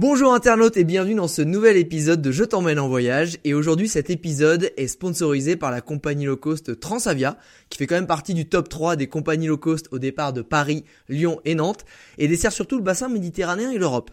Bonjour 0.00 0.32
internautes 0.32 0.78
et 0.78 0.84
bienvenue 0.84 1.16
dans 1.16 1.28
ce 1.28 1.42
nouvel 1.42 1.76
épisode 1.76 2.22
de 2.22 2.32
Je 2.32 2.42
t'emmène 2.44 2.78
en 2.78 2.88
voyage 2.88 3.36
et 3.44 3.52
aujourd'hui 3.52 3.86
cet 3.86 4.08
épisode 4.08 4.72
est 4.78 4.86
sponsorisé 4.86 5.56
par 5.56 5.70
la 5.70 5.82
compagnie 5.82 6.24
low 6.24 6.38
cost 6.38 6.80
Transavia 6.80 7.36
qui 7.68 7.76
fait 7.76 7.86
quand 7.86 7.96
même 7.96 8.06
partie 8.06 8.32
du 8.32 8.48
top 8.48 8.70
3 8.70 8.96
des 8.96 9.08
compagnies 9.08 9.48
low 9.48 9.58
cost 9.58 9.88
au 9.90 9.98
départ 9.98 10.32
de 10.32 10.40
Paris, 10.40 10.86
Lyon 11.10 11.38
et 11.44 11.54
Nantes 11.54 11.84
et 12.16 12.28
dessert 12.28 12.50
surtout 12.50 12.78
le 12.78 12.82
bassin 12.82 13.10
méditerranéen 13.10 13.72
et 13.72 13.76
l'Europe. 13.76 14.10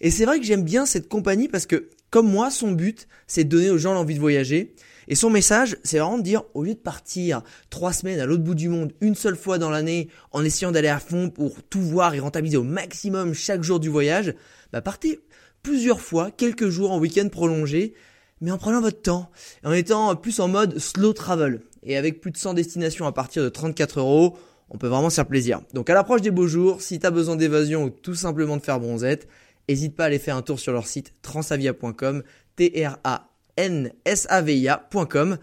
Et 0.00 0.10
c'est 0.10 0.24
vrai 0.24 0.40
que 0.40 0.46
j'aime 0.46 0.64
bien 0.64 0.86
cette 0.86 1.06
compagnie 1.06 1.48
parce 1.48 1.66
que 1.66 1.90
comme 2.08 2.30
moi 2.30 2.50
son 2.50 2.72
but 2.72 3.06
c'est 3.26 3.44
de 3.44 3.50
donner 3.50 3.68
aux 3.68 3.76
gens 3.76 3.92
l'envie 3.92 4.14
de 4.14 4.20
voyager 4.20 4.74
et 5.08 5.14
son 5.14 5.30
message, 5.30 5.76
c'est 5.84 5.98
vraiment 5.98 6.18
de 6.18 6.22
dire, 6.22 6.42
au 6.54 6.64
lieu 6.64 6.74
de 6.74 6.78
partir 6.78 7.42
trois 7.70 7.92
semaines 7.92 8.18
à 8.18 8.26
l'autre 8.26 8.42
bout 8.42 8.56
du 8.56 8.68
monde, 8.68 8.92
une 9.00 9.14
seule 9.14 9.36
fois 9.36 9.58
dans 9.58 9.70
l'année, 9.70 10.08
en 10.32 10.44
essayant 10.44 10.72
d'aller 10.72 10.88
à 10.88 10.98
fond 10.98 11.30
pour 11.30 11.62
tout 11.62 11.80
voir 11.80 12.14
et 12.14 12.18
rentabiliser 12.18 12.56
au 12.56 12.64
maximum 12.64 13.32
chaque 13.32 13.62
jour 13.62 13.78
du 13.78 13.88
voyage, 13.88 14.34
bah 14.76 14.82
partez 14.82 15.20
plusieurs 15.62 16.02
fois, 16.02 16.30
quelques 16.30 16.68
jours 16.68 16.92
en 16.92 16.98
week-end 16.98 17.28
prolongé, 17.30 17.94
mais 18.42 18.50
en 18.50 18.58
prenant 18.58 18.82
votre 18.82 19.00
temps, 19.00 19.30
en 19.64 19.72
étant 19.72 20.14
plus 20.16 20.38
en 20.38 20.48
mode 20.48 20.78
slow 20.78 21.14
travel. 21.14 21.62
Et 21.82 21.96
avec 21.96 22.20
plus 22.20 22.30
de 22.30 22.36
100 22.36 22.52
destinations 22.52 23.06
à 23.06 23.12
partir 23.12 23.42
de 23.42 23.48
34 23.48 24.00
euros, 24.00 24.36
on 24.68 24.76
peut 24.76 24.86
vraiment 24.86 25.08
se 25.08 25.14
faire 25.14 25.26
plaisir. 25.26 25.62
Donc 25.72 25.88
à 25.88 25.94
l'approche 25.94 26.20
des 26.20 26.30
beaux 26.30 26.46
jours, 26.46 26.82
si 26.82 26.98
tu 26.98 27.06
as 27.06 27.10
besoin 27.10 27.36
d'évasion 27.36 27.84
ou 27.84 27.90
tout 27.90 28.14
simplement 28.14 28.58
de 28.58 28.62
faire 28.62 28.78
bronzette, 28.78 29.28
n'hésite 29.66 29.96
pas 29.96 30.04
à 30.04 30.06
aller 30.08 30.18
faire 30.18 30.36
un 30.36 30.42
tour 30.42 30.60
sur 30.60 30.72
leur 30.72 30.86
site 30.86 31.14
transavia.com, 31.22 32.22
T-R-A 32.56 33.30
nsavia.com. 33.58 35.38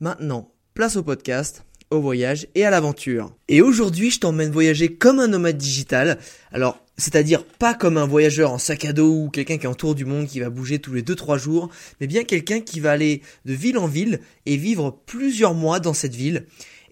Maintenant, 0.00 0.52
place 0.74 0.96
au 0.96 1.02
podcast, 1.02 1.64
au 1.90 2.00
voyage 2.00 2.48
et 2.54 2.66
à 2.66 2.70
l'aventure. 2.70 3.34
Et 3.48 3.62
aujourd'hui, 3.62 4.10
je 4.10 4.20
t'emmène 4.20 4.50
voyager 4.50 4.94
comme 4.94 5.18
un 5.18 5.28
nomade 5.28 5.56
digital. 5.56 6.18
Alors, 6.52 6.83
c'est-à-dire 6.96 7.44
pas 7.44 7.74
comme 7.74 7.96
un 7.96 8.06
voyageur 8.06 8.52
en 8.52 8.58
sac 8.58 8.84
à 8.84 8.92
dos 8.92 9.24
ou 9.24 9.30
quelqu'un 9.30 9.58
qui 9.58 9.64
est 9.64 9.68
en 9.68 9.74
tour 9.74 9.94
du 9.94 10.04
monde 10.04 10.26
qui 10.26 10.40
va 10.40 10.50
bouger 10.50 10.78
tous 10.78 10.92
les 10.92 11.02
2-3 11.02 11.38
jours, 11.38 11.68
mais 12.00 12.06
bien 12.06 12.24
quelqu'un 12.24 12.60
qui 12.60 12.80
va 12.80 12.92
aller 12.92 13.22
de 13.44 13.52
ville 13.52 13.78
en 13.78 13.86
ville 13.86 14.20
et 14.46 14.56
vivre 14.56 14.96
plusieurs 15.06 15.54
mois 15.54 15.80
dans 15.80 15.94
cette 15.94 16.14
ville. 16.14 16.46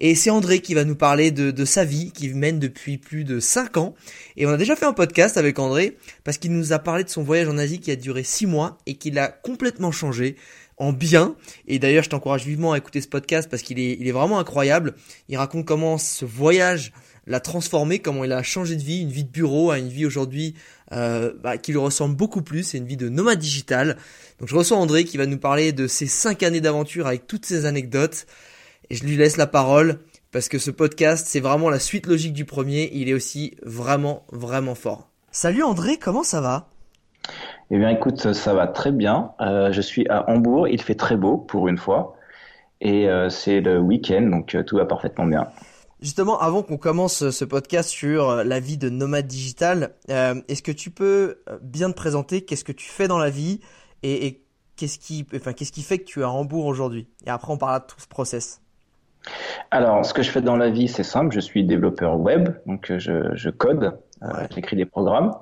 Et 0.04 0.16
c'est 0.16 0.30
André 0.30 0.58
qui 0.58 0.74
va 0.74 0.84
nous 0.84 0.96
parler 0.96 1.30
de, 1.30 1.64
sa 1.64 1.84
vie, 1.84 2.10
qui 2.10 2.28
mène 2.30 2.58
depuis 2.58 2.98
plus 2.98 3.22
de 3.22 3.38
5 3.38 3.76
ans. 3.76 3.94
Et 4.36 4.46
on 4.46 4.50
a 4.50 4.56
déjà 4.56 4.74
fait 4.74 4.84
un 4.84 4.92
podcast 4.92 5.36
avec 5.36 5.60
André, 5.60 5.96
parce 6.24 6.38
qu'il 6.38 6.50
nous 6.50 6.72
a 6.72 6.80
parlé 6.80 7.04
de 7.04 7.08
son 7.08 7.22
voyage 7.22 7.48
en 7.48 7.56
Asie 7.56 7.78
qui 7.78 7.92
a 7.92 7.96
duré 7.96 8.24
6 8.24 8.46
mois 8.46 8.78
et 8.86 8.94
qui 8.94 9.12
l'a 9.12 9.28
complètement 9.28 9.92
changé 9.92 10.34
en 10.76 10.92
bien. 10.92 11.36
Et 11.68 11.78
d'ailleurs, 11.78 12.02
je 12.02 12.10
t'encourage 12.10 12.44
vivement 12.44 12.72
à 12.72 12.78
écouter 12.78 13.00
ce 13.00 13.06
podcast 13.06 13.48
parce 13.48 13.62
qu'il 13.62 13.78
est, 13.78 13.96
il 14.00 14.08
est 14.08 14.12
vraiment 14.12 14.40
incroyable. 14.40 14.94
Il 15.28 15.36
raconte 15.36 15.66
comment 15.66 15.98
ce 15.98 16.24
voyage 16.24 16.92
l'a 17.26 17.40
transformé, 17.40 18.00
comment 18.00 18.24
il 18.24 18.32
a 18.32 18.42
changé 18.42 18.76
de 18.76 18.82
vie, 18.82 19.00
une 19.00 19.10
vie 19.10 19.24
de 19.24 19.30
bureau 19.30 19.70
à 19.70 19.78
une 19.78 19.88
vie 19.88 20.06
aujourd'hui 20.06 20.54
euh, 20.92 21.32
bah, 21.42 21.56
qui 21.56 21.72
lui 21.72 21.78
ressemble 21.78 22.16
beaucoup 22.16 22.42
plus, 22.42 22.64
c'est 22.64 22.78
une 22.78 22.86
vie 22.86 22.96
de 22.96 23.08
nomade 23.08 23.38
digital. 23.38 23.96
Donc 24.40 24.48
je 24.48 24.54
reçois 24.54 24.76
André 24.76 25.04
qui 25.04 25.16
va 25.16 25.26
nous 25.26 25.38
parler 25.38 25.72
de 25.72 25.86
ses 25.86 26.06
cinq 26.06 26.42
années 26.42 26.60
d'aventure 26.60 27.06
avec 27.06 27.26
toutes 27.26 27.46
ses 27.46 27.66
anecdotes. 27.66 28.26
Et 28.90 28.96
je 28.96 29.04
lui 29.04 29.16
laisse 29.16 29.36
la 29.36 29.46
parole 29.46 30.00
parce 30.32 30.48
que 30.48 30.58
ce 30.58 30.70
podcast, 30.70 31.26
c'est 31.28 31.40
vraiment 31.40 31.70
la 31.70 31.78
suite 31.78 32.06
logique 32.06 32.32
du 32.32 32.44
premier. 32.44 32.90
Il 32.92 33.08
est 33.08 33.14
aussi 33.14 33.54
vraiment, 33.62 34.24
vraiment 34.32 34.74
fort. 34.74 35.08
Salut 35.30 35.62
André, 35.62 35.96
comment 35.98 36.24
ça 36.24 36.40
va? 36.40 36.68
Eh 37.70 37.78
bien, 37.78 37.88
écoute, 37.88 38.32
ça 38.34 38.52
va 38.52 38.66
très 38.66 38.92
bien. 38.92 39.32
Euh, 39.40 39.72
je 39.72 39.80
suis 39.80 40.06
à 40.08 40.28
Hambourg. 40.28 40.68
Il 40.68 40.82
fait 40.82 40.94
très 40.94 41.16
beau 41.16 41.38
pour 41.38 41.68
une 41.68 41.78
fois. 41.78 42.16
Et 42.80 43.08
euh, 43.08 43.30
c'est 43.30 43.60
le 43.60 43.78
week-end, 43.78 44.22
donc 44.22 44.56
tout 44.66 44.76
va 44.76 44.84
parfaitement 44.84 45.24
bien. 45.24 45.46
Justement, 46.02 46.38
avant 46.38 46.62
qu'on 46.62 46.76
commence 46.76 47.30
ce 47.30 47.44
podcast 47.44 47.88
sur 47.88 48.44
la 48.44 48.60
vie 48.60 48.76
de 48.76 48.90
nomade 48.90 49.26
digital, 49.26 49.94
est-ce 50.08 50.62
que 50.62 50.72
tu 50.72 50.90
peux 50.90 51.38
bien 51.62 51.90
te 51.90 51.94
présenter? 51.94 52.42
Qu'est-ce 52.42 52.64
que 52.64 52.72
tu 52.72 52.88
fais 52.88 53.06
dans 53.06 53.18
la 53.18 53.30
vie? 53.30 53.60
Et, 54.02 54.42
qu'est-ce 54.76 54.98
qui, 54.98 55.24
enfin, 55.34 55.52
qu'est-ce 55.52 55.70
qui 55.70 55.82
fait 55.82 55.98
que 55.98 56.04
tu 56.04 56.20
es 56.20 56.24
à 56.24 56.30
Hambourg 56.30 56.66
aujourd'hui? 56.66 57.06
Et 57.24 57.30
après, 57.30 57.52
on 57.52 57.56
parlera 57.56 57.78
de 57.78 57.86
tout 57.86 58.00
ce 58.00 58.08
process. 58.08 58.60
Alors, 59.70 60.04
ce 60.04 60.12
que 60.12 60.22
je 60.22 60.30
fais 60.30 60.42
dans 60.42 60.56
la 60.56 60.70
vie, 60.70 60.88
c'est 60.88 61.04
simple. 61.04 61.32
Je 61.32 61.40
suis 61.40 61.64
développeur 61.64 62.18
web, 62.18 62.48
donc 62.66 62.92
je, 62.98 63.50
code, 63.50 63.96
j'écris 64.50 64.76
des 64.76 64.86
programmes. 64.86 65.32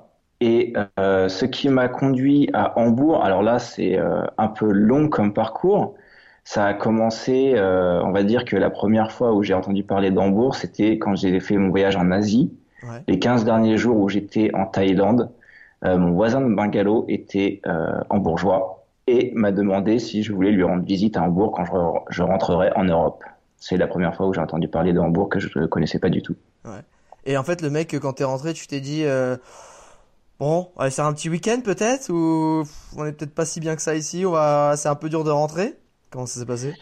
Et 0.41 0.73
euh, 0.99 1.29
ce 1.29 1.45
qui 1.45 1.69
m'a 1.69 1.87
conduit 1.87 2.49
à 2.53 2.77
Hambourg, 2.79 3.23
alors 3.23 3.43
là 3.43 3.59
c'est 3.59 3.99
euh, 3.99 4.23
un 4.39 4.47
peu 4.47 4.71
long 4.71 5.07
comme 5.07 5.33
parcours. 5.33 5.93
Ça 6.43 6.65
a 6.65 6.73
commencé, 6.73 7.53
euh, 7.55 8.01
on 8.03 8.11
va 8.11 8.23
dire 8.23 8.45
que 8.45 8.55
la 8.55 8.69
première 8.69 9.11
fois 9.11 9.33
où 9.33 9.43
j'ai 9.43 9.53
entendu 9.53 9.83
parler 9.83 10.11
d'Hambourg, 10.11 10.55
c'était 10.55 10.97
quand 10.97 11.15
j'ai 11.15 11.39
fait 11.39 11.57
mon 11.57 11.69
voyage 11.69 11.95
en 11.95 12.11
Asie. 12.11 12.51
Ouais. 12.83 13.03
Les 13.07 13.19
15 13.19 13.45
derniers 13.45 13.77
jours 13.77 13.97
où 13.97 14.09
j'étais 14.09 14.51
en 14.55 14.65
Thaïlande, 14.65 15.31
euh, 15.85 15.97
mon 15.97 16.11
voisin 16.11 16.41
de 16.41 16.53
bungalow 16.53 17.05
était 17.07 17.61
hambourgeois 18.09 18.85
et 19.07 19.31
m'a 19.35 19.51
demandé 19.51 19.99
si 19.99 20.23
je 20.23 20.33
voulais 20.33 20.51
lui 20.51 20.63
rendre 20.63 20.83
visite 20.83 21.17
à 21.17 21.23
Hambourg 21.23 21.51
quand 21.51 21.65
je, 21.65 21.71
je 22.09 22.23
rentrerai 22.23 22.71
en 22.75 22.83
Europe. 22.83 23.23
C'est 23.57 23.77
la 23.77 23.87
première 23.87 24.15
fois 24.15 24.27
où 24.27 24.33
j'ai 24.33 24.41
entendu 24.41 24.67
parler 24.67 24.93
de 24.93 24.99
Hambourg 24.99 25.29
que 25.29 25.39
je 25.39 25.59
ne 25.59 25.67
connaissais 25.67 25.99
pas 25.99 26.09
du 26.09 26.21
tout. 26.21 26.35
Ouais. 26.65 26.81
Et 27.25 27.37
en 27.37 27.43
fait, 27.43 27.61
le 27.61 27.69
mec, 27.69 27.95
quand 27.99 28.13
t'es 28.13 28.23
rentré, 28.23 28.53
tu 28.53 28.65
t'es 28.65 28.79
dit 28.79 29.05
Bon, 30.41 30.69
on 30.75 30.83
va 30.83 30.89
faire 30.89 31.05
un 31.05 31.13
petit 31.13 31.29
week-end 31.29 31.59
peut-être 31.63 32.09
ou 32.09 32.63
on 32.97 33.05
est 33.05 33.11
peut-être 33.11 33.35
pas 33.35 33.45
si 33.45 33.59
bien 33.59 33.75
que 33.75 33.81
ça 33.83 33.93
ici. 33.93 34.25
On 34.25 34.31
va, 34.31 34.73
c'est 34.75 34.89
un 34.89 34.95
peu 34.95 35.07
dur 35.07 35.23
de 35.23 35.29
rentrer? 35.29 35.75
Comment 36.11 36.25
ça 36.25 36.41
s'est 36.41 36.45
passé? 36.45 36.73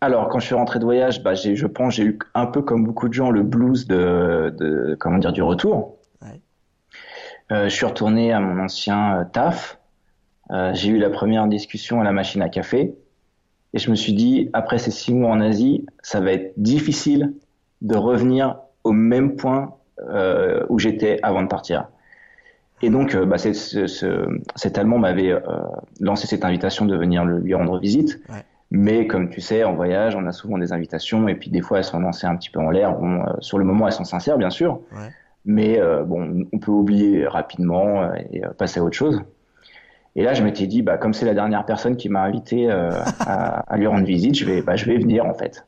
Alors 0.00 0.28
quand 0.28 0.38
je 0.38 0.46
suis 0.46 0.54
rentré 0.54 0.78
de 0.78 0.84
voyage, 0.84 1.22
bah, 1.22 1.34
j'ai, 1.34 1.56
je 1.56 1.66
pense, 1.66 1.94
j'ai 1.94 2.04
eu 2.04 2.18
un 2.34 2.46
peu 2.46 2.62
comme 2.62 2.84
beaucoup 2.84 3.08
de 3.08 3.14
gens 3.14 3.30
le 3.30 3.42
blues 3.42 3.86
de, 3.86 4.54
de 4.56 4.96
comment 5.00 5.18
dire 5.18 5.32
du 5.32 5.42
retour. 5.42 5.96
Ouais. 6.22 6.40
Euh, 7.50 7.64
je 7.64 7.74
suis 7.74 7.86
retourné 7.86 8.32
à 8.32 8.38
mon 8.38 8.62
ancien 8.62 9.20
euh, 9.20 9.24
taf. 9.24 9.80
Euh, 10.50 10.72
j'ai 10.74 10.90
eu 10.90 10.98
la 10.98 11.10
première 11.10 11.48
discussion 11.48 12.00
à 12.00 12.04
la 12.04 12.12
machine 12.12 12.40
à 12.40 12.48
café 12.48 12.94
et 13.74 13.78
je 13.78 13.90
me 13.90 13.96
suis 13.96 14.12
dit 14.12 14.48
après 14.52 14.78
ces 14.78 14.92
six 14.92 15.12
mois 15.12 15.32
en 15.32 15.40
Asie, 15.40 15.84
ça 16.02 16.20
va 16.20 16.32
être 16.32 16.52
difficile 16.56 17.34
de 17.82 17.96
revenir 17.96 18.60
au 18.84 18.92
même 18.92 19.36
point 19.36 19.74
où 20.68 20.78
j'étais 20.78 21.18
avant 21.22 21.42
de 21.42 21.48
partir. 21.48 21.88
Et 22.82 22.90
donc, 22.90 23.14
euh, 23.14 23.24
bah, 23.24 23.36
cet 23.38 24.78
Allemand 24.78 24.98
m'avait 24.98 25.32
euh, 25.32 25.40
lancé 26.00 26.26
cette 26.26 26.44
invitation 26.44 26.84
de 26.84 26.96
venir 26.96 27.24
lui 27.24 27.54
rendre 27.54 27.78
visite. 27.78 28.20
Ouais. 28.28 28.44
Mais 28.70 29.06
comme 29.06 29.30
tu 29.30 29.40
sais, 29.40 29.64
en 29.64 29.74
voyage, 29.74 30.16
on 30.16 30.26
a 30.26 30.32
souvent 30.32 30.58
des 30.58 30.72
invitations 30.72 31.28
et 31.28 31.36
puis 31.36 31.50
des 31.50 31.60
fois 31.60 31.78
elles 31.78 31.84
sont 31.84 32.00
lancées 32.00 32.26
un 32.26 32.36
petit 32.36 32.50
peu 32.50 32.58
en 32.60 32.70
l'air. 32.70 32.98
Bon, 32.98 33.20
euh, 33.20 33.24
sur 33.40 33.58
le 33.58 33.64
moment, 33.64 33.86
elles 33.86 33.92
sont 33.92 34.04
sincères, 34.04 34.38
bien 34.38 34.50
sûr. 34.50 34.80
Ouais. 34.92 35.08
Mais 35.44 35.78
euh, 35.78 36.02
bon, 36.02 36.46
on 36.52 36.58
peut 36.58 36.72
oublier 36.72 37.26
rapidement 37.26 38.12
et 38.14 38.42
passer 38.58 38.80
à 38.80 38.84
autre 38.84 38.96
chose. 38.96 39.22
Et 40.16 40.24
là, 40.24 40.34
je 40.34 40.42
m'étais 40.42 40.66
dit, 40.66 40.82
bah, 40.82 40.98
comme 40.98 41.14
c'est 41.14 41.26
la 41.26 41.34
dernière 41.34 41.64
personne 41.64 41.96
qui 41.96 42.08
m'a 42.08 42.22
invité 42.22 42.68
à, 42.70 43.60
à, 43.60 43.76
lui 43.76 43.86
rendre 43.86 44.04
visite, 44.04 44.36
je 44.36 44.44
vais, 44.44 44.62
bah, 44.62 44.76
je 44.76 44.86
vais 44.86 44.98
venir 44.98 45.24
en 45.24 45.34
fait. 45.34 45.64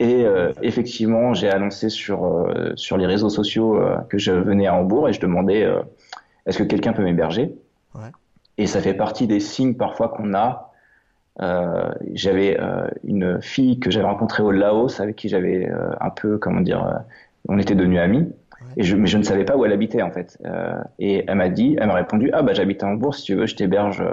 Et 0.00 0.24
effectivement, 0.60 1.34
j'ai 1.34 1.48
annoncé 1.48 1.88
sur 1.88 2.48
sur 2.74 2.96
les 2.96 3.06
réseaux 3.06 3.28
sociaux 3.28 3.80
que 4.08 4.18
je 4.18 4.32
venais 4.32 4.66
à 4.66 4.74
Hambourg 4.74 5.08
et 5.08 5.12
je 5.12 5.20
demandais 5.20 5.64
est-ce 6.46 6.58
que 6.58 6.64
quelqu'un 6.64 6.92
peut 6.92 7.02
m'héberger? 7.02 7.54
Ouais. 7.94 8.10
Et 8.58 8.66
ça 8.66 8.80
fait 8.80 8.94
partie 8.94 9.26
des 9.26 9.40
signes 9.40 9.74
parfois 9.74 10.08
qu'on 10.08 10.34
a. 10.34 10.72
Euh, 11.40 11.92
j'avais 12.12 12.60
euh, 12.60 12.86
une 13.02 13.42
fille 13.42 13.80
que 13.80 13.90
j'avais 13.90 14.06
rencontrée 14.06 14.42
au 14.42 14.52
Laos 14.52 15.00
avec 15.00 15.16
qui 15.16 15.28
j'avais 15.28 15.68
euh, 15.68 15.90
un 16.00 16.10
peu, 16.10 16.38
comment 16.38 16.60
dire, 16.60 17.02
on 17.48 17.58
était 17.58 17.74
devenus 17.74 17.98
amis. 17.98 18.18
Ouais. 18.20 18.68
Et 18.76 18.82
je, 18.84 18.96
mais 18.96 19.08
je 19.08 19.18
ne 19.18 19.24
savais 19.24 19.44
pas 19.44 19.56
où 19.56 19.64
elle 19.64 19.72
habitait 19.72 20.02
en 20.02 20.12
fait. 20.12 20.38
Et 20.98 21.24
elle 21.26 21.36
m'a 21.36 21.48
dit, 21.48 21.76
elle 21.80 21.88
m'a 21.88 21.94
répondu, 21.94 22.30
ah 22.32 22.42
bah 22.42 22.52
j'habite 22.54 22.82
à 22.82 22.86
Hambourg, 22.86 23.14
si 23.14 23.24
tu 23.24 23.34
veux, 23.34 23.46
je 23.46 23.56
t'héberge 23.56 24.04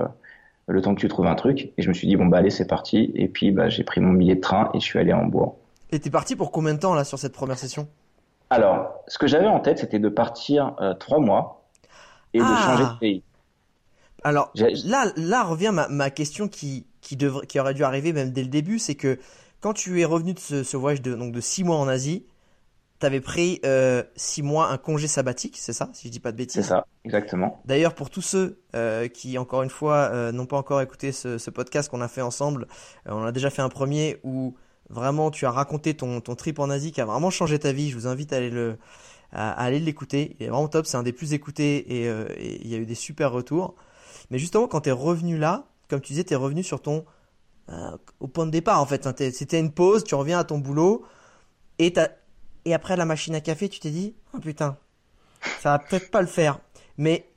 le 0.67 0.81
temps 0.81 0.95
que 0.95 0.99
tu 0.99 1.07
trouves 1.07 1.27
un 1.27 1.35
truc. 1.35 1.71
Et 1.77 1.81
je 1.81 1.89
me 1.89 1.93
suis 1.93 2.07
dit, 2.07 2.15
bon, 2.15 2.25
bah 2.25 2.37
allez, 2.37 2.49
c'est 2.49 2.67
parti. 2.67 3.11
Et 3.15 3.27
puis, 3.27 3.51
bah, 3.51 3.69
j'ai 3.69 3.83
pris 3.83 4.01
mon 4.01 4.13
billet 4.13 4.35
de 4.35 4.41
train 4.41 4.69
et 4.73 4.79
je 4.79 4.85
suis 4.85 4.99
allé 4.99 5.13
en 5.13 5.25
bois. 5.25 5.57
Et 5.91 5.99
t'es 5.99 6.09
parti 6.09 6.35
pour 6.35 6.51
combien 6.51 6.73
de 6.73 6.79
temps 6.79 6.93
là 6.93 7.03
sur 7.03 7.19
cette 7.19 7.33
première 7.33 7.57
session? 7.57 7.87
Alors, 8.49 9.03
ce 9.07 9.17
que 9.17 9.27
j'avais 9.27 9.47
en 9.47 9.59
tête, 9.59 9.79
c'était 9.79 9.99
de 9.99 10.09
partir 10.09 10.75
trois 10.99 11.19
mois 11.19 11.60
et 12.33 12.39
de 12.39 12.43
ah. 12.45 12.63
changer 12.65 12.83
de 12.83 12.99
pays. 12.99 13.23
Alors 14.23 14.51
là, 14.55 15.11
là 15.15 15.43
revient 15.43 15.71
ma, 15.73 15.87
ma 15.87 16.09
question 16.09 16.47
qui, 16.47 16.85
qui, 17.01 17.17
qui 17.47 17.59
aurait 17.59 17.73
dû 17.73 17.83
arriver 17.83 18.13
même 18.13 18.31
dès 18.31 18.43
le 18.43 18.49
début, 18.49 18.77
c'est 18.77 18.95
que 18.95 19.17
quand 19.61 19.73
tu 19.73 19.99
es 20.01 20.05
revenu 20.05 20.33
de 20.33 20.39
ce, 20.39 20.63
ce 20.63 20.77
voyage 20.77 21.01
de, 21.01 21.15
donc 21.15 21.31
de 21.31 21.41
six 21.41 21.63
mois 21.63 21.77
en 21.77 21.87
Asie, 21.87 22.25
tu 22.99 23.05
avais 23.07 23.21
pris 23.21 23.59
euh, 23.65 24.03
six 24.15 24.43
mois 24.43 24.69
un 24.69 24.77
congé 24.77 25.07
sabbatique, 25.07 25.57
c'est 25.57 25.73
ça, 25.73 25.89
si 25.93 26.07
je 26.07 26.11
dis 26.11 26.19
pas 26.19 26.31
de 26.31 26.37
bêtises? 26.37 26.61
C'est 26.61 26.69
ça, 26.69 26.85
exactement. 27.03 27.59
D'ailleurs, 27.65 27.95
pour 27.95 28.11
tous 28.11 28.21
ceux 28.21 28.61
euh, 28.75 29.07
qui, 29.07 29.39
encore 29.39 29.63
une 29.63 29.71
fois, 29.71 30.09
euh, 30.13 30.31
n'ont 30.31 30.45
pas 30.45 30.57
encore 30.57 30.81
écouté 30.81 31.11
ce, 31.11 31.39
ce 31.39 31.49
podcast 31.49 31.89
qu'on 31.89 32.01
a 32.01 32.07
fait 32.07 32.21
ensemble, 32.21 32.67
euh, 33.07 33.13
on 33.13 33.23
a 33.23 33.31
déjà 33.31 33.49
fait 33.49 33.63
un 33.63 33.69
premier 33.69 34.19
où 34.23 34.55
vraiment 34.89 35.31
tu 35.31 35.45
as 35.47 35.51
raconté 35.51 35.95
ton, 35.95 36.21
ton 36.21 36.35
trip 36.35 36.59
en 36.59 36.69
Asie 36.69 36.91
qui 36.91 37.01
a 37.01 37.05
vraiment 37.05 37.31
changé 37.31 37.57
ta 37.57 37.71
vie. 37.71 37.89
Je 37.89 37.95
vous 37.95 38.07
invite 38.07 38.33
à 38.33 38.37
aller 38.37 38.51
le 38.51 38.77
à, 39.31 39.51
aller 39.51 39.79
l'écouter. 39.79 40.35
Il 40.39 40.45
est 40.45 40.49
vraiment 40.49 40.67
top, 40.67 40.85
c'est 40.85 40.97
un 40.97 41.03
des 41.03 41.13
plus 41.13 41.33
écoutés 41.33 42.03
et, 42.03 42.61
il 42.61 42.67
y 42.67 42.75
a 42.75 42.77
eu 42.77 42.85
des 42.85 42.95
super 42.95 43.31
retours. 43.31 43.75
Mais 44.29 44.39
justement, 44.39 44.67
quand 44.67 44.81
tu 44.81 44.89
es 44.89 44.93
revenu 44.93 45.37
là, 45.37 45.65
comme 45.89 46.01
tu 46.01 46.13
disais, 46.13 46.23
tu 46.23 46.33
es 46.33 46.37
revenu 46.37 46.63
sur 46.63 46.81
ton 46.81 47.05
au 48.19 48.27
point 48.27 48.45
de 48.45 48.51
départ 48.51 48.81
en 48.81 48.85
fait. 48.85 49.07
Hein. 49.07 49.13
C'était 49.17 49.59
une 49.59 49.71
pause, 49.71 50.03
tu 50.03 50.15
reviens 50.15 50.39
à 50.39 50.43
ton 50.43 50.57
boulot 50.57 51.05
et 51.79 51.93
et 52.65 52.73
après 52.73 52.95
la 52.95 53.05
machine 53.05 53.33
à 53.35 53.41
café, 53.41 53.69
tu 53.69 53.79
t'es 53.79 53.89
dit, 53.89 54.13
oh 54.33 54.39
putain, 54.39 54.77
ça 55.61 55.71
va 55.71 55.79
peut-être 55.79 56.11
pas 56.11 56.21
le 56.21 56.27
faire. 56.27 56.59
Mais 56.97 57.27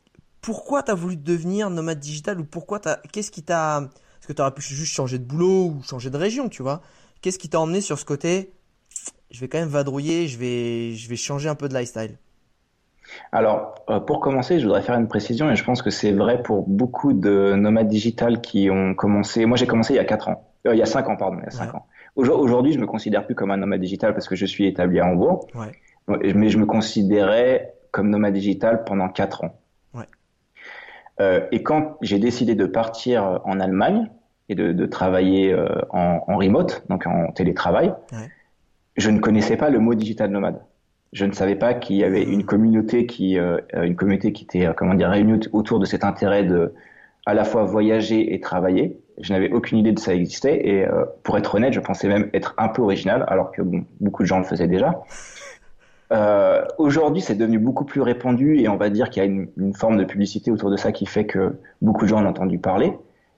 pourquoi 0.40 0.82
t'as 0.82 0.94
voulu 0.94 1.16
devenir 1.16 1.70
nomade 1.70 1.98
digital 1.98 2.38
ou 2.40 2.44
pourquoi 2.44 2.78
t'as, 2.78 2.96
qu'est-ce 3.12 3.30
qui 3.30 3.42
t'a, 3.42 3.88
est-ce 4.20 4.28
que 4.28 4.32
t'aurais 4.32 4.52
pu 4.52 4.62
juste 4.62 4.92
changer 4.92 5.18
de 5.18 5.24
boulot 5.24 5.66
ou 5.68 5.82
changer 5.82 6.10
de 6.10 6.16
région, 6.16 6.48
tu 6.48 6.62
vois 6.62 6.82
Qu'est-ce 7.22 7.38
qui 7.38 7.48
t'a 7.48 7.58
emmené 7.58 7.80
sur 7.80 7.98
ce 7.98 8.04
côté 8.04 8.52
Je 9.34 9.40
vais 9.40 9.48
quand 9.48 9.58
même 9.58 9.68
vadrouiller, 9.68 10.28
je 10.28 10.38
vais, 10.38 10.92
je 10.92 11.08
vais 11.08 11.16
changer 11.16 11.48
un 11.48 11.56
peu 11.56 11.68
de 11.68 11.74
lifestyle. 11.74 12.18
Alors, 13.32 13.74
euh, 13.90 13.98
pour 13.98 14.20
commencer, 14.20 14.60
je 14.60 14.64
voudrais 14.64 14.80
faire 14.80 14.94
une 14.94 15.08
précision 15.08 15.50
et 15.50 15.56
je 15.56 15.64
pense 15.64 15.82
que 15.82 15.90
c'est 15.90 16.12
vrai 16.12 16.40
pour 16.40 16.68
beaucoup 16.68 17.12
de 17.12 17.54
nomades 17.56 17.88
digital 17.88 18.40
qui 18.40 18.70
ont 18.70 18.94
commencé. 18.94 19.44
Moi, 19.44 19.56
j'ai 19.56 19.66
commencé 19.66 19.92
il 19.92 19.96
y 19.96 19.98
a 19.98 20.04
4 20.04 20.28
ans. 20.28 20.48
Euh, 20.68 20.74
il 20.76 20.78
y 20.78 20.82
a 20.82 20.86
5 20.86 21.08
ans, 21.08 21.16
pardon, 21.16 21.38
il 21.40 21.44
y 21.46 21.48
a 21.48 21.50
5 21.50 21.74
ans. 21.74 21.84
Aujourd'hui, 22.14 22.74
je 22.74 22.78
me 22.78 22.86
considère 22.86 23.26
plus 23.26 23.34
comme 23.34 23.50
un 23.50 23.56
nomade 23.56 23.80
digital 23.80 24.14
parce 24.14 24.28
que 24.28 24.36
je 24.36 24.46
suis 24.46 24.68
établi 24.68 25.00
à 25.00 25.06
Hambourg. 25.06 25.48
Ouais. 25.56 25.72
Mais 26.32 26.48
je 26.48 26.58
me 26.58 26.64
considérais 26.64 27.74
comme 27.90 28.10
nomade 28.10 28.34
digital 28.34 28.84
pendant 28.84 29.08
quatre 29.08 29.42
ans. 29.42 29.58
Ouais. 29.94 30.06
Euh, 31.20 31.44
et 31.50 31.64
quand 31.64 31.96
j'ai 32.02 32.20
décidé 32.20 32.54
de 32.54 32.66
partir 32.66 33.40
en 33.44 33.58
Allemagne 33.58 34.08
et 34.48 34.54
de, 34.54 34.72
de 34.72 34.86
travailler 34.86 35.52
en, 35.90 36.20
en, 36.24 36.36
remote, 36.36 36.84
donc 36.88 37.08
en 37.08 37.32
télétravail. 37.32 37.92
Je 38.96 39.10
ne 39.10 39.18
connaissais 39.18 39.56
pas 39.56 39.70
le 39.70 39.78
mot 39.78 39.94
digital 39.94 40.30
nomade. 40.30 40.60
Je 41.12 41.24
ne 41.24 41.32
savais 41.32 41.54
pas 41.54 41.74
qu'il 41.74 41.96
y 41.96 42.04
avait 42.04 42.24
une 42.24 42.44
communauté 42.44 43.06
qui, 43.06 43.38
euh, 43.38 43.58
une 43.74 43.94
communauté 43.94 44.32
qui 44.32 44.44
était, 44.44 44.68
comment 44.76 44.94
dire, 44.94 45.10
réunie 45.10 45.40
autour 45.52 45.78
de 45.78 45.84
cet 45.84 46.04
intérêt 46.04 46.44
de 46.44 46.74
à 47.26 47.34
la 47.34 47.44
fois 47.44 47.64
voyager 47.64 48.34
et 48.34 48.40
travailler. 48.40 48.98
Je 49.18 49.32
n'avais 49.32 49.50
aucune 49.50 49.78
idée 49.78 49.92
de 49.92 49.98
ça 49.98 50.14
existait 50.14 50.66
et 50.66 50.86
euh, 50.86 51.04
pour 51.22 51.38
être 51.38 51.54
honnête, 51.54 51.72
je 51.72 51.80
pensais 51.80 52.08
même 52.08 52.28
être 52.34 52.54
un 52.58 52.68
peu 52.68 52.82
original, 52.82 53.24
alors 53.28 53.52
que 53.52 53.62
beaucoup 54.00 54.22
de 54.22 54.28
gens 54.28 54.38
le 54.38 54.44
faisaient 54.44 54.68
déjà. 54.68 55.02
Euh, 56.12 56.64
Aujourd'hui, 56.78 57.22
c'est 57.22 57.34
devenu 57.34 57.58
beaucoup 57.58 57.84
plus 57.84 58.02
répandu 58.02 58.58
et 58.58 58.68
on 58.68 58.76
va 58.76 58.90
dire 58.90 59.08
qu'il 59.10 59.22
y 59.22 59.26
a 59.26 59.28
une, 59.28 59.74
forme 59.74 59.96
de 59.96 60.04
publicité 60.04 60.50
autour 60.50 60.70
de 60.70 60.76
ça 60.76 60.92
qui 60.92 61.06
fait 61.06 61.26
que 61.26 61.56
beaucoup 61.80 62.04
de 62.04 62.08
gens 62.08 62.18
en 62.18 62.26
ont 62.26 62.30
entendu 62.30 62.58
parler. 62.58 62.92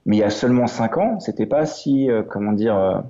Mais 0.05 0.17
il 0.17 0.21
y 0.21 0.25
a 0.25 0.31
seulement 0.31 0.67
cinq 0.67 0.99
ans, 0.99 1.21
c'était 1.21 1.47
pas 1.47 1.67
si, 1.67 2.11
euh, 2.11 2.23
comment 2.23 2.53
dire, 2.53 3.03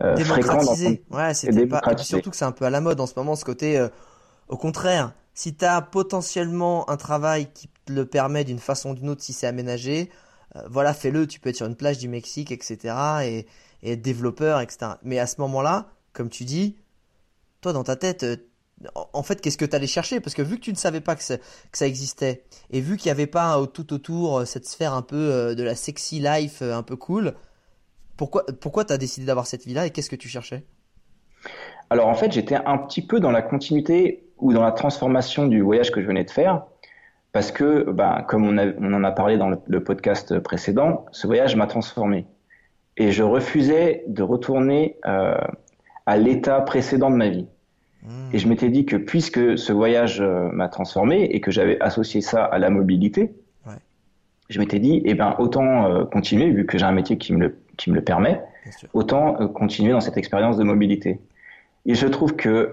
euh, 0.00 0.14
euh. 0.16 0.40
Dans 0.42 1.16
ouais, 1.16 1.34
c'était 1.34 1.66
pas. 1.66 1.82
Et 1.90 1.94
puis 1.94 2.04
surtout 2.04 2.30
que 2.30 2.36
c'est 2.36 2.44
un 2.44 2.52
peu 2.52 2.64
à 2.64 2.70
la 2.70 2.80
mode 2.80 3.00
en 3.00 3.06
ce 3.06 3.14
moment, 3.16 3.34
ce 3.36 3.44
côté. 3.44 3.84
au 4.48 4.56
contraire, 4.56 5.12
si 5.36 5.54
tu 5.54 5.64
as 5.64 5.82
potentiellement 5.82 6.88
un 6.88 6.96
travail 6.96 7.52
qui 7.52 7.68
te 7.84 7.92
le 7.92 8.06
permet 8.06 8.42
d'une 8.42 8.58
façon 8.58 8.90
ou 8.90 8.94
d'une 8.94 9.10
autre, 9.10 9.22
si 9.22 9.34
c'est 9.34 9.46
aménagé, 9.46 10.10
euh, 10.56 10.62
voilà, 10.68 10.94
fais-le. 10.94 11.26
Tu 11.26 11.40
peux 11.40 11.50
être 11.50 11.56
sur 11.56 11.66
une 11.66 11.76
plage 11.76 11.98
du 11.98 12.08
Mexique, 12.08 12.50
etc. 12.50 12.94
Et, 13.22 13.46
et 13.82 13.92
être 13.92 14.02
développeur, 14.02 14.60
etc. 14.60 14.92
Mais 15.02 15.18
à 15.18 15.26
ce 15.26 15.40
moment-là, 15.42 15.90
comme 16.14 16.30
tu 16.30 16.44
dis, 16.44 16.76
toi 17.60 17.74
dans 17.74 17.84
ta 17.84 17.96
tête, 17.96 18.22
euh, 18.22 18.36
en 19.12 19.22
fait, 19.22 19.40
qu'est-ce 19.42 19.58
que 19.58 19.66
tu 19.66 19.76
allais 19.76 19.86
chercher? 19.86 20.20
Parce 20.20 20.34
que 20.34 20.42
vu 20.42 20.56
que 20.56 20.62
tu 20.62 20.72
ne 20.72 20.76
savais 20.76 21.02
pas 21.02 21.16
que, 21.16 21.22
que 21.22 21.78
ça 21.78 21.86
existait, 21.86 22.44
et 22.70 22.80
vu 22.80 22.96
qu'il 22.96 23.08
n'y 23.08 23.12
avait 23.12 23.26
pas 23.26 23.62
tout 23.66 23.92
autour 23.92 24.38
euh, 24.38 24.44
cette 24.46 24.66
sphère 24.66 24.94
un 24.94 25.02
peu 25.02 25.54
de 25.54 25.62
la 25.62 25.74
sexy 25.74 26.20
life 26.20 26.62
un 26.62 26.82
peu 26.82 26.96
cool, 26.96 27.34
pourquoi, 28.16 28.44
pourquoi 28.60 28.84
tu 28.84 28.92
as 28.92 28.98
décidé 28.98 29.26
d'avoir 29.26 29.46
cette 29.46 29.64
vie-là 29.64 29.86
et 29.86 29.90
qu'est-ce 29.90 30.10
que 30.10 30.16
tu 30.16 30.28
cherchais? 30.28 30.64
Alors 31.90 32.08
en 32.08 32.14
fait, 32.14 32.32
j'étais 32.32 32.56
un 32.56 32.78
petit 32.78 33.06
peu 33.06 33.20
dans 33.20 33.30
la 33.30 33.42
continuité 33.42 34.24
ou 34.38 34.52
dans 34.52 34.62
la 34.62 34.72
transformation 34.72 35.46
du 35.46 35.60
voyage 35.60 35.90
que 35.90 36.00
je 36.00 36.06
venais 36.06 36.24
de 36.24 36.30
faire 36.30 36.64
parce 37.32 37.52
que, 37.52 37.90
ben, 37.90 38.24
comme 38.26 38.46
on, 38.46 38.56
on, 38.58 38.92
en 38.94 39.04
a 39.04 39.10
parlé 39.10 39.36
dans 39.36 39.50
le, 39.50 39.84
podcast 39.84 40.38
précédent, 40.38 41.04
ce 41.12 41.26
voyage 41.26 41.54
m'a 41.54 41.66
transformé. 41.66 42.26
Et 42.96 43.12
je 43.12 43.22
refusais 43.22 44.04
de 44.06 44.22
retourner 44.22 44.96
euh, 45.06 45.36
à 46.06 46.16
l'état 46.16 46.62
précédent 46.62 47.10
de 47.10 47.16
ma 47.16 47.28
vie. 47.28 47.46
Mmh. 48.02 48.08
Et 48.32 48.38
je 48.38 48.48
m'étais 48.48 48.70
dit 48.70 48.86
que 48.86 48.96
puisque 48.96 49.58
ce 49.58 49.72
voyage 49.74 50.22
euh, 50.22 50.48
m'a 50.50 50.70
transformé 50.70 51.24
et 51.24 51.42
que 51.42 51.50
j'avais 51.50 51.78
associé 51.80 52.22
ça 52.22 52.42
à 52.42 52.58
la 52.58 52.70
mobilité, 52.70 53.34
ouais. 53.66 53.74
je 54.48 54.58
m'étais 54.58 54.78
dit, 54.78 55.02
eh 55.04 55.12
ben, 55.12 55.36
autant 55.38 55.90
euh, 55.90 56.04
continuer, 56.06 56.50
vu 56.50 56.64
que 56.64 56.78
j'ai 56.78 56.86
un 56.86 56.92
métier 56.92 57.18
qui 57.18 57.34
me 57.34 57.40
le, 57.40 57.58
qui 57.76 57.90
me 57.90 57.94
le 57.94 58.02
permet, 58.02 58.40
autant 58.92 59.40
euh, 59.40 59.48
continuer 59.48 59.92
dans 59.92 60.00
cette 60.00 60.16
expérience 60.16 60.56
de 60.56 60.64
mobilité. 60.64 61.20
Et 61.86 61.94
je 61.94 62.06
trouve 62.06 62.34
que 62.34 62.72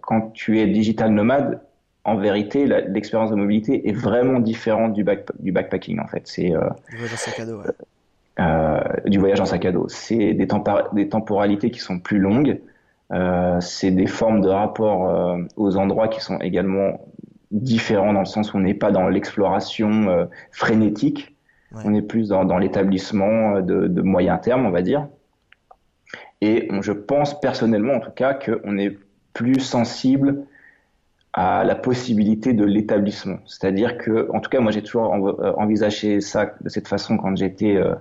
quand 0.00 0.32
tu 0.32 0.58
es 0.58 0.66
digital 0.66 1.12
nomade, 1.12 1.60
en 2.04 2.16
vérité, 2.16 2.66
l'expérience 2.66 3.30
de 3.30 3.36
mobilité 3.36 3.88
est 3.88 3.92
vraiment 3.92 4.40
différente 4.40 4.94
du, 4.94 5.04
du 5.38 5.52
backpacking. 5.52 6.00
En 6.00 6.06
fait, 6.08 6.22
c'est 6.24 6.52
euh, 6.52 6.68
du 6.90 6.96
voyage 6.96 7.12
en 7.12 7.16
sac 7.16 7.40
à 7.40 7.46
dos. 7.46 7.60
Ouais. 7.60 7.66
Euh, 8.40 8.80
du 9.06 9.18
voyage 9.18 9.40
en 9.40 9.44
sac 9.44 9.64
à 9.64 9.72
dos. 9.72 9.88
C'est 9.88 10.34
des, 10.34 10.48
des, 10.92 11.08
temporalités 11.08 11.70
qui 11.70 11.80
sont 11.80 11.98
plus 11.98 12.18
longues. 12.18 12.60
Euh, 13.12 13.60
c'est 13.60 13.90
des 13.90 14.06
formes 14.06 14.40
de 14.40 14.48
rapport 14.48 15.08
euh, 15.08 15.38
aux 15.56 15.76
endroits 15.76 16.08
qui 16.08 16.20
sont 16.20 16.38
également 16.38 17.00
différents 17.50 18.12
dans 18.12 18.20
le 18.20 18.26
sens 18.26 18.52
où 18.52 18.58
on 18.58 18.60
n'est 18.60 18.74
pas 18.74 18.90
dans 18.90 19.08
l'exploration 19.08 20.08
euh, 20.08 20.24
frénétique. 20.52 21.34
Ouais. 21.72 21.82
On 21.84 21.94
est 21.94 22.02
plus 22.02 22.28
dans, 22.28 22.44
dans 22.44 22.58
l'établissement 22.58 23.60
de, 23.60 23.86
de 23.88 24.02
moyen 24.02 24.38
terme, 24.38 24.66
on 24.66 24.70
va 24.70 24.82
dire. 24.82 25.06
Et 26.40 26.68
je 26.80 26.92
pense 26.92 27.38
personnellement, 27.40 27.94
en 27.94 28.00
tout 28.00 28.12
cas, 28.12 28.34
qu'on 28.34 28.78
est 28.78 28.96
plus 29.32 29.60
sensible 29.60 30.44
à 31.32 31.64
la 31.64 31.74
possibilité 31.74 32.52
de 32.52 32.64
l'établissement. 32.64 33.38
C'est-à-dire 33.46 33.98
que, 33.98 34.28
en 34.32 34.40
tout 34.40 34.50
cas, 34.50 34.60
moi 34.60 34.72
j'ai 34.72 34.82
toujours 34.82 35.14
euh, 35.14 35.52
envisagé 35.56 36.20
ça 36.20 36.54
de 36.60 36.68
cette 36.68 36.88
façon 36.88 37.16
quand 37.16 37.36
j'étais 37.36 37.76
euh, 37.76 37.94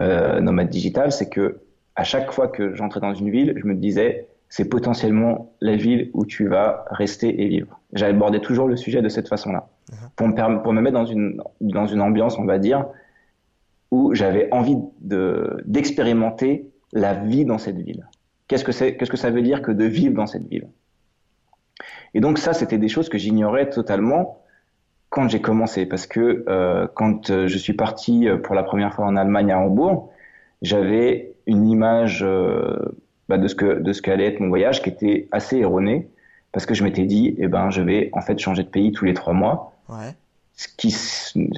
euh, 0.00 0.40
nomade 0.40 0.68
digital, 0.68 1.12
c'est 1.12 1.28
que 1.28 1.60
à 1.96 2.04
chaque 2.04 2.32
fois 2.32 2.48
que 2.48 2.74
j'entrais 2.74 3.00
dans 3.00 3.12
une 3.12 3.30
ville, 3.30 3.54
je 3.56 3.66
me 3.66 3.74
disais 3.74 4.28
c'est 4.48 4.68
potentiellement 4.68 5.52
la 5.60 5.76
ville 5.76 6.10
où 6.14 6.24
tu 6.24 6.48
vas 6.48 6.84
rester 6.90 7.42
et 7.42 7.48
vivre. 7.48 7.78
J'abordais 7.92 8.40
toujours 8.40 8.66
le 8.66 8.76
sujet 8.76 9.02
de 9.02 9.08
cette 9.08 9.28
façon-là, 9.28 9.68
uh-huh. 9.90 9.94
pour, 10.16 10.28
me 10.28 10.62
pour 10.62 10.72
me 10.72 10.80
mettre 10.80 10.94
dans 10.94 11.04
une 11.04 11.42
dans 11.60 11.86
une 11.86 12.00
ambiance, 12.00 12.38
on 12.38 12.44
va 12.44 12.58
dire, 12.58 12.86
où 13.90 14.14
j'avais 14.14 14.48
envie 14.52 14.76
de 15.00 15.62
d'expérimenter 15.66 16.70
la 16.92 17.14
vie 17.14 17.44
dans 17.44 17.58
cette 17.58 17.78
ville. 17.78 18.06
Qu'est-ce 18.48 18.64
que 18.64 18.72
Qu'est-ce 18.72 19.10
que 19.10 19.16
ça 19.16 19.30
veut 19.30 19.42
dire 19.42 19.62
que 19.62 19.72
de 19.72 19.84
vivre 19.84 20.14
dans 20.14 20.26
cette 20.26 20.46
ville? 20.48 20.68
Et 22.14 22.20
donc 22.20 22.38
ça, 22.38 22.52
c'était 22.52 22.78
des 22.78 22.88
choses 22.88 23.08
que 23.08 23.18
j'ignorais 23.18 23.70
totalement 23.70 24.40
quand 25.10 25.28
j'ai 25.28 25.40
commencé, 25.40 25.86
parce 25.86 26.06
que 26.06 26.44
euh, 26.48 26.86
quand 26.94 27.30
euh, 27.30 27.48
je 27.48 27.58
suis 27.58 27.72
parti 27.72 28.28
euh, 28.28 28.36
pour 28.36 28.54
la 28.54 28.62
première 28.62 28.94
fois 28.94 29.06
en 29.06 29.16
Allemagne 29.16 29.50
à 29.50 29.58
Hambourg, 29.58 30.12
j'avais 30.62 31.34
une 31.46 31.68
image 31.68 32.24
bah, 33.28 33.38
de 33.38 33.48
ce 33.48 33.54
que 33.54 33.80
de 33.80 33.92
ce 33.92 34.02
qu'allait 34.02 34.26
être 34.26 34.40
mon 34.40 34.48
voyage 34.48 34.82
qui 34.82 34.90
était 34.90 35.26
assez 35.32 35.58
erronée, 35.58 36.08
parce 36.52 36.64
que 36.66 36.74
je 36.74 36.84
m'étais 36.84 37.06
dit, 37.06 37.34
eh 37.38 37.48
ben, 37.48 37.70
je 37.70 37.82
vais 37.82 38.10
en 38.12 38.20
fait 38.20 38.38
changer 38.38 38.62
de 38.62 38.68
pays 38.68 38.92
tous 38.92 39.04
les 39.04 39.14
trois 39.14 39.32
mois. 39.32 39.72
Ouais. 39.88 40.14
Ce 40.60 40.68
qui, 40.76 40.94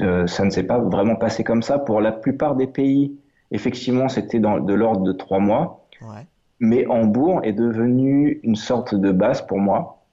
euh, 0.01 0.29
ça 0.29 0.45
ne 0.45 0.51
s'est 0.51 0.63
pas 0.63 0.79
vraiment 0.79 1.17
passé 1.17 1.43
comme 1.43 1.65
ça. 1.65 1.81
Pour 1.81 2.01
la 2.01 2.13
plupart 2.13 2.55
des 2.55 2.69
pays, 2.69 3.19
effectivement, 3.51 4.09
c'était 4.09 4.39
de 4.39 4.73
l'ordre 4.73 5.01
de 5.01 5.11
trois 5.11 5.41
mois. 5.41 5.89
Ouais. 6.03 6.25
Mais 6.61 6.87
Hambourg 6.87 7.41
est 7.43 7.53
devenu 7.53 8.39
une 8.45 8.55
sorte 8.55 8.95
de 8.95 9.11
base 9.11 9.45
pour 9.45 9.59
moi 9.59 10.05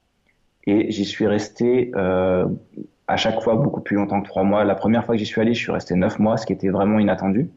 et 0.64 0.90
j'y 0.90 1.04
suis 1.04 1.28
resté 1.28 1.92
euh, 1.94 2.48
à 3.06 3.16
chaque 3.16 3.40
fois 3.40 3.54
beaucoup 3.54 3.80
plus 3.80 3.94
longtemps 3.94 4.20
que 4.22 4.26
trois 4.26 4.42
mois. 4.42 4.64
La 4.64 4.74
première 4.74 5.04
fois 5.04 5.14
que 5.14 5.20
j'y 5.20 5.26
suis 5.26 5.40
allé, 5.40 5.54
je 5.54 5.60
suis 5.60 5.70
resté 5.70 5.94
neuf 5.94 6.18
mois, 6.18 6.36
ce 6.36 6.44
qui 6.44 6.52
était 6.52 6.70
vraiment 6.70 6.98
inattendu. 6.98 7.48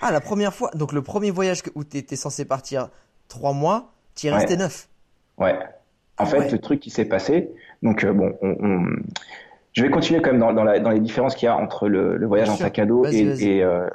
Ah, 0.00 0.10
la 0.10 0.20
première 0.20 0.52
fois, 0.52 0.72
donc 0.74 0.92
le 0.92 1.00
premier 1.00 1.30
voyage 1.30 1.62
où 1.76 1.84
tu 1.84 1.98
étais 1.98 2.16
censé 2.16 2.44
partir 2.44 2.88
trois 3.28 3.52
mois, 3.52 3.92
tu 4.16 4.26
y 4.26 4.30
es 4.30 4.32
resté 4.32 4.56
neuf 4.56 4.88
Ouais. 5.38 5.56
En 6.18 6.24
ah 6.24 6.26
fait, 6.26 6.50
le 6.50 6.58
truc 6.58 6.80
qui 6.80 6.90
s'est 6.90 7.04
passé, 7.04 7.52
donc 7.84 8.02
euh, 8.02 8.12
bon, 8.12 8.36
on, 8.42 8.56
on, 8.58 8.86
je 9.76 9.82
vais 9.82 9.90
continuer 9.90 10.22
quand 10.22 10.32
même 10.32 10.40
dans, 10.40 10.54
dans, 10.54 10.90
les 10.90 11.00
différences 11.00 11.34
qu'il 11.34 11.46
y 11.46 11.50
a 11.50 11.56
entre 11.56 11.86
le, 11.86 12.26
voyage 12.26 12.48
en 12.48 12.56
sac 12.56 12.78
à 12.78 12.86
dos 12.86 13.04
et, 13.04 13.62
euh, 13.62 13.90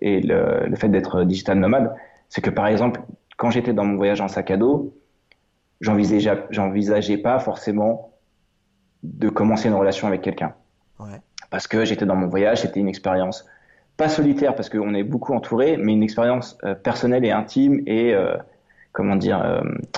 et, 0.00 0.20
le, 0.20 0.76
fait 0.76 0.88
d'être 0.88 1.24
digital 1.24 1.58
nomade. 1.58 1.92
C'est 2.28 2.40
que 2.40 2.50
par 2.50 2.68
exemple, 2.68 3.02
quand 3.36 3.50
j'étais 3.50 3.72
dans 3.72 3.84
mon 3.84 3.96
voyage 3.96 4.20
en 4.20 4.28
sac 4.28 4.52
à 4.52 4.56
dos, 4.56 4.96
j'envisageais, 5.80 6.44
j'envisageais 6.50 7.16
pas 7.16 7.40
forcément 7.40 8.12
de 9.02 9.28
commencer 9.28 9.66
une 9.66 9.74
relation 9.74 10.06
avec 10.06 10.22
quelqu'un. 10.22 10.54
Parce 11.50 11.66
que 11.66 11.84
j'étais 11.84 12.06
dans 12.06 12.16
mon 12.16 12.28
voyage, 12.28 12.60
c'était 12.60 12.78
une 12.78 12.88
expérience 12.88 13.44
pas 13.96 14.08
solitaire 14.08 14.54
parce 14.54 14.68
qu'on 14.68 14.94
est 14.94 15.02
beaucoup 15.02 15.34
entouré, 15.34 15.76
mais 15.76 15.94
une 15.94 16.04
expérience 16.04 16.56
euh, 16.62 16.76
personnelle 16.76 17.24
et 17.24 17.32
intime 17.32 17.82
et 17.86 18.14
euh, 18.14 18.36
comment 18.92 19.16
dire 19.16 19.44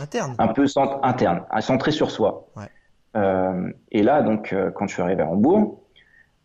interne. 0.01 0.35
un 0.39 0.49
peu 0.49 0.65
interne, 1.03 1.43
centrée 1.61 1.93
sur 1.93 2.11
soi. 2.11 2.47
Ouais. 2.57 2.71
Euh, 3.17 3.71
et 3.91 4.03
là, 4.03 4.23
donc, 4.23 4.53
euh, 4.53 4.71
quand 4.71 4.87
je 4.87 4.95
suis 4.95 5.03
arrivé 5.03 5.23
à 5.23 5.27
Hambourg, 5.27 5.83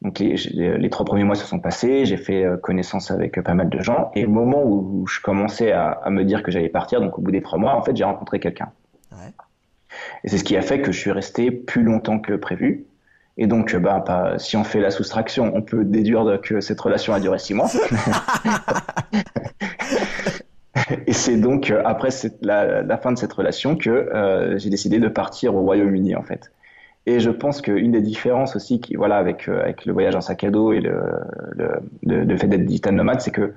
donc 0.01 0.17
les, 0.19 0.89
trois 0.89 1.05
premiers 1.05 1.23
mois 1.23 1.35
se 1.35 1.45
sont 1.45 1.59
passés, 1.59 2.05
j'ai 2.05 2.17
fait 2.17 2.43
euh, 2.43 2.57
connaissance 2.57 3.11
avec 3.11 3.39
pas 3.41 3.53
mal 3.53 3.69
de 3.69 3.79
gens, 3.81 4.09
et 4.15 4.25
au 4.25 4.29
moment 4.29 4.63
où 4.63 5.05
je 5.07 5.19
commençais 5.21 5.71
à, 5.71 6.01
me 6.09 6.23
dire 6.23 6.41
que 6.41 6.49
j'allais 6.51 6.69
partir, 6.69 7.01
donc 7.01 7.19
au 7.19 7.21
bout 7.21 7.31
des 7.31 7.41
trois 7.41 7.59
mois, 7.59 7.75
en 7.75 7.83
fait, 7.83 7.95
j'ai 7.95 8.03
rencontré 8.03 8.39
quelqu'un. 8.39 8.71
Et 10.23 10.29
c'est 10.29 10.37
ce 10.37 10.43
qui 10.43 10.55
a 10.55 10.61
fait 10.61 10.81
que 10.81 10.91
je 10.91 10.99
suis 10.99 11.11
resté 11.11 11.51
plus 11.51 11.83
longtemps 11.83 12.17
que 12.17 12.33
prévu. 12.33 12.85
Et 13.37 13.45
donc, 13.45 13.75
bah, 13.75 14.35
si 14.37 14.55
on 14.55 14.63
fait 14.63 14.79
la 14.79 14.89
soustraction, 14.89 15.51
on 15.53 15.61
peut 15.61 15.83
déduire 15.83 16.39
que 16.41 16.61
cette 16.61 16.79
relation 16.79 17.13
a 17.13 17.19
duré 17.19 17.37
six 17.39 17.53
mois. 17.53 17.69
Et 21.07 21.13
c'est 21.13 21.37
donc 21.37 21.73
après 21.83 22.09
la, 22.41 22.81
la, 22.81 22.97
fin 22.97 23.11
de 23.11 23.17
cette 23.17 23.33
relation 23.33 23.75
que 23.75 24.55
j'ai 24.57 24.69
décidé 24.69 24.99
de 24.99 25.09
partir 25.09 25.55
au 25.55 25.61
Royaume-Uni, 25.61 26.15
en 26.15 26.23
fait. 26.23 26.51
Et 27.05 27.19
je 27.19 27.29
pense 27.31 27.61
qu'une 27.61 27.91
des 27.91 28.01
différences 28.01 28.55
aussi, 28.55 28.79
voilà, 28.95 29.17
avec, 29.17 29.49
euh, 29.49 29.61
avec 29.61 29.85
le 29.85 29.93
voyage 29.93 30.15
en 30.15 30.21
sac 30.21 30.43
à 30.43 30.51
dos 30.51 30.71
et 30.71 30.79
le, 30.79 31.01
le, 32.03 32.37
fait 32.37 32.47
d'être 32.47 32.65
digital 32.65 32.93
nomade, 32.93 33.21
c'est 33.21 33.31
que 33.31 33.53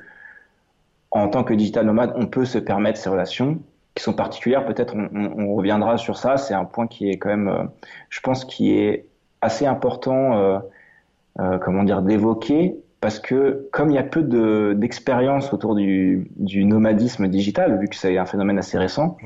en 1.10 1.28
tant 1.28 1.44
que 1.44 1.54
digital 1.54 1.86
nomade, 1.86 2.12
on 2.16 2.26
peut 2.26 2.46
se 2.46 2.58
permettre 2.58 2.98
ces 2.98 3.10
relations 3.10 3.60
qui 3.94 4.02
sont 4.02 4.14
particulières. 4.14 4.64
Peut-être 4.64 4.96
on, 4.96 5.54
reviendra 5.54 5.98
sur 5.98 6.16
ça. 6.16 6.36
C'est 6.38 6.54
un 6.54 6.64
point 6.64 6.86
qui 6.86 7.10
est 7.10 7.18
quand 7.18 7.28
même, 7.28 7.48
euh, 7.48 7.64
je 8.08 8.20
pense, 8.20 8.44
qui 8.44 8.72
est 8.72 9.06
assez 9.42 9.66
important, 9.66 10.62
euh, 11.38 11.58
comment 11.58 11.84
dire, 11.84 12.02
d'évoquer 12.02 12.76
parce 13.04 13.20
que 13.20 13.68
comme 13.70 13.90
il 13.90 13.96
y 13.96 13.98
a 13.98 14.02
peu 14.02 14.22
d'expérience 14.74 15.52
autour 15.52 15.74
du, 15.74 16.30
du, 16.36 16.64
nomadisme 16.64 17.28
digital, 17.28 17.78
vu 17.78 17.88
que 17.88 17.96
c'est 17.96 18.16
un 18.16 18.24
phénomène 18.24 18.56
assez 18.56 18.78
récent. 18.78 19.18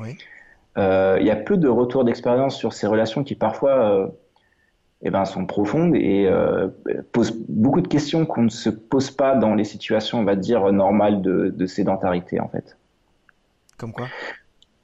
Il 0.77 1.25
y 1.25 1.31
a 1.31 1.35
peu 1.35 1.57
de 1.57 1.67
retours 1.67 2.03
d'expérience 2.03 2.55
sur 2.55 2.73
ces 2.73 2.87
relations 2.87 3.23
qui 3.23 3.35
parfois 3.35 3.71
euh, 3.71 4.07
eh 5.01 5.09
ben, 5.09 5.25
sont 5.25 5.45
profondes 5.45 5.95
et 5.95 6.27
euh, 6.27 6.67
posent 7.11 7.37
beaucoup 7.47 7.81
de 7.81 7.87
questions 7.87 8.25
qu'on 8.25 8.43
ne 8.43 8.49
se 8.49 8.69
pose 8.69 9.11
pas 9.11 9.35
dans 9.35 9.55
les 9.55 9.63
situations, 9.63 10.19
on 10.19 10.23
va 10.23 10.35
dire, 10.35 10.71
normales 10.71 11.21
de, 11.21 11.65
sédentarité, 11.65 12.39
en 12.39 12.47
fait. 12.47 12.77
Comme 13.77 13.93
quoi? 13.93 14.07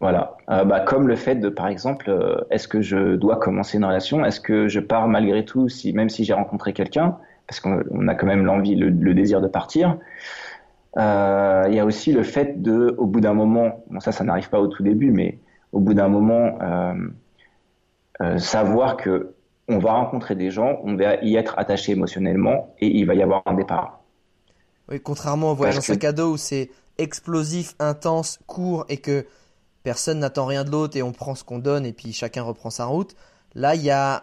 Voilà. 0.01 0.37
bah, 0.47 0.81
comme 0.81 1.07
le 1.07 1.15
fait 1.15 1.35
de, 1.35 1.49
par 1.49 1.67
exemple, 1.67 2.45
est-ce 2.49 2.67
que 2.67 2.81
je 2.81 3.15
dois 3.15 3.37
commencer 3.37 3.77
une 3.77 3.85
relation? 3.85 4.23
Est-ce 4.25 4.39
que 4.39 4.67
je 4.67 4.79
pars 4.79 5.07
malgré 5.07 5.45
tout, 5.45 5.69
si, 5.69 5.93
même 5.93 6.09
si 6.09 6.25
j'ai 6.25 6.33
rencontré 6.33 6.73
quelqu'un? 6.73 7.17
Parce 7.47 7.59
qu'on 7.59 8.07
a 8.07 8.15
quand 8.15 8.27
même 8.27 8.45
l'envie, 8.45 8.75
le, 8.75 8.89
le, 8.89 9.13
désir 9.13 9.41
de 9.41 9.47
partir. 9.47 9.97
Il 10.97 11.73
y 11.73 11.79
a 11.79 11.85
aussi 11.85 12.11
le 12.11 12.23
fait 12.23 12.61
de, 12.61 12.95
au 12.97 13.05
bout 13.05 13.21
d'un 13.21 13.33
moment, 13.33 13.83
bon 13.89 13.99
ça, 13.99 14.11
ça 14.11 14.23
n'arrive 14.23 14.49
pas 14.49 14.59
au 14.59 14.67
tout 14.67 14.83
début, 14.83 15.11
mais 15.11 15.39
au 15.75 15.81
bout 15.81 15.93
d'un 15.93 16.07
moment, 16.07 16.57
euh, 16.61 16.93
euh, 18.21 18.37
savoir 18.39 18.95
que 18.95 19.35
on 19.67 19.77
va 19.77 19.91
rencontrer 19.91 20.35
des 20.35 20.49
gens, 20.49 20.79
on 20.83 20.95
va 20.95 21.15
y 21.15 21.35
être 21.35 21.59
attaché 21.59 21.91
émotionnellement 21.91 22.73
et 22.79 22.87
il 22.87 23.05
va 23.05 23.13
y 23.13 23.21
avoir 23.21 23.41
un 23.45 23.55
départ. 23.55 23.99
Oui, 24.89 25.01
contrairement 25.01 25.51
au 25.51 25.55
voyage 25.55 25.79
en 25.79 25.81
sac 25.81 26.03
à 26.03 26.13
dos 26.13 26.33
où 26.33 26.37
c'est 26.37 26.69
explosif, 26.97 27.75
intense, 27.79 28.39
court 28.47 28.85
et 28.87 28.97
que 28.97 29.25
personne 29.83 30.19
n'attend 30.19 30.45
rien 30.45 30.63
de 30.63 30.69
l'autre 30.69 30.95
et 30.95 31.03
on 31.03 31.11
prend 31.11 31.35
ce 31.35 31.43
qu'on 31.43 31.59
donne 31.59 31.85
et 31.85 31.93
puis 31.93 32.13
chacun 32.13 32.43
reprend 32.43 32.69
sa 32.69 32.85
route. 32.85 33.15
Là, 33.53 33.75
il 33.75 33.81
y 33.81 33.91
a, 33.91 34.21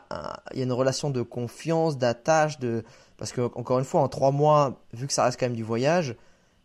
il 0.53 0.59
y 0.59 0.63
a 0.63 0.65
une 0.65 0.73
relation 0.73 1.11
de 1.11 1.21
confiance, 1.23 1.99
d'attache, 1.99 2.61
de 2.61 2.85
parce 3.19 3.33
que 3.33 3.43
encore 3.43 3.79
une 3.79 3.85
fois, 3.85 4.01
en 4.01 4.09
trois 4.09 4.31
mois, 4.31 4.81
vu 4.95 5.07
que 5.07 5.13
ça 5.13 5.25
reste 5.25 5.39
quand 5.39 5.47
même 5.47 5.57
du 5.57 5.65
voyage 5.65 6.17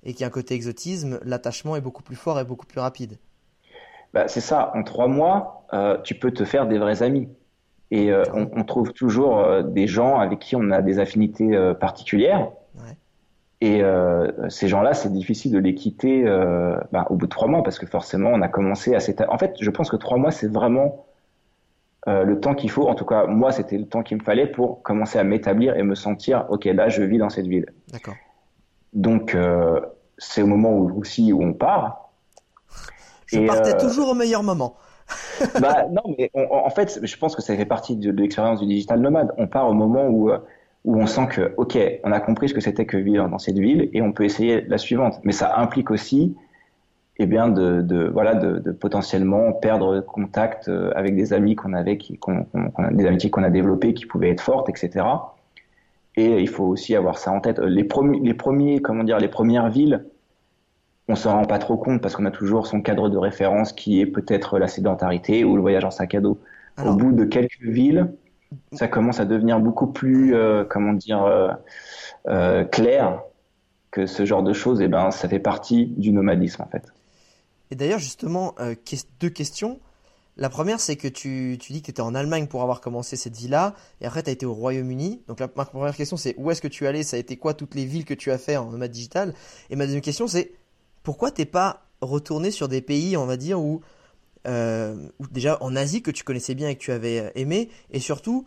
et 0.04 0.14
qu'il 0.14 0.22
y 0.22 0.24
a 0.24 0.28
un 0.28 0.32
côté 0.32 0.54
exotisme, 0.54 1.20
l'attachement 1.26 1.76
est 1.76 1.82
beaucoup 1.82 2.04
plus 2.04 2.16
fort 2.16 2.40
et 2.40 2.46
beaucoup 2.46 2.68
plus 2.68 2.80
rapide. 2.80 3.18
Bah, 4.14 4.28
c'est 4.28 4.42
ça. 4.42 4.72
En 4.76 4.84
trois 4.84 5.08
mois, 5.08 5.66
euh, 5.74 5.98
tu 6.04 6.16
peux 6.16 6.32
te 6.32 6.46
faire 6.46 6.68
des 6.68 6.78
vrais 6.78 7.04
amis. 7.04 7.30
Et 7.90 8.12
euh, 8.12 8.24
on, 8.34 8.64
trouve 8.66 8.92
toujours 8.92 9.40
euh, 9.40 9.64
des 9.64 9.88
gens 9.88 10.20
avec 10.20 10.40
qui 10.40 10.56
on 10.58 10.72
a 10.72 10.82
des 10.82 11.00
affinités 11.00 11.58
particulières. 11.80 12.50
Et 13.60 13.82
ces 14.50 14.68
gens-là, 14.68 14.94
c'est 14.94 15.12
difficile 15.12 15.52
de 15.52 15.58
les 15.58 15.74
quitter 15.74 16.26
bah, 16.92 17.08
au 17.10 17.16
bout 17.16 17.26
de 17.26 17.32
trois 17.32 17.48
mois 17.48 17.64
parce 17.64 17.80
que 17.80 17.88
forcément, 17.88 18.30
on 18.30 18.44
a 18.44 18.48
commencé 18.48 18.94
à 18.94 19.00
s'établir. 19.00 19.34
En 19.34 19.40
fait, 19.40 19.56
je 19.60 19.70
pense 19.72 19.90
que 19.90 19.96
trois 19.96 20.18
mois, 20.18 20.30
c'est 20.30 20.52
vraiment 20.52 21.08
le 22.06 22.40
temps 22.40 22.54
qu'il 22.54 22.70
faut. 22.70 22.88
En 22.88 22.94
tout 22.94 23.06
cas, 23.06 23.26
moi, 23.26 23.52
c'était 23.52 23.80
le 23.80 23.88
temps 23.88 24.04
qu'il 24.04 24.18
me 24.18 24.24
fallait 24.24 24.46
pour 24.46 24.84
commencer 24.84 25.18
à 25.18 25.24
m'établir 25.24 25.76
et 25.76 25.82
me 25.82 25.96
sentir, 25.96 26.46
ok, 26.50 26.66
là, 26.66 26.90
je 26.90 27.02
vis 27.02 27.18
dans 27.18 27.30
cette 27.30 27.48
ville. 27.48 27.66
D'accord. 27.92 28.14
Donc, 28.94 29.36
c'est 30.20 30.44
au 30.44 30.48
moment 30.48 30.78
où, 30.78 31.00
aussi 31.00 31.34
où 31.34 31.42
on 31.42 31.54
part. 31.54 32.07
Je 33.28 33.46
partais 33.46 33.76
euh, 33.76 33.80
toujours 33.80 34.10
au 34.10 34.14
meilleur 34.14 34.44
moment. 34.44 34.76
bah 35.62 35.86
non, 35.90 36.02
mais 36.18 36.32
en 36.34 36.70
fait, 36.70 37.00
je 37.02 37.18
pense 37.18 37.36
que 37.36 37.42
ça 37.42 37.56
fait 37.56 37.66
partie 37.66 37.96
de, 37.96 38.12
l'expérience 38.12 38.60
du 38.60 38.66
digital 38.66 39.00
nomade. 39.00 39.34
On 39.38 39.48
part 39.48 39.70
au 39.70 39.74
moment 39.74 40.08
où 40.08 40.30
euh, 40.30 40.40
où 40.88 40.96
on 40.98 41.06
sent 41.06 41.28
que, 41.28 41.54
ok, 41.58 41.78
on 42.04 42.12
a 42.14 42.20
compris 42.20 42.50
ce 42.50 42.54
que 42.54 42.62
c'était 42.62 42.86
que 42.86 42.98
vivre 42.98 43.28
dans 43.28 43.40
cette 43.40 43.60
ville 43.60 43.90
et 43.94 44.02
on 44.02 44.14
peut 44.14 44.24
essayer 44.24 44.62
la 44.62 44.78
suivante. 44.78 45.20
Mais 45.24 45.34
ça 45.34 45.58
implique 45.58 45.92
aussi, 45.92 46.36
eh 47.18 47.26
bien, 47.26 47.50
de, 47.50 47.82
de 47.82 48.08
voilà, 48.08 48.36
de, 48.36 48.60
de, 48.60 48.72
potentiellement 48.72 49.52
perdre 49.52 50.00
contact 50.00 50.70
euh, 50.70 50.92
avec 50.96 51.16
des 51.16 51.34
amis 51.34 51.56
qu'on 51.56 51.74
avait, 51.74 51.98
qui, 51.98 52.18
qu'on, 52.18 52.46
a, 52.78 52.92
des 52.92 53.06
amitiés 53.06 53.30
qu'on 53.30 53.44
a 53.44 53.50
développées 53.50 53.94
qui 53.94 54.06
pouvaient 54.06 54.30
être 54.30 54.42
fortes, 54.42 54.70
etc. 54.70 55.06
Et 56.16 56.40
il 56.40 56.48
faut 56.48 56.64
aussi 56.64 56.96
avoir 56.96 57.18
ça 57.18 57.32
en 57.32 57.42
tête. 57.42 57.60
Les 57.60 57.84
premiers, 57.84 58.20
les 58.20 58.34
premiers, 58.34 58.82
comment 58.82 59.04
dire, 59.04 59.20
les 59.20 59.28
premières 59.28 59.70
villes 59.70 60.06
on 61.08 61.16
s'en 61.16 61.34
rend 61.34 61.46
pas 61.46 61.60
trop 61.60 61.78
compte 61.78 62.02
parce 62.02 62.16
qu'on 62.16 62.26
a 62.26 62.32
toujours 62.32 62.68
son 62.68 62.82
cadre 62.82 63.10
de 63.10 63.18
référence 63.18 63.72
qui 63.74 64.02
est 64.02 64.06
peut-être 64.06 64.60
la 64.60 64.68
sédentarité 64.68 65.44
ou 65.44 65.56
le 65.56 65.62
voyage 65.62 65.86
en 65.86 65.92
sac 65.92 66.16
à 66.16 66.22
dos. 66.22 66.40
Au 66.84 66.94
bout 66.94 67.12
de 67.12 67.26
quelques 67.26 67.64
villes, 67.64 68.12
ça 68.74 68.88
commence 68.88 69.20
à 69.20 69.26
devenir 69.26 69.60
beaucoup 69.60 69.88
plus, 69.88 70.36
euh, 70.36 70.64
comment 70.64 70.94
dire, 70.94 71.24
euh, 71.24 71.50
euh, 72.28 72.64
clair 72.66 73.22
que 73.90 74.06
ce 74.06 74.26
genre 74.26 74.44
de 74.44 74.54
choses. 74.54 74.82
Et 74.82 74.86
eh 74.86 74.88
ben, 74.88 75.10
ça 75.10 75.28
fait 75.28 75.40
partie 75.40 75.88
du 75.98 76.12
nomadisme 76.12 76.62
en 76.62 76.68
fait. 76.68 76.84
Et 77.72 77.76
d'ailleurs, 77.76 78.00
justement, 78.00 78.54
deux 79.20 79.30
questions. 79.30 79.80
La 80.38 80.50
première, 80.50 80.80
c'est 80.80 80.98
que 80.98 81.08
tu, 81.08 81.58
tu 81.60 81.74
dis 81.74 81.82
que 81.82 81.88
tu 81.88 81.92
étais 81.92 82.02
en 82.02 82.14
Allemagne 82.14 82.46
pour 82.46 82.62
avoir 82.62 82.80
commencé 82.80 83.16
cette 83.16 83.36
vie-là, 83.36 83.74
et 84.02 84.06
après 84.06 84.22
tu 84.22 84.30
as 84.30 84.34
été 84.34 84.46
au 84.46 84.54
Royaume-Uni. 84.54 85.24
Donc 85.28 85.40
la, 85.40 85.50
ma 85.56 85.66
première 85.66 85.96
question, 85.96 86.16
c'est 86.16 86.36
où 86.38 86.52
est-ce 86.52 86.62
que 86.62 86.68
tu 86.68 86.84
es 86.84 86.88
allé? 86.88 87.02
Ça 87.02 87.18
a 87.18 87.20
été 87.20 87.38
quoi 87.38 87.56
toutes 87.56 87.74
les 87.74 87.86
villes 87.86 88.06
que 88.06 88.14
tu 88.14 88.32
as 88.32 88.38
fait 88.38 88.56
en 88.56 88.70
nomade 88.70 88.92
digital? 88.92 89.34
Et 89.72 89.76
ma 89.76 89.86
deuxième 89.86 90.04
question, 90.04 90.28
c'est 90.28 90.52
pourquoi 91.08 91.32
t'es 91.32 91.46
pas 91.46 91.86
retourné 92.02 92.52
sur 92.52 92.68
des 92.68 92.82
pays, 92.82 93.16
on 93.16 93.26
va 93.26 93.38
dire, 93.38 93.62
où, 93.62 93.80
euh, 94.46 95.08
déjà 95.32 95.58
en 95.62 95.74
Asie 95.74 96.02
que 96.02 96.12
tu 96.12 96.26
connaissais 96.26 96.54
bien 96.54 96.68
et 96.68 96.76
que 96.76 96.82
tu 96.82 96.92
avais 96.92 97.20
euh, 97.22 97.30
aimé, 97.36 97.70
et 97.92 98.02
surtout, 98.02 98.46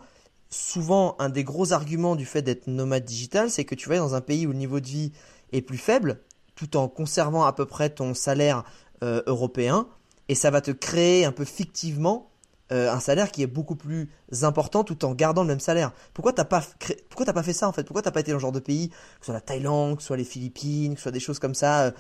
souvent 0.51 1.17
un 1.21 1.31
des 1.31 1.43
gros 1.43 1.73
arguments 1.73 2.17
du 2.17 2.27
fait 2.27 2.43
d'être 2.43 2.67
nomade 2.67 3.07
digital, 3.07 3.51
c'est 3.51 3.65
que 3.65 3.75
tu 3.75 3.89
vas 3.89 3.97
dans 3.97 4.15
un 4.15 4.21
pays 4.21 4.47
où 4.47 4.51
le 4.51 4.59
niveau 4.59 4.79
de 4.79 4.87
vie 4.87 5.13
est 5.53 5.63
plus 5.63 5.79
faible, 5.79 6.21
tout 6.55 6.77
en 6.77 6.87
conservant 6.87 7.45
à 7.45 7.55
peu 7.55 7.65
près 7.65 7.89
ton 7.89 8.13
salaire 8.13 8.65
euh, 9.03 9.23
européen, 9.25 9.89
et 10.29 10.35
ça 10.35 10.51
va 10.51 10.61
te 10.61 10.71
créer 10.71 11.25
un 11.25 11.33
peu 11.33 11.47
fictivement 11.47 12.30
euh, 12.73 12.93
un 12.93 13.01
salaire 13.01 13.33
qui 13.33 13.43
est 13.43 13.49
beaucoup 13.49 13.75
plus 13.75 14.09
important 14.43 14.85
tout 14.85 15.05
en 15.05 15.13
gardant 15.13 15.43
le 15.43 15.49
même 15.49 15.61
salaire. 15.61 15.93
Pourquoi 16.15 16.33
t'as 16.33 16.45
pas 16.45 16.63
pourquoi 17.09 17.27
t'as 17.27 17.33
pas 17.33 17.43
fait 17.43 17.53
ça 17.53 17.69
en 17.69 17.73
fait? 17.73 17.83
Pourquoi 17.83 18.03
t'as 18.03 18.13
pas 18.13 18.21
été 18.21 18.31
dans 18.31 18.39
ce 18.39 18.43
genre 18.43 18.53
de 18.53 18.61
pays, 18.61 18.91
que 18.91 18.95
ce 19.21 19.27
soit 19.27 19.35
la 19.35 19.41
Thaïlande, 19.41 19.97
que 19.97 20.03
ce 20.03 20.07
soit 20.07 20.17
les 20.17 20.25
Philippines, 20.25 20.95
que 20.95 21.01
ce 21.01 21.05
soit 21.05 21.13
des 21.13 21.21
choses 21.21 21.41
comme 21.41 21.55
ça, 21.55 21.87
euh, 21.87 21.91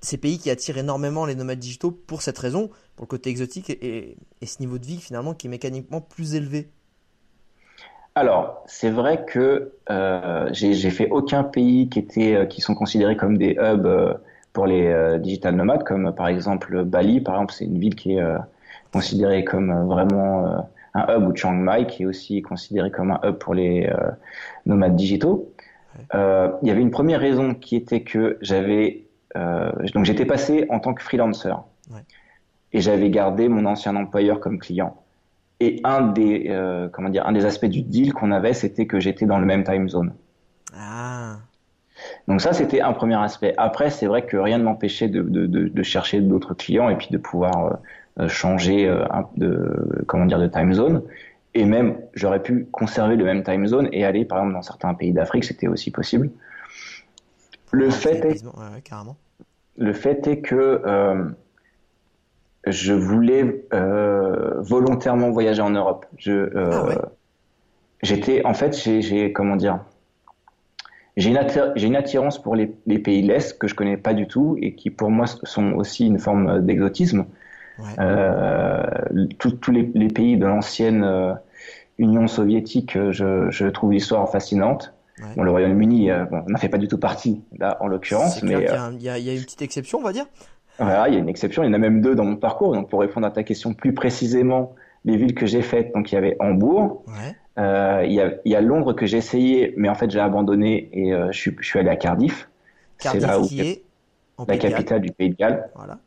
ces 0.00 0.16
pays 0.16 0.38
qui 0.38 0.50
attirent 0.50 0.78
énormément 0.78 1.24
les 1.24 1.36
nomades 1.36 1.60
digitaux 1.60 1.92
pour 1.92 2.22
cette 2.22 2.38
raison, 2.38 2.68
pour 2.96 3.04
le 3.04 3.08
côté 3.08 3.30
exotique 3.30 3.70
et, 3.70 4.16
ce 4.44 4.60
niveau 4.60 4.78
de 4.78 4.86
vie 4.86 4.98
finalement 4.98 5.34
qui 5.34 5.46
est 5.46 5.50
mécaniquement 5.50 6.00
plus 6.00 6.34
élevé? 6.34 6.68
Alors, 8.16 8.64
c'est 8.66 8.90
vrai 8.90 9.24
que 9.24 9.72
euh, 9.90 10.48
j'ai 10.50 10.90
fait 10.90 11.08
aucun 11.10 11.44
pays 11.44 11.88
qui 11.88 12.04
qui 12.04 12.60
sont 12.60 12.74
considérés 12.74 13.16
comme 13.16 13.38
des 13.38 13.56
hubs 13.60 14.18
pour 14.52 14.66
les 14.66 15.18
digital 15.20 15.54
nomades, 15.54 15.84
comme 15.84 16.12
par 16.12 16.26
exemple 16.26 16.82
Bali, 16.84 17.20
par 17.20 17.36
exemple, 17.36 17.54
c'est 17.54 17.66
une 17.66 17.78
ville 17.78 17.94
qui 17.94 18.14
est 18.14 18.24
considéré 18.92 19.44
comme 19.44 19.70
euh, 19.70 19.84
vraiment 19.84 20.46
euh, 20.46 20.58
un 20.94 21.16
hub 21.16 21.28
ou 21.28 21.36
Chiang 21.36 21.52
Mai 21.52 21.86
qui 21.86 22.02
est 22.02 22.06
aussi 22.06 22.42
considéré 22.42 22.90
comme 22.90 23.10
un 23.10 23.20
hub 23.24 23.36
pour 23.38 23.54
les 23.54 23.86
euh, 23.86 24.10
nomades 24.66 24.96
digitaux. 24.96 25.52
il 26.14 26.68
y 26.68 26.70
avait 26.70 26.80
une 26.80 26.90
première 26.90 27.20
raison 27.20 27.54
qui 27.54 27.76
était 27.76 28.02
que 28.02 28.38
j'avais 28.40 29.04
donc 29.94 30.04
j'étais 30.04 30.24
passé 30.24 30.66
en 30.68 30.80
tant 30.80 30.94
que 30.94 31.02
freelancer 31.02 31.54
et 32.72 32.80
j'avais 32.80 33.10
gardé 33.10 33.48
mon 33.48 33.64
ancien 33.66 33.96
employeur 33.96 34.40
comme 34.40 34.58
client. 34.58 34.96
Et 35.60 35.80
un 35.84 36.02
des, 36.02 36.46
euh, 36.48 36.88
comment 36.88 37.08
dire, 37.08 37.26
un 37.26 37.32
des 37.32 37.44
aspects 37.44 37.66
du 37.66 37.82
deal 37.82 38.12
qu'on 38.12 38.30
avait, 38.30 38.52
c'était 38.52 38.86
que 38.86 39.00
j'étais 39.00 39.26
dans 39.26 39.38
le 39.38 39.46
même 39.46 39.64
time 39.64 39.88
zone. 39.88 40.12
Ah. 40.76 41.38
Donc 42.28 42.40
ça, 42.40 42.52
c'était 42.52 42.80
un 42.80 42.92
premier 42.92 43.16
aspect. 43.16 43.54
Après, 43.56 43.90
c'est 43.90 44.06
vrai 44.06 44.24
que 44.24 44.36
rien 44.36 44.58
ne 44.58 44.64
m'empêchait 44.64 45.08
de, 45.08 45.22
de, 45.22 45.46
de, 45.46 45.82
chercher 45.82 46.20
d'autres 46.20 46.54
clients 46.54 46.88
et 46.88 46.96
puis 46.96 47.08
de 47.10 47.18
pouvoir 47.18 47.66
euh, 47.66 47.74
changer 48.26 48.88
euh, 48.88 49.04
de, 49.36 50.02
comment 50.06 50.26
dire, 50.26 50.40
de 50.40 50.48
time 50.48 50.72
zone. 50.72 51.02
Et 51.54 51.64
même, 51.64 51.98
j'aurais 52.14 52.42
pu 52.42 52.66
conserver 52.70 53.16
le 53.16 53.24
même 53.24 53.42
time 53.42 53.66
zone 53.66 53.88
et 53.92 54.04
aller, 54.04 54.24
par 54.24 54.38
exemple, 54.38 54.54
dans 54.54 54.62
certains 54.62 54.94
pays 54.94 55.12
d'Afrique, 55.12 55.44
c'était 55.44 55.68
aussi 55.68 55.90
possible. 55.90 56.30
Le 57.70 57.90
fait 57.90 58.24
est, 58.24 58.44
le 59.76 59.92
fait 59.92 60.26
est 60.26 60.40
que 60.40 60.82
euh, 60.84 61.24
je 62.66 62.92
voulais 62.92 63.64
euh, 63.72 64.60
volontairement 64.60 65.30
voyager 65.30 65.62
en 65.62 65.70
Europe. 65.70 66.06
Je, 66.16 66.32
euh, 66.32 66.70
ah 66.72 67.08
j'étais, 68.02 68.44
en 68.44 68.54
fait, 68.54 68.76
j'ai, 68.76 69.32
comment 69.32 69.56
dire, 69.56 69.80
j'ai 71.16 71.30
une, 71.30 71.40
j'ai 71.74 71.86
une 71.86 71.96
attirance 71.96 72.40
pour 72.40 72.56
les, 72.56 72.72
les 72.86 72.98
pays 72.98 73.22
de 73.22 73.28
l'Est 73.28 73.58
que 73.58 73.68
je 73.68 73.74
connais 73.74 73.96
pas 73.96 74.14
du 74.14 74.26
tout 74.26 74.56
et 74.60 74.74
qui 74.74 74.90
pour 74.90 75.10
moi 75.10 75.26
sont 75.26 75.72
aussi 75.72 76.06
une 76.06 76.18
forme 76.18 76.64
d'exotisme. 76.64 77.26
Tous 79.38 79.70
les, 79.70 79.90
les, 79.94 80.08
pays 80.08 80.36
de 80.36 80.46
l'ancienne 80.46 81.36
Union 81.98 82.26
soviétique, 82.26 82.98
je, 83.10 83.50
je 83.50 83.66
trouve 83.66 83.92
l'histoire 83.92 84.30
fascinante. 84.30 84.92
Bon, 85.36 85.42
le 85.42 85.50
Royaume-Uni 85.50 86.10
euh, 86.10 86.24
bon, 86.24 86.44
n'en 86.46 86.58
fait 86.58 86.68
pas 86.68 86.78
du 86.78 86.88
tout 86.88 86.98
partie, 86.98 87.42
là, 87.58 87.76
en 87.80 87.88
l'occurrence. 87.88 88.42
Mais 88.42 88.54
il 88.54 89.02
y, 89.02 89.08
a, 89.08 89.18
y, 89.18 89.30
a 89.30 89.34
une 89.34 89.42
petite 89.42 89.62
exception, 89.62 89.98
on 89.98 90.02
va 90.02 90.12
dire. 90.12 90.26
Voilà, 90.78 91.08
il 91.08 91.14
y 91.14 91.16
a 91.16 91.20
une 91.20 91.28
exception. 91.28 91.62
Il 91.62 91.66
y 91.66 91.70
en 91.70 91.72
a 91.72 91.78
même 91.78 92.00
deux 92.00 92.14
dans 92.14 92.24
mon 92.24 92.36
parcours. 92.36 92.72
Donc, 92.72 92.88
pour 92.88 93.00
répondre 93.00 93.26
à 93.26 93.30
ta 93.30 93.42
question 93.42 93.74
plus 93.74 93.94
précisément, 93.94 94.74
les 95.04 95.16
villes 95.16 95.34
que 95.34 95.46
j'ai 95.46 95.62
faites, 95.62 95.92
donc 95.92 96.12
il 96.12 96.14
y 96.14 96.18
avait 96.18 96.36
Hambourg. 96.40 97.02
Ouais. 97.08 97.36
Euh, 97.58 98.04
il, 98.06 98.12
y 98.12 98.20
a, 98.20 98.34
il 98.44 98.52
y 98.52 98.54
a 98.54 98.60
Londres 98.60 98.92
que 98.92 99.06
j'ai 99.06 99.16
essayé, 99.16 99.74
mais 99.76 99.88
en 99.88 99.96
fait 99.96 100.10
j'ai 100.10 100.20
abandonné 100.20 100.88
et 100.92 101.12
euh, 101.12 101.32
je, 101.32 101.38
suis, 101.38 101.56
je 101.58 101.66
suis 101.66 101.78
allé 101.80 101.88
à 101.88 101.96
Cardiff. 101.96 102.48
Cardiff 103.00 103.26
là 103.26 103.40
où 103.40 103.46
qui 103.46 103.60
est 103.60 103.82
la 104.46 104.56
capitale 104.56 105.00
du 105.00 105.10
Pays 105.10 105.30
de 105.30 105.34
Galles. 105.34 105.68
Voilà. 105.74 105.98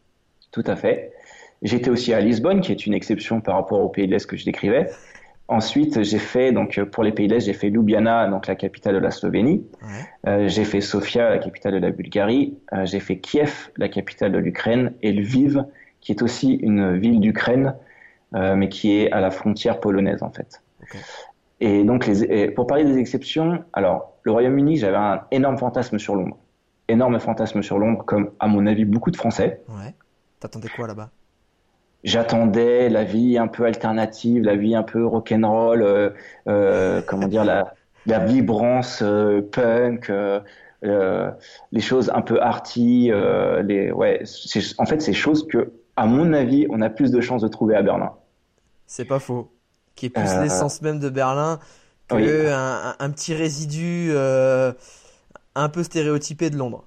Tout 0.52 0.64
à 0.66 0.78
fait. 0.78 1.12
J'étais 1.62 1.90
aussi 1.90 2.14
à 2.14 2.20
Lisbonne, 2.20 2.62
qui 2.62 2.72
est 2.72 2.86
une 2.86 2.94
exception 2.94 3.42
par 3.42 3.56
rapport 3.56 3.82
au 3.82 3.90
Pays 3.90 4.08
de 4.08 4.12
l'Est 4.12 4.26
que 4.26 4.36
je 4.36 4.46
décrivais. 4.46 4.90
Ensuite, 5.48 6.02
j'ai 6.04 6.18
fait 6.18 6.54
donc 6.54 6.82
pour 6.86 7.04
les 7.04 7.12
pays 7.12 7.28
de 7.28 7.34
l'Est, 7.34 7.46
j'ai 7.46 7.54
fait 7.54 7.70
Ljubljana, 7.70 8.28
donc 8.30 8.48
la 8.48 8.56
capitale 8.56 8.96
de 8.96 9.00
la 9.00 9.12
Slovénie. 9.12 9.66
Euh, 10.26 10.48
j'ai 10.48 10.64
fait 10.64 10.80
Sofia, 10.80 11.30
la 11.30 11.40
capitale 11.40 11.74
de 11.74 11.80
la 11.80 11.92
Bulgarie. 11.92 12.58
Euh, 12.72 12.86
j'ai 12.86 13.02
fait 13.02 13.18
Kiev, 13.18 13.70
la 13.76 13.90
capitale 13.90 14.32
de 14.32 14.38
l'Ukraine, 14.38 14.94
et 15.02 15.12
Lviv, 15.12 15.66
qui 16.00 16.14
est 16.14 16.22
aussi 16.22 16.54
une 16.54 16.98
ville 16.98 17.20
d'Ukraine, 17.20 17.76
euh, 18.34 18.56
mais 18.56 18.70
qui 18.70 18.98
est 18.98 19.12
à 19.12 19.20
la 19.20 19.30
frontière 19.30 19.82
polonaise 19.82 20.24
en 20.24 20.32
fait. 20.32 20.64
Et 21.60 21.84
donc, 21.84 22.08
les, 22.08 22.50
pour 22.52 22.66
parler 22.66 22.86
des 22.86 22.98
exceptions, 22.98 23.64
alors 23.74 24.14
le 24.24 24.32
Royaume-Uni, 24.32 24.78
j'avais 24.78 24.98
un 24.98 25.26
énorme 25.32 25.58
fantasme 25.58 26.00
sur 26.00 26.16
Londres, 26.16 26.38
énorme 26.88 27.20
fantasme 27.20 27.62
sur 27.62 27.78
Londres, 27.78 28.04
comme 28.06 28.32
à 28.40 28.48
mon 28.48 28.66
avis 28.68 28.86
beaucoup 28.86 29.12
de 29.12 29.18
Français. 29.18 29.62
Ouais. 29.68 29.94
T'attendais 30.40 30.70
quoi 30.70 30.88
là-bas? 30.88 31.12
J'attendais 32.04 32.90
la 32.90 33.04
vie 33.04 33.38
un 33.38 33.48
peu 33.48 33.66
alternative, 33.66 34.44
la 34.44 34.56
vie 34.56 34.76
un 34.76 34.84
peu 34.84 35.06
rock'n'roll, 35.06 35.82
euh, 35.82 36.10
euh, 36.48 37.02
comment 37.06 37.28
dire, 37.28 37.46
la, 37.46 37.74
la 38.06 38.20
vibrance 38.20 39.02
euh, 39.02 39.42
punk, 39.42 40.10
euh, 40.10 40.40
euh, 40.84 41.32
les 41.72 41.82
choses 41.82 42.12
un 42.14 42.22
peu 42.22 42.42
arty, 42.42 43.12
les, 43.64 43.92
ouais, 43.92 44.24
en 44.78 44.86
fait, 44.86 45.02
ces 45.02 45.14
choses 45.14 45.48
que, 45.48 45.72
à 45.96 46.06
mon 46.06 46.34
avis, 46.34 46.66
on 46.70 46.82
a 46.82 46.90
plus 46.90 47.12
de 47.12 47.22
chances 47.22 47.44
de 47.44 47.48
trouver 47.48 47.76
à 47.76 47.84
Berlin. 47.84 48.14
C'est 48.88 49.06
pas 49.06 49.20
faux. 49.20 49.52
Qui 49.96 50.08
est 50.08 50.10
plus 50.10 50.40
l'essence 50.42 50.82
même 50.82 51.00
de 51.00 51.10
Berlin 51.10 51.60
que 52.08 52.50
un, 52.52 52.96
un, 52.98 53.10
petit 53.12 53.34
résidu 53.34 54.12
un 54.16 55.70
peu 55.70 55.84
stéréotypé 55.84 56.50
de 56.50 56.58
Londres. 56.58 56.86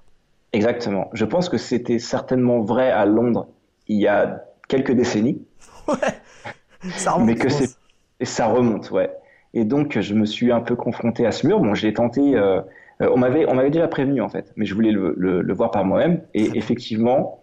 Exactement. 0.53 1.09
Je 1.13 1.25
pense 1.25 1.49
que 1.49 1.57
c'était 1.57 1.99
certainement 1.99 2.61
vrai 2.61 2.91
à 2.91 3.05
Londres 3.05 3.47
il 3.87 3.99
y 3.99 4.07
a 4.07 4.45
quelques 4.67 4.93
décennies. 4.93 5.41
Ouais. 5.87 6.89
Ça 6.95 7.11
remonte. 7.11 7.27
Mais 7.27 7.35
que 7.35 7.47
c'est 7.47 7.75
et 8.19 8.25
ça 8.25 8.47
remonte, 8.47 8.91
ouais. 8.91 9.11
Et 9.53 9.65
donc 9.65 9.99
je 9.99 10.13
me 10.13 10.25
suis 10.25 10.51
un 10.51 10.61
peu 10.61 10.75
confronté 10.75 11.25
à 11.25 11.31
ce 11.31 11.47
mur. 11.47 11.59
Bon, 11.59 11.73
j'ai 11.73 11.93
tenté. 11.93 12.35
Euh, 12.35 12.61
euh, 13.01 13.09
on 13.13 13.17
m'avait 13.17 13.45
on 13.47 13.55
m'avait 13.55 13.69
déjà 13.69 13.87
prévenu 13.87 14.21
en 14.21 14.29
fait, 14.29 14.53
mais 14.55 14.65
je 14.65 14.73
voulais 14.73 14.91
le, 14.91 15.13
le, 15.17 15.41
le 15.41 15.53
voir 15.53 15.71
par 15.71 15.85
moi-même. 15.85 16.21
Et 16.33 16.49
effectivement, 16.57 17.41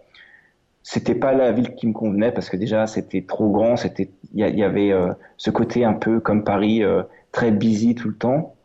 c'était 0.81 1.15
pas 1.15 1.33
la 1.33 1.51
ville 1.51 1.75
qui 1.75 1.87
me 1.87 1.93
convenait 1.93 2.31
parce 2.31 2.49
que 2.49 2.57
déjà 2.57 2.87
c'était 2.87 3.23
trop 3.23 3.49
grand. 3.49 3.75
C'était 3.77 4.09
il 4.33 4.45
y, 4.45 4.59
y, 4.59 4.63
avait 4.63 4.91
euh, 4.91 5.13
ce 5.37 5.51
côté 5.51 5.85
un 5.85 5.93
peu 5.93 6.19
comme 6.19 6.43
Paris, 6.43 6.83
euh, 6.83 7.03
très 7.31 7.51
busy 7.51 7.95
tout 7.95 8.07
le 8.09 8.15
temps. 8.15 8.55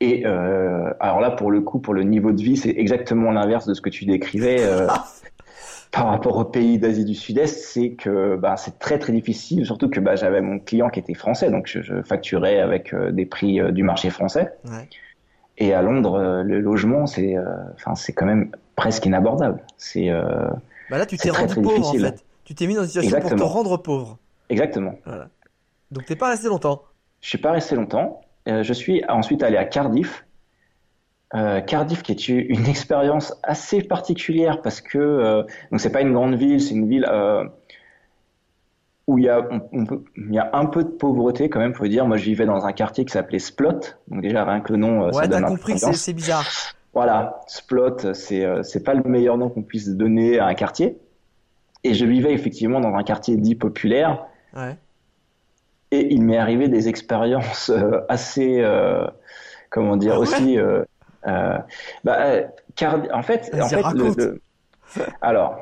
Et 0.00 0.26
alors 0.26 1.20
là, 1.20 1.30
pour 1.30 1.50
le 1.50 1.62
coup, 1.62 1.78
pour 1.78 1.94
le 1.94 2.02
niveau 2.02 2.30
de 2.30 2.42
vie, 2.42 2.58
c'est 2.58 2.74
exactement 2.76 3.30
l'inverse 3.32 3.66
de 3.66 3.72
ce 3.72 3.80
que 3.80 3.88
tu 3.88 4.04
décrivais. 4.04 4.58
par 5.92 6.06
rapport 6.08 6.36
aux 6.36 6.44
pays 6.44 6.78
d'Asie 6.78 7.04
du 7.04 7.14
Sud-Est, 7.14 7.58
c'est 7.58 7.92
que 7.92 8.36
bah, 8.36 8.56
c'est 8.56 8.78
très 8.78 8.98
très 8.98 9.12
difficile, 9.12 9.64
surtout 9.64 9.88
que 9.88 10.00
bah, 10.00 10.16
j'avais 10.16 10.40
mon 10.40 10.58
client 10.58 10.88
qui 10.88 11.00
était 11.00 11.14
français, 11.14 11.50
donc 11.50 11.66
je, 11.66 12.02
facturais 12.02 12.60
avec 12.60 12.92
euh, 12.92 13.10
des 13.10 13.26
prix 13.26 13.60
euh, 13.60 13.70
du 13.70 13.82
marché 13.82 14.10
français. 14.10 14.52
Ouais. 14.64 14.88
Et 15.58 15.72
à 15.72 15.82
Londres, 15.82 16.14
euh, 16.14 16.42
le 16.42 16.60
logement, 16.60 17.06
c'est 17.06 17.34
quand 18.14 18.26
même 18.26 18.50
presque 18.74 19.06
inabordable. 19.06 19.62
C'est 19.78 20.10
bah 20.90 20.98
là, 20.98 21.06
tu 21.06 21.16
t'es 21.16 21.30
rendu 21.30 21.54
pauvre 21.54 21.88
en 21.88 21.92
fait. 21.94 22.24
Tu 22.44 22.54
t'es 22.54 22.66
mis 22.66 22.74
dans 22.74 22.82
une 22.82 22.88
situation 22.88 23.18
pour 23.18 23.30
te 23.30 23.42
rendre 23.42 23.76
pauvre. 23.78 24.18
Exactement. 24.50 24.94
Voilà. 25.04 25.28
Donc 25.90 26.04
t'es 26.04 26.16
pas 26.16 26.28
resté 26.28 26.48
longtemps. 26.48 26.82
Je 27.22 27.28
suis 27.30 27.38
pas 27.38 27.52
resté 27.52 27.74
longtemps. 27.74 28.20
je 28.46 28.72
suis 28.72 29.02
ensuite 29.08 29.42
allé 29.42 29.56
à 29.56 29.64
Cardiff, 29.64 30.25
euh, 31.34 31.60
Cardiff 31.60 32.02
qui 32.02 32.12
est 32.12 32.28
une 32.28 32.66
expérience 32.68 33.34
assez 33.42 33.82
particulière 33.82 34.62
parce 34.62 34.80
que 34.80 34.98
euh, 34.98 35.42
donc 35.70 35.80
c'est 35.80 35.90
pas 35.90 36.02
une 36.02 36.12
grande 36.12 36.34
ville, 36.34 36.60
c'est 36.60 36.74
une 36.74 36.88
ville 36.88 37.06
euh, 37.08 37.44
où 39.08 39.18
il 39.18 39.24
y, 39.24 39.28
a, 39.28 39.48
il 39.72 40.34
y 40.34 40.38
a 40.38 40.50
un 40.52 40.66
peu 40.66 40.82
de 40.82 40.88
pauvreté 40.88 41.48
quand 41.48 41.60
même, 41.60 41.74
faut 41.74 41.86
dire. 41.86 42.06
Moi, 42.06 42.16
je 42.16 42.24
vivais 42.24 42.44
dans 42.44 42.66
un 42.66 42.72
quartier 42.72 43.04
qui 43.04 43.12
s'appelait 43.12 43.38
Splot, 43.38 43.80
donc 44.08 44.20
déjà 44.20 44.44
rien 44.44 44.60
que 44.60 44.72
le 44.72 44.78
nom, 44.78 45.06
ouais, 45.06 45.12
ça 45.12 45.28
donne 45.28 45.44
compris 45.44 45.74
que 45.74 45.92
c'est 45.92 46.12
bizarre. 46.12 46.44
Voilà, 46.92 47.40
Splot, 47.46 48.14
c'est 48.14 48.44
c'est 48.62 48.82
pas 48.82 48.94
le 48.94 49.04
meilleur 49.04 49.38
nom 49.38 49.48
qu'on 49.48 49.62
puisse 49.62 49.90
donner 49.90 50.40
à 50.40 50.46
un 50.46 50.54
quartier. 50.54 50.98
Et 51.84 51.94
je 51.94 52.04
vivais 52.04 52.32
effectivement 52.32 52.80
dans 52.80 52.94
un 52.94 53.04
quartier 53.04 53.36
dit 53.36 53.54
populaire. 53.54 54.26
Ouais. 54.56 54.76
Et 55.92 56.12
il 56.12 56.22
m'est 56.22 56.38
arrivé 56.38 56.66
des 56.68 56.88
expériences 56.88 57.70
assez, 58.08 58.60
comment 59.70 59.96
dire, 59.96 60.14
ah 60.14 60.20
aussi 60.20 60.58
euh, 60.58 60.84
bah, 61.26 62.16
euh, 62.20 62.46
car, 62.74 63.00
en 63.12 63.22
fait, 63.22 63.50
en 63.60 63.68
fait 63.68 63.82
le, 63.94 64.40
alors, 65.20 65.58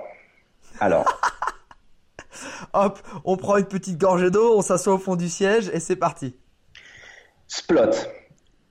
alors. 0.81 1.05
Hop, 2.73 2.99
on 3.25 3.37
prend 3.37 3.57
une 3.57 3.67
petite 3.67 3.99
gorgée 3.99 4.31
d'eau, 4.31 4.57
on 4.59 4.63
s'assoit 4.63 4.95
au 4.95 4.99
fond 4.99 5.17
du 5.17 5.29
siège 5.29 5.71
et 5.73 5.81
c'est 5.81 5.97
parti. 5.97 6.37
Splot, 7.47 7.91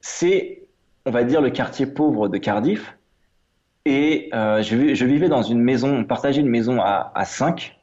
c'est, 0.02 0.68
on 1.06 1.12
va 1.12 1.24
dire, 1.24 1.42
le 1.42 1.50
quartier 1.50 1.86
pauvre 1.86 2.28
de 2.28 2.38
Cardiff. 2.38 2.98
Et 3.86 4.30
euh, 4.34 4.62
je, 4.62 4.94
je, 4.94 5.06
vivais 5.06 5.30
dans 5.30 5.42
une 5.42 5.62
maison, 5.62 5.94
on 5.94 6.04
partageait 6.06 6.42
une 6.42 6.50
maison 6.50 6.82
à, 6.82 7.12
à 7.16 7.26
5. 7.26 7.78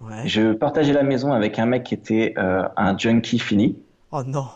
Ouais. 0.00 0.26
Je 0.26 0.52
partageais 0.52 0.92
la 0.92 1.02
maison 1.02 1.32
avec 1.32 1.58
un 1.58 1.66
mec 1.66 1.84
qui 1.84 1.94
était 1.94 2.34
euh, 2.38 2.68
un 2.76 2.96
junkie 2.96 3.38
fini. 3.38 3.78
Oh 4.10 4.22
non. 4.24 4.48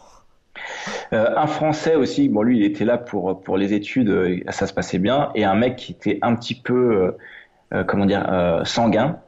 Euh, 1.13 1.35
un 1.37 1.47
Français 1.47 1.95
aussi, 1.95 2.29
bon 2.29 2.43
lui 2.43 2.59
il 2.59 2.65
était 2.65 2.85
là 2.85 2.99
pour 2.99 3.41
pour 3.43 3.57
les 3.57 3.73
études, 3.73 4.11
euh, 4.11 4.41
ça 4.51 4.67
se 4.67 4.73
passait 4.73 4.99
bien, 4.99 5.31
et 5.35 5.45
un 5.45 5.55
mec 5.55 5.77
qui 5.77 5.93
était 5.93 6.19
un 6.23 6.35
petit 6.35 6.55
peu 6.55 7.15
euh, 7.73 7.85
comment 7.85 8.07
dire 8.07 8.63
sanguin. 8.65 9.19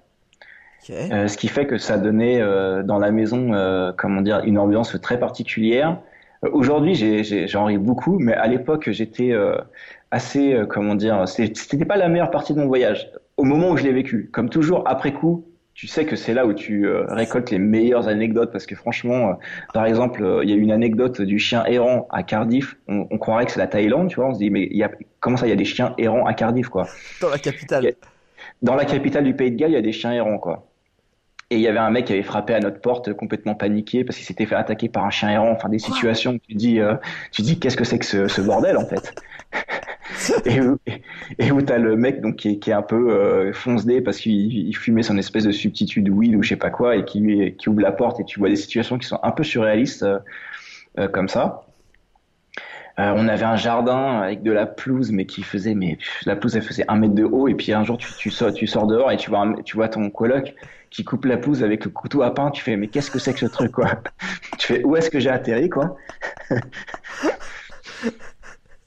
ce 0.80 1.36
qui 1.36 1.48
fait 1.48 1.66
que 1.66 1.78
ça 1.78 1.98
donnait 1.98 2.40
dans 2.84 2.98
la 2.98 3.10
maison, 3.10 3.52
comment 3.96 4.22
dire, 4.22 4.40
une 4.44 4.58
ambiance 4.58 4.98
très 5.00 5.18
particulière. 5.18 5.98
Aujourd'hui, 6.42 6.94
j'en 7.48 7.66
ris 7.66 7.76
beaucoup, 7.76 8.18
mais 8.18 8.32
à 8.32 8.46
l'époque, 8.46 8.88
j'étais 8.90 9.34
assez, 10.10 10.58
comment 10.70 10.94
dire, 10.94 11.28
c'était 11.28 11.84
pas 11.84 11.96
la 11.96 12.08
meilleure 12.08 12.30
partie 12.30 12.54
de 12.54 12.60
mon 12.60 12.66
voyage. 12.66 13.10
Au 13.36 13.44
moment 13.44 13.70
où 13.70 13.76
je 13.76 13.84
l'ai 13.84 13.92
vécu, 13.92 14.30
comme 14.32 14.48
toujours, 14.48 14.82
après 14.86 15.12
coup, 15.12 15.44
tu 15.80 15.86
sais 15.86 16.04
que 16.04 16.14
c'est 16.14 16.34
là 16.34 16.44
où 16.44 16.52
tu 16.52 16.86
euh, 16.86 17.06
récoltes 17.08 17.50
les 17.50 17.58
meilleures 17.58 18.06
anecdotes 18.06 18.52
parce 18.52 18.66
que 18.66 18.74
franchement, 18.74 19.30
euh, 19.30 19.32
par 19.72 19.86
exemple, 19.86 20.22
euh, 20.22 20.44
il 20.44 20.50
y 20.50 20.52
a 20.52 20.56
une 20.56 20.72
anecdote 20.72 21.22
du 21.22 21.38
chien 21.38 21.64
errant 21.64 22.06
à 22.10 22.22
Cardiff. 22.22 22.76
On, 22.86 23.06
on 23.10 23.16
croirait 23.16 23.46
que 23.46 23.52
c'est 23.52 23.60
la 23.60 23.66
Thaïlande, 23.66 24.10
tu 24.10 24.16
vois. 24.16 24.26
On 24.26 24.34
se 24.34 24.40
dit 24.40 24.50
mais 24.50 24.68
y 24.70 24.82
a, 24.82 24.90
comment 25.20 25.38
ça, 25.38 25.46
il 25.46 25.48
y 25.48 25.54
a 25.54 25.56
des 25.56 25.64
chiens 25.64 25.94
errants 25.96 26.26
à 26.26 26.34
Cardiff, 26.34 26.68
quoi? 26.68 26.86
Dans 27.22 27.30
la 27.30 27.38
capitale. 27.38 27.94
dans 28.60 28.74
la 28.74 28.84
capitale 28.84 29.24
du 29.24 29.32
Pays 29.32 29.52
de 29.52 29.56
Galles, 29.56 29.70
il 29.70 29.74
y 29.74 29.78
a 29.78 29.80
des 29.80 29.92
chiens 29.92 30.12
errants, 30.12 30.36
quoi. 30.36 30.66
Et 31.48 31.54
il 31.54 31.62
y 31.62 31.66
avait 31.66 31.78
un 31.78 31.90
mec 31.90 32.04
qui 32.04 32.12
avait 32.12 32.22
frappé 32.22 32.52
à 32.52 32.60
notre 32.60 32.82
porte 32.82 33.14
complètement 33.14 33.54
paniqué 33.54 34.04
parce 34.04 34.18
qu'il 34.18 34.26
s'était 34.26 34.44
fait 34.44 34.56
attaquer 34.56 34.90
par 34.90 35.06
un 35.06 35.10
chien 35.10 35.30
errant. 35.30 35.50
Enfin, 35.50 35.70
des 35.70 35.78
situations 35.78 36.32
où 36.32 36.38
tu 36.46 36.52
dis, 36.52 36.78
tu 37.32 37.40
dis, 37.40 37.58
qu'est-ce 37.58 37.78
que 37.78 37.84
c'est 37.84 37.98
que 37.98 38.04
ce, 38.04 38.28
ce 38.28 38.42
bordel 38.42 38.76
en 38.76 38.84
fait? 38.84 39.14
et 41.38 41.50
où, 41.52 41.62
t'as 41.62 41.78
le 41.78 41.96
mec 41.96 42.20
donc 42.20 42.36
qui 42.36 42.48
est, 42.48 42.72
un 42.72 42.82
peu 42.82 43.10
euh, 43.10 43.52
foncé 43.52 44.00
parce 44.00 44.18
qu'il 44.18 44.74
fumait 44.76 45.02
son 45.02 45.16
espèce 45.18 45.44
de 45.44 45.52
substitut 45.52 46.02
de 46.02 46.10
weed 46.10 46.34
ou 46.34 46.42
je 46.42 46.50
sais 46.50 46.56
pas 46.56 46.70
quoi 46.70 46.96
et 46.96 47.04
qui, 47.04 47.54
ouvre 47.66 47.80
la 47.80 47.92
porte 47.92 48.20
et 48.20 48.24
tu 48.24 48.38
vois 48.38 48.48
des 48.48 48.56
situations 48.56 48.98
qui 48.98 49.06
sont 49.06 49.20
un 49.22 49.30
peu 49.30 49.44
surréalistes 49.44 50.02
euh, 50.02 50.18
euh, 50.98 51.08
comme 51.08 51.28
ça. 51.28 51.64
Euh, 52.98 53.14
on 53.16 53.28
avait 53.28 53.44
un 53.44 53.56
jardin 53.56 54.18
avec 54.18 54.42
de 54.42 54.50
la 54.50 54.66
pelouse, 54.66 55.12
mais 55.12 55.24
qui 55.24 55.42
faisait, 55.42 55.74
mais 55.74 55.96
la 56.26 56.36
pelouse 56.36 56.56
elle 56.56 56.62
faisait 56.62 56.84
un 56.88 56.96
mètre 56.96 57.14
de 57.14 57.24
haut. 57.24 57.48
Et 57.48 57.54
puis 57.54 57.72
un 57.72 57.84
jour 57.84 57.96
tu, 57.96 58.12
tu 58.18 58.30
sors, 58.30 58.52
tu 58.52 58.66
sors 58.66 58.86
dehors 58.86 59.10
et 59.12 59.16
tu 59.16 59.30
vois, 59.30 59.54
tu 59.64 59.76
vois 59.76 59.88
ton 59.88 60.10
coloc 60.10 60.54
qui 60.90 61.04
coupe 61.04 61.24
la 61.24 61.36
pelouse 61.36 61.62
avec 61.62 61.84
le 61.84 61.90
couteau 61.90 62.22
à 62.22 62.34
pain. 62.34 62.50
Tu 62.50 62.62
fais, 62.62 62.76
mais 62.76 62.88
qu'est-ce 62.88 63.10
que 63.10 63.18
c'est 63.18 63.32
que 63.32 63.38
ce 63.38 63.46
truc 63.46 63.72
quoi? 63.72 64.02
Tu 64.58 64.66
fais, 64.66 64.84
où 64.84 64.96
est-ce 64.96 65.10
que 65.10 65.20
j'ai 65.20 65.30
atterri 65.30 65.68
quoi? 65.70 65.96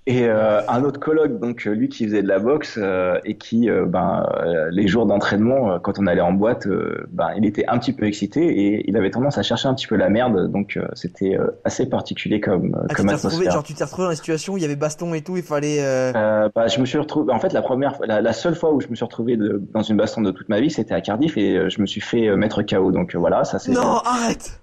Et 0.05 0.27
euh, 0.27 0.59
un 0.67 0.83
autre 0.83 0.99
colloque, 0.99 1.39
donc 1.39 1.65
euh, 1.65 1.71
lui 1.71 1.87
qui 1.87 2.03
faisait 2.05 2.21
de 2.21 2.27
la 2.27 2.39
boxe 2.39 2.77
euh, 2.77 3.17
et 3.23 3.37
qui, 3.37 3.69
ben, 3.87 4.25
les 4.71 4.87
jours 4.87 5.05
d'entraînement, 5.05 5.79
quand 5.79 5.97
on 5.97 6.07
allait 6.07 6.21
en 6.21 6.33
boîte, 6.33 6.67
ben, 7.09 7.29
il 7.37 7.45
était 7.45 7.65
un 7.67 7.77
petit 7.79 7.93
peu 7.93 8.05
excité 8.05 8.41
et 8.41 8.89
il 8.89 8.97
avait 8.97 9.11
tendance 9.11 9.37
à 9.37 9.43
chercher 9.43 9.69
un 9.69 9.73
petit 9.73 9.87
peu 9.87 9.95
la 9.95 10.09
merde. 10.09 10.51
Donc 10.51 10.77
c'était 10.93 11.37
assez 11.63 11.87
particulier 11.87 12.41
comme, 12.41 12.75
ah, 12.89 12.93
comme 12.93 13.07
tu 13.07 13.15
retrouvé, 13.15 13.49
genre 13.49 13.63
tu 13.63 13.73
t'es 13.73 13.83
retrouvé 13.83 14.07
dans 14.07 14.11
une 14.11 14.17
situation 14.17 14.53
où 14.53 14.57
il 14.57 14.61
y 14.61 14.65
avait 14.65 14.75
baston 14.75 15.13
et 15.13 15.21
tout, 15.21 15.37
il 15.37 15.43
fallait. 15.43 15.81
bah, 16.13 16.67
je 16.67 16.79
me 16.81 16.85
suis 16.85 16.97
retrouvé. 16.97 17.31
En 17.31 17.39
fait, 17.39 17.53
la 17.53 17.61
première, 17.61 17.97
la, 18.05 18.21
la 18.21 18.33
seule 18.33 18.55
fois 18.55 18.73
où 18.73 18.81
je 18.81 18.87
me 18.89 18.95
suis 18.95 19.05
retrouvé 19.05 19.37
de, 19.37 19.61
dans 19.73 19.83
une 19.83 19.95
baston 19.95 20.21
de 20.21 20.31
toute 20.31 20.49
ma 20.49 20.59
vie, 20.59 20.69
c'était 20.69 20.93
à 20.93 21.01
Cardiff 21.01 21.37
et 21.37 21.69
je 21.69 21.81
me 21.81 21.85
suis 21.85 22.01
fait 22.01 22.35
mettre 22.35 22.61
KO. 22.63 22.91
Donc 22.91 23.15
voilà, 23.15 23.45
ça 23.45 23.57
c'est. 23.57 23.71
Non, 23.71 23.99
arrête. 24.03 24.59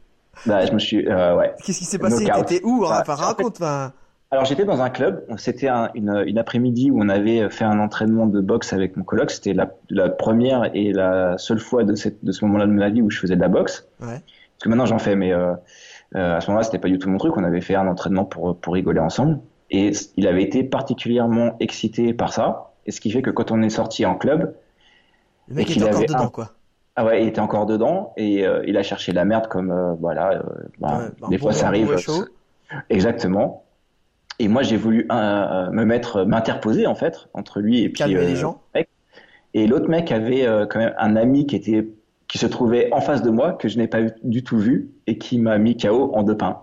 Bah, 0.46 0.66
je 0.66 0.72
me 0.72 0.79
suis. 0.79 1.07
ouais. 1.09 1.53
Qu'est-ce 1.64 1.79
qui 1.79 1.85
s'est 1.87 1.98
passé? 1.98 2.26
T'étais 2.26 2.61
où 2.62 2.83
bah, 2.83 2.98
Enfin, 3.00 3.14
raconte. 3.14 3.57
Enfin. 3.61 3.92
Alors 4.33 4.45
j'étais 4.45 4.64
dans 4.64 4.81
un 4.81 4.90
club, 4.90 5.25
c'était 5.38 5.66
un, 5.66 5.90
une, 5.95 6.23
une 6.25 6.38
après-midi 6.38 6.93
où 6.93 7.03
on 7.03 7.09
avait 7.09 7.51
fait 7.51 7.64
un 7.64 7.81
entraînement 7.81 8.27
de 8.27 8.40
boxe 8.40 8.73
avec 8.73 8.97
mon 8.97 9.03
coloc. 9.03 9.33
C'était 9.33 9.55
la, 9.55 9.73
la, 9.88 10.09
première 10.09 10.71
et 10.73 10.93
la 10.93 11.37
seule 11.37 11.59
fois 11.59 11.83
de, 11.83 11.97
cette, 11.97 12.25
de 12.25 12.31
ce 12.31 12.45
moment-là 12.45 12.66
de 12.66 12.73
ma 12.73 12.90
vie 12.90 13.03
où 13.03 13.11
je 13.11 13.19
faisais 13.19 13.35
de 13.35 13.40
la 13.40 13.49
boxe. 13.49 13.88
Ouais. 14.01 14.07
Parce 14.07 14.64
que 14.64 14.69
maintenant 14.69 14.87
j'en 14.87 15.01
fais, 15.01 15.16
mais 15.16 15.33
euh, 15.33 15.53
euh, 16.14 16.37
à 16.37 16.40
ce 16.40 16.47
moment-là 16.49 16.62
c'était 16.62 16.79
pas 16.79 16.88
du 16.88 16.99
tout 16.99 17.09
mon 17.11 17.19
truc. 17.19 17.37
On 17.37 17.43
avait 17.43 17.61
fait 17.61 17.75
un 17.75 17.88
entraînement 17.88 18.25
pour, 18.25 18.57
pour 18.57 18.75
rigoler 18.75 19.01
ensemble. 19.01 19.40
Et 19.73 19.90
il 20.16 20.29
avait 20.29 20.45
été 20.45 20.62
particulièrement 20.62 21.57
excité 21.59 22.12
par 22.14 22.33
ça. 22.33 22.73
Et 22.87 22.93
ce 22.93 23.01
qui 23.01 23.11
fait 23.11 23.23
que 23.23 23.31
quand 23.31 23.51
on 23.51 23.62
est 23.62 23.71
sorti 23.71 24.07
en 24.07 24.14
club, 24.14 24.55
le 25.49 25.55
mec 25.57 25.71
était 25.71 25.83
encore 25.83 26.03
dedans 26.03 26.29
quoi. 26.29 26.51
Ah 26.95 27.05
ouais, 27.05 27.23
il 27.23 27.29
était 27.29 27.40
encore 27.40 27.66
dedans 27.66 28.12
et 28.16 28.47
euh, 28.47 28.62
il 28.66 28.77
a 28.77 28.83
cherché 28.85 29.12
la 29.12 29.25
merde 29.25 29.49
comme 29.49 29.73
euh, 29.73 29.95
voilà. 29.95 30.43
Bah, 30.79 31.11
des 31.29 31.38
fois 31.38 31.53
ça 31.53 31.66
arrive. 31.66 31.97
Exactement. 32.90 33.64
Et 34.40 34.48
moi, 34.48 34.62
j'ai 34.62 34.79
voulu 34.79 35.07
euh, 35.12 35.70
me 35.70 35.85
mettre, 35.85 36.24
m'interposer 36.24 36.87
en 36.87 36.94
fait 36.94 37.29
entre 37.35 37.61
lui 37.61 37.83
et 37.83 37.90
puis 37.90 37.98
Calmer 37.98 38.24
les 38.24 38.33
euh, 38.33 38.37
gens. 38.37 38.62
Mec. 38.74 38.88
Et 39.53 39.66
l'autre 39.66 39.90
mec 39.90 40.11
avait 40.11 40.46
euh, 40.46 40.64
quand 40.64 40.79
même 40.79 40.94
un 40.96 41.14
ami 41.14 41.46
qui 41.46 41.57
était 41.57 41.87
qui 42.26 42.38
se 42.38 42.46
trouvait 42.46 42.88
en 42.92 43.03
face 43.03 43.20
de 43.22 43.29
moi 43.29 43.53
que 43.53 43.68
je 43.68 43.76
n'ai 43.76 43.87
pas 43.87 44.00
du 44.22 44.42
tout 44.42 44.57
vu 44.57 44.92
et 45.07 45.18
qui 45.18 45.38
m'a 45.38 45.59
mis 45.59 45.76
KO 45.76 46.12
en 46.14 46.22
deux 46.22 46.38
pains. 46.38 46.62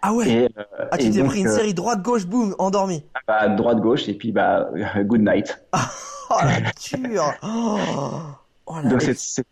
Ah 0.00 0.14
ouais. 0.14 0.30
Et, 0.30 0.48
ah 0.90 0.96
tu 0.96 1.10
t'es 1.10 1.22
pris 1.24 1.40
une 1.40 1.50
série 1.50 1.74
droite 1.74 2.00
gauche 2.00 2.24
boum 2.24 2.54
endormi. 2.58 3.04
Ah 3.14 3.20
bah, 3.26 3.48
droite 3.48 3.80
gauche 3.80 4.08
et 4.08 4.14
puis 4.14 4.32
bah 4.32 4.70
good 5.02 5.20
night. 5.20 5.62
oh 6.30 6.36
la 6.42 6.98
dure. 6.98 7.34
Oh, 8.66 8.74
Donc 8.88 9.02
c'est 9.02 9.44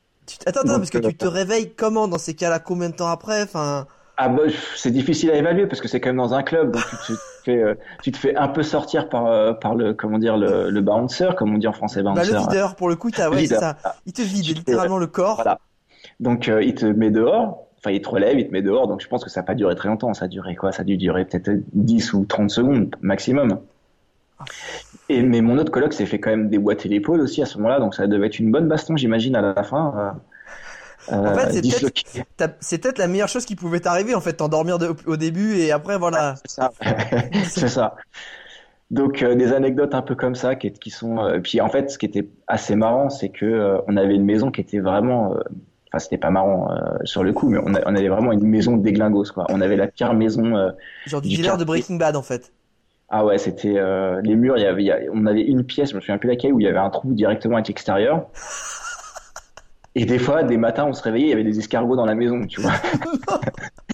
Attends, 0.47 0.61
attends, 0.63 0.79
parce 0.79 0.91
que 0.91 0.99
tu 0.99 1.15
te 1.15 1.27
réveilles 1.27 1.75
comment 1.75 2.09
dans 2.09 2.19
ces 2.19 2.35
cas-là? 2.35 2.61
Combien 2.61 2.89
de 2.89 2.95
temps 2.97 3.09
après? 3.09 3.43
Enfin. 3.43 3.87
Ah 4.19 4.31
bah, 4.31 4.45
c'est 4.77 4.91
difficile 4.91 5.31
à 5.31 5.37
évaluer 5.37 5.67
parce 5.67 5.83
que 5.83 5.89
c'est 5.89 6.01
quand 6.01 6.09
même 6.09 6.17
dans 6.17 6.33
un 6.33 6.43
club, 6.43 6.73
donc 6.73 6.83
tu, 7.07 7.13
te 7.13 7.19
fais, 7.45 7.63
euh, 7.63 7.75
tu 8.03 8.13
te 8.13 8.17
fais 8.17 8.35
un 8.35 8.49
peu 8.49 8.63
sortir 8.63 9.11
par, 9.11 9.27
euh, 9.27 9.53
par 9.53 9.75
le, 9.75 9.93
comment 9.93 10.19
dire, 10.19 10.39
le, 10.39 10.71
le 10.71 10.81
bouncer, 10.81 11.35
comme 11.37 11.55
on 11.55 11.59
dit 11.59 11.67
en 11.67 11.75
français, 11.75 12.03
bouncer. 12.03 12.33
Bah, 12.33 12.39
le 12.39 12.45
videur, 12.47 12.77
pour 12.77 12.89
le 12.89 12.97
coup, 12.97 13.11
as, 13.19 13.29
ouais, 13.29 13.45
ça. 13.45 13.77
Il 14.07 14.15
te 14.15 14.23
vide 14.23 14.47
littéralement 14.47 14.97
le 14.97 15.07
corps. 15.07 15.37
Voilà. 15.37 15.59
Donc, 16.19 16.49
euh, 16.49 16.63
il 16.63 16.75
te 16.75 16.87
met 16.87 17.11
dehors, 17.11 17.67
enfin, 17.79 17.91
il 17.91 18.01
te 18.01 18.09
relève, 18.09 18.39
il 18.39 18.47
te 18.47 18.53
met 18.53 18.63
dehors, 18.63 18.89
donc 18.89 19.03
je 19.03 19.09
pense 19.09 19.23
que 19.23 19.29
ça 19.29 19.41
n'a 19.41 19.45
pas 19.45 19.55
duré 19.55 19.75
très 19.75 19.91
longtemps, 19.91 20.15
ça 20.15 20.25
a 20.25 20.29
duré 20.29 20.57
quoi? 20.57 20.73
Ça 20.73 20.81
a 20.81 20.85
dû 20.85 20.97
durer 20.97 21.27
peut-être 21.27 21.51
10 21.75 22.15
ou 22.15 22.25
30 22.25 22.51
secondes 22.51 22.97
maximum. 23.03 23.61
Et, 25.11 25.23
mais 25.23 25.43
mon 25.43 25.59
autre 25.59 25.71
coloc 25.71 25.93
s'est 25.93 26.07
fait 26.07 26.21
quand 26.21 26.31
même 26.31 26.49
déboîter 26.49 26.89
l'épaule 26.89 27.21
aussi 27.21 27.43
à 27.43 27.47
ce 27.47 27.59
moment-là, 27.59 27.81
donc 27.81 27.95
ça 27.95 28.07
devait 28.07 28.29
être 28.29 28.39
une 28.39 28.51
bonne 28.51 28.67
baston, 28.67 28.97
j'imagine, 28.97 29.37
à 29.37 29.43
la 29.43 29.63
fin 29.63 30.17
en 31.09 31.35
fait, 31.35 31.63
c'est 32.61 32.79
peut-être 32.79 32.99
la 32.99 33.09
meilleure 33.09 33.29
chose 33.29 33.45
qui 33.45 33.57
pouvait 33.57 33.81
t'arriver, 33.81 34.15
en 34.15 34.21
fait, 34.21 34.35
t'endormir 34.35 34.79
au 35.07 35.17
début 35.17 35.57
et 35.57 35.73
après, 35.73 35.99
voilà. 35.99 36.35
c'est 36.45 36.51
ça. 36.51 36.71
c'est 37.49 37.69
ça. 37.69 37.95
Donc 38.91 39.23
euh, 39.23 39.35
des 39.35 39.53
anecdotes 39.53 39.95
un 39.95 40.03
peu 40.03 40.15
comme 40.15 40.35
ça 40.35 40.55
qui, 40.55 40.73
qui 40.73 40.91
sont. 40.91 41.19
Euh, 41.19 41.41
puis 41.41 41.61
en 41.61 41.69
fait, 41.69 41.91
ce 41.91 41.99
qui 41.99 42.07
était 42.07 42.29
assez 42.47 42.77
marrant, 42.77 43.11
c'est 43.11 43.31
que 43.31 43.45
euh, 43.45 43.79
on 43.89 43.97
avait 43.97 44.15
une 44.15 44.25
maison 44.25 44.51
qui 44.51 44.61
était 44.61 44.79
vraiment. 44.79 45.35
Enfin, 45.89 45.99
c'était 45.99 46.19
pas 46.19 46.31
marrant 46.31 46.69
sur 47.05 47.25
le 47.25 47.33
coup, 47.33 47.49
mais 47.49 47.59
on, 47.59 47.73
on, 47.73 47.97
avait 47.97 48.09
vraiment 48.09 48.33
une 48.33 48.47
maison 48.47 48.77
déglingos 48.77 49.33
quoi. 49.33 49.47
On 49.49 49.61
avait 49.61 49.77
la 49.77 49.87
pire 49.87 50.15
maison. 50.15 50.73
Genre 51.07 51.21
du, 51.21 51.29
dealer 51.29 51.57
de 51.57 51.65
Breaking 51.65 51.97
Bad 51.97 52.17
en 52.17 52.23
fait. 52.23 52.53
Ah 53.09 53.25
ouais, 53.25 53.39
c'était 53.39 53.81
les 54.23 54.35
murs. 54.35 54.57
Il 54.57 54.63
y 54.63 54.67
avait, 54.67 55.09
on 55.13 55.27
avait 55.27 55.43
une 55.43 55.65
pièce, 55.65 55.91
je 55.91 55.97
me 55.97 56.01
souviens 56.01 56.19
plus 56.19 56.29
laquelle, 56.29 56.53
où 56.53 56.61
il 56.61 56.65
y 56.65 56.69
avait 56.69 56.79
un 56.79 56.91
trou 56.91 57.13
directement 57.13 57.55
avec 57.55 57.69
l'extérieur. 57.69 58.27
Et 59.99 60.05
des 60.05 60.19
fois, 60.19 60.43
des 60.43 60.59
matins, 60.59 60.85
on 60.85 60.93
se 60.93 61.03
réveillait, 61.03 61.29
il 61.29 61.31
y 61.31 61.33
avait 61.33 61.43
des 61.43 61.59
escargots 61.59 61.97
dans 61.97 62.05
la 62.05 62.15
maison, 62.15 62.47
tu 62.47 62.61
vois. 62.61 62.75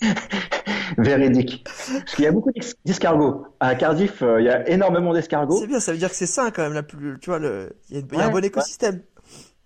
Véridique. 0.99 1.65
Parce 1.65 2.17
qu'il 2.17 2.25
y 2.25 2.27
a 2.27 2.33
beaucoup 2.33 2.51
d'escargots. 2.85 3.47
À 3.61 3.77
Cardiff, 3.77 4.21
euh, 4.21 4.41
il 4.41 4.47
y 4.47 4.49
a 4.49 4.69
énormément 4.69 5.13
d'escargots. 5.13 5.61
C'est 5.61 5.69
bien, 5.69 5.79
ça 5.79 5.93
veut 5.93 5.99
dire 5.99 6.11
que 6.11 6.17
c'est 6.17 6.27
sain 6.27 6.51
quand 6.51 6.63
même, 6.63 6.73
la 6.73 6.83
plus, 6.83 7.21
tu 7.21 7.31
vois, 7.31 7.39
le... 7.39 7.77
il 7.89 7.99
y 7.99 8.21
a, 8.21 8.25
un 8.25 8.31
bon 8.31 8.45
écosystème. 8.45 9.03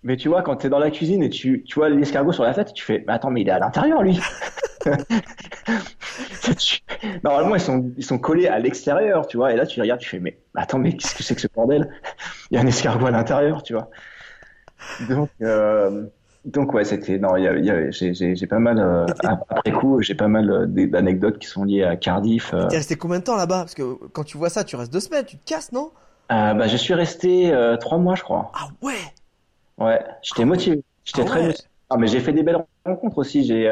Mais 0.03 0.15
tu 0.15 0.29
vois, 0.29 0.43
quand 0.43 0.57
tu 0.57 0.67
es 0.67 0.69
dans 0.69 0.77
la 0.77 0.91
cuisine 0.91 1.23
et 1.23 1.31
tu, 1.31 1.63
tu 1.63 1.73
vois 1.73 1.89
l'escargot 1.89 2.31
sur 2.31 2.43
la 2.43 2.53
tête, 2.53 2.71
tu 2.71 2.85
fais, 2.85 3.03
mais 3.07 3.13
attends, 3.13 3.31
mais 3.31 3.41
il 3.41 3.47
est 3.47 3.51
à 3.51 3.57
l'intérieur, 3.57 4.03
lui. 4.03 4.19
Normalement, 7.23 7.55
ils 7.55 7.61
sont, 7.61 7.91
ils 7.97 8.05
sont 8.05 8.19
collés 8.19 8.47
à 8.47 8.59
l'extérieur, 8.59 9.25
tu 9.25 9.37
vois. 9.37 9.53
Et 9.53 9.55
là, 9.55 9.65
tu 9.65 9.81
regardes, 9.81 10.01
tu 10.01 10.09
fais, 10.09 10.19
mais 10.19 10.37
attends, 10.53 10.77
mais 10.77 10.95
qu'est-ce 10.95 11.15
que 11.15 11.23
c'est 11.23 11.33
que 11.33 11.41
ce 11.41 11.47
bordel? 11.47 11.89
Il 12.51 12.55
y 12.55 12.57
a 12.59 12.61
un 12.61 12.67
escargot 12.67 13.07
à 13.07 13.11
l'intérieur, 13.11 13.63
tu 13.63 13.73
vois. 13.73 13.89
Donc, 15.09 15.29
euh, 15.41 16.05
donc 16.47 16.73
ouais, 16.73 16.85
c'était 16.85 17.19
non, 17.19 17.35
j'ai 17.91 18.47
pas 18.47 18.59
mal 18.59 18.79
euh, 18.79 19.05
après 19.25 19.71
coup, 19.71 20.01
j'ai 20.01 20.15
pas 20.15 20.29
mal 20.29 20.49
euh, 20.49 20.87
d'anecdotes 20.87 21.39
qui 21.39 21.47
sont 21.47 21.65
liées 21.65 21.83
à 21.83 21.97
Cardiff. 21.97 22.53
Euh. 22.53 22.67
T'es 22.67 22.77
resté 22.77 22.95
combien 22.95 23.19
de 23.19 23.23
temps 23.25 23.35
là-bas? 23.35 23.59
Parce 23.59 23.75
que 23.75 23.83
quand 24.13 24.23
tu 24.23 24.37
vois 24.37 24.49
ça, 24.49 24.63
tu 24.63 24.77
restes 24.77 24.91
deux 24.91 25.01
semaines, 25.01 25.25
tu 25.25 25.37
te 25.37 25.45
casses, 25.45 25.73
non? 25.73 25.91
Bah 26.29 26.67
je 26.67 26.77
suis 26.77 26.93
resté 26.93 27.53
trois 27.79 27.97
mois, 27.97 28.15
je 28.15 28.23
crois. 28.23 28.51
Ah 28.53 28.67
ouais. 28.81 28.95
Ouais, 29.77 29.99
j'étais 30.21 30.43
ah 30.43 30.45
motivé, 30.45 30.83
j'étais 31.05 31.21
ah 31.21 31.25
très 31.25 31.47
motivé. 31.47 31.67
Ah 31.89 31.97
mais 31.97 32.07
j'ai 32.07 32.19
fait 32.19 32.33
des 32.33 32.43
belles 32.43 32.65
rencontres 32.85 33.17
aussi. 33.17 33.45
J'ai 33.45 33.69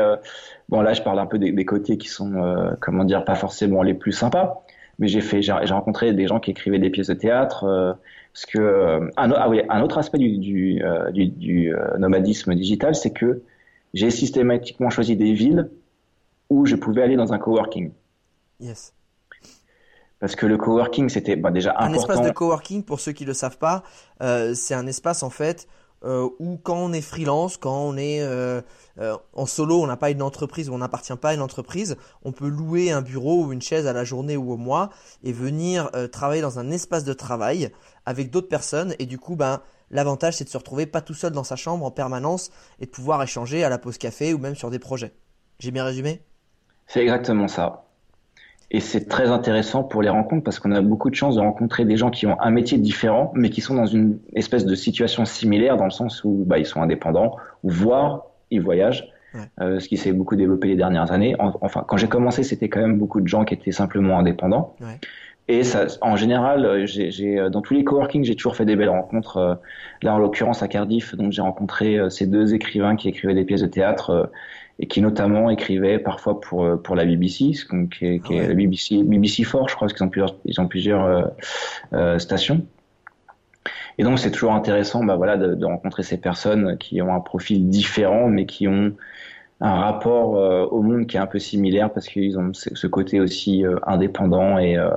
bon 0.70 0.82
là, 0.82 0.94
je 0.94 1.02
parle 1.02 1.20
un 1.20 1.26
peu 1.26 1.38
des, 1.38 1.52
des 1.52 1.66
côtés 1.66 1.98
qui 1.98 2.08
sont 2.08 2.76
comment 2.82 3.06
dire 3.06 3.24
pas 3.26 3.36
forcément 3.36 3.84
les 3.84 3.94
plus 3.94 4.12
sympas, 4.12 4.64
mais 5.00 5.08
j'ai 5.08 5.22
fait 5.22 5.42
j'ai 5.42 5.52
rencontré 5.52 6.14
des 6.14 6.28
gens 6.28 6.40
qui 6.40 6.52
écrivaient 6.52 6.80
des 6.80 6.90
pièces 6.90 7.08
de 7.08 7.14
théâtre 7.14 7.98
parce 8.36 8.48
que 8.48 8.60
euh, 8.60 9.10
un, 9.16 9.32
ah 9.32 9.48
oui, 9.48 9.62
un 9.70 9.82
autre 9.82 9.98
aspect 9.98 10.18
du, 10.18 10.38
du, 10.38 10.84
euh, 10.84 11.10
du, 11.12 11.28
du 11.28 11.74
euh, 11.74 11.98
nomadisme 11.98 12.54
digital, 12.54 12.94
c'est 12.94 13.12
que 13.12 13.44
j'ai 13.94 14.12
systématiquement 14.12 14.90
choisi 14.90 15.16
des 15.16 15.32
villes 15.32 15.70
où 16.50 16.66
je 16.66 16.76
pouvais 16.76 17.02
aller 17.02 17.16
dans 17.16 17.32
un 17.32 17.38
coworking. 17.38 17.92
Yes. 18.60 18.94
Parce 20.20 20.36
que 20.36 20.46
le 20.48 20.58
coworking, 20.58 21.08
c'était 21.08 21.38
bah, 21.38 21.50
déjà 21.50 21.72
important. 21.72 21.92
Un 21.92 21.94
espace 21.94 22.22
de 22.22 22.32
coworking, 22.32 22.84
pour 22.84 23.00
ceux 23.00 23.14
qui 23.14 23.24
ne 23.24 23.30
le 23.30 23.34
savent 23.34 23.58
pas, 23.58 23.84
euh, 24.22 24.54
c'est 24.54 24.74
un 24.74 24.86
espace 24.86 25.24
en 25.24 25.30
fait 25.30 25.70
euh, 26.04 26.28
où 26.40 26.58
quand 26.58 26.78
on 26.78 26.92
est 26.92 27.02
freelance, 27.02 27.56
quand 27.56 27.86
on 27.86 27.96
est 27.96 28.22
euh, 28.22 28.62
en 29.34 29.46
solo, 29.46 29.82
on 29.82 29.88
n'a 29.88 29.98
pas 29.98 30.10
une 30.10 30.22
entreprise 30.22 30.70
ou 30.70 30.74
on 30.74 30.80
n'appartient 30.80 31.16
pas 31.16 31.30
à 31.30 31.34
une 31.34 31.42
entreprise, 31.42 31.96
on 32.26 32.34
peut 32.34 32.50
louer 32.50 32.92
un 32.92 33.02
bureau 33.02 33.46
ou 33.46 33.54
une 33.54 33.62
chaise 33.62 33.88
à 33.88 33.94
la 33.94 34.04
journée 34.04 34.36
ou 34.36 34.52
au 34.52 34.58
mois 34.58 34.90
et 35.24 35.32
venir 35.32 35.90
travailler 36.12 36.42
dans 36.42 36.60
un 36.60 36.70
espace 36.70 37.06
de 37.06 37.14
travail 37.14 37.72
avec 38.06 38.30
d'autres 38.30 38.48
personnes 38.48 38.94
et 39.00 39.06
du 39.06 39.18
coup 39.18 39.36
ben 39.36 39.62
l'avantage 39.92 40.36
c'est 40.36 40.44
de 40.44 40.50
se 40.50 40.58
retrouver 40.58 40.86
pas 40.86 41.02
tout 41.02 41.14
seul 41.14 41.32
dans 41.32 41.44
sa 41.44 41.56
chambre 41.56 41.86
en 41.86 41.92
permanence 41.92 42.52
et 42.80 42.86
de 42.86 42.92
pouvoir 42.92 43.22
échanger 43.24 43.64
à 43.64 43.70
la 43.70 43.78
pause 43.78 43.98
café 43.98 44.34
ou 44.34 44.38
même 44.38 44.56
sur 44.56 44.70
des 44.70 44.80
projets. 44.80 45.14
J'ai 45.60 45.72
bien 45.72 45.86
résumé? 45.86 46.22
C'est 46.88 47.02
exactement 47.02 47.48
ça. 47.48 47.86
Et 48.72 48.80
c'est 48.80 49.08
très 49.08 49.30
intéressant 49.30 49.84
pour 49.84 50.02
les 50.02 50.10
rencontres 50.10 50.44
parce 50.44 50.60
qu'on 50.60 50.72
a 50.72 50.82
beaucoup 50.82 51.10
de 51.10 51.16
chance 51.16 51.36
de 51.36 51.40
rencontrer 51.40 51.86
des 51.86 51.98
gens 51.98 52.10
qui 52.10 52.26
ont 52.26 52.40
un 52.42 52.50
métier 52.50 52.78
différent, 52.78 53.32
mais 53.36 53.50
qui 53.50 53.62
sont 53.62 53.76
dans 53.76 53.86
une 53.86 54.20
espèce 54.34 54.66
de 54.66 54.76
situation 54.76 55.24
similaire 55.24 55.78
dans 55.78 55.86
le 55.86 55.92
sens 55.92 56.24
où 56.24 56.44
bah, 56.46 56.58
ils 56.58 56.66
sont 56.66 56.82
indépendants, 56.82 57.38
ou 57.64 57.70
voire 57.70 58.26
ils 58.52 58.62
voyagent. 58.62 59.08
Euh, 59.60 59.82
ce 59.82 59.90
qui 59.90 59.98
s'est 59.98 60.14
beaucoup 60.14 60.38
développé 60.38 60.70
les 60.70 60.78
dernières 60.78 61.12
années. 61.12 61.36
enfin, 61.40 61.84
quand 61.86 61.98
j'ai 61.98 62.08
commencé, 62.08 62.44
c'était 62.44 62.70
quand 62.70 62.80
même 62.80 62.98
beaucoup 62.98 63.20
de 63.20 63.28
gens 63.28 63.44
qui 63.44 63.54
étaient 63.54 63.74
simplement 63.74 64.18
indépendants. 64.18 64.76
Ouais. 64.80 65.00
Et 65.48 65.64
ça, 65.64 65.86
en 66.02 66.16
général, 66.16 66.86
j'ai, 66.88 67.50
dans 67.52 67.62
tous 67.62 67.76
les 67.76 67.84
coworking, 67.84 68.24
j'ai 68.24 68.36
toujours 68.36 68.56
fait 68.56 68.66
des 68.66 68.76
belles 68.76 68.90
rencontres. 68.90 69.60
Là, 70.02 70.16
en 70.16 70.18
l'occurrence, 70.18 70.64
à 70.64 70.68
Cardiff, 70.68 71.16
donc 71.16 71.32
j'ai 71.32 71.44
rencontré 71.44 72.00
ces 72.10 72.26
deux 72.26 72.56
écrivains 72.56 72.96
qui 72.96 73.10
écrivaient 73.10 73.36
des 73.36 73.46
pièces 73.46 73.62
de 73.62 73.68
théâtre 73.68 74.32
et 74.80 74.88
qui 74.88 75.02
notamment 75.02 75.52
écrivaient 75.52 76.00
parfois 76.00 76.42
pour 76.42 76.82
pour 76.82 76.96
la 76.96 77.06
BBC, 77.06 77.52
qui 77.92 78.06
est, 78.06 78.20
qui 78.20 78.34
est 78.34 78.48
la 78.48 78.56
BBC 78.56 79.04
BBC 79.04 79.44
4, 79.44 79.70
je 79.70 79.76
crois, 79.76 79.88
parce 79.88 79.94
qu'ils 79.94 80.04
ont 80.06 80.10
plusieurs 80.10 80.36
ils 80.46 80.60
ont 80.60 80.68
plusieurs 80.68 81.32
euh, 81.94 82.18
stations. 82.18 82.66
Et 83.98 84.04
donc 84.04 84.20
c'est 84.20 84.32
toujours 84.32 84.54
intéressant, 84.54 85.04
bah 85.04 85.16
voilà, 85.16 85.38
de, 85.38 85.56
de, 85.56 85.66
rencontrer 85.66 86.04
ces 86.04 86.18
personnes 86.18 86.78
qui 86.78 87.02
ont 87.02 87.14
un 87.14 87.22
profil 87.22 87.70
différent, 87.70 88.28
mais 88.28 88.46
qui 88.46 88.68
ont 88.68 88.94
un 89.62 89.76
rapport 89.76 90.36
euh, 90.36 90.66
au 90.66 90.82
monde 90.82 91.08
qui 91.08 91.18
est 91.18 91.20
un 91.20 91.28
peu 91.28 91.40
similaire 91.40 91.92
parce 91.94 92.08
qu'ils 92.08 92.38
ont 92.38 92.52
ce 92.54 92.88
côté 92.88 93.22
aussi 93.22 93.66
euh, 93.66 93.78
indépendant 93.88 94.58
et 94.58 94.78
euh, 94.78 94.90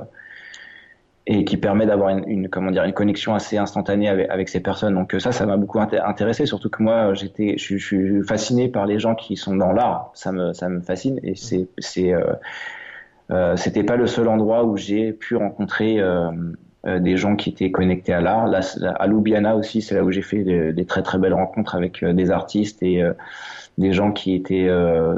et 1.31 1.45
qui 1.45 1.57
permet 1.57 1.85
d'avoir 1.85 2.09
une, 2.09 2.27
une, 2.27 2.49
comment 2.49 2.71
dire 2.71 2.83
une 2.83 2.93
connexion 2.93 3.35
assez 3.35 3.57
instantanée 3.57 4.09
avec, 4.09 4.29
avec 4.29 4.49
ces 4.49 4.59
personnes. 4.59 4.95
Donc 4.95 5.15
ça, 5.19 5.31
ça 5.31 5.45
m'a 5.45 5.57
beaucoup 5.57 5.79
intéressé, 5.79 6.45
surtout 6.45 6.69
que 6.69 6.81
moi 6.81 7.13
j'étais, 7.13 7.55
je, 7.57 7.77
suis 7.77 8.23
fasciné 8.23 8.67
par 8.67 8.85
les 8.85 8.99
gens 8.99 9.15
qui 9.15 9.37
sont 9.37 9.55
dans 9.55 9.71
l'art. 9.71 10.11
Ça 10.13 10.31
me 10.31 10.53
ça 10.53 10.69
me 10.69 10.81
fascine 10.81 11.19
et 11.23 11.35
c'est 11.35 11.67
c'est 11.77 12.13
euh, 13.31 13.55
c'était 13.55 13.83
pas 13.83 13.95
le 13.95 14.07
seul 14.07 14.27
endroit 14.27 14.65
où 14.65 14.75
j'ai 14.75 15.13
pu 15.13 15.35
rencontrer 15.35 16.01
euh, 16.87 16.99
des 16.99 17.17
gens 17.17 17.35
qui 17.35 17.49
étaient 17.49 17.71
connectés 17.71 18.13
à 18.13 18.21
l'art. 18.21 18.49
à 18.53 19.07
Ljubljana 19.07 19.57
aussi, 19.57 19.81
c'est 19.81 19.95
là 19.95 20.03
où 20.05 20.11
j'ai 20.11 20.21
fait 20.21 20.43
des, 20.45 20.85
très 20.85 21.03
très 21.03 21.17
belles 21.17 21.33
rencontres 21.33 21.75
avec 21.75 22.03
euh, 22.03 22.13
des 22.13 22.31
artistes 22.31 22.81
et 22.81 23.03
euh, 23.03 23.11
des 23.77 23.91
gens 23.91 24.13
qui 24.13 24.33
étaient 24.33 24.69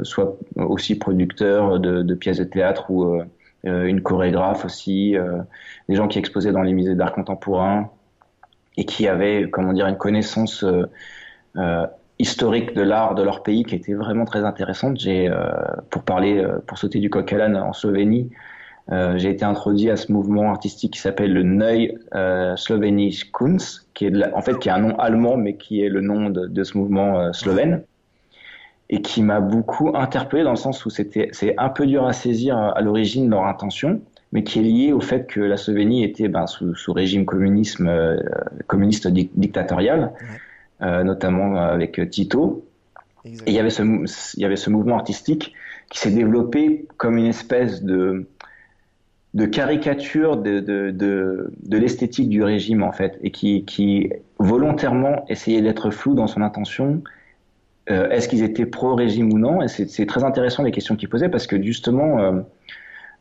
soit 0.02 0.36
aussi 0.56 0.96
producteurs 0.96 1.80
de, 1.80 2.02
de, 2.02 2.14
pièces 2.14 2.38
de 2.38 2.44
théâtre 2.44 2.90
ou 2.90 3.20
une 3.64 4.02
chorégraphe 4.02 4.64
aussi, 4.64 5.16
des 5.88 5.94
gens 5.94 6.08
qui 6.08 6.18
exposaient 6.18 6.52
dans 6.52 6.62
les 6.62 6.72
musées 6.72 6.94
d'art 6.94 7.12
contemporain 7.12 7.90
et 8.76 8.84
qui 8.84 9.06
avaient, 9.06 9.48
comment 9.50 9.72
dire, 9.72 9.86
une 9.86 9.96
connaissance 9.96 10.64
historique 12.18 12.74
de 12.74 12.82
l'art 12.82 13.14
de 13.14 13.22
leur 13.22 13.42
pays 13.42 13.64
qui 13.64 13.76
était 13.76 13.94
vraiment 13.94 14.24
très 14.24 14.44
intéressante. 14.44 14.98
J'ai, 14.98 15.32
pour 15.90 16.02
parler, 16.02 16.44
pour 16.66 16.76
sauter 16.78 16.98
du 16.98 17.08
coq 17.08 17.32
à 17.32 17.48
en 17.48 17.72
Slovénie, 17.72 18.30
euh, 18.90 19.16
j'ai 19.16 19.30
été 19.30 19.44
introduit 19.44 19.90
à 19.90 19.96
ce 19.96 20.10
mouvement 20.10 20.50
artistique 20.50 20.94
qui 20.94 21.00
s'appelle 21.00 21.32
le 21.32 21.44
Neuy 21.44 21.96
euh, 22.14 22.56
Slovenisch 22.56 23.30
Kunst, 23.30 23.88
qui 23.94 24.06
est 24.06 24.34
en 24.34 24.40
fait 24.40 24.58
qui 24.58 24.68
est 24.68 24.72
un 24.72 24.80
nom 24.80 24.98
allemand 24.98 25.36
mais 25.36 25.56
qui 25.56 25.82
est 25.82 25.88
le 25.88 26.00
nom 26.00 26.30
de, 26.30 26.46
de 26.46 26.64
ce 26.64 26.76
mouvement 26.76 27.20
euh, 27.20 27.32
slovène 27.32 27.84
et 28.92 29.02
qui 29.02 29.22
m'a 29.22 29.40
beaucoup 29.40 29.96
interpellé 29.96 30.44
dans 30.44 30.50
le 30.50 30.56
sens 30.56 30.86
où 30.86 30.90
c'était 30.90 31.30
c'est 31.32 31.54
un 31.58 31.70
peu 31.70 31.86
dur 31.86 32.06
à 32.06 32.12
saisir 32.12 32.56
à 32.56 32.80
l'origine 32.82 33.28
leur 33.28 33.46
intention, 33.46 34.02
mais 34.30 34.44
qui 34.44 34.60
est 34.60 34.62
lié 34.62 34.92
au 34.92 35.00
fait 35.00 35.26
que 35.26 35.40
la 35.40 35.56
Slovénie 35.56 36.04
était 36.04 36.28
ben, 36.28 36.46
sous, 36.46 36.76
sous 36.76 36.92
régime 36.92 37.24
communisme 37.24 37.88
euh, 37.88 38.20
communiste 38.68 39.08
dictatorial, 39.08 40.12
notamment 40.80 41.56
avec 41.56 42.10
Tito. 42.10 42.64
Et 43.24 43.30
il 43.46 43.52
y 43.52 43.58
avait 43.58 43.70
ce 43.70 43.82
il 44.36 44.42
y 44.42 44.44
avait 44.44 44.56
ce 44.56 44.68
mouvement 44.68 44.96
artistique 44.96 45.54
qui 45.88 45.98
s'est 45.98 46.10
développé 46.10 46.86
comme 46.96 47.16
une 47.16 47.26
espèce 47.26 47.82
de 47.82 48.26
de 49.34 49.46
caricature 49.46 50.36
de, 50.36 50.60
de, 50.60 50.90
de, 50.90 51.52
de 51.62 51.78
l'esthétique 51.78 52.28
du 52.28 52.42
régime 52.42 52.82
en 52.82 52.92
fait 52.92 53.18
et 53.22 53.30
qui, 53.30 53.64
qui 53.64 54.10
volontairement 54.38 55.24
essayait 55.28 55.62
d'être 55.62 55.90
flou 55.90 56.14
dans 56.14 56.26
son 56.26 56.42
intention. 56.42 57.02
Euh, 57.90 58.08
Est-ce 58.10 58.28
qu'ils 58.28 58.42
étaient 58.42 58.66
pro-régime 58.66 59.32
ou 59.32 59.38
non? 59.38 59.62
Et 59.62 59.68
c'est 59.68 60.06
très 60.06 60.24
intéressant 60.24 60.62
les 60.62 60.70
questions 60.70 60.96
qu'ils 60.96 61.08
posaient 61.08 61.28
parce 61.28 61.46
que 61.46 61.60
justement 61.60 62.20
euh, 62.20 62.40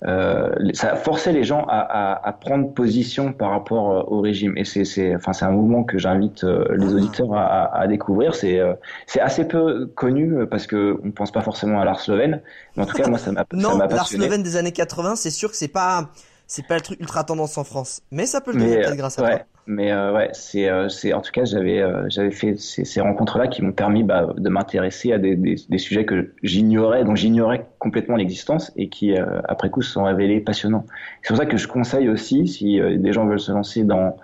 euh, 0.07 0.49
ça 0.73 0.95
forçait 0.95 1.31
les 1.31 1.43
gens 1.43 1.63
à, 1.67 1.77
à, 1.77 2.27
à, 2.27 2.33
prendre 2.33 2.73
position 2.73 3.33
par 3.33 3.51
rapport 3.51 3.91
euh, 3.91 4.03
au 4.07 4.21
régime. 4.21 4.57
Et 4.57 4.65
c'est, 4.65 5.15
enfin, 5.15 5.33
c'est 5.33 5.45
un 5.45 5.51
mouvement 5.51 5.83
que 5.83 5.99
j'invite 5.99 6.43
euh, 6.43 6.65
les 6.75 6.87
ah. 6.87 6.95
auditeurs 6.95 7.33
à, 7.33 7.75
à 7.75 7.87
découvrir. 7.87 8.33
C'est, 8.33 8.59
c'est 9.05 9.19
assez 9.19 9.47
peu 9.47 9.85
connu 9.87 10.47
parce 10.47 10.65
que 10.65 10.99
on 11.03 11.11
pense 11.11 11.31
pas 11.31 11.41
forcément 11.41 11.79
à 11.79 11.85
l'art 11.85 11.99
slovène. 11.99 12.41
Mais 12.75 12.83
en 12.83 12.85
tout 12.87 12.95
cas, 12.95 13.07
moi, 13.07 13.19
ça 13.19 13.31
m'a, 13.31 13.45
non, 13.53 13.77
l'art 13.77 14.07
slovène 14.07 14.41
des 14.41 14.57
années 14.57 14.71
80, 14.71 15.15
c'est 15.17 15.29
sûr 15.29 15.51
que 15.51 15.55
c'est 15.55 15.67
pas, 15.67 16.09
c'est 16.51 16.67
pas 16.67 16.75
le 16.75 16.81
truc 16.81 16.99
ultra 16.99 17.23
tendance 17.23 17.57
en 17.57 17.63
France. 17.63 18.01
Mais 18.11 18.25
ça 18.25 18.41
peut 18.41 18.51
le 18.51 18.59
devenir 18.59 18.81
peut-être 18.81 18.97
grâce 18.97 19.17
à 19.19 19.23
ouais. 19.23 19.35
toi. 19.37 19.45
Mais 19.67 19.93
euh, 19.93 20.13
ouais, 20.13 20.31
c'est, 20.33 20.67
euh, 20.67 20.89
c'est 20.89 21.13
en 21.13 21.21
tout 21.21 21.31
cas 21.31 21.45
j'avais 21.45 21.79
euh, 21.79 22.09
j'avais 22.09 22.31
fait 22.31 22.59
ces, 22.59 22.83
ces 22.83 22.99
rencontres-là 22.99 23.47
qui 23.47 23.61
m'ont 23.61 23.71
permis 23.71 24.03
bah, 24.03 24.33
de 24.35 24.49
m'intéresser 24.49 25.13
à 25.13 25.17
des, 25.17 25.37
des, 25.37 25.55
des, 25.69 25.77
sujets 25.77 26.03
que 26.03 26.33
j'ignorais, 26.43 27.05
dont 27.05 27.15
j'ignorais 27.15 27.67
complètement 27.79 28.17
l'existence 28.17 28.73
et 28.75 28.89
qui 28.89 29.15
après 29.47 29.69
coup 29.69 29.81
se 29.81 29.91
sont 29.91 30.03
révélés 30.03 30.41
passionnants. 30.41 30.85
C'est 31.21 31.29
pour 31.29 31.37
ça 31.37 31.45
que 31.45 31.55
je 31.55 31.69
conseille 31.69 32.09
aussi 32.09 32.45
si 32.49 32.81
des 32.81 33.13
gens 33.13 33.25
veulent 33.25 33.39
se 33.39 33.53
lancer 33.53 33.85
dans 33.85 34.17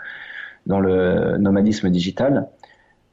dans 0.66 0.82
le 0.82 1.38
nomadisme 1.38 1.90
digital, 1.90 2.50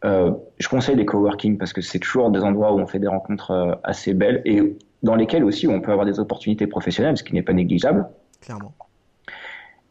je 0.02 0.68
conseille 0.68 0.96
les 0.96 1.06
coworking 1.06 1.56
parce 1.56 1.72
que 1.72 1.82
c'est 1.82 2.00
toujours 2.00 2.30
des 2.32 2.40
endroits 2.40 2.72
où 2.72 2.80
on 2.80 2.86
fait 2.88 2.98
des 2.98 3.06
rencontres 3.06 3.78
assez 3.84 4.12
belles 4.12 4.42
et 4.44 4.76
dans 5.04 5.14
lesquels 5.14 5.44
aussi 5.44 5.68
on 5.68 5.80
peut 5.80 5.92
avoir 5.92 6.04
des 6.04 6.18
opportunités 6.18 6.66
professionnelles, 6.66 7.16
ce 7.16 7.22
qui 7.22 7.32
n'est 7.32 7.42
pas 7.42 7.52
négligeable. 7.52 8.08
Clairement 8.40 8.74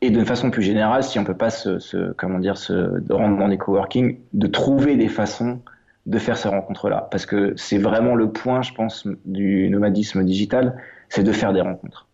et 0.04 0.10
de 0.10 0.24
façon 0.26 0.52
plus 0.52 0.64
générale, 0.64 1.02
si 1.02 1.18
on 1.18 1.24
peut 1.24 1.38
pas 1.38 1.50
se, 1.50 2.12
comment 2.14 2.40
dire, 2.40 2.58
se 2.58 2.74
rendre 3.10 3.38
dans 3.38 3.48
des 3.48 3.58
coworking, 3.58 4.18
de 4.34 4.48
trouver 4.48 4.98
des 4.98 5.08
façons 5.08 5.62
de 6.06 6.20
faire 6.20 6.36
ces 6.36 6.50
rencontres-là, 6.50 7.08
parce 7.10 7.26
que 7.26 7.54
c'est 7.56 7.78
vraiment 7.78 8.14
le 8.16 8.30
point, 8.30 8.62
je 8.62 8.74
pense, 8.74 9.08
du 9.24 9.70
nomadisme 9.70 10.26
digital, 10.26 10.78
c'est 11.08 11.24
de 11.24 11.32
faire 11.32 11.54
des 11.54 11.62
rencontres. 11.62 12.08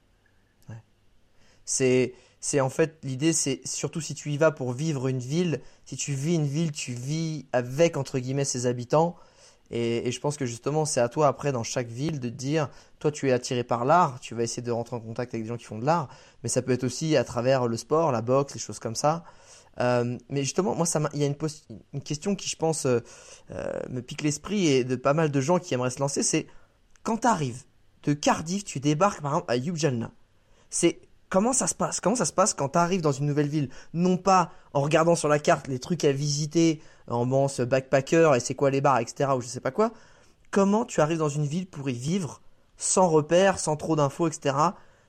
C'est, 1.66 2.14
c'est 2.40 2.62
en 2.62 2.70
fait 2.70 3.00
l'idée, 3.04 3.34
c'est 3.34 3.62
surtout 3.66 4.02
si 4.02 4.14
tu 4.14 4.30
y 4.30 4.38
vas 4.38 4.52
pour 4.52 4.74
vivre 4.74 5.08
une 5.08 5.18
ville, 5.18 5.60
si 5.86 5.98
tu 5.98 6.12
vis 6.12 6.36
une 6.36 6.46
ville, 6.46 6.72
tu 6.72 6.92
vis 6.92 7.48
avec 7.54 7.98
entre 7.98 8.20
guillemets 8.20 8.46
ses 8.46 8.68
habitants. 8.68 9.16
Et, 9.72 10.12
je 10.12 10.20
pense 10.20 10.38
que 10.38 10.46
justement, 10.46 10.86
c'est 10.86 11.00
à 11.00 11.10
toi 11.10 11.28
après 11.28 11.52
dans 11.52 11.64
chaque 11.64 11.88
ville 11.88 12.20
de 12.20 12.30
dire, 12.30 12.70
toi 13.00 13.12
tu 13.12 13.30
es 13.30 13.32
attiré 13.32 13.64
par 13.64 13.86
l'art, 13.86 14.20
tu 14.20 14.36
vas 14.36 14.44
essayer 14.44 14.64
de 14.64 14.72
rentrer 14.72 14.96
en 14.96 15.00
contact 15.00 15.34
avec 15.34 15.44
des 15.44 15.50
gens 15.50 15.58
qui 15.58 15.66
font 15.66 15.78
de 15.78 15.86
l'art, 15.86 16.10
mais 16.44 16.50
ça 16.50 16.62
peut 16.62 16.72
être 16.72 16.84
aussi 16.84 17.16
à 17.16 17.24
travers 17.24 17.68
le 17.68 17.78
sport, 17.78 18.12
la 18.12 18.22
boxe, 18.22 18.54
les 18.54 18.60
choses 18.60 18.80
comme 18.80 18.96
ça. 18.96 19.24
Euh, 19.80 20.18
mais 20.30 20.44
justement, 20.44 20.76
moi, 20.76 20.86
il 21.14 21.22
y 21.22 21.24
a 21.24 21.28
une, 21.28 22.02
question 22.02 22.36
qui, 22.36 22.50
je 22.50 22.56
pense, 22.56 22.86
euh, 22.86 23.00
euh, 23.52 23.72
me 23.90 24.02
pique 24.02 24.24
l'esprit 24.24 24.68
et 24.68 24.84
de 24.84 24.96
pas 24.96 25.14
mal 25.14 25.32
de 25.32 25.42
gens 25.42 25.60
qui 25.60 25.74
aimeraient 25.74 25.90
se 25.90 26.00
lancer, 26.00 26.24
c'est 26.24 26.48
quand 27.04 27.20
tu 27.20 27.28
arrives 27.28 27.64
de 28.04 28.14
Cardiff, 28.14 28.64
tu 28.66 28.80
débarques 28.80 29.22
par 29.22 29.32
exemple 29.32 29.52
à 29.52 29.58
Ljubljana. 29.58 30.12
C'est 30.70 31.00
comment 31.30 31.54
ça 31.54 31.68
se 31.68 31.76
passe? 31.76 32.00
Comment 32.02 32.16
ça 32.16 32.26
se 32.26 32.34
passe 32.34 32.54
quand 32.54 32.70
tu 32.70 32.78
arrives 32.78 33.02
dans 33.02 33.12
une 33.12 33.26
nouvelle 33.26 33.48
ville? 33.48 33.70
Non 33.94 34.18
pas 34.18 34.52
en 34.74 34.82
regardant 34.82 35.16
sur 35.16 35.30
la 35.30 35.40
carte 35.40 35.68
les 35.68 35.80
trucs 35.80 36.04
à 36.04 36.12
visiter, 36.12 36.82
en 37.08 37.48
ce 37.48 37.64
backpacker 37.64 38.34
et 38.36 38.40
c'est 38.40 38.56
quoi 38.56 38.70
les 38.70 38.82
bars, 38.82 39.00
etc. 39.00 39.32
ou 39.36 39.42
je 39.42 39.48
sais 39.48 39.62
pas 39.62 39.72
quoi. 39.72 39.92
Comment 40.52 40.86
tu 40.86 41.02
arrives 41.02 41.18
dans 41.18 41.30
une 41.30 41.46
ville 41.46 41.68
pour 41.68 41.90
y 41.90 41.94
vivre 41.94 42.42
sans 42.78 43.08
repères, 43.08 43.60
sans 43.60 43.76
trop 43.76 43.96
d'infos, 43.96 44.28
etc. 44.28 44.56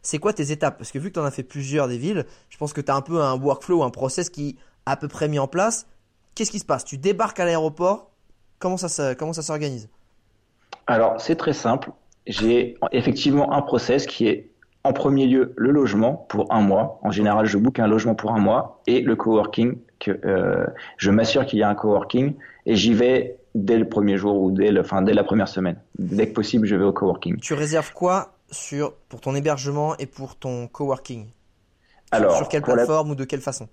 C'est 0.02 0.18
quoi 0.18 0.32
tes 0.32 0.50
étapes? 0.50 0.78
Parce 0.78 0.92
que 0.92 0.98
vu 0.98 1.10
que 1.10 1.14
tu 1.14 1.20
en 1.20 1.24
as 1.24 1.30
fait 1.30 1.42
plusieurs 1.42 1.88
des 1.88 1.98
villes, 1.98 2.26
je 2.48 2.56
pense 2.56 2.72
que 2.72 2.80
tu 2.80 2.90
as 2.90 2.94
un 2.94 3.02
peu 3.02 3.20
un 3.22 3.36
workflow, 3.38 3.82
un 3.82 3.90
process 3.90 4.30
qui 4.30 4.50
est 4.50 4.56
à 4.86 4.96
peu 4.96 5.08
près 5.08 5.28
mis 5.28 5.38
en 5.38 5.46
place. 5.46 5.86
Qu'est-ce 6.34 6.50
qui 6.50 6.58
se 6.58 6.64
passe? 6.64 6.84
Tu 6.84 6.96
débarques 6.96 7.38
à 7.38 7.44
l'aéroport, 7.44 8.10
comment 8.58 8.76
ça, 8.76 9.14
comment 9.14 9.32
ça 9.32 9.42
s'organise? 9.42 9.88
Alors, 10.86 11.20
c'est 11.20 11.36
très 11.36 11.52
simple. 11.52 11.92
J'ai 12.26 12.76
effectivement 12.92 13.52
un 13.52 13.62
process 13.62 14.06
qui 14.06 14.26
est 14.26 14.49
en 14.84 14.92
premier 14.92 15.26
lieu 15.26 15.52
le 15.56 15.70
logement 15.70 16.26
pour 16.28 16.52
un 16.52 16.60
mois. 16.60 16.98
En 17.02 17.10
général, 17.10 17.46
je 17.46 17.58
book 17.58 17.78
un 17.78 17.86
logement 17.86 18.14
pour 18.14 18.32
un 18.32 18.38
mois 18.38 18.80
et 18.86 19.00
le 19.00 19.16
coworking. 19.16 19.78
Que, 19.98 20.18
euh, 20.24 20.66
je 20.96 21.10
m'assure 21.10 21.44
qu'il 21.44 21.58
y 21.58 21.62
a 21.62 21.68
un 21.68 21.74
coworking 21.74 22.34
et 22.64 22.74
j'y 22.74 22.94
vais 22.94 23.36
dès 23.54 23.78
le 23.78 23.88
premier 23.88 24.16
jour 24.16 24.40
ou 24.40 24.50
dès, 24.50 24.70
le, 24.70 24.80
enfin, 24.80 25.02
dès 25.02 25.12
la 25.12 25.24
première 25.24 25.48
semaine. 25.48 25.76
Dès 25.98 26.28
que 26.28 26.32
possible, 26.32 26.66
je 26.66 26.76
vais 26.76 26.84
au 26.84 26.92
coworking. 26.92 27.38
Tu 27.38 27.52
réserves 27.52 27.92
quoi 27.92 28.34
sur, 28.50 28.94
pour 29.08 29.20
ton 29.20 29.34
hébergement 29.34 29.96
et 29.98 30.06
pour 30.06 30.36
ton 30.36 30.66
coworking? 30.68 31.26
Alors, 32.12 32.36
sur, 32.36 32.48
quelle 32.48 32.62
plateforme 32.62 33.10
ou 33.10 33.14
de 33.14 33.24
quelle 33.24 33.40
façon? 33.40 33.68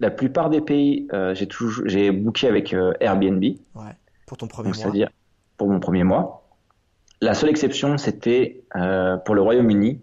La 0.00 0.10
plupart 0.10 0.50
des 0.50 0.60
pays, 0.60 1.08
euh, 1.12 1.34
j'ai 1.34 1.48
toujours 1.48 1.84
j'ai 1.88 2.12
booké 2.12 2.46
avec 2.46 2.72
euh, 2.72 2.92
Airbnb. 3.00 3.42
Ouais, 3.42 3.96
pour 4.26 4.36
ton 4.36 4.46
premier 4.46 4.68
mois. 4.68 4.76
C'est-à-dire 4.76 5.10
pour 5.56 5.68
mon 5.68 5.80
premier 5.80 6.04
mois. 6.04 6.44
La 7.20 7.34
seule 7.34 7.50
exception, 7.50 7.98
c'était 7.98 8.62
euh, 8.76 9.16
pour 9.16 9.34
le 9.34 9.40
Royaume-Uni, 9.42 10.00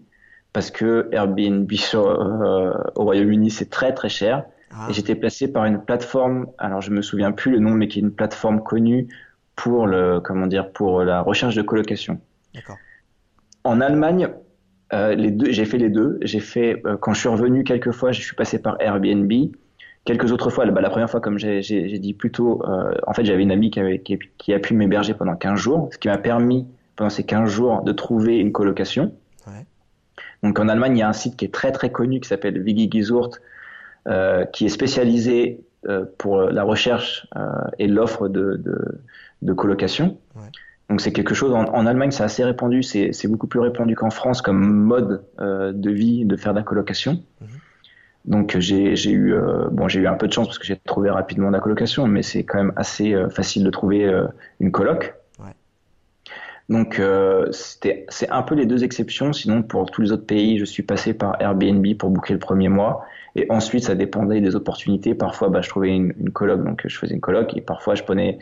parce 0.55 0.71
que 0.71 1.09
Airbnb 1.11 1.69
au 1.93 3.03
Royaume-Uni, 3.03 3.51
c'est 3.51 3.69
très 3.69 3.93
très 3.93 4.07
cher. 4.07 4.45
Ah. 4.71 4.87
Et 4.89 4.93
j'étais 4.93 5.13
placé 5.13 5.51
par 5.51 5.65
une 5.65 5.81
plateforme, 5.81 6.47
alors 6.57 6.79
je 6.79 6.91
me 6.91 7.01
souviens 7.01 7.33
plus 7.33 7.51
le 7.51 7.59
nom, 7.59 7.71
mais 7.71 7.89
qui 7.89 7.99
est 7.99 8.01
une 8.01 8.13
plateforme 8.13 8.63
connue 8.63 9.09
pour 9.57 9.85
le, 9.85 10.21
comment 10.21 10.47
dire, 10.47 10.71
pour 10.71 11.03
la 11.03 11.19
recherche 11.19 11.55
de 11.55 11.61
colocation. 11.61 12.21
D'accord. 12.53 12.77
En 13.65 13.81
Allemagne, 13.81 14.29
euh, 14.93 15.13
les 15.13 15.31
deux, 15.31 15.51
j'ai 15.51 15.65
fait 15.65 15.77
les 15.77 15.89
deux. 15.89 16.19
J'ai 16.21 16.39
fait 16.39 16.81
euh, 16.85 16.95
quand 16.95 17.13
je 17.13 17.19
suis 17.19 17.29
revenu 17.29 17.65
quelques 17.65 17.91
fois, 17.91 18.13
je 18.13 18.21
suis 18.21 18.35
passé 18.37 18.61
par 18.61 18.77
Airbnb. 18.79 19.29
Quelques 20.05 20.31
autres 20.31 20.49
fois, 20.49 20.65
bah, 20.67 20.79
la 20.79 20.89
première 20.89 21.09
fois, 21.09 21.19
comme 21.19 21.37
j'ai 21.37 21.99
dit 21.99 22.13
plus 22.13 22.31
tôt, 22.31 22.63
euh, 22.65 22.93
en 23.05 23.11
fait, 23.13 23.25
j'avais 23.25 23.43
une 23.43 23.51
amie 23.51 23.71
qui, 23.71 23.81
avait, 23.81 23.99
qui, 23.99 24.17
qui 24.37 24.53
a 24.53 24.59
pu 24.59 24.73
m'héberger 24.73 25.15
pendant 25.15 25.35
15 25.35 25.59
jours, 25.59 25.89
ce 25.91 25.97
qui 25.97 26.07
m'a 26.07 26.17
permis, 26.17 26.65
pendant 26.95 27.09
ces 27.09 27.25
15 27.25 27.49
jours, 27.49 27.81
de 27.81 27.91
trouver 27.91 28.37
une 28.37 28.53
colocation. 28.53 29.11
Donc 30.45 30.59
en 30.59 30.69
Allemagne, 30.69 30.95
il 30.95 30.99
y 30.99 31.03
a 31.03 31.09
un 31.09 31.13
site 31.13 31.37
qui 31.37 31.45
est 31.45 31.53
très 31.53 31.71
très 31.71 31.91
connu 31.91 32.19
qui 32.19 32.29
s'appelle 32.29 32.61
Wigi 32.61 32.87
euh, 34.07 34.45
qui 34.45 34.67
est 34.67 34.69
spécialisé 34.69 35.65
euh, 35.89 36.05
pour 36.19 36.39
la 36.39 36.63
recherche 36.63 37.27
euh, 37.35 37.47
et 37.79 37.87
l'offre 37.87 38.27
de, 38.27 38.55
de, 38.63 39.01
de, 39.41 39.53
colocation. 39.53 40.19
Ouais. 40.35 40.43
Donc 40.87 41.01
c'est 41.01 41.11
quelque 41.11 41.33
chose 41.33 41.51
en, 41.51 41.63
en 41.63 41.87
Allemagne, 41.87 42.11
c'est 42.11 42.23
assez 42.23 42.43
répandu, 42.43 42.83
c'est 42.83 43.27
beaucoup 43.27 43.47
plus 43.47 43.59
répandu 43.59 43.95
qu'en 43.95 44.11
France 44.11 44.43
comme 44.43 44.61
mode 44.61 45.23
de 45.39 45.89
vie 45.89 46.25
de 46.25 46.35
faire 46.35 46.53
de 46.53 46.59
la 46.59 46.63
colocation. 46.63 47.23
Mhm. 47.41 47.47
Donc 48.25 48.55
j'ai 48.59 49.11
eu 49.11 49.35
bon 49.71 49.87
j'ai 49.87 50.01
eu 50.01 50.07
un 50.07 50.13
peu 50.13 50.27
de 50.27 50.33
chance 50.33 50.45
parce 50.45 50.59
que 50.59 50.65
j'ai 50.65 50.75
trouvé 50.75 51.09
rapidement 51.09 51.49
la 51.49 51.59
colocation, 51.59 52.05
mais 52.05 52.21
c'est 52.21 52.43
quand 52.43 52.59
même 52.59 52.73
assez 52.75 53.15
facile 53.31 53.63
de 53.63 53.71
trouver 53.71 54.07
une 54.59 54.71
coloc. 54.71 55.15
Donc 56.67 56.99
c'était 57.51 58.05
c'est 58.09 58.29
un 58.29 58.41
peu 58.41 58.55
les 58.55 58.65
deux 58.65 58.83
exceptions. 58.83 59.33
Sinon 59.33 59.61
pour 59.61 59.91
tous 59.91 60.01
les 60.01 60.11
autres 60.11 60.25
pays, 60.25 60.57
je 60.57 60.65
suis 60.65 60.81
passé 60.81 61.13
par 61.13 61.39
Airbnb 61.39 61.85
pour 61.97 62.09
booker 62.09 62.33
le 62.33 62.39
premier 62.39 62.69
mois, 62.69 63.05
et 63.35 63.45
ensuite 63.49 63.83
ça 63.83 63.93
dépendait 63.93 64.41
des 64.41 64.55
opportunités. 64.55 65.13
Parfois 65.13 65.49
bah, 65.49 65.61
je 65.61 65.69
trouvais 65.69 65.89
une, 65.89 66.13
une 66.19 66.31
coloc, 66.31 66.63
donc 66.63 66.81
je 66.85 66.97
faisais 66.97 67.13
une 67.13 67.21
coloc, 67.21 67.55
et 67.55 67.61
parfois 67.61 67.93
je 67.93 68.01
prenais 68.01 68.39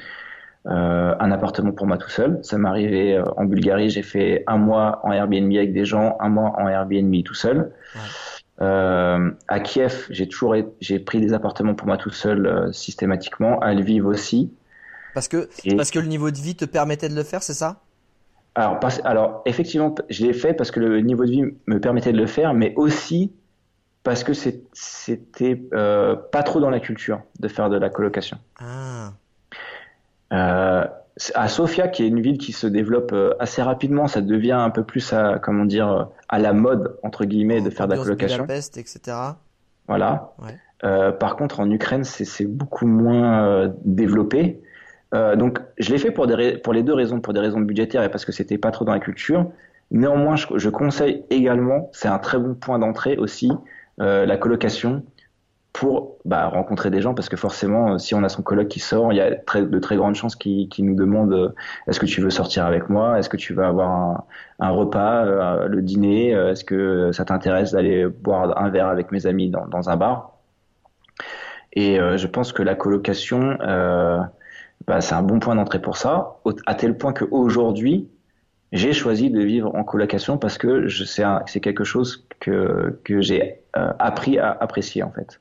euh, 0.67 1.13
un 1.19 1.31
appartement 1.31 1.73
pour 1.73 1.85
moi 1.85 1.97
tout 1.97 2.09
seul. 2.09 2.39
Ça 2.43 2.57
m'est 2.57 2.69
arrivé 2.69 3.17
euh, 3.17 3.23
en 3.35 3.43
Bulgarie, 3.43 3.89
j'ai 3.89 4.03
fait 4.03 4.45
un 4.47 4.57
mois 4.57 5.01
en 5.03 5.11
Airbnb 5.11 5.51
avec 5.53 5.73
des 5.73 5.83
gens, 5.83 6.15
un 6.21 6.29
mois 6.29 6.53
en 6.57 6.69
Airbnb 6.69 7.13
tout 7.25 7.33
seul. 7.33 7.73
Ouais. 7.95 8.01
Euh, 8.61 9.31
à 9.49 9.59
Kiev, 9.59 10.05
j'ai 10.11 10.29
toujours 10.29 10.55
j'ai 10.79 10.99
pris 10.99 11.19
des 11.19 11.33
appartements 11.33 11.73
pour 11.73 11.87
moi 11.87 11.97
tout 11.97 12.11
seul 12.11 12.45
euh, 12.45 12.71
systématiquement. 12.71 13.59
À 13.59 13.73
Lviv 13.73 14.05
aussi. 14.05 14.53
Parce 15.13 15.27
que 15.27 15.49
parce 15.75 15.91
que 15.91 15.99
le 15.99 16.05
niveau 16.05 16.31
de 16.31 16.37
vie 16.37 16.55
te 16.55 16.63
permettait 16.63 17.09
de 17.09 17.15
le 17.15 17.23
faire, 17.23 17.43
c'est 17.43 17.53
ça? 17.53 17.81
Alors, 18.55 18.79
alors 19.03 19.41
effectivement, 19.45 19.93
je 20.09 20.25
l'ai 20.25 20.33
fait 20.33 20.53
parce 20.53 20.71
que 20.71 20.79
le 20.79 21.01
niveau 21.01 21.25
de 21.25 21.31
vie 21.31 21.43
me 21.65 21.79
permettait 21.79 22.11
de 22.11 22.17
le 22.17 22.27
faire, 22.27 22.53
mais 22.53 22.73
aussi 22.75 23.33
parce 24.03 24.23
que 24.23 24.33
c'était 24.33 25.63
euh, 25.73 26.15
pas 26.15 26.43
trop 26.43 26.59
dans 26.59 26.69
la 26.69 26.79
culture 26.79 27.21
de 27.39 27.47
faire 27.47 27.69
de 27.69 27.77
la 27.77 27.89
colocation. 27.89 28.37
Ah. 28.59 29.13
Euh, 30.33 30.85
à 31.35 31.47
Sofia, 31.47 31.87
qui 31.87 32.03
est 32.03 32.07
une 32.07 32.21
ville 32.21 32.37
qui 32.37 32.51
se 32.51 32.67
développe 32.67 33.11
euh, 33.13 33.33
assez 33.39 33.61
rapidement, 33.61 34.07
ça 34.07 34.21
devient 34.21 34.51
un 34.51 34.71
peu 34.71 34.83
plus 34.83 35.13
à, 35.13 35.39
comment 35.39 35.65
dire, 35.65 36.09
à 36.27 36.39
la 36.39 36.53
mode 36.53 36.97
entre 37.03 37.25
guillemets 37.25 37.61
de 37.61 37.69
faire 37.69 37.87
de 37.87 37.93
la 37.93 38.01
colocation. 38.01 38.43
Budapest, 38.43 38.77
etc. 38.77 39.15
Voilà. 39.87 40.33
Ouais. 40.39 40.57
Euh, 40.83 41.11
par 41.11 41.35
contre, 41.35 41.59
en 41.59 41.69
Ukraine, 41.71 42.03
c'est 42.03 42.45
beaucoup 42.45 42.87
moins 42.87 43.45
euh, 43.45 43.69
développé. 43.85 44.61
Euh, 45.13 45.35
donc, 45.35 45.59
je 45.77 45.91
l'ai 45.91 45.97
fait 45.97 46.11
pour, 46.11 46.27
des, 46.27 46.57
pour 46.57 46.73
les 46.73 46.83
deux 46.83 46.93
raisons, 46.93 47.21
pour 47.21 47.33
des 47.33 47.39
raisons 47.39 47.59
budgétaires 47.59 48.03
et 48.03 48.09
parce 48.09 48.25
que 48.25 48.31
c'était 48.31 48.57
pas 48.57 48.71
trop 48.71 48.85
dans 48.85 48.93
la 48.93 48.99
culture. 48.99 49.51
Néanmoins, 49.91 50.35
je, 50.35 50.47
je 50.55 50.69
conseille 50.69 51.23
également, 51.29 51.89
c'est 51.93 52.07
un 52.07 52.19
très 52.19 52.39
bon 52.39 52.55
point 52.55 52.79
d'entrée 52.79 53.17
aussi, 53.17 53.51
la 53.97 54.37
colocation 54.37 55.03
pour 55.73 56.17
bah, 56.23 56.47
rencontrer 56.47 56.91
des 56.91 57.01
gens 57.01 57.15
parce 57.15 57.29
que 57.29 57.35
forcément 57.35 57.97
si 57.97 58.13
on 58.13 58.23
a 58.23 58.29
son 58.29 58.43
coloc 58.43 58.67
qui 58.67 58.79
sort 58.79 59.11
il 59.11 59.15
y 59.17 59.21
a 59.21 59.31
de 59.31 59.79
très 59.79 59.95
grandes 59.95 60.13
chances 60.13 60.35
qu'il 60.35 60.69
qui 60.69 60.83
nous 60.83 60.95
demande 60.95 61.33
euh, 61.33 61.49
est-ce 61.87 61.99
que 61.99 62.05
tu 62.05 62.21
veux 62.21 62.29
sortir 62.29 62.65
avec 62.65 62.89
moi? 62.89 63.17
Est-ce 63.17 63.27
que 63.27 63.37
tu 63.37 63.55
veux 63.55 63.65
avoir 63.65 63.89
un, 63.89 64.23
un 64.59 64.69
repas 64.69 65.25
euh, 65.25 65.67
le 65.67 65.81
dîner? 65.81 66.35
Euh, 66.35 66.51
est-ce 66.51 66.63
que 66.63 67.11
ça 67.11 67.25
t'intéresse 67.25 67.71
d'aller 67.71 68.05
boire 68.05 68.55
un 68.61 68.69
verre 68.69 68.87
avec 68.87 69.11
mes 69.11 69.25
amis 69.25 69.49
dans, 69.49 69.65
dans 69.67 69.89
un 69.89 69.95
bar? 69.95 70.37
Et 71.75 71.97
je 71.97 72.27
pense 72.27 72.53
que 72.53 72.61
la 72.61 72.75
colocation 72.75 73.57
bah, 74.87 75.01
c'est 75.01 75.15
un 75.15 75.23
bon 75.23 75.39
point 75.39 75.55
d'entrée 75.55 75.81
pour 75.81 75.97
ça 75.97 76.37
à 76.65 76.75
tel 76.75 76.97
point 76.97 77.13
qu'aujourd'hui 77.13 78.09
j'ai 78.71 78.91
choisi 78.93 79.29
de 79.29 79.41
vivre 79.41 79.73
en 79.75 79.83
colocation 79.83 80.37
parce 80.37 80.57
que 80.57 80.87
c'est 80.89 81.59
quelque 81.59 81.83
chose 81.83 82.27
que, 82.39 82.99
que 83.03 83.21
j'ai 83.21 83.61
appris 83.73 84.39
à 84.39 84.51
apprécier 84.51 85.03
en 85.03 85.11
fait. 85.11 85.39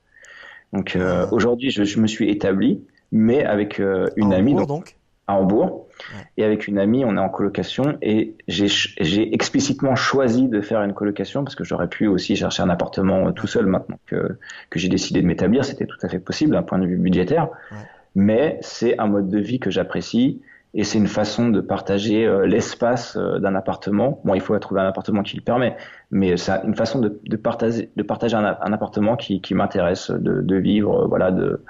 Donc 0.73 0.97
euh, 0.97 1.27
aujourd'hui, 1.31 1.71
je, 1.71 1.85
je, 1.85 2.01
me 2.01 2.07
suis 2.07 2.31
établi, 2.31 2.83
mais 3.11 3.45
avec 3.45 3.79
euh, 3.79 4.09
une 4.17 4.33
amie. 4.33 4.55
donc, 4.55 4.69
donc, 4.69 4.97
À 5.27 5.35
Hambourg. 5.37 5.89
Ouais. 6.15 6.25
Et 6.39 6.45
avec 6.45 6.67
une 6.67 6.79
amie, 6.79 7.05
on 7.05 7.17
est 7.17 7.21
en 7.21 7.29
colocation 7.29 7.97
et 8.03 8.35
j'ai 8.49 9.35
explicitement 9.35 9.95
choisi 9.95 10.49
de 10.49 10.61
faire 10.61 10.83
une 10.83 10.95
colocation 10.95 11.45
parce 11.45 11.55
que 11.55 11.63
j'aurais 11.63 11.89
pu 11.89 12.07
aussi 12.07 12.35
chercher 12.35 12.63
un 12.63 12.71
appartement 12.71 13.29
euh, 13.29 13.31
tout 13.33 13.47
seul 13.47 13.67
maintenant 13.67 13.99
que, 14.07 14.39
que 14.71 14.79
j'ai 14.79 14.89
décidé 14.89 15.23
de 15.23 15.27
m'établir. 15.27 15.65
C'était 15.65 15.87
tout 15.87 15.99
à 16.03 16.09
fait 16.09 16.19
possible 16.19 16.53
d'un 16.53 16.63
point 16.63 16.79
de 16.79 16.87
vue 16.87 16.97
budgétaire. 16.97 17.49
Ouais. 17.71 17.79
Mais 18.15 18.59
c'est 18.61 18.99
un 18.99 19.07
mode 19.07 19.29
de 19.29 19.39
vie 19.39 19.59
que 19.59 19.71
j'apprécie 19.71 20.41
et 20.75 20.85
c'est 20.85 20.99
une 20.99 21.07
façon 21.07 21.49
de 21.49 21.61
partager 21.61 22.27
euh, 22.27 22.47
l'espace 22.47 23.17
euh, 23.17 23.39
d'un 23.39 23.55
appartement. 23.55 24.21
Bon, 24.25 24.35
il 24.35 24.41
faut 24.41 24.59
trouver 24.59 24.81
un 24.81 24.87
appartement 24.87 25.23
qui 25.23 25.37
le 25.37 25.43
permet, 25.43 25.77
mais 26.11 26.37
c'est 26.37 26.53
une 26.65 26.75
façon 26.75 26.99
de, 26.99 27.21
de, 27.25 27.37
partager, 27.37 27.91
de 27.95 28.03
partager 28.03 28.37
un, 28.37 28.57
un 28.61 28.73
appartement 28.73 29.17
qui, 29.17 29.43
qui 29.43 29.55
m'intéresse 29.55 30.11
de, 30.11 30.41
de, 30.41 30.57
vivre. 30.57 31.03
Euh, 31.03 31.07
voilà, 31.07 31.31
de 31.31 31.63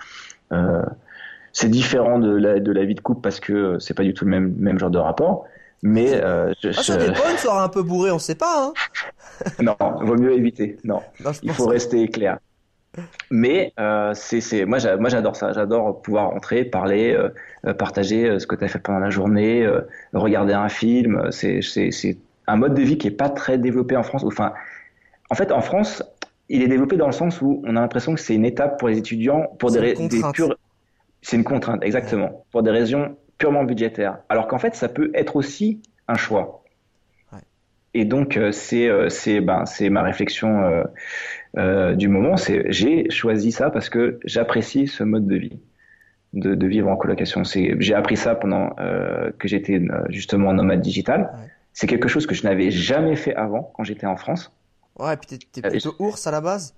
euh, 0.53 0.83
c'est 1.53 1.69
différent 1.69 2.19
de 2.19 2.35
la, 2.35 2.61
de 2.61 2.73
la 2.73 2.85
vie 2.85 2.95
de 2.95 3.01
couple 3.01 3.21
parce 3.23 3.41
que 3.41 3.79
c'est 3.79 3.95
pas 3.95 4.05
du 4.05 4.15
tout 4.15 4.25
le 4.25 4.31
même, 4.31 4.55
même 4.59 4.79
genre 4.79 4.91
de 4.91 4.99
rapport. 4.99 5.47
Mais 5.83 6.23
euh, 6.23 6.53
je, 6.63 6.69
ah, 6.69 6.83
ça 6.83 6.97
dépend, 6.97 7.29
une 7.29 7.39
soirée 7.39 7.65
un 7.65 7.69
peu 7.69 7.83
bourrée, 7.83 8.13
on 8.13 8.21
sait 8.21 8.37
pas. 8.37 8.67
Hein 8.67 8.73
non, 9.63 9.77
vaut 10.01 10.17
mieux 10.17 10.33
éviter. 10.33 10.79
Non, 10.85 11.01
non 11.25 11.33
il 11.43 11.51
faut 11.53 11.67
rester 11.67 12.07
clair. 12.09 12.39
Mais 13.31 13.73
euh, 13.81 14.13
c'est, 14.15 14.65
moi, 14.65 14.79
j'adore 14.79 15.37
ça. 15.37 15.53
J'adore 15.53 16.03
pouvoir 16.03 16.31
entrer, 16.31 16.65
parler, 16.65 17.13
euh, 17.13 17.29
euh 17.67 17.75
partager 17.75 18.29
euh, 18.29 18.39
ce 18.39 18.47
que 18.47 18.55
tu 18.55 18.65
as 18.65 18.69
fait 18.69 18.79
pendant 18.79 18.99
la 18.99 19.11
journée, 19.11 19.65
euh, 19.65 19.81
regarder 20.13 20.53
un 20.53 20.69
film. 20.69 21.31
C'est, 21.31 21.61
un 22.47 22.57
mode 22.57 22.75
de 22.75 22.83
vie 22.83 22.99
qui 22.99 23.07
est 23.07 23.13
pas 23.13 23.31
très 23.31 23.57
développé 23.57 23.97
en 23.97 24.03
France. 24.03 24.25
Enfin, 24.25 24.53
en 25.31 25.35
fait, 25.35 25.53
en 25.53 25.61
France, 25.61 26.03
il 26.49 26.63
est 26.63 26.69
développé 26.69 26.97
dans 26.97 27.07
le 27.07 27.13
sens 27.13 27.41
où 27.41 27.63
on 27.65 27.77
a 27.77 27.81
l'impression 27.81 28.15
que 28.15 28.21
c'est 28.21 28.35
une 28.35 28.45
étape 28.45 28.79
pour 28.79 28.89
les 28.89 28.99
étudiants 28.99 29.47
pour 29.59 29.71
des, 29.71 29.95
des 29.95 30.23
pures. 30.35 30.57
C'est 31.23 31.37
une 31.37 31.45
contrainte, 31.45 31.85
exactement, 31.85 32.45
pour 32.51 32.65
des 32.65 32.73
raisons 32.73 33.17
purement 33.39 33.63
budgétaires. 33.63 34.19
Alors 34.29 34.49
qu'en 34.49 34.59
fait, 34.59 34.75
ça 34.75 34.89
peut 34.89 35.13
être 35.15 35.37
aussi 35.37 35.81
un 36.09 36.17
choix. 36.17 36.62
Et 37.95 38.05
donc, 38.05 38.39
c'est, 38.53 38.91
c'est, 39.11 39.41
ben, 39.41 39.67
c'est 39.67 39.91
ma 39.91 40.03
réflexion 40.03 40.85
euh, 41.59 41.95
du 41.95 42.09
moment, 42.09 42.37
c'est 42.37 42.71
j'ai 42.73 43.11
choisi 43.11 43.53
ça 43.53 43.71
parce 43.71 43.91
que 43.91 44.19
j'apprécie 44.25 44.87
ce 44.87 45.05
mode 45.05 45.27
de 45.27 45.37
vie, 45.37 45.61
de, 46.33 46.55
de 46.55 46.67
vivre 46.67 46.89
en 46.89 46.97
colocation. 46.97 47.45
C'est 47.45 47.77
j'ai 47.79 47.95
appris 47.95 48.17
ça 48.17 48.35
pendant 48.35 48.75
euh, 48.81 49.31
que 49.39 49.49
j'étais 49.49 49.79
euh, 49.79 50.05
justement 50.09 50.53
nomade 50.55 50.81
digital. 50.81 51.21
Ouais. 51.21 51.51
C'est 51.75 51.87
quelque 51.87 52.09
chose 52.09 52.27
que 52.27 52.35
je 52.35 52.45
n'avais 52.45 52.71
jamais 52.71 53.17
fait 53.17 53.35
avant 53.35 53.73
quand 53.75 53.85
j'étais 53.85 54.07
en 54.07 54.17
France. 54.17 54.53
Ouais, 54.99 55.15
et 55.15 55.17
puis 55.17 55.39
t'es, 55.39 55.63
plutôt 55.63 55.91
euh, 55.91 56.05
ours 56.05 56.27
à 56.27 56.31
la 56.31 56.41
base? 56.41 56.75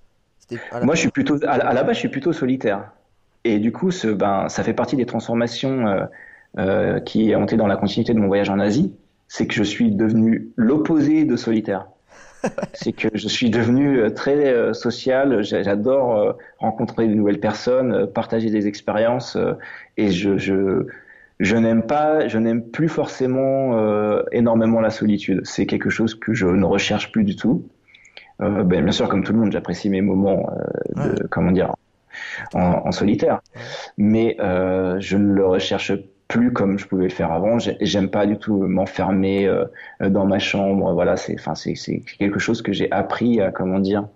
À 0.71 0.79
la 0.79 0.85
Moi, 0.85 0.95
je 0.95 1.01
suis 1.01 1.09
plutôt 1.09 1.43
à, 1.45 1.51
à, 1.51 1.73
la 1.73 1.83
base, 1.83 1.95
je 1.95 1.99
suis 1.99 2.09
plutôt 2.09 2.33
solitaire. 2.33 2.91
Et 3.43 3.59
du 3.59 3.71
coup, 3.71 3.91
ce, 3.91 4.07
ben, 4.07 4.47
ça 4.49 4.63
fait 4.63 4.73
partie 4.73 4.95
des 4.95 5.05
transformations 5.05 5.87
euh, 5.87 6.05
euh, 6.57 6.99
qui 6.99 7.35
ont 7.35 7.43
été 7.43 7.57
dans 7.57 7.67
la 7.67 7.77
continuité 7.77 8.13
de 8.13 8.19
mon 8.19 8.27
voyage 8.27 8.49
en 8.49 8.59
Asie. 8.59 8.93
C'est 9.27 9.47
que 9.47 9.53
je 9.53 9.63
suis 9.63 9.91
devenu 9.91 10.49
l'opposé 10.55 11.25
de 11.25 11.35
solitaire 11.35 11.87
c'est 12.73 12.91
que 12.91 13.07
je 13.11 13.27
suis 13.27 13.49
devenu 13.49 13.97
euh, 13.97 14.11
très 14.11 14.53
euh, 14.53 14.73
social. 14.73 15.41
J'adore 15.43 16.15
euh, 16.15 16.33
rencontrer 16.59 17.07
de 17.07 17.13
nouvelles 17.15 17.39
personnes, 17.39 18.05
partager 18.13 18.51
des 18.51 18.67
expériences, 18.67 19.35
et 19.97 20.11
je, 20.11 20.37
je, 20.37 20.85
je 21.39 21.57
n'aime 21.57 21.83
pas, 21.83 22.27
je 22.27 22.37
n'aime 22.37 22.63
plus 22.63 22.89
forcément 22.89 23.77
euh, 23.77 24.23
énormément 24.31 24.79
la 24.79 24.89
solitude. 24.89 25.41
C'est 25.43 25.65
quelque 25.65 25.89
chose 25.89 26.15
que 26.15 26.33
je 26.33 26.47
ne 26.47 26.65
recherche 26.65 27.11
plus 27.11 27.23
du 27.23 27.35
tout. 27.35 27.67
Euh, 28.41 28.63
ben, 28.63 28.83
bien 28.83 28.91
sûr, 28.91 29.09
comme 29.09 29.23
tout 29.23 29.33
le 29.33 29.39
monde, 29.39 29.51
j'apprécie 29.51 29.89
mes 29.89 30.01
moments 30.01 30.49
euh, 30.97 31.03
de, 31.03 31.09
ouais. 31.09 31.27
comment 31.29 31.51
dire, 31.51 31.75
en, 32.53 32.83
en 32.85 32.91
solitaire, 32.91 33.41
ouais. 33.55 33.61
mais 33.97 34.37
je 34.39 35.17
ne 35.17 35.33
le 35.33 35.45
recherche 35.45 35.91
plus 36.27 36.51
comme 36.51 36.79
je 36.79 36.87
pouvais 36.87 37.05
le 37.05 37.09
faire 37.09 37.31
avant. 37.31 37.57
J'aime 37.59 38.09
pas 38.09 38.25
du 38.25 38.37
tout 38.37 38.55
m'enfermer 38.55 39.47
euh, 39.47 39.65
dans 40.01 40.25
ma 40.25 40.39
chambre. 40.39 40.93
Voilà, 40.93 41.17
c'est, 41.17 41.35
enfin, 41.39 41.55
c'est, 41.55 41.75
quelque 42.17 42.39
chose 42.39 42.61
que 42.61 42.73
j'ai 42.73 42.91
appris 42.91 43.41
à, 43.41 43.51
comment 43.51 43.79
dire. 43.79 44.07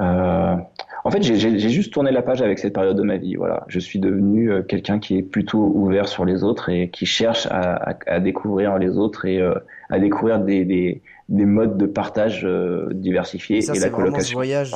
Euh, 0.00 0.56
en 1.04 1.10
fait, 1.10 1.22
j'ai 1.22 1.58
juste 1.70 1.92
tourné 1.92 2.10
la 2.10 2.22
page 2.22 2.42
avec 2.42 2.58
cette 2.58 2.74
période 2.74 2.96
de 2.96 3.02
ma 3.02 3.16
vie. 3.16 3.36
Voilà, 3.36 3.64
je 3.68 3.78
suis 3.78 3.98
devenu 3.98 4.50
euh, 4.50 4.62
quelqu'un 4.62 4.98
qui 4.98 5.16
est 5.16 5.22
plutôt 5.22 5.72
ouvert 5.74 6.08
sur 6.08 6.24
les 6.24 6.44
autres 6.44 6.68
et 6.68 6.90
qui 6.90 7.06
cherche 7.06 7.46
à, 7.46 7.74
à, 7.76 7.96
à 8.06 8.20
découvrir 8.20 8.78
les 8.78 8.98
autres 8.98 9.24
et 9.24 9.40
euh, 9.40 9.54
à 9.90 9.98
découvrir 9.98 10.40
des, 10.40 10.64
des, 10.64 11.00
des, 11.28 11.44
modes 11.44 11.78
de 11.78 11.86
partage 11.86 12.44
euh, 12.44 12.88
diversifiés. 12.92 13.58
Et, 13.58 13.62
ça, 13.62 13.74
et 13.74 13.78
la 13.78 13.90
colocation. 13.90 14.28
ce 14.28 14.34
voyage 14.34 14.74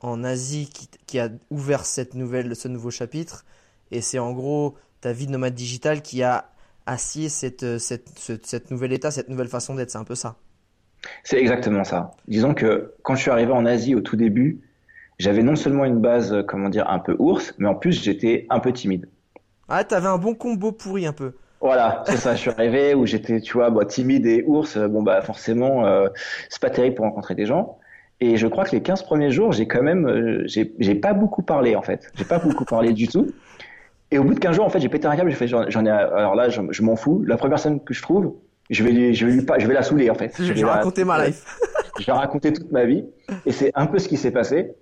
en 0.00 0.22
Asie 0.22 0.70
qui, 0.72 0.88
qui 1.06 1.18
a 1.18 1.28
ouvert 1.50 1.84
cette 1.84 2.14
nouvelle, 2.14 2.54
ce 2.54 2.68
nouveau 2.68 2.90
chapitre. 2.90 3.44
Et 3.90 4.00
c'est 4.00 4.18
en 4.18 4.32
gros 4.32 4.76
ta 5.04 5.12
vie 5.12 5.26
de 5.26 5.32
nomade 5.32 5.52
digital 5.52 6.00
qui 6.00 6.22
a 6.22 6.46
assis 6.86 7.28
cette, 7.28 7.76
cette, 7.76 8.08
cette, 8.16 8.46
cette 8.46 8.70
nouvelle 8.70 8.94
état, 8.94 9.10
cette 9.10 9.28
nouvelle 9.28 9.48
façon 9.48 9.74
d'être. 9.74 9.90
C'est 9.90 9.98
un 9.98 10.04
peu 10.04 10.14
ça. 10.14 10.36
C'est 11.24 11.38
exactement 11.38 11.84
ça. 11.84 12.12
Disons 12.26 12.54
que 12.54 12.94
quand 13.02 13.14
je 13.14 13.20
suis 13.20 13.30
arrivé 13.30 13.52
en 13.52 13.66
Asie 13.66 13.94
au 13.94 14.00
tout 14.00 14.16
début, 14.16 14.62
j'avais 15.18 15.42
non 15.42 15.56
seulement 15.56 15.84
une 15.84 16.00
base, 16.00 16.42
comment 16.48 16.70
dire, 16.70 16.88
un 16.88 17.00
peu 17.00 17.14
ours, 17.18 17.54
mais 17.58 17.68
en 17.68 17.74
plus 17.74 18.02
j'étais 18.02 18.46
un 18.48 18.60
peu 18.60 18.72
timide. 18.72 19.06
Ah, 19.68 19.84
t'avais 19.84 20.08
un 20.08 20.16
bon 20.16 20.34
combo 20.34 20.72
pourri 20.72 21.04
un 21.04 21.12
peu. 21.12 21.34
Voilà, 21.60 22.02
c'est 22.06 22.16
ça. 22.16 22.34
Je 22.34 22.40
suis 22.40 22.50
arrivé 22.50 22.94
où 22.94 23.04
j'étais, 23.04 23.42
tu 23.42 23.52
vois, 23.52 23.68
bah, 23.68 23.84
timide 23.84 24.24
et 24.24 24.42
ours. 24.46 24.78
Bon, 24.78 25.02
bah, 25.02 25.20
forcément, 25.20 25.86
euh, 25.86 26.08
c'est 26.48 26.62
pas 26.62 26.70
terrible 26.70 26.94
pour 26.94 27.04
rencontrer 27.04 27.34
des 27.34 27.44
gens. 27.44 27.78
Et 28.20 28.38
je 28.38 28.46
crois 28.46 28.64
que 28.64 28.72
les 28.72 28.82
15 28.82 29.02
premiers 29.02 29.30
jours, 29.30 29.52
j'ai 29.52 29.66
quand 29.66 29.82
même, 29.82 30.06
euh, 30.06 30.44
j'ai 30.46 30.94
pas 30.94 31.12
beaucoup 31.12 31.42
parlé, 31.42 31.76
en 31.76 31.82
fait. 31.82 32.10
J'ai 32.14 32.24
pas 32.24 32.38
beaucoup 32.38 32.64
parlé 32.64 32.94
du 32.94 33.06
tout. 33.06 33.26
Et 34.14 34.18
au 34.18 34.22
bout 34.22 34.34
de 34.34 34.38
15 34.38 34.54
jours, 34.54 34.64
en 34.64 34.68
fait, 34.68 34.78
j'ai 34.78 34.88
pété 34.88 35.08
un 35.08 35.16
câble. 35.16 35.30
J'ai 35.30 35.36
fait, 35.36 35.48
j'en 35.48 35.84
ai, 35.84 35.90
alors 35.90 36.36
là, 36.36 36.48
je, 36.48 36.82
m'en 36.82 36.94
fous. 36.94 37.24
La 37.26 37.36
première 37.36 37.56
personne 37.56 37.80
que 37.82 37.92
je 37.92 38.00
trouve, 38.00 38.36
je 38.70 38.84
vais 38.84 39.12
je 39.12 39.26
vais 39.26 39.32
lui, 39.32 39.46
je 39.58 39.66
vais 39.66 39.74
la 39.74 39.82
saouler, 39.82 40.08
en 40.08 40.14
fait. 40.14 40.32
Je, 40.38 40.52
vais 40.52 40.64
raconter 40.64 41.04
ma 41.04 41.26
life. 41.26 41.44
je 41.98 42.06
vais 42.06 42.12
raconter 42.12 42.52
toute 42.52 42.70
ma 42.70 42.84
vie. 42.84 43.04
Et 43.44 43.50
c'est 43.50 43.72
un 43.74 43.86
peu 43.86 43.98
ce 43.98 44.06
qui 44.06 44.16
s'est 44.16 44.30
passé. 44.30 44.76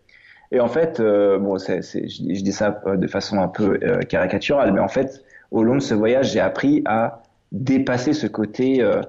Et 0.51 0.61
en 0.61 0.69
fait, 0.69 1.01
euh, 1.01 1.39
bon, 1.39 1.57
c'est, 1.57 1.81
je, 1.81 2.09
je, 2.09 2.43
dis 2.43 2.53
ça 2.53 2.83
de 2.87 3.07
façon 3.07 3.41
un 3.41 3.49
peu 3.49 3.79
euh, 3.83 4.01
caricaturale, 4.01 4.71
mais 4.75 4.81
en 4.81 4.89
fait, 4.89 5.25
au 5.51 5.63
long 5.63 5.77
de 5.77 5.81
ce 5.81 5.95
voyage, 5.95 6.33
j'ai 6.33 6.41
appris 6.41 6.83
à 6.85 7.23
dépasser 7.53 8.13
ce 8.13 8.27
côté 8.27 8.83
euh, 8.83 9.01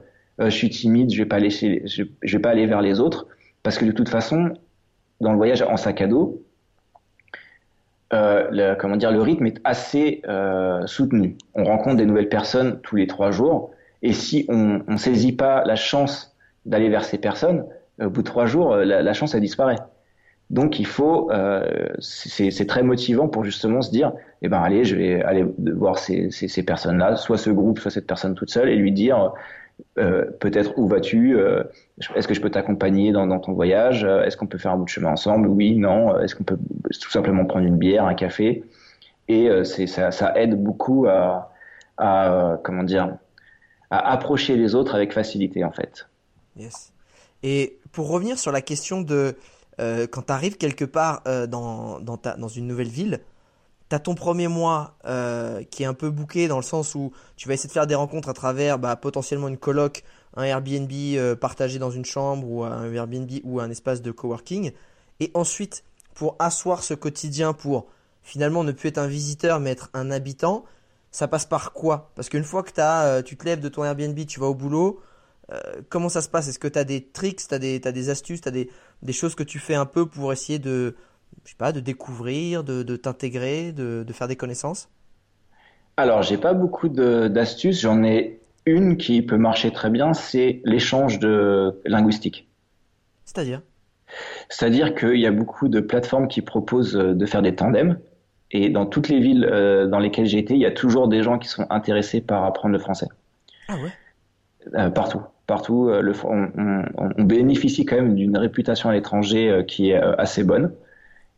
euh, 0.42 0.46
je 0.46 0.56
suis 0.56 0.70
timide, 0.70 1.12
je 1.12 1.18
vais 1.18 1.28
pas 1.28 1.40
laisser, 1.40 1.84
je, 1.86 2.04
je, 2.22 2.38
vais 2.38 2.42
pas 2.42 2.50
aller 2.50 2.66
vers 2.66 2.82
les 2.82 3.00
autres, 3.00 3.28
parce 3.62 3.78
que 3.78 3.86
de 3.86 3.92
toute 3.92 4.10
façon, 4.10 4.54
dans 5.22 5.32
le 5.32 5.38
voyage 5.38 5.62
en 5.62 5.78
sac 5.78 6.02
à 6.02 6.08
dos, 6.08 6.42
euh, 8.14 8.48
le, 8.52 8.76
comment 8.76 8.96
dire, 8.96 9.12
le 9.12 9.22
rythme 9.22 9.46
est 9.48 9.60
assez 9.64 10.22
euh, 10.28 10.86
soutenu. 10.86 11.38
On 11.56 11.64
rencontre 11.66 11.98
des 11.98 12.06
nouvelles 12.06 12.30
personnes 12.30 12.80
tous 12.82 12.96
les 12.96 13.08
trois 13.08 13.32
jours, 13.32 13.72
et 14.02 14.14
si 14.14 14.46
on 14.48 14.82
ne 14.88 14.98
saisit 14.98 15.36
pas 15.36 15.64
la 15.66 15.76
chance 15.76 16.36
d'aller 16.66 16.90
vers 16.90 17.04
ces 17.04 17.18
personnes, 17.18 17.66
au 18.00 18.10
bout 18.10 18.22
de 18.22 18.28
trois 18.28 18.46
jours, 18.46 18.76
la, 18.76 19.02
la 19.02 19.14
chance 19.14 19.36
elle 19.36 19.42
disparaît. 19.42 19.78
Donc 20.50 20.80
il 20.80 20.86
faut, 20.86 21.32
euh, 21.32 21.88
c'est 22.00 22.68
très 22.68 22.84
motivant 22.84 23.28
pour 23.28 23.44
justement 23.44 23.82
se 23.82 23.90
dire, 23.90 24.12
eh 24.42 24.50
ben 24.50 24.62
allez, 24.62 24.84
je 24.84 24.96
vais 24.96 25.24
aller 25.24 25.46
voir 25.58 25.98
ces, 25.98 26.30
ces, 26.32 26.48
ces 26.48 26.64
personnes-là, 26.64 27.16
soit 27.16 27.38
ce 27.38 27.50
groupe, 27.50 27.80
soit 27.80 27.92
cette 27.92 28.06
personne 28.06 28.36
toute 28.36 28.52
seule, 28.52 28.70
et 28.70 28.76
lui 28.76 28.92
dire 28.92 29.34
euh, 29.98 30.26
peut-être 30.40 30.74
où 30.78 30.88
vas-tu 30.88 31.38
euh, 31.38 31.64
Est-ce 32.16 32.28
que 32.28 32.34
je 32.34 32.42
peux 32.42 32.50
t'accompagner 32.50 33.12
dans, 33.12 33.40
ton 33.40 33.54
voyage 33.54 34.04
Est-ce 34.04 34.38
qu'on 34.38 34.48
peut 34.48 34.58
faire 34.58 34.72
un 34.72 34.78
bout 34.78 34.86
de 34.86 34.90
chemin 34.90 35.12
ensemble 35.12 35.48
Oui, 35.48 35.76
non 35.76 36.20
Est-ce 36.20 36.36
qu'on 36.36 36.44
peut 36.44 36.58
tout 37.02 37.12
simplement 37.12 37.46
prendre 37.46 37.66
une 37.66 37.78
bière, 37.78 38.06
un 38.06 38.16
café 38.16 38.64
Et 39.28 39.50
euh, 39.50 39.64
ça, 39.64 40.34
aide 40.36 40.62
beaucoup 40.62 41.08
à, 41.08 41.52
approcher 43.90 44.56
les 44.56 44.74
autres 44.74 44.96
avec 44.96 45.14
facilité 45.14 45.64
en 45.64 45.72
fait. 45.72 46.08
Yes. 46.56 46.92
Et 47.44 47.78
pour 47.92 48.10
revenir 48.10 48.40
sur 48.40 48.52
la 48.52 48.62
question 48.62 49.02
de 49.02 49.36
euh, 49.80 50.08
quand 50.08 50.24
tu 50.24 50.34
arrives 50.34 50.58
quelque 50.58 50.86
part 50.86 51.22
euh, 51.28 51.48
dans 51.48 52.48
une 52.48 52.68
nouvelle 52.68 52.88
ville, 52.88 53.20
tu 53.94 53.96
as 53.96 54.00
ton 54.00 54.16
premier 54.16 54.48
mois 54.48 54.98
euh, 55.06 55.62
qui 55.70 55.84
est 55.84 55.86
un 55.86 55.94
peu 55.94 56.10
bouqué 56.10 56.48
dans 56.48 56.58
le 56.58 56.64
sens 56.64 56.96
où 56.96 57.12
tu 57.36 57.48
vas 57.48 57.54
essayer 57.54 57.68
de 57.68 57.74
faire 57.74 57.86
des 57.86 57.94
rencontres 57.94 58.28
à 58.28 58.34
travers 58.34 58.80
bah, 58.80 58.96
potentiellement 58.96 59.48
une 59.48 59.58
coloc, 59.58 60.04
un 60.36 60.44
Airbnb 60.44 60.92
partagé 61.40 61.78
dans 61.78 61.92
une 61.92 62.04
chambre 62.04 62.50
ou 62.50 62.64
un 62.64 62.92
Airbnb 62.92 63.30
ou 63.44 63.60
un 63.60 63.70
espace 63.70 64.02
de 64.02 64.10
coworking. 64.10 64.72
Et 65.20 65.30
ensuite, 65.36 65.84
pour 66.16 66.36
asseoir 66.40 66.82
ce 66.82 66.96
quotidien, 66.96 67.54
pour 67.54 67.86
finalement 68.24 68.64
ne 68.64 68.72
plus 68.72 68.90
être 68.90 68.98
un 68.98 69.06
visiteur 69.06 69.60
mais 69.60 69.70
être 69.70 69.92
un 69.94 70.10
habitant, 70.10 70.66
ça 71.12 71.28
passe 71.28 71.46
par 71.46 71.72
quoi? 71.72 72.10
Parce 72.16 72.30
qu'une 72.30 72.44
fois 72.44 72.64
que 72.64 72.82
as, 72.82 73.22
tu 73.22 73.38
te 73.38 73.46
lèves 73.46 73.60
de 73.60 73.70
ton 73.70 73.84
Airbnb, 73.84 74.26
tu 74.26 74.40
vas 74.40 74.48
au 74.48 74.56
boulot, 74.56 75.02
comment 75.90 76.10
ça 76.10 76.24
se 76.24 76.30
passe? 76.30 76.48
Est-ce 76.48 76.58
que 76.58 76.68
tu 76.68 76.80
as 76.80 76.84
des 76.84 77.06
tricks, 77.06 77.48
tu 77.48 77.54
as, 77.54 77.58
as, 77.58 77.92
des 77.92 78.10
astuces, 78.10 78.42
tu 78.42 78.48
as 78.48 78.52
des, 78.52 78.72
des 79.04 79.14
choses 79.14 79.36
que 79.36 79.44
tu 79.44 79.60
fais 79.60 79.76
un 79.76 79.86
peu 79.86 80.08
pour 80.08 80.34
essayer 80.34 80.58
de, 80.58 80.96
je 81.46 81.52
sais 81.52 81.58
pas, 81.58 81.72
de 81.72 81.80
découvrir, 81.80 82.64
de, 82.64 82.84
de 82.84 82.96
t'intégrer, 82.96 83.72
de, 83.72 84.04
de, 84.06 84.14
faire 84.14 84.28
des 84.28 84.36
connaissances? 84.36 84.90
Alors, 85.98 86.24
j'ai 86.24 86.38
pas 86.38 86.54
beaucoup 86.54 86.90
d'astuces. 86.90 87.82
J'en 87.82 88.04
ai 88.04 88.40
une 88.66 88.98
qui 88.98 89.22
peut 89.22 89.38
marcher 89.38 89.72
très 89.72 89.90
bien, 89.90 90.14
c'est 90.14 90.62
l'échange 90.66 91.20
de 91.20 91.80
linguistique. 91.86 92.48
C'est-à-dire? 93.26 93.62
C'est-à-dire 94.50 94.96
qu'il 94.96 95.20
y 95.20 95.28
a 95.28 95.32
beaucoup 95.32 95.68
de 95.68 95.80
plateformes 95.80 96.28
qui 96.28 96.42
proposent 96.42 96.94
de 96.94 97.26
faire 97.26 97.42
des 97.42 97.56
tandems. 97.56 98.00
Et 98.52 98.70
dans 98.70 98.86
toutes 98.86 99.10
les 99.10 99.20
villes 99.20 99.50
euh, 99.52 99.88
dans 99.88 99.98
lesquelles 99.98 100.28
j'ai 100.28 100.38
été, 100.38 100.54
il 100.54 100.60
y 100.60 100.66
a 100.66 100.72
toujours 100.72 101.08
des 101.08 101.24
gens 101.24 101.40
qui 101.40 101.48
sont 101.48 101.66
intéressés 101.72 102.22
par 102.22 102.44
apprendre 102.46 102.74
le 102.74 102.80
français. 102.80 103.08
Ah 103.68 103.76
ouais? 103.78 103.92
Euh, 104.76 104.90
Partout 104.92 105.22
partout. 105.48 105.90
Euh, 105.90 106.02
le, 106.02 106.14
on, 106.24 106.84
on, 106.98 107.24
bénéficie 107.24 107.86
quand 107.86 107.96
même 107.96 108.16
d'une 108.16 108.38
réputation 108.38 108.90
à 108.90 108.94
l'étranger 108.94 109.50
euh, 109.50 109.64
qui 109.64 109.92
est 109.92 110.02
euh, 110.02 110.16
assez 110.18 110.44
bonne. 110.44 110.72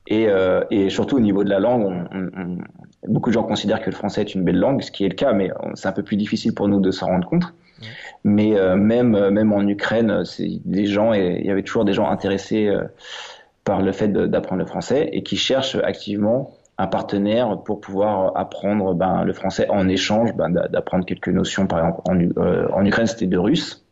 Et, 0.08 0.28
et, 0.70 0.90
surtout 0.90 1.18
au 1.18 1.20
niveau 1.20 1.44
de 1.44 1.50
la 1.50 1.60
langue, 1.60 2.06
on, 2.12 2.58
beaucoup 3.08 3.30
de 3.30 3.34
gens 3.34 3.44
considèrent 3.44 3.82
que 3.82 3.90
le 3.90 3.96
français 3.96 4.22
est 4.22 4.36
une 4.36 4.44
belle 4.44 4.60
langue, 4.60 4.82
ce 4.82 4.92
qui 4.92 5.04
est 5.04 5.10
le 5.10 5.16
cas, 5.16 5.34
mais 5.34 5.50
c'est 5.74 5.88
un 5.88 5.92
peu 5.92 6.04
plus 6.04 6.18
difficile 6.18 6.54
pour 6.54 6.68
nous 6.68 6.80
de 6.80 6.92
s'en 6.92 7.08
rendre 7.08 7.28
compte. 7.28 7.54
Mais 8.24 8.54
même 8.76 9.30
même 9.30 9.52
en 9.52 9.68
Ukraine, 9.68 10.24
des 10.40 10.86
gens 10.86 11.14
et 11.14 11.40
il 11.40 11.46
y 11.46 11.52
avait 11.52 11.64
toujours 11.64 11.86
des 11.86 11.94
gens 11.94 12.08
intéressés 12.08 12.72
par 13.64 13.82
le 13.82 13.92
fait 13.92 14.08
d'apprendre 14.10 14.62
le 14.62 14.68
français 14.68 15.10
et 15.12 15.24
qui 15.24 15.38
cherchent 15.38 15.76
activement 15.76 16.52
un 16.78 16.88
partenaire 16.88 17.62
pour 17.64 17.80
pouvoir 17.80 18.36
apprendre 18.36 18.94
ben, 18.94 19.24
le 19.24 19.34
français 19.34 19.68
en 19.70 19.88
échange 19.88 20.34
ben, 20.36 20.50
d'apprendre 20.50 21.06
quelques 21.06 21.30
notions. 21.30 21.68
Par 21.68 21.80
exemple, 21.80 22.02
en, 22.06 22.78
en 22.78 22.86
Ukraine, 22.86 23.08
c'était 23.08 23.28
de 23.28 23.38
russe. 23.38 23.86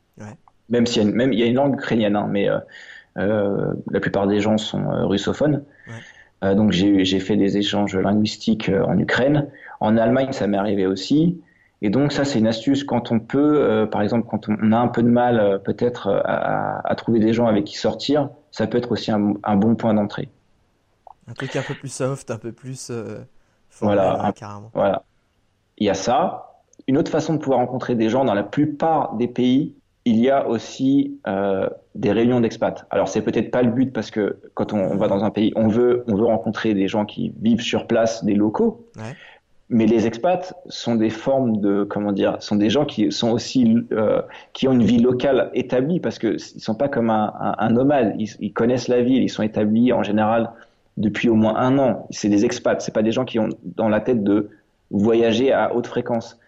Même 0.70 0.86
s'il 0.86 1.04
y 1.04 1.06
a 1.06 1.10
une, 1.10 1.16
même 1.16 1.34
il 1.34 1.40
y 1.40 1.44
a 1.44 1.46
une 1.46 1.56
langue 1.56 1.76
ukrainienne, 1.76 2.16
hein, 2.16 2.28
mais 2.30 2.50
euh, 2.50 2.56
euh, 2.56 2.60
la 3.16 4.00
plupart 4.00 4.28
des 4.28 4.40
gens 4.40 4.58
sont 4.58 4.92
euh, 4.92 5.06
russophones. 5.06 5.64
donc 6.42 6.72
j'ai 6.72 7.20
fait 7.20 7.38
des 7.38 7.58
échanges 7.58 7.96
linguistiques 7.96 8.70
en 8.70 8.98
Ukraine. 8.98 9.50
En 9.80 9.98
Allemagne, 9.98 10.32
ça 10.32 10.48
m'est 10.48 10.58
arrivé 10.58 10.86
aussi. 10.86 11.42
Et 11.82 11.90
donc 11.90 12.14
ça, 12.14 12.24
c'est 12.24 12.40
une 12.40 12.48
astuce 12.48 12.84
quand 12.84 13.12
on 13.12 13.20
peut, 13.20 13.88
par 13.92 14.02
exemple, 14.02 14.28
quand 14.30 14.48
on, 14.48 14.72
a 14.72 14.78
un 14.78 14.88
peu 14.88 15.04
de 15.04 15.10
mal 15.10 15.62
peut-être 15.64 16.10
à, 16.26 16.96
trouver 16.96 17.20
des 17.20 17.34
gens 17.34 17.48
avec 17.48 17.66
qui 17.66 17.78
sortir, 17.78 18.30
ça 18.52 18.68
peut 18.68 18.78
être 18.78 18.92
aussi 18.94 19.12
un, 19.12 19.56
bon 19.56 19.76
point 19.76 19.94
d'entrée. 19.94 20.30
Un 21.28 21.34
truc 21.34 21.56
un 21.56 21.62
peu 21.62 21.74
plus 21.74 21.92
soft, 21.92 22.32
un 22.32 22.38
peu 22.38 22.52
plus 22.52 22.92
voilà, 23.82 24.32
carrément. 24.36 24.72
Voilà. 24.74 25.04
Il 25.78 25.88
y 25.88 25.90
a 25.90 25.94
ça. 25.94 26.62
Une 26.88 26.98
autre 26.98 27.12
façon 27.12 27.34
de 27.34 27.40
pouvoir 27.40 27.60
rencontrer 27.60 27.96
des 27.96 28.10
gens 28.10 28.26
dans 28.26 28.34
la 28.34 28.44
plupart 28.44 29.16
des 29.16 29.28
pays, 29.28 29.76
il 30.06 30.20
y 30.20 30.30
a 30.30 30.48
aussi 30.48 31.18
euh, 31.28 31.70
des 31.96 32.12
réunions 32.12 32.42
d'expats. 32.42 32.86
Alors 32.90 33.08
c'est 33.08 33.22
peut-être 33.22 33.52
pas 33.52 33.62
le 33.62 33.72
but 33.72 33.94
parce 33.94 34.12
que 34.12 34.38
quand 34.54 34.74
on, 34.74 34.96
va 34.98 35.08
dans 35.08 35.24
un 35.24 35.30
pays, 35.30 35.54
on 35.56 35.68
veut 35.68 36.04
on 36.08 36.16
veut 36.16 36.26
rencontrer 36.26 36.74
des 36.74 36.88
gens 36.88 37.06
qui 37.06 37.34
vivent 37.42 37.62
sur 37.62 37.88
place, 37.88 38.24
des 38.24 38.36
locaux. 38.36 38.86
Ouais. 38.98 39.16
Mais 39.70 39.86
les 39.86 40.06
expats 40.06 40.54
sont 40.68 40.96
des 40.96 41.10
formes 41.10 41.62
de 41.62 41.84
comment 41.84 42.12
dire, 42.12 42.36
sont 42.42 42.58
des 42.58 42.70
gens 42.70 42.86
qui 42.86 43.12
sont 43.12 43.32
aussi 43.32 43.78
euh, 43.94 44.22
qui 44.52 44.68
ont 44.68 44.74
une 44.74 44.84
vie 44.84 45.00
locale 45.00 45.50
établie 45.54 46.02
parce 46.02 46.20
que 46.20 46.36
ils 46.36 46.62
sont 46.62 46.76
pas 46.76 46.90
comme 46.90 47.10
un, 47.10 47.34
un, 47.40 47.56
un 47.58 47.70
nomade. 47.70 48.14
Ils, 48.20 48.30
ils, 48.42 48.54
connaissent 48.54 48.90
la 48.90 49.02
ville, 49.02 49.24
ils 49.24 49.30
sont 49.30 49.42
établis 49.42 49.94
en 49.94 50.04
général 50.04 50.52
depuis 50.98 51.30
au 51.30 51.36
moins 51.36 51.56
un 51.56 51.80
an. 51.80 52.08
C'est 52.10 52.30
des 52.30 52.44
expats, 52.44 52.82
c'est 52.82 52.94
pas 52.94 53.04
des 53.04 53.14
gens 53.14 53.24
qui 53.24 53.40
ont 53.40 53.50
dans 53.64 53.88
la 53.88 54.02
tête 54.02 54.24
de 54.24 54.50
voyager 54.92 55.54
à 55.54 55.74
haute 55.74 55.88
fréquence. 55.88 56.40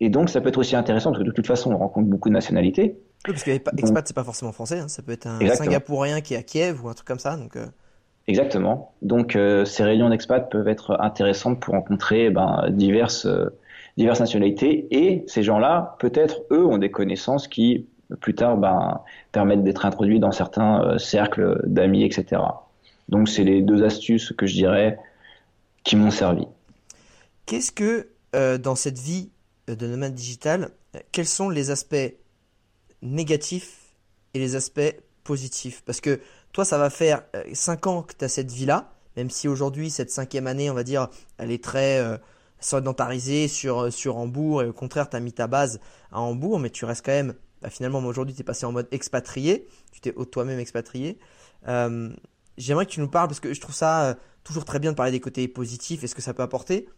Et 0.00 0.10
donc, 0.10 0.28
ça 0.28 0.40
peut 0.40 0.48
être 0.48 0.58
aussi 0.58 0.76
intéressant 0.76 1.10
parce 1.10 1.22
que 1.22 1.26
de 1.26 1.32
toute 1.32 1.46
façon, 1.46 1.72
on 1.72 1.78
rencontre 1.78 2.08
beaucoup 2.08 2.28
de 2.28 2.34
nationalités. 2.34 2.96
Oui, 3.26 3.32
parce 3.32 3.44
que 3.44 3.50
expat, 3.50 4.06
c'est 4.06 4.14
pas 4.14 4.24
forcément 4.24 4.52
français. 4.52 4.78
Hein. 4.78 4.88
Ça 4.88 5.02
peut 5.02 5.12
être 5.12 5.26
un 5.26 5.54
Singapourien 5.54 6.20
qui 6.20 6.34
est 6.34 6.36
à 6.36 6.42
Kiev 6.42 6.84
ou 6.84 6.88
un 6.88 6.94
truc 6.94 7.06
comme 7.06 7.18
ça. 7.18 7.36
Donc, 7.36 7.56
euh. 7.56 7.66
Exactement. 8.28 8.94
Donc, 9.02 9.34
euh, 9.34 9.64
ces 9.64 9.82
réunions 9.82 10.10
d'expat 10.10 10.50
peuvent 10.50 10.68
être 10.68 11.00
intéressantes 11.00 11.60
pour 11.60 11.74
rencontrer 11.74 12.30
ben, 12.30 12.68
diverses, 12.70 13.26
euh, 13.26 13.50
diverses 13.96 14.20
nationalités. 14.20 14.86
Et 14.90 15.24
ces 15.26 15.42
gens-là, 15.42 15.96
peut-être, 15.98 16.42
eux, 16.50 16.64
ont 16.64 16.78
des 16.78 16.90
connaissances 16.90 17.48
qui, 17.48 17.86
plus 18.20 18.34
tard, 18.34 18.58
ben, 18.58 19.00
permettent 19.32 19.64
d'être 19.64 19.86
introduits 19.86 20.20
dans 20.20 20.32
certains 20.32 20.98
cercles 20.98 21.60
d'amis, 21.64 22.04
etc. 22.04 22.42
Donc, 23.08 23.28
c'est 23.28 23.44
les 23.44 23.62
deux 23.62 23.82
astuces 23.82 24.32
que 24.32 24.46
je 24.46 24.54
dirais 24.54 24.98
qui 25.82 25.96
m'ont 25.96 26.10
servi. 26.10 26.46
Qu'est-ce 27.46 27.72
que, 27.72 28.08
dans 28.58 28.76
cette 28.76 28.98
vie 28.98 29.30
de 29.74 29.86
nomade 29.86 30.14
digital, 30.14 30.70
quels 31.10 31.26
sont 31.26 31.48
les 31.48 31.70
aspects 31.70 32.14
négatifs 33.02 33.94
et 34.34 34.38
les 34.38 34.56
aspects 34.56 34.94
positifs? 35.24 35.82
Parce 35.84 36.00
que 36.00 36.20
toi, 36.52 36.64
ça 36.64 36.78
va 36.78 36.90
faire 36.90 37.24
5 37.52 37.86
euh, 37.86 37.90
ans 37.90 38.02
que 38.02 38.14
tu 38.14 38.24
as 38.24 38.28
cette 38.28 38.50
vie-là, 38.50 38.92
même 39.16 39.30
si 39.30 39.48
aujourd'hui, 39.48 39.90
cette 39.90 40.10
cinquième 40.10 40.46
année, 40.46 40.70
on 40.70 40.74
va 40.74 40.84
dire, 40.84 41.08
elle 41.38 41.50
est 41.50 41.62
très 41.62 41.98
euh, 41.98 42.16
sur, 42.60 43.92
sur 43.92 44.16
Hambourg, 44.16 44.62
et 44.62 44.68
au 44.68 44.72
contraire, 44.72 45.08
tu 45.08 45.16
as 45.16 45.20
mis 45.20 45.32
ta 45.32 45.46
base 45.46 45.80
à 46.12 46.20
Hambourg, 46.20 46.58
mais 46.58 46.70
tu 46.70 46.84
restes 46.84 47.04
quand 47.04 47.12
même, 47.12 47.34
bah, 47.60 47.70
finalement, 47.70 47.98
aujourd'hui, 48.00 48.34
tu 48.34 48.42
es 48.42 48.44
passé 48.44 48.66
en 48.66 48.72
mode 48.72 48.88
expatrié, 48.90 49.66
tu 49.90 50.00
t'es 50.00 50.12
toi-même 50.30 50.58
expatrié. 50.58 51.18
J'aimerais 52.58 52.86
que 52.86 52.90
tu 52.90 53.00
nous 53.00 53.08
parles, 53.08 53.28
parce 53.28 53.40
que 53.40 53.54
je 53.54 53.60
trouve 53.60 53.74
ça 53.74 54.16
toujours 54.44 54.64
très 54.64 54.78
bien 54.78 54.92
de 54.92 54.96
parler 54.96 55.12
des 55.12 55.20
côtés 55.20 55.48
positifs 55.48 56.04
et 56.04 56.06
ce 56.06 56.14
que 56.14 56.22
ça 56.22 56.34
peut 56.34 56.42
apporter, 56.42 56.88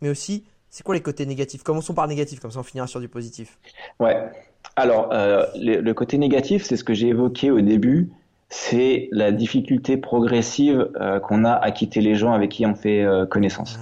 mais 0.00 0.08
aussi 0.08 0.44
c'est 0.70 0.84
quoi 0.84 0.94
les 0.94 1.00
côtés 1.00 1.26
négatifs? 1.26 1.62
Commençons 1.62 1.94
par 1.94 2.06
négatif, 2.08 2.40
comme 2.40 2.50
ça 2.50 2.60
on 2.60 2.62
finira 2.62 2.86
sur 2.86 3.00
du 3.00 3.08
positif. 3.08 3.58
Ouais. 3.98 4.30
Alors, 4.76 5.10
euh, 5.12 5.44
le, 5.56 5.92
côté 5.92 6.18
négatif, 6.18 6.64
c'est 6.64 6.76
ce 6.76 6.84
que 6.84 6.94
j'ai 6.94 7.08
évoqué 7.08 7.50
au 7.50 7.60
début, 7.60 8.10
c'est 8.48 9.08
la 9.12 9.32
difficulté 9.32 9.96
progressive 9.96 10.90
euh, 11.00 11.20
qu'on 11.20 11.44
a 11.44 11.52
à 11.52 11.70
quitter 11.70 12.00
les 12.00 12.14
gens 12.14 12.32
avec 12.32 12.50
qui 12.50 12.64
on 12.64 12.74
fait 12.74 13.02
euh, 13.02 13.26
connaissance. 13.26 13.78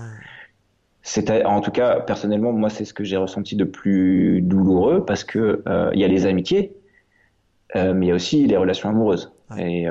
Ah. 1.16 1.49
en 1.49 1.61
tout 1.61 1.70
cas, 1.70 2.01
personnellement, 2.01 2.53
moi, 2.53 2.70
c'est 2.70 2.84
ce 2.84 2.95
que 2.95 3.05
j'ai 3.05 3.16
ressenti 3.16 3.57
de 3.57 3.64
plus 3.64 4.41
douloureux 4.43 5.05
parce 5.05 5.24
que 5.24 5.62
il 5.93 6.01
y 6.01 6.05
a 6.05 6.09
les 6.09 6.26
amitiés, 6.26 6.72
mais 7.74 8.07
il 8.07 8.09
y 8.09 8.12
a 8.12 8.14
aussi 8.14 8.47
les 8.47 8.57
relations 8.57 8.89
amoureuses. 8.89 9.32
Et, 9.59 9.87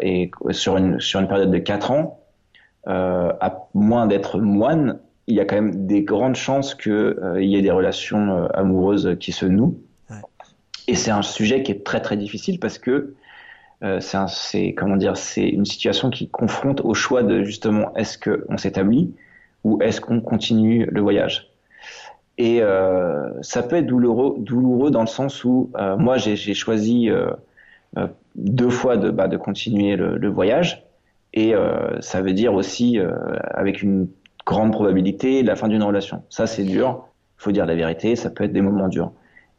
et, 0.00 0.30
sur 0.50 0.76
une 0.76 1.00
sur 1.00 1.20
une 1.20 1.26
période 1.26 1.50
de 1.50 1.58
quatre 1.58 1.90
ans, 1.90 2.20
à 2.86 3.68
moins 3.74 4.06
d'être 4.06 4.38
moine, 4.38 5.00
il 5.30 5.36
y 5.36 5.40
a 5.40 5.44
quand 5.44 5.56
même 5.56 5.86
des 5.86 6.02
grandes 6.02 6.34
chances 6.34 6.74
qu'il 6.74 6.92
euh, 6.92 7.42
y 7.42 7.56
ait 7.56 7.62
des 7.62 7.70
relations 7.70 8.48
amoureuses 8.52 9.16
qui 9.18 9.32
se 9.32 9.46
nouent. 9.46 9.78
Et 10.88 10.96
c'est 10.96 11.10
un 11.10 11.22
sujet 11.22 11.62
qui 11.62 11.72
est 11.72 11.84
très 11.84 12.00
très 12.00 12.16
difficile 12.16 12.58
parce 12.58 12.78
que 12.78 13.14
c'est 14.00 14.74
comment 14.74 14.96
dire, 14.96 15.16
c'est 15.16 15.48
une 15.48 15.64
situation 15.64 16.10
qui 16.10 16.28
confronte 16.28 16.82
au 16.82 16.92
choix 16.92 17.22
de 17.22 17.44
justement 17.44 17.94
est-ce 17.94 18.18
qu'on 18.18 18.58
s'établit 18.58 19.14
ou 19.64 19.80
est-ce 19.80 20.02
qu'on 20.02 20.20
continue 20.20 20.86
le 20.90 21.00
voyage. 21.00 21.50
Et 22.36 22.62
euh, 22.62 23.30
ça 23.42 23.62
peut 23.62 23.76
être 23.76 23.86
douloureux, 23.86 24.36
douloureux 24.38 24.90
dans 24.90 25.02
le 25.02 25.06
sens 25.06 25.44
où 25.44 25.70
euh, 25.76 25.96
moi 25.96 26.16
j'ai 26.16 26.54
choisi 26.54 27.10
euh, 27.10 27.30
euh, 27.98 28.06
deux 28.34 28.70
fois 28.70 28.96
de, 28.96 29.10
bah, 29.10 29.28
de 29.28 29.36
continuer 29.36 29.96
le, 29.96 30.16
le, 30.16 30.28
voyage. 30.28 30.86
Et 31.34 31.54
euh, 31.54 32.00
ça 32.00 32.22
veut 32.22 32.32
dire 32.32 32.54
aussi 32.54 32.98
euh, 32.98 33.10
avec 33.50 33.82
une 33.82 34.08
grande 34.50 34.72
probabilité 34.72 35.42
la 35.42 35.56
fin 35.56 35.68
d'une 35.68 35.82
relation. 35.82 36.24
Ça 36.28 36.46
c'est 36.46 36.64
dur, 36.64 37.04
il 37.38 37.42
faut 37.42 37.52
dire 37.52 37.66
la 37.66 37.74
vérité, 37.74 38.16
ça 38.16 38.30
peut 38.30 38.44
être 38.44 38.52
des 38.52 38.60
moments 38.60 38.88
durs. 38.88 39.12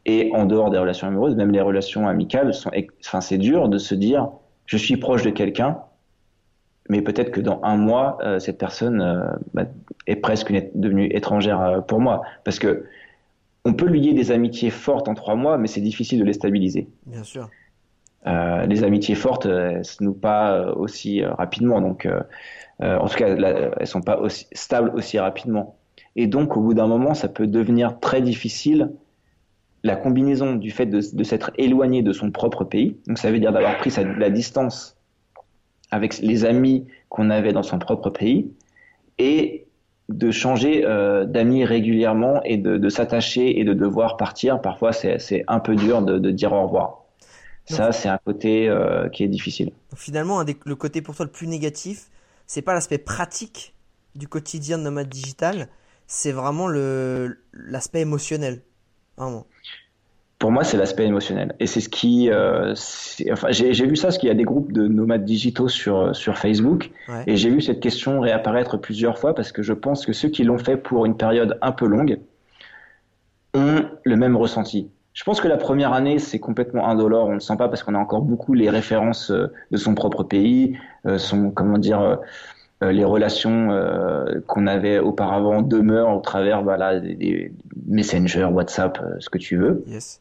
Et 0.05 0.31
en 0.33 0.45
dehors 0.45 0.69
des 0.69 0.77
relations 0.77 1.07
amoureuses, 1.07 1.35
même 1.35 1.51
les 1.51 1.61
relations 1.61 2.07
amicales, 2.07 2.53
sont, 2.53 2.71
enfin 3.05 3.21
c'est 3.21 3.37
dur 3.37 3.69
de 3.69 3.77
se 3.77 3.95
dire 3.95 4.29
je 4.65 4.77
suis 4.77 4.97
proche 4.97 5.23
de 5.23 5.29
quelqu'un 5.29 5.77
mais 6.91 7.01
peut-être 7.01 7.31
que 7.31 7.39
dans 7.39 7.61
un 7.63 7.77
mois, 7.77 8.17
euh, 8.21 8.39
cette 8.39 8.57
personne 8.57 9.01
euh, 9.01 9.23
bah, 9.53 9.63
est 10.07 10.17
presque 10.17 10.51
devenue 10.75 11.07
étrangère 11.15 11.61
euh, 11.61 11.79
pour 11.79 12.01
moi. 12.01 12.21
Parce 12.43 12.59
que 12.59 12.85
on 13.63 13.73
peut 13.73 13.85
lier 13.85 14.13
des 14.13 14.31
amitiés 14.31 14.71
fortes 14.71 15.07
en 15.07 15.13
trois 15.13 15.35
mois, 15.35 15.57
mais 15.57 15.67
c'est 15.67 15.79
difficile 15.79 16.19
de 16.19 16.25
les 16.25 16.33
stabiliser. 16.33 16.89
Bien 17.05 17.23
sûr. 17.23 17.49
Les 18.25 18.83
amitiés 18.83 19.15
fortes, 19.15 19.45
elles 19.45 19.85
se 19.85 20.03
nouent 20.03 20.13
pas 20.13 20.73
aussi 20.73 21.23
rapidement. 21.23 21.81
Donc, 21.81 22.07
en 22.79 23.07
tout 23.07 23.15
cas, 23.15 23.27
elles 23.27 23.73
elles 23.79 23.87
sont 23.87 24.01
pas 24.01 24.19
aussi 24.19 24.47
stables 24.53 24.91
aussi 24.95 25.17
rapidement. 25.19 25.75
Et 26.15 26.27
donc, 26.27 26.57
au 26.57 26.61
bout 26.61 26.73
d'un 26.73 26.87
moment, 26.87 27.13
ça 27.13 27.27
peut 27.27 27.47
devenir 27.47 27.99
très 27.99 28.21
difficile 28.21 28.91
la 29.83 29.95
combinaison 29.95 30.55
du 30.55 30.69
fait 30.71 30.85
de, 30.85 31.23
s'être 31.23 31.51
éloigné 31.57 32.03
de 32.03 32.13
son 32.13 32.31
propre 32.31 32.63
pays. 32.63 32.97
Donc, 33.07 33.17
ça 33.17 33.31
veut 33.31 33.39
dire 33.39 33.51
d'avoir 33.51 33.77
pris 33.77 33.91
sa, 33.91 34.03
la 34.03 34.29
distance 34.29 34.97
avec 35.89 36.19
les 36.19 36.45
amis 36.45 36.87
qu'on 37.09 37.29
avait 37.29 37.53
dans 37.53 37.63
son 37.63 37.79
propre 37.79 38.09
pays 38.09 38.51
et 39.17 39.65
de 40.09 40.31
changer 40.31 40.83
euh, 40.85 41.25
d'amis 41.25 41.65
régulièrement 41.65 42.41
et 42.43 42.57
de, 42.57 42.77
de 42.77 42.89
s'attacher 42.89 43.59
et 43.59 43.63
de 43.63 43.73
devoir 43.73 44.17
partir. 44.17 44.61
Parfois, 44.61 44.91
c'est 44.91 45.43
un 45.47 45.59
peu 45.59 45.75
dur 45.75 46.01
de, 46.01 46.19
de, 46.19 46.31
dire 46.31 46.53
au 46.53 46.63
revoir. 46.63 47.00
Ça, 47.75 47.91
c'est 47.91 48.09
un 48.09 48.17
côté 48.17 48.69
euh, 48.69 49.09
qui 49.09 49.23
est 49.23 49.27
difficile. 49.27 49.71
finalement, 49.95 50.43
le 50.65 50.75
côté 50.75 51.01
pour 51.01 51.15
toi 51.15 51.25
le 51.25 51.31
plus 51.31 51.47
négatif, 51.47 52.09
c'est 52.47 52.61
pas 52.61 52.73
l'aspect 52.73 52.97
pratique 52.97 53.73
du 54.15 54.27
quotidien 54.27 54.77
de 54.77 54.83
nomade 54.83 55.09
digital, 55.09 55.69
c'est 56.07 56.31
vraiment 56.31 56.67
l'aspect 56.67 58.01
émotionnel. 58.01 58.61
Vraiment 59.17 59.45
pour 60.41 60.51
moi, 60.51 60.63
c'est 60.63 60.75
l'aspect 60.75 61.05
émotionnel. 61.05 61.53
Et 61.59 61.67
c'est 61.67 61.81
ce 61.81 61.87
qui, 61.87 62.31
euh, 62.31 62.73
enfin, 63.31 63.49
j'ai 63.51 63.85
vu 63.85 63.95
ça, 63.95 64.07
parce 64.07 64.17
qu'il 64.17 64.27
y 64.27 64.31
a 64.31 64.35
des 64.35 64.43
groupes 64.43 64.71
de 64.71 64.87
nomades 64.87 65.23
digitaux 65.23 65.67
sur 65.67 66.15
sur 66.15 66.39
Facebook, 66.39 66.89
et 67.27 67.37
j'ai 67.37 67.51
vu 67.51 67.61
cette 67.61 67.79
question 67.79 68.19
réapparaître 68.19 68.77
plusieurs 68.77 69.19
fois 69.19 69.35
parce 69.35 69.51
que 69.51 69.61
je 69.61 69.73
pense 69.73 70.03
que 70.03 70.13
ceux 70.13 70.29
qui 70.29 70.43
l'ont 70.43 70.57
fait 70.57 70.77
pour 70.77 71.05
une 71.05 71.15
période 71.15 71.59
un 71.61 71.71
peu 71.71 71.85
longue 71.85 72.19
ont 73.53 73.83
le 74.03 74.15
même 74.15 74.35
ressenti. 74.35 74.89
Je 75.13 75.23
pense 75.23 75.41
que 75.41 75.47
la 75.47 75.57
première 75.57 75.93
année, 75.93 76.19
c'est 76.19 76.39
complètement 76.39 76.87
indolore, 76.87 77.25
on 77.25 77.29
ne 77.29 77.33
le 77.35 77.39
sent 77.41 77.57
pas 77.57 77.67
parce 77.67 77.83
qu'on 77.83 77.95
a 77.95 77.99
encore 77.99 78.21
beaucoup 78.21 78.53
les 78.53 78.69
références 78.69 79.29
euh, 79.31 79.51
de 79.71 79.77
son 79.77 79.93
propre 79.93 80.23
pays, 80.23 80.77
euh, 81.05 81.17
son, 81.17 81.51
comment 81.51 81.77
dire, 81.77 81.99
euh, 82.01 82.91
les 82.91 83.03
relations 83.03 83.69
qu'on 84.47 84.65
avait 84.65 84.97
auparavant 84.97 85.61
demeurent 85.61 86.17
au 86.17 86.19
travers 86.19 86.63
voilà, 86.63 86.99
des, 86.99 87.13
des 87.13 87.53
Messenger, 87.85 88.45
WhatsApp, 88.45 88.99
ce 89.19 89.29
que 89.29 89.37
tu 89.37 89.55
veux. 89.55 89.83
Yes 89.85 90.19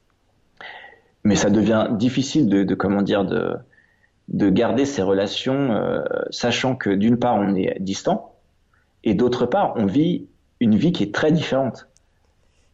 mais 1.24 1.36
ça 1.36 1.50
devient 1.50 1.88
difficile 1.92 2.48
de, 2.48 2.64
de 2.64 2.74
comment 2.74 3.02
dire 3.02 3.24
de 3.24 3.54
de 4.28 4.48
garder 4.48 4.84
ces 4.84 5.02
relations, 5.02 5.72
euh, 5.72 6.04
sachant 6.30 6.76
que 6.76 6.90
d'une 6.90 7.18
part 7.18 7.34
on 7.34 7.54
est 7.56 7.76
distant 7.80 8.36
et 9.02 9.14
d'autre 9.14 9.44
part 9.44 9.74
on 9.76 9.86
vit 9.86 10.28
une 10.60 10.76
vie 10.76 10.92
qui 10.92 11.02
est 11.02 11.14
très 11.14 11.32
différente. 11.32 11.88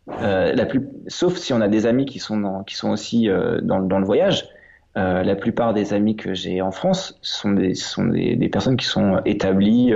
Euh, 0.09 0.53
la 0.53 0.67
plus, 0.67 0.89
sauf 1.09 1.37
si 1.37 1.53
on 1.53 1.61
a 1.61 1.69
des 1.69 1.87
amis 1.87 2.07
qui 2.07 2.21
sont 2.21 2.39
dans, 2.39 2.63
qui 2.63 2.77
sont 2.77 2.91
aussi 2.91 3.29
euh, 3.29 3.61
dans, 3.61 3.81
dans, 3.81 3.99
le 3.99 4.05
voyage. 4.05 4.49
Euh, 4.97 5.23
la 5.23 5.35
plupart 5.35 5.75
des 5.75 5.93
amis 5.93 6.17
que 6.17 6.33
j'ai 6.33 6.63
en 6.63 6.71
France 6.71 7.19
sont 7.23 7.53
des 7.53 7.75
sont 7.75 8.05
des, 8.05 8.37
des 8.37 8.49
personnes 8.49 8.77
qui 8.77 8.87
sont 8.87 9.21
établies 9.25 9.93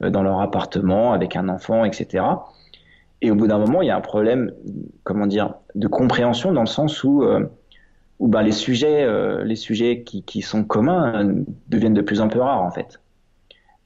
dans 0.00 0.22
leur 0.22 0.40
appartement 0.40 1.12
avec 1.12 1.36
un 1.36 1.48
enfant, 1.48 1.84
etc. 1.84 2.24
Et 3.22 3.30
au 3.30 3.34
bout 3.34 3.46
d'un 3.46 3.58
moment, 3.58 3.82
il 3.82 3.88
y 3.88 3.90
a 3.90 3.96
un 3.96 4.00
problème, 4.00 4.52
comment 5.04 5.26
dire, 5.26 5.54
de 5.74 5.86
compréhension 5.86 6.52
dans 6.52 6.62
le 6.62 6.66
sens 6.66 7.04
où 7.04 7.24
où 8.18 8.28
ben, 8.28 8.42
les 8.42 8.52
sujets, 8.52 9.06
les 9.44 9.56
sujets 9.56 10.02
qui, 10.02 10.22
qui, 10.22 10.42
sont 10.42 10.64
communs 10.64 11.28
deviennent 11.68 11.94
de 11.94 12.02
plus 12.02 12.20
en 12.20 12.28
plus 12.28 12.40
rares 12.40 12.62
en 12.62 12.70
fait, 12.70 13.00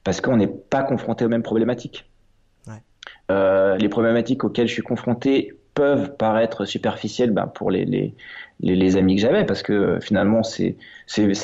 parce 0.03 0.19
qu'on 0.19 0.37
n'est 0.37 0.47
pas 0.47 0.83
confronté 0.83 1.25
aux 1.25 1.29
mêmes 1.29 1.43
problématiques. 1.43 2.09
Euh, 3.31 3.75
les 3.77 3.89
problématiques 3.89 4.43
auxquelles 4.43 4.67
je 4.67 4.73
suis 4.73 4.83
confronté 4.83 5.57
peuvent 5.75 6.15
paraître 6.15 6.65
superficielles 6.65 7.31
ben, 7.31 7.45
pour 7.45 7.69
les, 7.69 7.85
les, 7.85 8.15
les, 8.61 8.75
les 8.75 8.97
amis 8.97 9.17
que 9.17 9.21
j'avais, 9.21 9.45
parce 9.45 9.61
que 9.61 9.73
euh, 9.73 9.99
finalement 9.99 10.41
c'est 10.41 10.77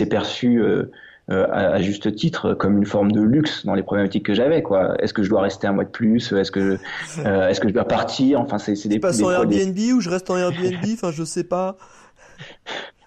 perçu 0.09 0.63
euh, 0.63 0.85
à, 1.27 1.73
à, 1.73 1.81
juste 1.81 2.15
titre 2.15 2.53
comme 2.55 2.77
une 2.77 2.85
forme 2.85 3.11
de 3.11 3.21
luxe 3.21 3.65
dans 3.65 3.75
les 3.75 3.83
problématiques 3.83 4.25
que 4.25 4.33
j'avais. 4.33 4.63
quoi. 4.63 4.95
Est-ce 4.99 5.13
que 5.13 5.21
je 5.21 5.29
dois 5.29 5.41
rester 5.41 5.67
un 5.67 5.73
mois 5.73 5.83
de 5.83 5.89
plus? 5.89 6.31
Est-ce 6.31 6.51
que 6.51 6.79
est-ce 7.25 7.59
que 7.59 7.67
je 7.67 7.73
dois 7.73 7.87
partir? 7.87 8.39
Enfin 8.39 8.57
c'est 8.57 8.73
des. 8.87 8.95
Tu 8.95 8.99
passes 8.99 9.21
en 9.21 9.29
Airbnb 9.29 9.77
ou 9.93 9.99
je 9.99 10.09
reste 10.09 10.29
en 10.31 10.37
Airbnb? 10.37 10.83
Enfin 10.93 11.11
je 11.11 11.23
sais 11.23 11.43
pas 11.43 11.77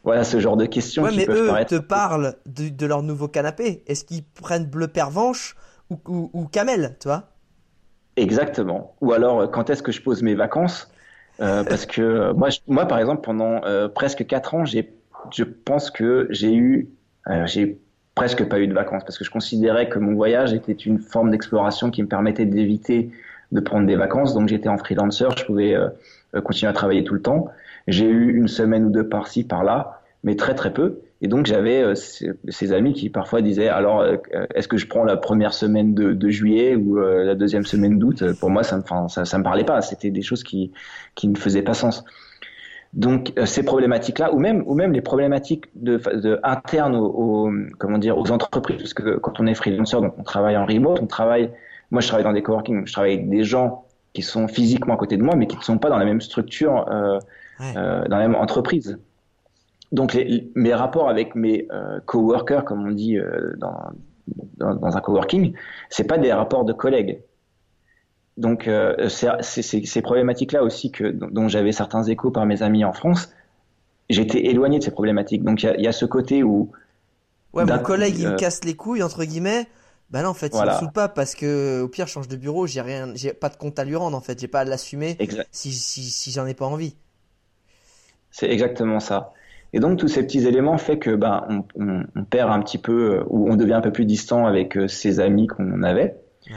voilà 0.05 0.23
ce 0.23 0.39
genre 0.39 0.59
de 0.59 0.67
questions. 0.67 1.03
Ouais, 1.03 1.17
mais 1.17 1.27
eux 1.31 1.51
te 1.67 1.79
parlent 1.79 2.35
de, 2.45 2.69
de, 2.69 2.87
leur 2.87 3.03
nouveau 3.03 3.27
canapé. 3.27 3.83
Est-ce 3.87 4.05
qu'ils 4.05 4.23
prennent 4.23 4.67
bleu 4.67 4.87
pervenche 4.87 5.57
ou, 5.89 5.99
ou, 6.07 6.31
ou 6.35 6.45
camel, 6.47 6.99
tu 7.01 7.09
vois? 7.09 7.31
Exactement. 8.17 8.95
Ou 9.01 9.15
alors, 9.15 9.51
quand 9.51 9.71
est-ce 9.71 9.83
que 9.83 9.93
je 9.93 10.03
pose 10.03 10.23
mes 10.23 10.35
vacances? 10.35 10.91
euh, 10.91 11.04
Parce 11.39 11.87
que 11.87 12.03
euh, 12.03 12.35
moi, 12.35 12.51
je, 12.51 12.59
moi, 12.67 12.87
par 12.87 12.99
exemple, 12.99 13.23
pendant 13.23 13.65
euh, 13.65 13.89
presque 13.89 14.27
quatre 14.27 14.55
ans, 14.55 14.65
j'ai, 14.65 14.93
je 15.33 15.45
pense 15.45 15.91
que 15.91 16.27
j'ai 16.31 16.55
eu, 16.55 16.89
euh, 17.29 17.47
j'ai 17.47 17.79
presque 18.15 18.49
pas 18.49 18.61
eu 18.61 18.69
de 18.69 18.75
vacances 18.75 19.03
parce 19.05 19.19
que 19.19 19.25
je 19.25 19.31
considérais 19.31 19.89
que 19.89 19.99
mon 19.99 20.15
voyage 20.15 20.53
était 20.53 20.73
une 20.73 20.99
forme 20.99 21.31
d'exploration 21.31 21.91
qui 21.91 22.03
me 22.03 22.09
permettait 22.09 22.47
d'éviter 22.47 23.11
de 23.53 23.61
prendre 23.61 23.87
des 23.87 23.97
vacances. 23.97 24.35
Donc, 24.35 24.49
j'étais 24.49 24.69
en 24.69 24.79
freelancer, 24.79 25.29
je 25.37 25.45
pouvais 25.45 25.75
euh, 25.75 25.89
continuer 26.43 26.71
à 26.71 26.73
travailler 26.73 27.05
tout 27.05 27.15
le 27.15 27.23
temps. 27.23 27.49
J'ai 27.87 28.07
eu 28.07 28.37
une 28.37 28.49
semaine 28.49 28.85
ou 28.85 28.91
deux 28.91 29.09
par-ci, 29.09 29.45
par-là, 29.45 30.01
mais 30.23 30.37
très 30.37 30.55
très 30.55 30.73
peu. 30.73 31.01
Et 31.25 31.27
donc 31.27 31.47
j'avais 31.47 31.83
euh, 31.83 31.95
ces, 31.95 32.73
amis 32.75 32.93
qui 32.93 33.09
parfois 33.09 33.41
disaient 33.41 33.71
alors 33.71 34.03
euh, 34.03 34.17
est-ce 34.55 34.69
que 34.69 34.77
je 34.77 34.87
prends 34.87 35.05
la 35.05 35.17
première 35.17 35.55
semaine 35.55 35.95
de, 35.95 36.13
de 36.13 36.29
juillet 36.29 36.77
ou 36.77 36.99
euh, 36.99 37.25
la 37.25 37.35
deuxième 37.35 37.65
semaine 37.65 37.99
d'août? 37.99 38.23
Pour 38.41 38.51
moi 38.51 38.63
ça 38.63 38.77
me 38.77 38.83
ça, 39.09 39.25
ça 39.25 39.39
me 39.39 39.43
parlait 39.43 39.65
pas. 39.65 39.81
C'était 39.81 40.11
des 40.11 40.21
choses 40.21 40.45
qui 40.45 40.71
qui 41.15 41.27
ne 41.29 41.35
faisaient 41.39 41.63
pas 41.63 41.73
sens. 41.73 42.05
Donc 42.93 43.33
ces 43.47 43.63
problématiques 43.63 44.19
là 44.19 44.35
ou 44.35 44.39
même 44.39 44.65
ou 44.67 44.75
même 44.75 44.93
les 44.93 45.01
problématiques 45.01 45.65
de, 45.75 45.97
de 45.97 46.39
internes 46.43 46.95
aux, 46.95 47.51
comment 47.79 47.97
dire 47.97 48.19
aux 48.19 48.31
entreprises 48.31 48.77
parce 48.77 48.93
que 48.93 49.17
quand 49.17 49.41
on 49.41 49.47
est 49.47 49.55
freelancer 49.55 49.97
donc 49.97 50.13
on 50.19 50.25
travaille 50.25 50.59
en 50.59 50.67
remote, 50.67 50.99
on 51.01 51.07
travaille 51.07 51.51
moi 51.91 52.03
je 52.03 52.09
travaille 52.09 52.25
dans 52.25 52.35
des 52.35 52.43
coworking, 52.43 52.87
je 52.87 52.93
travaille 52.93 53.15
avec 53.15 53.31
des 53.31 53.45
gens 53.45 53.87
qui 54.13 54.21
sont 54.21 54.47
physiquement 54.47 54.93
à 54.93 54.97
côté 54.99 55.17
de 55.17 55.23
moi 55.23 55.37
mais 55.37 55.47
qui 55.47 55.57
ne 55.57 55.63
sont 55.63 55.79
pas 55.79 55.89
dans 55.89 55.99
la 55.99 56.05
même 56.05 56.21
structure 56.21 56.87
euh, 56.91 57.19
euh, 57.63 58.05
dans 58.09 58.19
la 58.19 58.29
même 58.29 58.37
entreprise. 58.37 58.99
Donc 59.95 60.13
les, 60.13 60.51
mes 60.57 60.75
rapports 60.75 61.09
avec 61.09 61.37
mes 61.37 61.69
euh, 61.71 62.01
coworkers, 62.05 62.65
comme 62.65 62.85
on 62.85 62.91
dit 62.91 63.17
euh, 63.17 63.55
dans, 63.59 63.93
dans, 64.57 64.75
dans, 64.75 64.97
un 64.97 65.01
coworking, 65.01 65.55
c'est 65.89 66.05
pas 66.05 66.19
des 66.19 66.33
rapports 66.33 66.65
de 66.65 66.73
collègues. 66.73 67.21
Donc 68.37 68.67
euh, 68.67 69.09
c'est 69.09 69.63
ces 69.63 70.03
problématiques-là 70.03 70.65
aussi 70.65 70.91
que 70.91 71.05
dont 71.05 71.47
j'avais 71.47 71.71
certains 71.71 72.03
échos 72.03 72.33
par 72.33 72.45
mes 72.45 72.65
amis 72.65 72.85
en 72.85 72.93
France. 72.93 73.33
J'étais 74.11 74.47
éloigné 74.47 74.81
de 74.81 74.85
ces 74.85 74.91
problématiques. 74.91 75.45
Donc 75.45 75.63
il 75.63 75.67
y 75.67 75.69
a, 75.69 75.81
y 75.81 75.87
a, 75.87 75.93
ce 75.93 76.07
côté 76.07 76.43
où 76.43 76.73
ouais, 77.53 77.65
mon 77.65 77.79
collègue 77.79 78.19
il 78.19 78.31
me 78.31 78.37
casse 78.37 78.65
les 78.65 78.75
couilles 78.75 79.05
entre 79.05 79.23
guillemets. 79.23 79.69
Bah 80.11 80.23
non, 80.23 80.31
en 80.31 80.35
fait, 80.35 80.53
voilà. 80.53 80.79
il 80.83 80.89
me 80.89 80.93
pas 80.93 81.09
parce 81.09 81.37
que 81.37 81.83
au 81.83 81.89
pire, 81.89 82.09
je 82.09 82.13
change 82.13 82.29
de 82.29 82.37
bureau, 82.37 82.67
j'ai 82.67 82.81
rien, 82.81 83.13
j'ai 83.15 83.33
pas 83.33 83.49
de 83.49 83.57
compte 83.57 83.79
à 83.79 83.85
lui 83.85 83.95
rendre 83.95 84.17
en 84.17 84.21
fait, 84.21 84.41
j'ai 84.41 84.49
pas 84.49 84.61
à 84.61 84.65
l'assumer 84.65 85.17
si 85.53 85.73
si, 85.73 86.03
si 86.03 86.33
j'en 86.33 86.47
ai 86.47 86.55
pas 86.55 86.67
envie. 86.67 86.97
C'est 88.33 88.51
exactement 88.51 88.99
ça. 88.99 89.33
Et 89.75 89.81
donc 89.81 89.99
tous 89.99 90.07
ces 90.07 90.23
petits 90.23 90.47
éléments 90.47 90.79
fait 90.79 91.01
que 91.01 91.17
ben 91.17 91.45
on, 91.51 91.65
on, 91.75 92.05
on, 92.15 92.25
perd 92.25 92.53
un 92.53 92.61
petit 92.61 92.79
peu 92.79 93.17
euh, 93.17 93.25
ou 93.27 93.51
on 93.51 93.57
devient 93.57 93.75
un 93.75 93.81
peu 93.81 93.91
plus 93.91 94.05
distant 94.05 94.47
avec 94.47 94.77
euh, 94.77 94.87
ses 94.87 95.19
amis 95.19 95.49
qu'on 95.49 95.83
avait. 95.83 96.15
Ouais. 96.47 96.57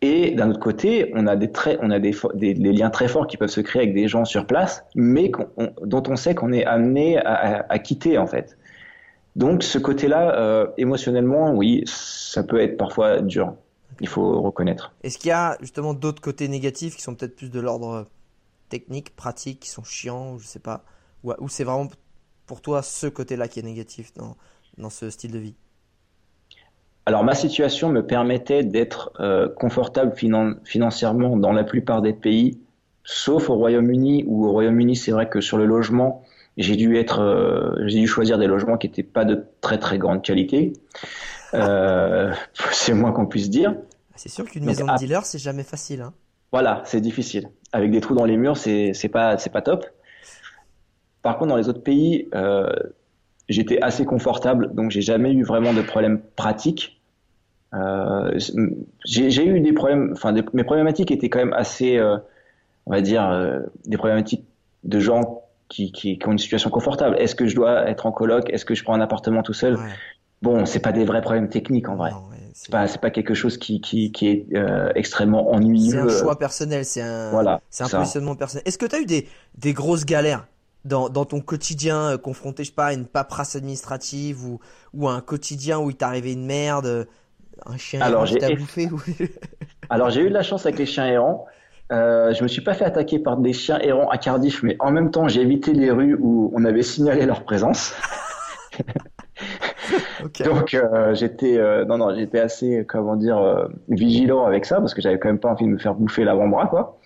Et 0.00 0.30
d'un 0.30 0.48
autre 0.50 0.60
côté, 0.60 1.10
on 1.14 1.26
a 1.26 1.34
des 1.34 1.50
traits, 1.50 1.80
on 1.82 1.90
a 1.90 1.98
des, 1.98 2.14
des, 2.34 2.54
liens 2.54 2.90
très 2.90 3.08
forts 3.08 3.26
qui 3.26 3.36
peuvent 3.36 3.48
se 3.48 3.60
créer 3.60 3.82
avec 3.82 3.94
des 3.94 4.06
gens 4.06 4.24
sur 4.24 4.46
place, 4.46 4.84
mais 4.94 5.30
dont 5.82 6.02
on 6.08 6.14
sait 6.14 6.36
qu'on 6.36 6.52
est 6.52 6.64
amené 6.64 7.18
à, 7.18 7.66
à, 7.68 7.78
quitter 7.80 8.16
en 8.16 8.28
fait. 8.28 8.56
Donc 9.34 9.64
ce 9.64 9.78
côté-là, 9.78 10.38
euh, 10.38 10.66
émotionnellement, 10.76 11.52
oui, 11.54 11.82
ça 11.86 12.44
peut 12.44 12.60
être 12.60 12.76
parfois 12.76 13.22
dur. 13.22 13.54
Il 14.00 14.08
faut 14.08 14.40
reconnaître. 14.40 14.92
Est-ce 15.02 15.18
qu'il 15.18 15.28
y 15.30 15.32
a 15.32 15.56
justement 15.60 15.94
d'autres 15.94 16.22
côtés 16.22 16.46
négatifs 16.46 16.94
qui 16.94 17.02
sont 17.02 17.16
peut-être 17.16 17.34
plus 17.34 17.50
de 17.50 17.60
l'ordre 17.60 18.06
technique, 18.68 19.16
pratique, 19.16 19.60
qui 19.60 19.68
sont 19.68 19.84
chiants, 19.84 20.38
je 20.38 20.46
sais 20.46 20.60
pas, 20.60 20.84
ou, 21.24 21.32
ou 21.38 21.48
c'est 21.48 21.64
vraiment 21.64 21.88
pour 22.52 22.60
toi 22.60 22.82
ce 22.82 23.06
côté-là 23.06 23.48
qui 23.48 23.60
est 23.60 23.62
négatif 23.62 24.12
dans, 24.12 24.36
dans 24.76 24.90
ce 24.90 25.08
style 25.08 25.32
de 25.32 25.38
vie? 25.38 25.54
Alors 27.06 27.24
ma 27.24 27.34
situation 27.34 27.88
me 27.88 28.06
permettait 28.06 28.62
d'être 28.62 29.10
euh, 29.20 29.48
confortable 29.48 30.12
financièrement 30.14 31.38
dans 31.38 31.52
la 31.52 31.64
plupart 31.64 32.02
des 32.02 32.12
pays, 32.12 32.60
sauf 33.04 33.48
au 33.48 33.54
Royaume-Uni, 33.54 34.24
où 34.26 34.44
au 34.44 34.52
Royaume-Uni 34.52 34.96
c'est 34.96 35.12
vrai 35.12 35.30
que 35.30 35.40
sur 35.40 35.56
le 35.56 35.64
logement, 35.64 36.24
j'ai 36.58 36.76
dû 36.76 36.98
être, 36.98 37.22
euh, 37.22 37.72
j'ai 37.86 38.00
dû 38.00 38.06
choisir 38.06 38.36
des 38.36 38.48
logements 38.48 38.76
qui 38.76 38.86
n'étaient 38.86 39.02
pas 39.02 39.24
de 39.24 39.46
très 39.62 39.78
très 39.78 39.96
grande 39.96 40.20
qualité. 40.20 40.74
Euh, 41.54 42.34
c'est 42.72 42.92
moins 42.92 43.12
qu'on 43.12 43.24
puisse 43.24 43.48
dire. 43.48 43.76
C'est 44.14 44.28
sûr 44.28 44.44
qu'une 44.44 44.66
maison 44.66 44.84
de 44.84 44.98
dealer 44.98 45.24
c'est 45.24 45.38
jamais 45.38 45.64
facile. 45.64 46.02
Hein. 46.02 46.12
Voilà, 46.52 46.82
c'est 46.84 47.00
difficile. 47.00 47.48
Avec 47.72 47.90
des 47.90 48.02
trous 48.02 48.14
dans 48.14 48.26
les 48.26 48.36
murs, 48.36 48.58
c'est 48.58 48.92
c'est 48.92 49.08
pas 49.08 49.38
c'est 49.38 49.48
pas 49.48 49.62
top. 49.62 49.86
Par 51.22 51.38
contre, 51.38 51.50
dans 51.50 51.56
les 51.56 51.68
autres 51.68 51.82
pays, 51.82 52.28
euh, 52.34 52.72
j'étais 53.48 53.80
assez 53.80 54.04
confortable, 54.04 54.74
donc 54.74 54.90
j'ai 54.90 55.02
jamais 55.02 55.32
eu 55.32 55.44
vraiment 55.44 55.72
de 55.72 55.82
problèmes 55.82 56.20
pratiques. 56.36 57.00
Euh, 57.74 58.38
j'ai 59.04 59.46
eu 59.46 59.60
des 59.60 59.72
problèmes, 59.72 60.10
enfin 60.12 60.34
mes 60.52 60.64
problématiques 60.64 61.10
étaient 61.10 61.30
quand 61.30 61.38
même 61.38 61.54
assez, 61.54 61.96
euh, 61.96 62.18
on 62.86 62.92
va 62.92 63.00
dire, 63.00 63.60
des 63.86 63.96
problématiques 63.96 64.44
de 64.84 64.98
gens 64.98 65.42
qui, 65.68 65.92
qui, 65.92 66.18
qui, 66.18 66.28
ont 66.28 66.32
une 66.32 66.38
situation 66.38 66.70
confortable. 66.70 67.16
Est-ce 67.18 67.34
que 67.34 67.46
je 67.46 67.54
dois 67.54 67.88
être 67.88 68.04
en 68.06 68.12
coloc? 68.12 68.50
Est-ce 68.50 68.64
que 68.64 68.74
je 68.74 68.84
prends 68.84 68.94
un 68.94 69.00
appartement 69.00 69.42
tout 69.42 69.54
seul? 69.54 69.78
Bon, 70.42 70.66
c'est 70.66 70.80
pas 70.80 70.90
des 70.90 71.04
vrais 71.04 71.22
problèmes 71.22 71.48
techniques 71.48 71.88
en 71.88 71.94
vrai. 71.94 72.10
c'est 72.52 72.70
pas, 72.70 72.86
pas 72.88 73.10
quelque 73.10 73.32
chose 73.32 73.56
qui, 73.56 73.80
qui, 73.80 74.10
qui 74.10 74.26
est 74.26 74.46
euh, 74.54 74.90
extrêmement 74.96 75.52
ennuyeux. 75.52 76.08
C'est 76.08 76.16
un 76.16 76.20
choix 76.20 76.38
personnel, 76.38 76.84
c'est 76.84 77.00
un, 77.00 77.30
voilà, 77.30 77.60
c'est 77.70 77.84
un 77.84 77.88
positionnement 77.88 78.34
personnel. 78.34 78.64
Est-ce 78.66 78.76
que 78.76 78.86
tu 78.86 78.96
as 78.96 79.00
eu 79.00 79.06
des, 79.06 79.28
des 79.56 79.72
grosses 79.72 80.04
galères? 80.04 80.46
Dans, 80.84 81.08
dans 81.08 81.24
ton 81.24 81.40
quotidien 81.40 82.12
euh, 82.12 82.18
confronté, 82.18 82.64
je 82.64 82.70
sais 82.70 82.74
pas, 82.74 82.86
à 82.86 82.92
une 82.92 83.06
paperasse 83.06 83.56
administrative 83.56 84.44
ou, 84.44 84.60
ou 84.94 85.08
à 85.08 85.12
un 85.12 85.20
quotidien 85.20 85.78
où 85.78 85.90
il 85.90 85.96
t'est 85.96 86.04
arrivé 86.04 86.32
une 86.32 86.46
merde, 86.46 86.86
euh, 86.86 87.04
un 87.66 87.76
chien 87.76 88.00
Alors, 88.00 88.24
qui 88.24 88.36
t'a 88.36 88.54
bouffé 88.54 88.88
Alors 89.90 90.10
j'ai 90.10 90.22
eu 90.22 90.28
de 90.28 90.34
la 90.34 90.42
chance 90.42 90.66
avec 90.66 90.78
les 90.78 90.86
chiens 90.86 91.06
errants. 91.06 91.46
Euh, 91.92 92.32
je 92.32 92.42
me 92.42 92.48
suis 92.48 92.62
pas 92.62 92.74
fait 92.74 92.84
attaquer 92.84 93.18
par 93.18 93.36
des 93.36 93.52
chiens 93.52 93.78
errants 93.80 94.08
à 94.08 94.16
Cardiff, 94.16 94.62
mais 94.62 94.76
en 94.80 94.90
même 94.90 95.10
temps 95.10 95.28
j'ai 95.28 95.42
évité 95.42 95.72
les 95.72 95.90
rues 95.90 96.16
où 96.18 96.50
on 96.54 96.64
avait 96.64 96.82
signalé 96.82 97.26
leur 97.26 97.44
présence. 97.44 97.94
Donc 100.44 100.72
euh, 100.72 101.14
j'étais 101.14 101.58
non 101.84 101.98
non 101.98 102.14
j'étais 102.14 102.38
assez 102.38 102.86
comment 102.88 103.16
dire 103.16 103.68
vigilant 103.88 104.46
avec 104.46 104.64
ça 104.64 104.80
parce 104.80 104.94
que 104.94 105.02
j'avais 105.02 105.18
quand 105.18 105.28
même 105.28 105.40
pas 105.40 105.50
envie 105.50 105.66
de 105.66 105.70
me 105.70 105.78
faire 105.78 105.94
bouffer 105.94 106.24
l'avant-bras 106.24 106.68
quoi. 106.68 106.98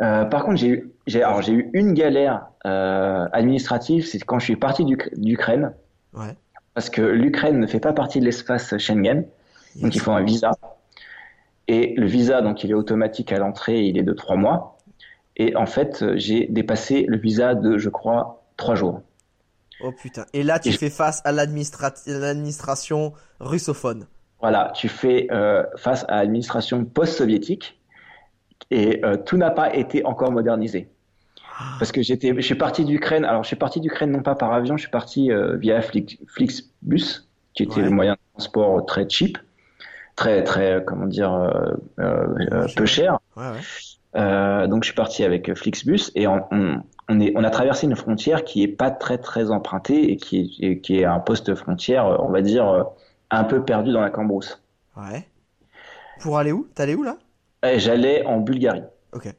Par 0.00 0.44
contre 0.44 0.56
j'ai 0.56 0.68
eu 0.68 0.92
j'ai 1.06 1.22
alors 1.22 1.42
j'ai 1.42 1.52
eu 1.52 1.70
une 1.72 1.92
galère 1.92 2.46
euh, 2.66 3.26
administrative, 3.32 4.06
c'est 4.06 4.18
quand 4.20 4.38
je 4.38 4.44
suis 4.44 4.56
parti 4.56 4.84
d'Ukraine. 4.84 5.72
Ouais. 6.12 6.36
Parce 6.74 6.90
que 6.90 7.00
l'Ukraine 7.02 7.58
ne 7.58 7.66
fait 7.66 7.80
pas 7.80 7.92
partie 7.92 8.20
de 8.20 8.24
l'espace 8.24 8.76
Schengen, 8.78 9.24
donc 9.76 9.94
il 9.94 10.00
faut 10.00 10.12
un 10.12 10.22
visa. 10.22 10.52
Et 11.68 11.94
le 11.96 12.06
visa, 12.06 12.42
donc 12.42 12.64
il 12.64 12.70
est 12.70 12.74
automatique 12.74 13.32
à 13.32 13.38
l'entrée, 13.38 13.80
il 13.82 13.96
est 13.96 14.02
de 14.02 14.12
trois 14.12 14.36
mois. 14.36 14.78
Et 15.36 15.56
en 15.56 15.66
fait, 15.66 16.04
j'ai 16.16 16.46
dépassé 16.46 17.04
le 17.08 17.16
visa 17.16 17.54
de, 17.54 17.78
je 17.78 17.88
crois, 17.88 18.44
trois 18.56 18.74
jours. 18.74 19.00
Oh 19.82 19.92
putain. 19.92 20.26
Et 20.34 20.42
là, 20.42 20.58
tu 20.58 20.72
fais 20.72 20.90
face 20.90 21.22
à 21.24 21.32
l'administration 21.32 23.14
russophone. 23.40 24.06
Voilà, 24.40 24.72
tu 24.74 24.88
fais 24.88 25.28
euh, 25.30 25.64
face 25.76 26.04
à 26.08 26.16
l'administration 26.16 26.84
post-soviétique 26.84 27.79
et 28.70 29.04
euh, 29.04 29.16
tout 29.16 29.36
n'a 29.36 29.50
pas 29.50 29.74
été 29.74 30.04
encore 30.04 30.30
modernisé. 30.30 30.88
Parce 31.78 31.92
que 31.92 32.02
j'étais, 32.02 32.34
je 32.34 32.40
suis 32.40 32.54
parti 32.54 32.84
d'Ukraine. 32.84 33.24
Alors, 33.24 33.42
je 33.42 33.48
suis 33.48 33.56
parti 33.56 33.80
d'Ukraine 33.80 34.10
non 34.10 34.22
pas 34.22 34.34
par 34.34 34.52
avion, 34.52 34.76
je 34.76 34.82
suis 34.82 34.90
parti 34.90 35.30
euh, 35.30 35.56
via 35.56 35.80
Flixbus, 35.82 37.28
qui 37.54 37.62
était 37.62 37.82
le 37.82 37.90
moyen 37.90 38.14
de 38.14 38.18
transport 38.32 38.86
très 38.86 39.08
cheap, 39.08 39.38
très 40.16 40.42
très 40.42 40.74
euh, 40.74 40.80
comment 40.80 41.06
dire 41.06 41.32
euh, 41.32 41.74
euh 41.98 42.66
peu 42.76 42.86
cher. 42.86 43.18
Ouais, 43.36 44.68
donc, 44.68 44.82
je 44.82 44.88
suis 44.88 44.96
parti 44.96 45.22
avec 45.22 45.54
Flixbus 45.54 46.10
et 46.14 46.26
on, 46.26 46.42
on, 46.50 47.20
est, 47.20 47.32
on 47.36 47.44
a 47.44 47.50
traversé 47.50 47.86
une 47.86 47.96
frontière 47.96 48.44
qui 48.44 48.62
est 48.62 48.68
pas 48.68 48.90
très 48.90 49.18
très 49.18 49.50
empruntée 49.50 50.10
et 50.10 50.16
qui 50.16 50.58
est, 50.60 50.80
qui 50.80 50.98
est 50.98 51.04
un 51.04 51.20
poste 51.20 51.54
frontière, 51.54 52.06
on 52.20 52.30
va 52.30 52.42
dire 52.42 52.86
un 53.30 53.44
peu 53.44 53.64
perdu 53.64 53.92
dans 53.92 54.00
la 54.00 54.10
cambrousse. 54.10 54.60
Ouais. 54.96 55.28
Pour 56.20 56.38
aller 56.38 56.52
où? 56.52 56.66
T'allais 56.74 56.94
où 56.94 57.02
là? 57.02 57.16
J'allais 57.62 58.24
en 58.24 58.38
Bulgarie. 58.38 58.84
Ok. 59.12 59.34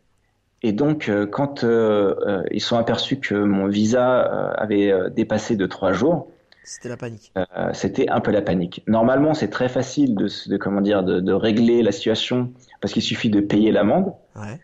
Et 0.64 0.74
donc, 0.74 1.10
euh, 1.10 1.26
quand 1.26 1.64
euh, 1.64 2.16
euh, 2.28 2.44
ils 2.52 2.62
sont 2.62 2.78
aperçus 2.78 3.20
que 3.20 3.34
mon 3.36 3.68
visa 3.68 4.22
avait 4.58 4.94
dépassé 5.12 5.56
de 5.56 5.66
trois 5.66 5.92
jours, 5.92 6.30
c'était 6.64 6.90
la 6.90 6.98
panique. 6.98 7.34
c'était 7.74 8.08
un 8.10 8.20
peu 8.20 8.32
la 8.32 8.44
panique. 8.44 8.84
Normalement, 8.88 9.34
c'est 9.34 9.50
très 9.50 9.68
facile 9.68 10.16
de, 10.16 10.28
de 10.48 10.58
comment 10.58 10.82
dire 10.82 11.04
de, 11.04 11.20
de, 11.20 11.34
régler 11.34 11.82
la 11.82 11.92
situation 11.92 12.54
parce 12.80 12.94
qu'il 12.94 13.02
suffit 13.02 13.32
de 13.32 13.42
payer 13.42 13.72
l'amende. 13.72 14.14
Ouais. 14.36 14.60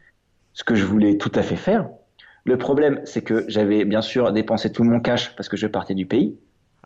Ce 0.53 0.63
que 0.63 0.75
je 0.75 0.85
voulais 0.85 1.17
tout 1.17 1.31
à 1.33 1.41
fait 1.41 1.55
faire. 1.55 1.89
Le 2.45 2.57
problème, 2.57 3.01
c'est 3.03 3.23
que 3.23 3.45
j'avais 3.47 3.83
bien 3.83 4.01
sûr 4.01 4.31
dépensé 4.31 4.71
tout 4.71 4.83
mon 4.83 4.99
cash 4.99 5.35
parce 5.35 5.49
que 5.49 5.57
je 5.57 5.65
partais 5.65 5.95
du 5.95 6.05
pays. 6.05 6.37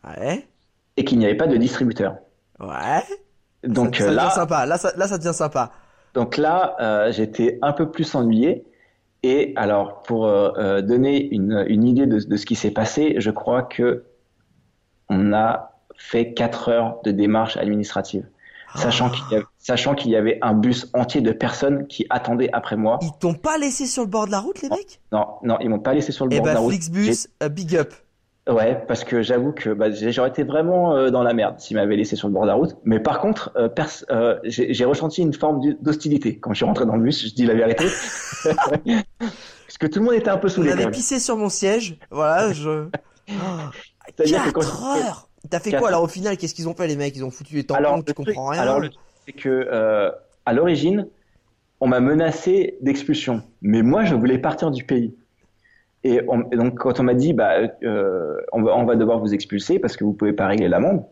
Ouais. 0.04 0.48
Et 0.96 1.04
qu'il 1.04 1.20
n'y 1.20 1.26
avait 1.26 1.36
pas 1.36 1.48
de 1.48 1.58
distributeur. 1.58 2.16
Ouais. 2.60 3.04
Donc 3.64 3.98
ça, 3.98 4.06
ça 4.06 4.12
là, 4.12 4.24
devient 4.24 4.36
sympa. 4.36 4.66
Là, 4.66 4.78
ça, 4.78 4.94
là, 4.96 5.08
ça 5.08 5.18
devient 5.18 5.34
sympa. 5.34 5.72
Donc 6.14 6.38
là, 6.38 6.76
euh, 6.80 7.12
j'étais 7.12 7.60
un 7.62 7.74
peu 7.74 7.90
plus 7.90 8.16
ennuyé. 8.16 8.66
Et 9.24 9.54
alors, 9.56 10.02
pour 10.02 10.26
euh, 10.26 10.52
euh, 10.58 10.82
donner 10.82 11.28
une, 11.32 11.64
une 11.68 11.84
idée 11.84 12.08
de, 12.08 12.20
de, 12.20 12.38
ce 12.38 12.46
qui 12.46 12.56
s'est 12.56 12.72
passé, 12.72 13.16
je 13.18 13.30
crois 13.30 13.62
que 13.62 14.04
on 15.10 15.34
a 15.34 15.74
fait 15.96 16.34
4 16.34 16.70
heures 16.70 17.00
de 17.04 17.12
démarche 17.12 17.58
administrative. 17.58 18.26
Sachant 18.76 19.10
qu'il 19.10 19.26
y, 19.32 19.36
avait, 19.36 19.46
sachant 19.60 19.96
qu'il 19.96 20.12
y 20.12 20.16
avait 20.16 20.40
un 20.42 20.54
bus 20.54 20.90
entier 20.94 21.20
de 21.20 21.34
personnes 21.34 21.88
qui 21.88 22.06
attendaient 22.10 22.50
après 22.54 22.78
moi. 22.78 23.00
Ils 23.02 23.12
t'ont 23.20 23.34
pas 23.34 23.58
laissé 23.58 23.86
sur 23.86 24.04
le 24.04 24.08
bord 24.08 24.28
de 24.28 24.32
la 24.32 24.40
route, 24.40 24.62
les 24.62 24.70
mecs? 24.70 25.02
Non, 25.12 25.28
non, 25.44 25.58
ils 25.60 25.70
m'ont 25.70 25.80
pas 25.80 25.94
laissé 25.94 26.14
sur 26.14 26.26
le 26.26 26.34
eh 26.34 26.38
bord 26.38 26.46
de 26.46 26.50
ben, 26.52 26.54
la 26.54 26.60
route. 26.62 26.72
Flixbus, 26.72 27.28
uh, 27.44 27.50
big 27.50 27.76
up. 27.76 27.94
Ouais, 28.50 28.84
parce 28.88 29.04
que 29.04 29.22
j'avoue 29.22 29.52
que 29.52 29.70
bah, 29.70 29.92
j'aurais 29.92 30.30
été 30.30 30.44
vraiment 30.44 30.96
euh, 30.96 31.12
dans 31.12 31.22
la 31.22 31.34
merde 31.34 31.60
s'ils 31.60 31.78
m'avaient 31.78 31.96
laissé 31.96 32.16
sur 32.16 32.28
le 32.28 32.34
bord 32.34 32.44
de 32.44 32.48
la 32.48 32.56
route. 32.56 32.76
Mais 32.86 33.00
par 33.00 33.20
contre, 33.20 33.52
euh, 33.56 33.70
euh, 34.10 34.40
j'ai 34.44 34.86
ressenti 34.86 35.22
une 35.22 35.34
forme 35.34 35.62
d'hostilité 35.80 36.40
quand 36.40 36.52
je 36.52 36.58
suis 36.58 36.66
rentré 36.66 36.88
dans 36.88 36.96
le 36.96 37.04
bus. 37.04 37.28
Je 37.28 37.36
dis 37.36 37.46
la 37.46 37.54
vérité, 37.54 37.86
parce 38.44 39.78
que 39.80 39.86
tout 39.86 40.00
le 40.00 40.06
monde 40.06 40.16
était 40.16 40.30
un 40.30 40.38
peu 40.38 40.50
saoulé. 40.50 40.72
avait 40.72 40.90
pissé 40.90 41.20
sur 41.20 41.38
mon 41.38 41.50
siège. 41.50 42.00
Voilà, 42.10 42.52
je. 42.52 42.88
Oh, 43.30 43.34
4 44.18 44.86
heures. 44.86 45.30
T'as 45.50 45.60
fait 45.60 45.72
quoi 45.72 45.88
alors 45.88 46.04
au 46.04 46.08
final 46.08 46.38
Qu'est-ce 46.38 46.54
qu'ils 46.56 46.68
ont 46.68 46.76
fait 46.76 46.88
les 46.88 46.96
mecs? 46.96 47.16
Ils 47.16 47.24
ont 47.24 47.32
foutu 47.32 47.56
les 47.56 47.64
tampons. 47.64 47.80
Alors, 47.80 48.04
tu 48.04 48.14
comprends 48.14 48.48
rien. 48.48 48.62
Alors 48.62 48.80
le 48.80 48.90
c'est 49.28 49.34
que 49.34 50.12
à 50.48 50.54
l'origine, 50.54 51.08
on 51.80 51.88
m'a 51.88 52.00
menacé 52.00 52.78
d'expulsion, 52.82 53.44
mais 53.62 53.84
moi 53.84 54.04
je 54.04 54.16
voulais 54.16 54.40
partir 54.40 54.72
du 54.72 54.84
pays. 54.84 55.14
Et, 56.04 56.22
donc 56.54 56.80
quand 56.80 57.00
on 57.00 57.04
m'a 57.04 57.14
dit 57.14 57.34
bah 57.34 57.54
euh, 57.84 58.38
on, 58.54 58.64
va, 58.64 58.76
on 58.76 58.86
va 58.86 58.96
devoir 58.96 59.20
vous 59.20 59.34
expulser 59.34 59.78
parce 59.78 59.96
que 59.96 60.04
vous 60.04 60.14
pouvez 60.14 60.34
pas 60.34 60.48
régler 60.48 60.68
l'amende, 60.68 61.06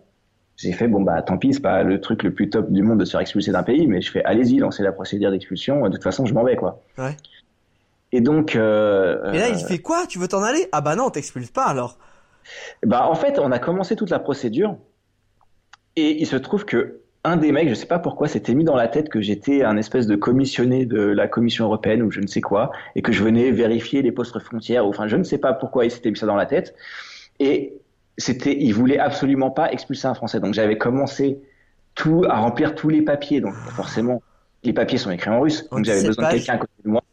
j'ai 0.58 0.72
fait 0.72 0.88
bon 0.88 1.02
bah 1.02 1.22
tant 1.22 1.38
pis 1.38 1.54
c'est 1.54 1.62
pas 1.62 1.84
le 1.84 2.02
truc 2.02 2.24
le 2.24 2.34
plus 2.34 2.50
top 2.50 2.72
du 2.72 2.82
monde 2.82 3.00
de 3.00 3.06
se 3.06 3.12
faire 3.12 3.22
expulser 3.22 3.52
d'un 3.52 3.62
pays, 3.62 3.86
mais 3.86 4.02
je 4.02 4.12
fais 4.12 4.24
allez-y 4.24 4.58
lancez 4.58 4.82
la 4.82 4.92
procédure 4.92 5.30
d'expulsion. 5.30 5.82
De 5.84 5.90
toute 5.90 6.04
façon 6.04 6.26
je 6.26 6.34
m'en 6.34 6.44
vais 6.44 6.56
quoi. 6.56 6.82
Ouais. 6.98 7.16
Et 8.12 8.22
donc. 8.22 8.56
Euh, 8.56 9.30
Mais 9.32 9.38
là 9.38 9.50
il 9.50 9.64
euh, 9.64 9.68
fait 9.68 9.80
quoi? 9.80 10.08
Tu 10.08 10.18
veux 10.18 10.28
t'en 10.28 10.42
aller? 10.42 10.68
Ah 10.72 10.82
bah 10.82 10.96
non 10.96 11.06
on 11.06 11.10
t'expulse 11.12 11.52
pas 11.52 11.66
alors. 11.66 12.00
Bah 12.84 13.08
en 13.08 13.16
fait 13.16 13.38
on 13.38 13.52
a 13.52 13.60
commencé 13.60 13.96
toute 13.96 14.10
la 14.10 14.20
procédure 14.20 14.76
et 15.96 16.20
il 16.20 16.26
se 16.26 16.36
trouve 16.36 16.66
que 16.66 16.99
un 17.24 17.38
des 17.38 17.52
mecs, 17.52 17.68
je 17.70 17.74
sais 17.74 17.86
pas 17.86 18.00
pourquoi, 18.00 18.28
s'était 18.28 18.56
mis 18.56 18.64
dans 18.64 18.76
la 18.76 18.88
tête 18.88 19.10
que 19.10 19.20
j'étais 19.20 19.64
un 19.64 19.78
espèce 19.78 20.08
de 20.08 20.16
commissionné 20.16 20.86
de 20.86 21.02
la 21.02 21.28
Commission 21.28 21.66
européenne 21.66 22.02
ou 22.02 22.12
je 22.12 22.22
ne 22.22 22.28
sais 22.28 22.42
quoi, 22.42 22.72
et 22.96 23.02
que 23.02 23.12
je 23.12 23.24
venais 23.24 23.52
vérifier 23.52 24.02
les 24.02 24.12
postes 24.12 24.40
frontières. 24.40 24.86
Enfin, 24.86 25.08
je 25.08 25.18
ne 25.18 25.24
sais 25.24 25.38
pas 25.38 25.54
pourquoi 25.54 25.86
il 25.86 25.92
s'était 25.92 26.12
mis 26.12 26.18
ça 26.18 26.26
dans 26.26 26.38
la 26.38 26.46
tête. 26.46 26.76
Et 27.40 27.74
c'était, 28.18 28.56
il 28.58 28.72
voulait 28.72 29.00
absolument 29.00 29.52
pas 29.52 29.72
expulser 29.72 30.08
un 30.08 30.14
Français. 30.14 30.40
Donc 30.40 30.54
j'avais 30.54 30.78
commencé 30.78 31.40
tout 31.96 32.26
à 32.30 32.38
remplir 32.40 32.76
tous 32.76 32.90
les 32.90 33.02
papiers. 33.02 33.42
Donc 33.42 33.54
forcément, 33.54 34.22
les 34.64 34.74
papiers 34.74 34.98
sont 34.98 35.12
écrits 35.12 35.30
en 35.30 35.42
russe. 35.42 35.68
Donc 35.70 35.86
j'avais 35.86 36.04
besoin 36.04 36.28
de 36.28 36.38
quelqu'un 36.38 36.54
à 36.54 36.58
côté 36.58 36.74
de 36.86 36.90
moi 36.90 37.04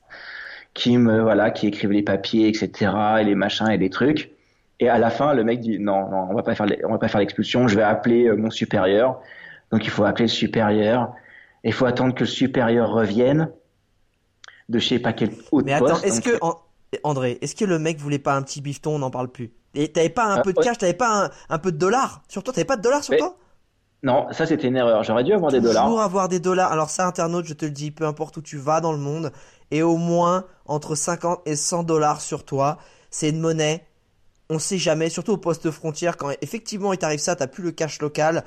qui 0.74 0.98
me 0.98 1.22
voilà, 1.22 1.50
qui 1.50 1.66
écrive 1.66 1.90
les 1.90 2.02
papiers, 2.02 2.48
etc. 2.48 2.92
et 3.20 3.24
les 3.24 3.34
machins 3.34 3.68
et 3.68 3.78
les 3.78 3.90
trucs. 3.90 4.30
Et 4.78 4.88
à 4.88 4.98
la 4.98 5.10
fin, 5.10 5.32
le 5.32 5.42
mec 5.42 5.60
dit 5.60 5.78
non, 5.78 6.08
non, 6.10 6.28
on 6.30 6.34
va 6.34 6.42
pas 6.42 6.54
faire, 6.54 6.66
on 6.84 6.92
va 6.92 6.98
pas 6.98 7.08
faire 7.08 7.20
l'expulsion. 7.20 7.66
Je 7.66 7.76
vais 7.76 7.82
appeler 7.82 8.26
euh, 8.26 8.36
mon 8.36 8.50
supérieur 8.50 9.20
donc 9.70 9.84
il 9.84 9.90
faut 9.90 10.04
appeler 10.04 10.26
le 10.26 10.30
supérieur. 10.30 11.12
Il 11.64 11.72
faut 11.72 11.86
attendre 11.86 12.14
que 12.14 12.20
le 12.20 12.26
supérieur 12.26 12.90
revienne 12.90 13.50
de 14.68 14.78
je 14.78 14.88
sais 14.88 14.98
pas 14.98 15.12
quel 15.12 15.30
autre 15.50 15.64
Mais 15.64 15.72
attends, 15.72 16.00
est-ce 16.02 16.20
que 16.20 16.38
André, 17.02 17.38
est-ce 17.40 17.56
que 17.56 17.64
le 17.64 17.78
mec 17.78 17.98
voulait 17.98 18.18
pas 18.18 18.34
un 18.34 18.42
petit 18.42 18.60
bifton 18.60 18.94
On 18.94 18.98
n'en 19.00 19.10
parle 19.10 19.28
plus? 19.28 19.52
Et 19.74 19.92
t'avais 19.92 20.08
pas 20.08 20.24
un 20.24 20.38
euh, 20.38 20.42
peu 20.42 20.52
de 20.52 20.60
cash, 20.60 20.78
t'avais 20.78 20.94
pas 20.94 21.30
un, 21.48 21.58
peu 21.58 21.72
de 21.72 21.76
dollars 21.76 22.22
sur 22.28 22.42
toi? 22.42 22.54
T'avais 22.54 22.64
pas 22.64 22.76
de 22.76 22.82
dollars 22.82 23.04
sur 23.04 23.16
toi? 23.16 23.36
Non, 24.02 24.26
ça 24.30 24.46
c'était 24.46 24.68
une 24.68 24.76
erreur. 24.76 25.02
J'aurais 25.02 25.24
dû 25.24 25.32
avoir 25.32 25.50
des 25.50 25.60
dollars. 25.60 25.84
Toujours 25.84 26.00
avoir 26.00 26.28
des 26.28 26.38
dollars. 26.38 26.70
Alors 26.70 26.90
ça, 26.90 27.06
internaute, 27.06 27.46
je 27.46 27.54
te 27.54 27.64
le 27.64 27.72
dis, 27.72 27.90
peu 27.90 28.06
importe 28.06 28.36
où 28.36 28.42
tu 28.42 28.56
vas 28.56 28.80
dans 28.80 28.92
le 28.92 28.98
monde, 28.98 29.32
et 29.70 29.82
au 29.82 29.96
moins 29.96 30.44
entre 30.66 30.94
50 30.94 31.40
et 31.46 31.56
100 31.56 31.82
dollars 31.82 32.20
sur 32.20 32.44
toi, 32.44 32.78
c'est 33.10 33.30
une 33.30 33.40
monnaie. 33.40 33.84
On 34.48 34.60
sait 34.60 34.78
jamais, 34.78 35.10
surtout 35.10 35.32
au 35.32 35.38
poste 35.38 35.70
frontière, 35.72 36.16
quand 36.16 36.30
effectivement 36.40 36.92
il 36.92 36.98
t'arrive 36.98 37.18
ça, 37.18 37.34
t'as 37.34 37.48
plus 37.48 37.64
le 37.64 37.72
cash 37.72 38.00
local 38.00 38.44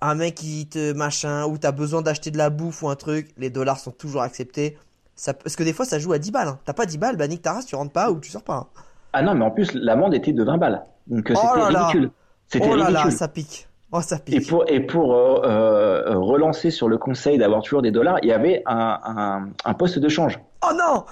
un 0.00 0.14
mec 0.14 0.34
qui 0.34 0.66
te 0.66 0.92
machin, 0.92 1.46
ou 1.46 1.58
t'as 1.58 1.72
besoin 1.72 2.02
d'acheter 2.02 2.30
de 2.30 2.38
la 2.38 2.50
bouffe 2.50 2.82
ou 2.82 2.88
un 2.88 2.96
truc, 2.96 3.30
les 3.36 3.50
dollars 3.50 3.78
sont 3.78 3.90
toujours 3.90 4.22
acceptés. 4.22 4.78
Ça, 5.14 5.34
parce 5.34 5.56
que 5.56 5.62
des 5.62 5.72
fois 5.72 5.84
ça 5.84 5.98
joue 5.98 6.12
à 6.12 6.18
10 6.18 6.30
balles. 6.30 6.48
Hein. 6.48 6.58
T'as 6.64 6.72
pas 6.72 6.86
10 6.86 6.98
balles, 6.98 7.16
bah 7.16 7.28
nique 7.28 7.42
ta 7.42 7.52
race, 7.52 7.66
tu 7.66 7.76
rentres 7.76 7.92
pas 7.92 8.10
ou 8.10 8.18
tu 8.20 8.30
sors 8.30 8.42
pas. 8.42 8.54
Hein. 8.54 8.66
Ah 9.12 9.22
non, 9.22 9.34
mais 9.34 9.44
en 9.44 9.50
plus 9.50 9.74
l'amende 9.74 10.14
était 10.14 10.32
de 10.32 10.42
20 10.42 10.56
balles. 10.56 10.84
Donc 11.06 11.30
euh, 11.30 11.34
oh 11.36 11.40
c'était 11.54 11.76
ridicule. 11.76 12.10
C'était 12.48 12.68
oh 12.70 12.76
là 12.76 12.90
là, 12.90 13.10
ça 13.10 13.28
pique. 13.28 13.68
Oh, 13.92 14.00
ça 14.00 14.18
pique. 14.18 14.36
Et 14.36 14.40
pour, 14.40 14.64
et 14.68 14.80
pour 14.80 15.14
euh, 15.14 15.42
euh, 15.44 16.16
relancer 16.16 16.70
sur 16.70 16.88
le 16.88 16.96
conseil 16.96 17.38
d'avoir 17.38 17.62
toujours 17.62 17.82
des 17.82 17.90
dollars, 17.90 18.18
il 18.22 18.28
y 18.28 18.32
avait 18.32 18.62
un, 18.66 19.00
un, 19.04 19.48
un 19.64 19.74
poste 19.74 19.98
de 19.98 20.08
change. 20.08 20.40
Oh 20.62 20.72
non 20.72 21.04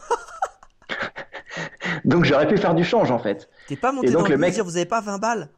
Donc 2.04 2.24
j'aurais 2.24 2.46
pu 2.46 2.56
faire 2.56 2.74
du 2.74 2.84
change 2.84 3.10
en 3.10 3.18
fait. 3.18 3.48
T'es 3.66 3.76
pas 3.76 3.92
monté 3.92 4.08
et 4.08 4.10
donc, 4.10 4.22
dans 4.22 4.28
le 4.28 4.38
mec... 4.38 4.54
dire 4.54 4.64
vous 4.64 4.76
avez 4.76 4.86
pas 4.86 5.00
20 5.00 5.18
balles 5.18 5.48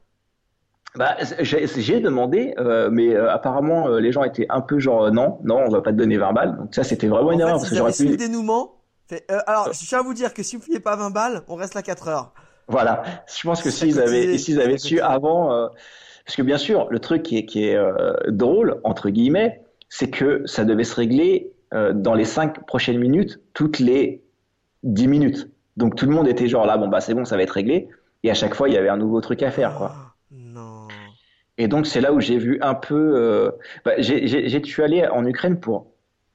bah, 0.96 1.16
j'ai 1.40 2.00
demandé, 2.00 2.54
euh, 2.58 2.90
mais 2.90 3.14
euh, 3.14 3.30
apparemment 3.30 3.86
euh, 3.86 4.00
les 4.00 4.10
gens 4.10 4.24
étaient 4.24 4.46
un 4.48 4.60
peu 4.60 4.80
genre 4.80 5.12
non, 5.12 5.38
non, 5.44 5.58
on 5.64 5.68
va 5.68 5.82
pas 5.82 5.92
te 5.92 5.96
donner 5.96 6.18
20 6.18 6.32
balles. 6.32 6.56
Donc 6.56 6.74
ça 6.74 6.82
c'était 6.82 7.06
vraiment 7.06 7.30
une 7.30 7.40
erreur 7.40 7.58
parce 7.58 7.70
que 7.70 7.76
j'aurais 7.76 7.92
pu. 7.92 8.06
le 8.06 8.16
dénouement. 8.16 8.80
alors 9.46 9.72
je 9.72 9.86
tiens 9.86 10.00
à 10.00 10.02
vous 10.02 10.14
dire 10.14 10.34
que 10.34 10.42
si 10.42 10.56
vous 10.56 10.72
ne 10.72 10.78
pas 10.78 10.96
20 10.96 11.10
balles, 11.10 11.42
on 11.46 11.54
reste 11.54 11.74
là 11.74 11.82
4 11.82 12.08
heures. 12.08 12.32
Voilà, 12.66 13.02
je 13.26 13.42
pense 13.46 13.62
que 13.62 13.70
s'ils 13.70 14.00
avaient, 14.00 14.38
s'ils 14.38 14.60
avaient 14.60 14.78
su 14.78 15.00
avant, 15.00 15.68
parce 16.24 16.36
que 16.36 16.42
bien 16.42 16.58
sûr 16.58 16.88
le 16.90 16.98
truc 16.98 17.22
qui 17.22 17.38
est, 17.38 17.44
qui 17.44 17.64
est 17.64 17.78
drôle 18.28 18.80
entre 18.84 19.10
guillemets, 19.10 19.62
c'est 19.88 20.10
que 20.10 20.46
ça 20.46 20.64
devait 20.64 20.84
se 20.84 20.94
régler 20.94 21.52
dans 21.72 22.14
les 22.14 22.24
5 22.24 22.66
prochaines 22.66 22.98
minutes, 22.98 23.40
toutes 23.54 23.78
les 23.78 24.24
10 24.84 25.08
minutes. 25.08 25.50
Donc 25.76 25.94
tout 25.94 26.06
le 26.06 26.12
monde 26.12 26.28
était 26.28 26.48
genre 26.48 26.66
là, 26.66 26.76
bon 26.76 26.88
bah 26.88 27.00
c'est 27.00 27.14
bon, 27.14 27.24
ça 27.24 27.36
va 27.36 27.42
être 27.42 27.50
réglé. 27.50 27.88
Et 28.22 28.30
à 28.30 28.34
chaque 28.34 28.54
fois 28.54 28.68
il 28.68 28.74
y 28.74 28.78
avait 28.78 28.88
un 28.88 28.98
nouveau 28.98 29.20
truc 29.20 29.42
à 29.42 29.50
faire 29.50 29.74
quoi. 29.76 30.09
Et 31.60 31.68
donc 31.68 31.86
c'est 31.86 32.00
là 32.00 32.14
où 32.14 32.20
j'ai 32.20 32.38
vu 32.38 32.58
un 32.62 32.72
peu. 32.72 33.12
Euh, 33.16 33.50
bah, 33.84 33.92
j'ai, 33.98 34.64
suis 34.64 34.82
allé 34.82 35.06
en 35.06 35.26
Ukraine 35.26 35.60
pour 35.60 35.88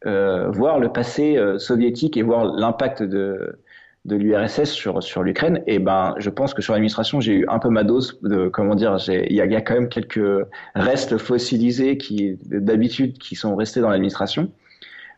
euh, 0.06 0.52
voir 0.52 0.78
le 0.80 0.90
passé 0.90 1.36
euh, 1.36 1.58
soviétique 1.58 2.16
et 2.16 2.22
voir 2.22 2.46
l'impact 2.46 3.02
de 3.02 3.58
de 4.06 4.16
l'URSS 4.16 4.70
sur 4.70 5.02
sur 5.02 5.24
l'Ukraine. 5.24 5.64
Et 5.66 5.80
ben, 5.80 6.14
je 6.20 6.30
pense 6.30 6.54
que 6.54 6.62
sur 6.62 6.74
l'administration, 6.74 7.22
j'ai 7.22 7.34
eu 7.34 7.46
un 7.50 7.58
peu 7.58 7.70
ma 7.70 7.84
dose 7.84 8.20
de 8.22 8.50
comment 8.50 8.76
dire. 8.76 8.98
Il 9.08 9.34
y 9.34 9.42
a, 9.42 9.48
y 9.48 9.56
a 9.56 9.62
quand 9.62 9.74
même 9.74 9.90
quelques 9.90 10.46
restes 10.76 11.18
fossilisés 11.18 11.98
qui 11.98 12.38
d'habitude 12.44 13.18
qui 13.18 13.34
sont 13.34 13.56
restés 13.56 13.82
dans 13.82 13.90
l'administration 13.90 14.52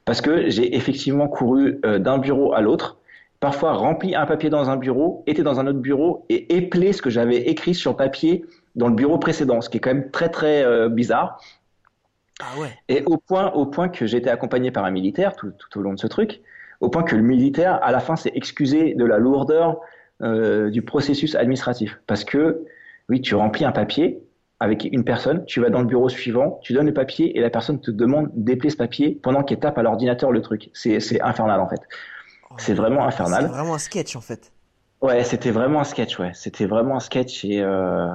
parce 0.06 0.22
que 0.22 0.50
j'ai 0.50 0.74
effectivement 0.74 1.28
couru 1.28 1.82
d'un 1.84 2.18
bureau 2.18 2.54
à 2.54 2.62
l'autre 2.62 2.98
parfois 3.40 3.74
rempli 3.74 4.16
un 4.16 4.26
papier 4.26 4.50
dans 4.50 4.70
un 4.70 4.78
bureau, 4.78 5.24
était 5.28 5.44
dans 5.44 5.60
un 5.60 5.68
autre 5.68 5.80
bureau 5.80 6.26
et 6.30 6.56
éplé 6.56 6.94
ce 6.94 7.02
que 7.02 7.10
j'avais 7.10 7.42
écrit 7.50 7.76
sur 7.76 7.96
papier 7.96 8.46
dans 8.78 8.88
le 8.88 8.94
bureau 8.94 9.18
précédent, 9.18 9.60
ce 9.60 9.70
qui 9.70 9.78
est 9.78 9.80
quand 9.82 9.94
même 9.94 10.12
très 10.12 10.30
très 10.30 10.64
euh, 10.64 10.88
bizarre. 10.88 11.42
Ah 12.40 12.60
ouais. 12.60 12.70
Et 12.88 13.04
au 13.06 13.18
point, 13.18 13.52
au 13.52 13.66
point 13.66 13.90
que 13.90 14.06
été 14.16 14.30
accompagné 14.30 14.72
par 14.72 14.86
un 14.86 14.92
militaire 14.92 15.36
tout, 15.36 15.52
tout, 15.52 15.80
au 15.80 15.82
long 15.82 15.94
de 15.94 16.00
ce 16.00 16.08
truc, 16.08 16.42
au 16.80 16.90
point 16.90 17.04
que 17.04 17.16
le 17.16 17.24
militaire, 17.24 17.80
à 17.84 17.92
la 17.92 18.00
fin, 18.00 18.16
s'est 18.16 18.32
excusé 18.36 18.94
de 18.94 19.04
la 19.04 19.18
lourdeur 19.18 19.82
euh, 20.22 20.70
du 20.70 20.84
processus 20.84 21.36
administratif. 21.36 22.00
Parce 22.06 22.24
que, 22.24 22.64
oui, 23.10 23.22
tu 23.22 23.34
remplis 23.34 23.66
un 23.66 23.72
papier 23.72 24.22
avec 24.60 24.88
une 24.92 25.04
personne, 25.04 25.46
tu 25.46 25.60
vas 25.60 25.70
dans 25.70 25.82
le 25.82 25.86
bureau 25.86 26.10
suivant, 26.10 26.60
tu 26.64 26.74
donnes 26.74 26.88
le 26.88 26.94
papier 26.94 27.38
et 27.38 27.42
la 27.42 27.50
personne 27.50 27.80
te 27.80 27.92
demande 27.92 28.30
d'épeler 28.34 28.70
ce 28.70 28.78
papier 28.78 29.20
pendant 29.22 29.44
qu'elle 29.44 29.60
tape 29.60 29.78
à 29.78 29.84
l'ordinateur 29.84 30.32
le 30.32 30.42
truc. 30.42 30.70
C'est 30.74 31.22
infernal 31.22 31.60
en 31.60 31.68
fait. 31.68 31.82
Oh, 32.50 32.56
c'est 32.58 32.74
vraiment 32.74 33.06
infernal. 33.06 33.44
C'est 33.44 33.52
vraiment 33.52 33.76
un 33.76 33.80
sketch 33.80 34.16
en 34.16 34.22
fait. 34.22 34.52
Ouais, 35.02 35.24
c'était 35.24 35.52
vraiment 35.52 35.80
un 35.80 35.84
sketch, 35.84 36.18
ouais. 36.18 36.32
C'était 36.34 36.66
vraiment 36.66 36.96
un 36.96 37.00
sketch 37.00 37.46
et 37.46 37.62
euh, 37.62 38.08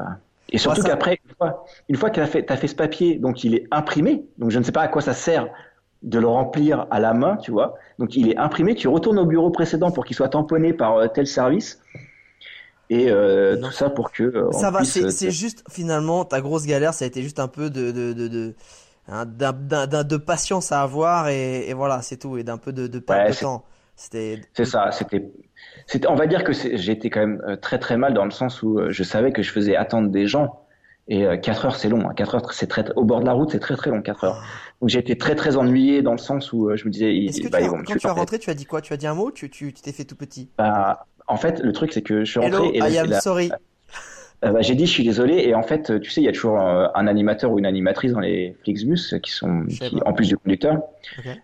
et 0.50 0.58
surtout 0.58 0.82
qu'après, 0.82 1.18
une 1.24 1.34
fois, 1.36 1.64
fois 1.96 2.10
que 2.10 2.14
tu 2.16 2.20
as 2.20 2.26
fait, 2.26 2.50
as 2.50 2.56
fait 2.56 2.68
ce 2.68 2.74
papier, 2.74 3.16
donc 3.18 3.44
il 3.44 3.54
est 3.54 3.66
imprimé, 3.70 4.24
donc 4.38 4.50
je 4.50 4.58
ne 4.58 4.64
sais 4.64 4.72
pas 4.72 4.82
à 4.82 4.88
quoi 4.88 5.02
ça 5.02 5.14
sert 5.14 5.48
de 6.02 6.18
le 6.18 6.26
remplir 6.26 6.86
à 6.90 7.00
la 7.00 7.14
main, 7.14 7.36
tu 7.36 7.50
vois. 7.52 7.76
Donc 7.98 8.16
il 8.16 8.28
est 8.28 8.36
imprimé, 8.36 8.74
tu 8.74 8.88
retournes 8.88 9.18
au 9.18 9.26
bureau 9.26 9.50
précédent 9.50 9.92
pour 9.92 10.04
qu'il 10.04 10.16
soit 10.16 10.28
tamponné 10.28 10.72
par 10.72 10.96
euh, 10.96 11.06
tel 11.06 11.26
service. 11.26 11.80
Et 12.90 13.10
euh, 13.10 13.56
tout 13.56 13.70
ça 13.70 13.88
pour 13.88 14.12
que. 14.12 14.24
Euh, 14.24 14.52
ça 14.52 14.70
va, 14.70 14.84
c'est 14.84 15.30
juste 15.30 15.64
finalement 15.70 16.24
ta 16.24 16.40
grosse 16.40 16.66
galère, 16.66 16.92
ça 16.92 17.04
a 17.04 17.08
été 17.08 17.22
juste 17.22 17.38
un 17.38 17.48
peu 17.48 17.70
de 17.70 17.90
de 17.90 18.12
de, 18.12 18.28
de, 18.28 18.54
hein, 19.08 19.24
de 19.24 20.16
patience 20.16 20.72
à 20.72 20.82
avoir 20.82 21.28
et, 21.28 21.68
et 21.68 21.72
voilà, 21.72 22.02
c'est 22.02 22.18
tout, 22.18 22.36
et 22.36 22.44
d'un 22.44 22.58
peu 22.58 22.72
de, 22.72 22.88
de 22.88 22.98
perte 22.98 23.30
de 23.30 23.40
temps. 23.40 23.64
C'était. 23.96 24.40
C'est 24.54 24.64
ça, 24.64 24.90
c'était 24.90 25.32
on 26.08 26.14
va 26.14 26.26
dire 26.26 26.44
que 26.44 26.52
j'étais 26.52 27.10
quand 27.10 27.20
même 27.20 27.42
euh, 27.46 27.56
très 27.56 27.78
très 27.78 27.96
mal 27.96 28.14
dans 28.14 28.24
le 28.24 28.30
sens 28.30 28.62
où 28.62 28.78
euh, 28.78 28.90
je 28.90 29.02
savais 29.02 29.32
que 29.32 29.42
je 29.42 29.50
faisais 29.50 29.76
attendre 29.76 30.10
des 30.10 30.26
gens. 30.26 30.60
Et 31.08 31.24
4 31.24 31.64
euh, 31.64 31.66
heures, 31.66 31.76
c'est 31.76 31.88
long. 31.88 32.08
4 32.14 32.34
hein. 32.34 32.38
heures, 32.38 32.52
c'est 32.52 32.68
très, 32.68 32.84
au 32.94 33.04
bord 33.04 33.20
de 33.20 33.26
la 33.26 33.32
route, 33.32 33.50
c'est 33.50 33.58
très 33.58 33.74
très 33.74 33.90
long, 33.90 34.02
4 34.02 34.24
heures. 34.24 34.44
Donc 34.80 34.94
été 34.94 35.18
très 35.18 35.34
très 35.34 35.56
ennuyé 35.56 36.00
dans 36.00 36.12
le 36.12 36.18
sens 36.18 36.52
où 36.52 36.70
je 36.74 36.84
me 36.84 36.90
disais, 36.90 37.14
il, 37.14 37.50
bah, 37.50 37.58
quand 37.60 37.96
tu 37.96 38.06
es 38.06 38.10
rentré, 38.10 38.38
tu 38.38 38.50
as 38.50 38.54
dit 38.54 38.66
quoi? 38.66 38.80
Tu 38.80 38.92
as 38.92 38.96
dit 38.96 39.06
un 39.06 39.14
mot? 39.14 39.30
Tu 39.32 39.50
tu 39.50 39.72
t'es 39.72 39.92
fait 39.92 40.04
tout 40.04 40.16
petit? 40.16 40.48
Bah, 40.58 41.06
En 41.26 41.36
fait, 41.36 41.60
le 41.60 41.72
truc, 41.72 41.92
c'est 41.92 42.02
que 42.02 42.24
je 42.24 42.30
suis 42.30 42.40
rentré. 42.40 42.56
Hello, 42.56 42.72
et 42.72 42.92
I 42.92 42.98
am 42.98 43.12
sorry. 43.20 43.50
Bah, 44.42 44.60
j'ai 44.60 44.74
dit 44.74 44.86
je 44.86 44.90
suis 44.90 45.04
désolé 45.04 45.34
et 45.46 45.54
en 45.54 45.62
fait 45.62 46.00
tu 46.00 46.10
sais 46.10 46.20
il 46.20 46.24
y 46.24 46.28
a 46.28 46.32
toujours 46.32 46.58
un, 46.58 47.06
animateur 47.06 47.52
ou 47.52 47.58
une 47.58 47.66
animatrice 47.66 48.12
dans 48.12 48.20
les 48.20 48.56
Flixbus 48.62 49.20
qui 49.22 49.30
sont 49.30 49.64
qui, 49.66 50.00
en 50.04 50.12
plus 50.12 50.28
du 50.28 50.36
conducteur 50.36 50.82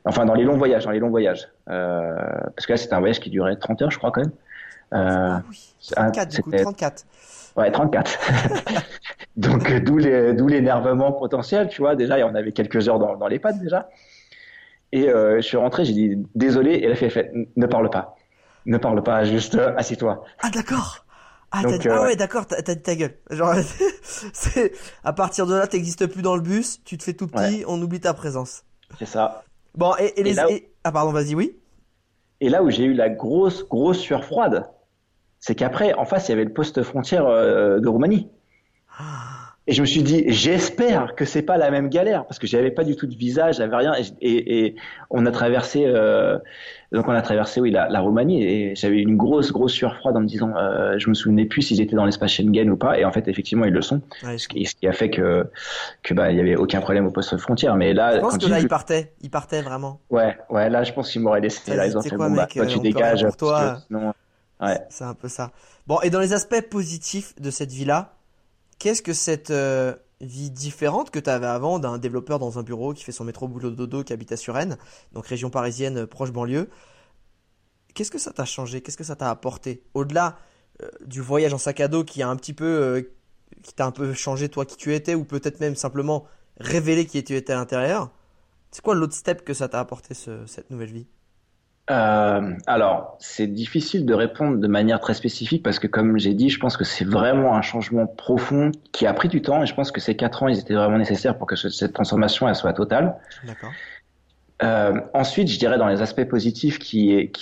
enfin 0.05 0.25
dans 0.25 0.35
les 0.35 0.45
longs 0.45 0.57
voyages 0.57 0.85
dans 0.85 0.91
les 0.91 0.99
longs 0.99 1.11
voyages 1.11 1.49
euh, 1.71 2.17
parce 2.57 2.67
que 2.67 2.73
là 2.73 2.77
c'était 2.77 2.95
un 2.95 2.99
voyage 2.99 3.21
qui 3.21 3.31
durait 3.31 3.57
30 3.57 3.83
heures 3.83 3.91
je 3.91 3.99
crois 3.99 4.11
quand 4.11 4.23
même 4.23 4.33
ah 4.91 5.43
oui, 5.51 5.75
34 5.93 6.35
du 6.35 6.43
coup, 6.43 6.51
34. 6.51 7.05
Ouais, 7.57 7.71
34. 7.71 8.19
Donc 9.37 9.73
d'où 9.83 9.99
l'énervement 9.99 11.13
potentiel, 11.13 11.69
tu 11.69 11.83
vois. 11.83 11.97
Déjà, 11.97 12.17
on 12.27 12.35
avait 12.35 12.53
quelques 12.53 12.89
heures 12.89 12.99
dans, 12.99 13.17
dans 13.17 13.27
les 13.27 13.39
pattes 13.39 13.59
déjà. 13.59 13.89
Et 14.93 15.09
euh, 15.09 15.37
je 15.37 15.47
suis 15.47 15.57
rentré, 15.57 15.85
j'ai 15.85 15.93
dit 15.93 16.17
désolé, 16.35 16.73
et 16.73 16.85
elle 16.85 16.93
a 16.93 16.97
fait, 16.97 17.11
fait 17.11 17.31
ne 17.57 17.67
parle 17.67 17.91
pas, 17.91 18.17
ne 18.65 18.79
parle 18.79 19.03
pas, 19.03 19.25
juste 19.25 19.55
euh, 19.57 19.75
assis-toi. 19.77 20.25
Ah 20.41 20.49
d'accord. 20.51 21.05
Ah, 21.51 21.63
ah 21.65 22.03
ouais, 22.03 22.17
d'accord, 22.17 22.47
t'as 22.47 22.61
dit 22.61 22.83
ta 22.83 22.95
gueule. 22.95 23.17
Genre, 23.31 23.55
c'est 24.03 24.73
à 25.05 25.13
partir 25.13 25.47
de 25.47 25.55
là, 25.55 25.67
t'existes 25.67 26.07
plus 26.07 26.23
dans 26.23 26.37
le 26.37 26.43
bus, 26.43 26.83
tu 26.85 26.99
te 26.99 27.03
fais 27.03 27.15
tout 27.15 27.27
petit, 27.27 27.65
on 27.67 27.81
oublie 27.81 28.01
ta 28.01 28.15
présence. 28.15 28.65
C'est 28.99 29.07
ça. 29.07 29.45
Bon, 29.75 29.95
et, 29.99 30.23
les 30.23 30.39
ah 30.85 30.93
pardon, 30.93 31.13
vas-y, 31.13 31.35
oui. 31.35 31.57
Et 32.41 32.49
là 32.49 32.63
où 32.63 32.71
j'ai 32.71 32.85
eu 32.85 32.95
la 32.95 33.09
grosse 33.09 33.67
grosse 33.69 33.99
sueur 33.99 34.25
froide, 34.25 34.69
c'est 35.41 35.55
qu'après, 35.55 35.95
en 35.95 36.05
face, 36.05 36.29
il 36.29 36.33
y 36.33 36.35
avait 36.35 36.45
le 36.45 36.53
poste 36.53 36.83
frontière 36.83 37.27
euh, 37.27 37.81
de 37.81 37.89
Roumanie. 37.89 38.29
Et 39.69 39.75
je 39.75 39.83
me 39.83 39.87
suis 39.87 40.03
dit, 40.03 40.25
j'espère 40.29 41.15
que 41.15 41.27
c'est 41.27 41.43
pas 41.43 41.59
la 41.59 41.71
même 41.71 41.91
galère 41.91 42.25
parce 42.25 42.39
que 42.39 42.47
j'avais 42.47 42.71
pas 42.71 42.85
du 42.85 42.97
tout 42.97 43.07
de 43.07 43.15
visa, 43.15 43.53
j'avais 43.53 43.77
rien. 43.77 43.93
Et, 44.23 44.67
et, 44.67 44.77
on 45.11 45.27
a 45.27 45.31
traversé, 45.31 45.85
euh, 45.85 46.39
donc 46.91 47.07
on 47.07 47.13
a 47.13 47.21
traversé, 47.21 47.61
oui, 47.61 47.71
la, 47.71 47.87
la 47.91 48.01
Roumanie 48.01 48.43
et 48.43 48.75
j'avais 48.75 48.97
une 48.97 49.19
grosse, 49.19 49.53
grosse 49.53 49.75
sueur 49.75 49.95
froide 49.97 50.17
en 50.17 50.21
me 50.21 50.27
disant, 50.27 50.57
euh, 50.57 50.95
je 50.97 51.11
me 51.11 51.15
souvenais 51.15 51.45
plus 51.45 51.61
s'ils 51.61 51.83
étaient 51.83 51.97
dans 51.97 52.07
l'espace 52.07 52.33
Schengen 52.33 52.71
ou 52.71 52.79
pas. 52.79 52.99
Et 52.99 53.05
en 53.05 53.13
fait, 53.13 53.29
effectivement, 53.29 53.67
ils 53.67 53.75
le 53.75 53.83
sont. 53.83 54.01
ce, 54.39 54.49
qui, 54.49 54.65
ce, 54.65 54.75
qui, 54.75 54.89
a 54.89 54.95
fait 54.95 55.11
que, 55.11 55.47
que 56.03 56.15
bah, 56.15 56.33
il 56.33 56.39
y 56.39 56.41
avait 56.41 56.57
aucun 56.57 56.81
problème 56.81 57.07
au 57.07 57.11
poste 57.11 57.37
frontière. 57.37 57.77
Mais 57.77 57.93
là, 57.93 58.17
je 58.17 58.21
pense 58.21 58.39
que 58.39 58.47
là, 58.47 58.61
ils 58.61 58.69
partaient, 58.69 59.13
ils 59.21 59.31
partaient 59.31 59.61
vraiment? 59.61 60.01
Ouais, 60.09 60.35
ouais, 60.49 60.71
là, 60.71 60.83
je 60.83 60.95
pense 60.95 61.11
qu'ils 61.11 61.21
m'auraient 61.21 61.43
laissé. 61.43 61.77
Là, 61.77 61.87
ils 61.87 61.95
ont 61.95 62.01
fait, 62.01 62.17
bon, 62.17 62.31
bah, 62.31 62.47
toi, 62.47 62.65
tu 62.65 62.79
dégages. 62.79 63.23
Pour 63.23 63.37
toi. 63.37 63.77
Ouais. 63.91 64.79
C'est 64.89 65.05
un 65.05 65.15
peu 65.15 65.29
ça. 65.29 65.53
Bon, 65.87 66.01
et 66.01 66.09
dans 66.09 66.21
les 66.21 66.33
aspects 66.33 66.63
positifs 66.71 67.35
de 67.39 67.51
cette 67.51 67.71
vie-là, 67.71 68.15
qu'est-ce 68.79 69.03
que 69.03 69.13
cette 69.13 69.51
euh, 69.51 69.95
vie 70.21 70.51
différente 70.51 71.11
que 71.11 71.19
tu 71.19 71.31
avais 71.31 71.47
avant 71.47 71.79
d'un 71.79 71.99
développeur 71.99 72.39
dans 72.39 72.59
un 72.59 72.63
bureau 72.63 72.95
qui 72.95 73.05
fait 73.05 73.13
son 73.13 73.25
métro 73.25 73.49
boulot 73.49 73.71
dodo 73.71 74.05
qui 74.05 74.13
habite 74.13 74.33
à 74.33 74.37
Suresnes, 74.37 74.79
donc 75.13 75.27
région 75.27 75.51
parisienne 75.51 76.07
proche 76.07 76.33
banlieue, 76.33 76.69
qu'est-ce 77.95 78.11
que 78.11 78.19
ça 78.19 78.33
t'a 78.33 78.45
changé? 78.45 78.81
Qu'est-ce 78.81 78.97
que 78.97 79.05
ça 79.05 79.17
t'a 79.17 79.31
apporté? 79.31 79.83
Au-delà 79.95 80.39
euh, 80.83 80.89
du 81.05 81.21
voyage 81.21 81.55
en 81.55 81.59
sac 81.59 81.81
à 81.81 81.89
dos 81.89 82.05
qui 82.05 82.23
a 82.23 82.29
un 82.29 82.37
petit 82.37 82.53
peu 82.53 82.65
euh, 82.65 83.03
qui 83.63 83.73
t'a 83.75 83.87
un 83.87 83.91
peu 83.91 84.13
changé 84.15 84.49
toi 84.49 84.65
qui 84.65 84.77
tu 84.77 84.95
étais 84.95 85.15
ou 85.15 85.25
peut-être 85.25 85.61
même 85.61 85.75
simplement 85.75 86.27
révélé 86.61 87.07
qui 87.07 87.23
tu 87.25 87.35
étais 87.37 87.53
à 87.53 87.57
l'intérieur. 87.57 88.11
C'est 88.71 88.83
quoi 88.83 88.95
l'autre 88.95 89.15
step 89.15 89.45
que 89.45 89.55
ça 89.55 89.69
t'a 89.69 89.81
apporté 89.81 90.15
cette 90.15 90.71
nouvelle 90.71 90.93
vie? 90.93 91.07
Euh, 91.91 92.53
alors, 92.67 93.17
c'est 93.19 93.47
difficile 93.47 94.05
de 94.05 94.15
répondre 94.15 94.59
de 94.59 94.67
manière 94.67 95.01
très 95.01 95.15
spécifique 95.15 95.63
parce 95.63 95.79
que, 95.79 95.87
comme 95.87 96.19
j'ai 96.19 96.35
dit, 96.35 96.51
je 96.51 96.59
pense 96.59 96.77
que 96.77 96.85
c'est 96.85 97.07
vraiment 97.07 97.55
un 97.55 97.63
changement 97.63 98.07
profond 98.07 98.73
qui 98.93 99.07
a 99.07 99.13
pris 99.15 99.29
du 99.29 99.41
temps 99.41 99.63
et 99.63 99.67
je 99.67 99.75
pense 99.75 99.91
que 99.91 100.01
ces 100.01 100.15
quatre 100.15 100.43
ans, 100.43 100.49
ils 100.49 100.59
étaient 100.59 100.75
vraiment 100.75 100.99
nécessaires 100.99 101.39
pour 101.39 101.47
que 101.47 101.57
cette 101.57 101.93
transformation 101.93 102.49
elle 102.49 102.55
soit 102.55 102.75
totale. 102.75 103.17
D'accord. 103.47 103.71
ensuite, 105.15 105.49
je 105.49 105.59
dirais 105.59 105.79
dans 105.79 105.89
les 105.89 106.03
aspects 106.03 106.25
positifs 106.25 106.79
qui 106.79 107.15
est 107.15 107.33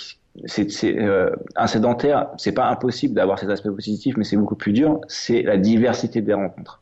c'est 0.45 0.97
euh, 0.99 1.31
un 1.55 1.67
sédentaire, 1.67 2.29
c'est 2.37 2.51
pas 2.51 2.69
impossible 2.69 3.13
d'avoir 3.13 3.39
ces 3.39 3.49
aspects 3.49 3.69
positifs, 3.69 4.17
mais 4.17 4.23
c'est 4.23 4.37
beaucoup 4.37 4.55
plus 4.55 4.71
dur. 4.71 5.01
C'est 5.07 5.41
la 5.41 5.57
diversité 5.57 6.21
des 6.21 6.33
rencontres. 6.33 6.81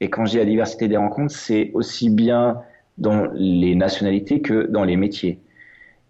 Et 0.00 0.10
quand 0.10 0.26
je 0.26 0.32
dis 0.32 0.36
la 0.38 0.44
diversité 0.44 0.88
des 0.88 0.96
rencontres, 0.96 1.34
c'est 1.34 1.70
aussi 1.74 2.10
bien 2.10 2.58
dans 2.98 3.28
les 3.32 3.74
nationalités 3.74 4.42
que 4.42 4.66
dans 4.66 4.84
les 4.84 4.96
métiers. 4.96 5.40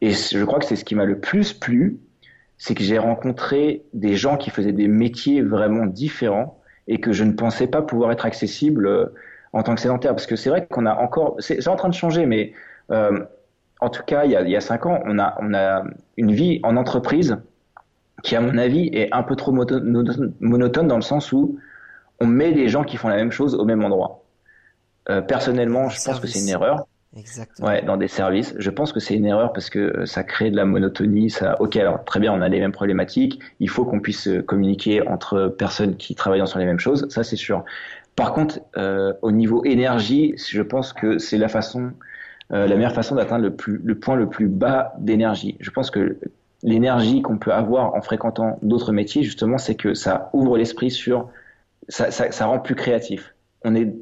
Et 0.02 0.10
je 0.10 0.44
crois 0.44 0.58
que 0.58 0.64
c'est 0.64 0.74
ce 0.74 0.84
qui 0.84 0.96
m'a 0.96 1.04
le 1.04 1.20
plus 1.20 1.52
plu, 1.52 2.00
c'est 2.58 2.74
que 2.74 2.82
j'ai 2.82 2.98
rencontré 2.98 3.84
des 3.94 4.16
gens 4.16 4.36
qui 4.36 4.50
faisaient 4.50 4.72
des 4.72 4.88
métiers 4.88 5.42
vraiment 5.42 5.86
différents 5.86 6.60
et 6.88 6.98
que 6.98 7.12
je 7.12 7.22
ne 7.22 7.32
pensais 7.32 7.68
pas 7.68 7.82
pouvoir 7.82 8.10
être 8.10 8.26
accessible 8.26 8.88
euh, 8.88 9.06
en 9.52 9.62
tant 9.62 9.76
que 9.76 9.80
sédentaire. 9.80 10.10
Parce 10.10 10.26
que 10.26 10.34
c'est 10.34 10.50
vrai 10.50 10.66
qu'on 10.68 10.86
a 10.86 10.96
encore, 10.96 11.36
c'est 11.38 11.66
en 11.68 11.76
train 11.76 11.88
de 11.88 11.94
changer, 11.94 12.26
mais 12.26 12.52
euh, 12.90 13.24
en 13.80 13.90
tout 13.90 14.02
cas, 14.02 14.24
il 14.24 14.32
y, 14.32 14.36
a, 14.36 14.42
il 14.42 14.50
y 14.50 14.56
a 14.56 14.60
cinq 14.60 14.86
ans, 14.86 15.00
on 15.04 15.20
a, 15.20 15.36
on 15.40 15.54
a 15.54 15.84
une 16.16 16.32
vie 16.32 16.58
en 16.64 16.76
entreprise 16.76 17.36
qui, 18.24 18.34
à 18.34 18.40
mon 18.40 18.58
avis, 18.58 18.90
est 18.92 19.08
un 19.14 19.22
peu 19.22 19.36
trop 19.36 19.52
monotone 19.52 20.88
dans 20.88 20.96
le 20.96 21.02
sens 21.02 21.30
où 21.30 21.60
on 22.18 22.26
met 22.26 22.52
des 22.52 22.68
gens 22.68 22.82
qui 22.82 22.96
font 22.96 23.08
la 23.08 23.16
même 23.16 23.32
chose 23.32 23.54
au 23.54 23.64
même 23.64 23.84
endroit. 23.84 24.24
Euh, 25.10 25.20
personnellement, 25.20 25.88
je 25.88 26.02
pense 26.04 26.18
que 26.18 26.26
c'est 26.26 26.40
une 26.40 26.48
erreur. 26.48 26.86
Ouais, 27.60 27.82
dans 27.82 27.98
des 27.98 28.08
services. 28.08 28.54
Je 28.58 28.70
pense 28.70 28.92
que 28.92 29.00
c'est 29.00 29.14
une 29.14 29.26
erreur 29.26 29.52
parce 29.52 29.68
que 29.68 30.06
ça 30.06 30.24
crée 30.24 30.50
de 30.50 30.56
la 30.56 30.64
monotonie. 30.64 31.28
Ça, 31.28 31.60
ok, 31.60 31.76
alors 31.76 32.04
très 32.04 32.20
bien, 32.20 32.32
on 32.32 32.40
a 32.40 32.48
les 32.48 32.58
mêmes 32.58 32.72
problématiques. 32.72 33.38
Il 33.60 33.68
faut 33.68 33.84
qu'on 33.84 34.00
puisse 34.00 34.28
communiquer 34.46 35.06
entre 35.06 35.48
personnes 35.48 35.96
qui 35.96 36.14
travaillent 36.14 36.46
sur 36.46 36.58
les 36.58 36.64
mêmes 36.64 36.78
choses. 36.78 37.06
Ça, 37.10 37.22
c'est 37.22 37.36
sûr. 37.36 37.64
Par 38.16 38.32
contre, 38.32 38.60
euh, 38.76 39.12
au 39.22 39.32
niveau 39.32 39.64
énergie, 39.64 40.34
je 40.36 40.62
pense 40.62 40.92
que 40.92 41.18
c'est 41.18 41.38
la 41.38 41.48
façon, 41.48 41.92
euh, 42.52 42.66
la 42.66 42.76
meilleure 42.76 42.92
façon 42.92 43.14
d'atteindre 43.14 43.44
le, 43.44 43.54
plus, 43.54 43.80
le 43.82 43.94
point 43.94 44.16
le 44.16 44.28
plus 44.28 44.48
bas 44.48 44.92
d'énergie. 44.98 45.56
Je 45.60 45.70
pense 45.70 45.90
que 45.90 46.18
l'énergie 46.62 47.22
qu'on 47.22 47.38
peut 47.38 47.52
avoir 47.52 47.94
en 47.94 48.02
fréquentant 48.02 48.58
d'autres 48.62 48.92
métiers, 48.92 49.22
justement, 49.22 49.58
c'est 49.58 49.74
que 49.74 49.94
ça 49.94 50.30
ouvre 50.32 50.58
l'esprit 50.58 50.90
sur, 50.90 51.30
ça, 51.88 52.10
ça, 52.10 52.46
rend 52.46 52.58
plus 52.58 52.74
créatif. 52.74 53.34
On 53.64 53.74
est 53.74 53.94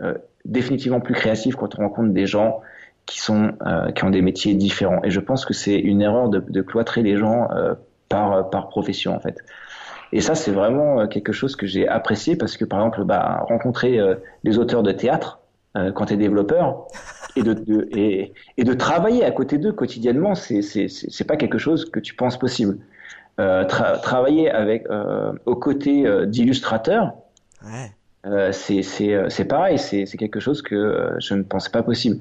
euh, 0.00 0.14
définitivement 0.48 1.00
plus 1.00 1.14
créatif 1.14 1.54
quand 1.54 1.78
on 1.78 1.82
rencontre 1.82 2.12
des 2.12 2.26
gens 2.26 2.60
qui 3.06 3.20
sont 3.20 3.52
euh, 3.66 3.90
qui 3.92 4.04
ont 4.04 4.10
des 4.10 4.22
métiers 4.22 4.54
différents. 4.54 5.00
Et 5.04 5.10
je 5.10 5.20
pense 5.20 5.44
que 5.44 5.54
c'est 5.54 5.78
une 5.78 6.02
erreur 6.02 6.28
de, 6.28 6.40
de, 6.40 6.62
cloîtrer 6.62 7.02
les 7.02 7.16
gens 7.16 7.48
euh, 7.52 7.74
par 8.08 8.50
par 8.50 8.68
profession 8.68 9.14
en 9.14 9.20
fait. 9.20 9.38
Et 10.12 10.20
ça 10.20 10.34
c'est 10.34 10.50
vraiment 10.50 11.06
quelque 11.06 11.32
chose 11.32 11.54
que 11.54 11.66
j'ai 11.66 11.86
apprécié 11.86 12.36
parce 12.36 12.56
que 12.56 12.64
par 12.64 12.80
exemple 12.80 13.04
bah, 13.04 13.44
rencontrer 13.48 13.98
des 14.42 14.58
auteurs 14.58 14.82
de 14.82 14.92
théâtre 14.92 15.40
quand 15.94 16.06
tu 16.06 16.14
es 16.14 16.16
développeur 16.16 16.86
et 17.36 17.42
de, 17.42 17.52
de, 17.52 17.88
et, 17.92 18.32
et 18.56 18.64
de 18.64 18.72
travailler 18.72 19.24
à 19.26 19.30
côté 19.30 19.58
d'eux 19.58 19.72
quotidiennement, 19.72 20.34
c'est 20.34 20.62
c'est 20.62 21.26
pas 21.26 21.36
quelque 21.36 21.58
chose 21.58 21.90
que 21.90 22.00
tu 22.00 22.14
penses 22.14 22.38
possible. 22.38 22.78
Tra 23.36 23.98
travailler 23.98 24.50
avec 24.50 24.86
aux 25.44 25.56
côtés 25.56 26.06
d'illustrateurs. 26.26 27.12
Ouais 27.62 27.92
euh, 28.26 28.50
euh, 28.50 29.28
c'est 29.28 29.44
pareil, 29.44 29.78
c'est 29.78 30.04
quelque 30.18 30.40
chose 30.40 30.62
que 30.62 30.74
euh, 30.74 31.20
je 31.20 31.34
ne 31.34 31.42
pensais 31.42 31.70
pas 31.70 31.82
possible. 31.82 32.18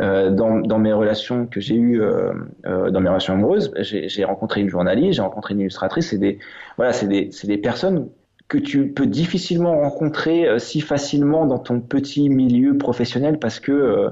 Euh, 0.00 0.30
dans, 0.30 0.58
dans, 0.58 0.78
mes 0.78 0.92
relations 0.92 1.46
que 1.46 1.60
j'ai 1.60 1.76
eues, 1.76 2.02
euh, 2.02 2.32
dans 2.64 3.00
mes 3.00 3.08
relations 3.08 3.34
amoureuses, 3.34 3.72
j'ai 3.78 4.24
rencontré 4.24 4.60
une 4.60 4.68
journaliste, 4.68 5.14
j'ai 5.16 5.22
rencontré 5.22 5.54
une 5.54 5.60
illustratrice, 5.60 6.10
c'est 6.10 6.18
des 6.18 6.38
voilà, 6.76 6.92
des, 7.04 7.30
des 7.44 7.58
personnes 7.58 8.08
que 8.48 8.58
tu 8.58 8.88
peux 8.88 9.06
difficilement 9.06 9.78
rencontrer 9.80 10.58
si 10.58 10.80
facilement 10.80 11.46
dans 11.46 11.58
ton 11.58 11.80
petit 11.80 12.28
milieu 12.28 12.76
professionnel 12.76 13.38
parce 13.38 13.60
que 13.60 14.10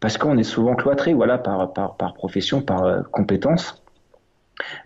parce 0.00 0.18
qu'on 0.18 0.38
est 0.38 0.42
souvent 0.42 0.74
cloîtré 0.74 1.12
voilà 1.14 1.38
par 1.38 1.72
par, 1.72 1.96
par 1.96 2.14
profession, 2.14 2.62
par 2.62 3.08
compétence 3.10 3.79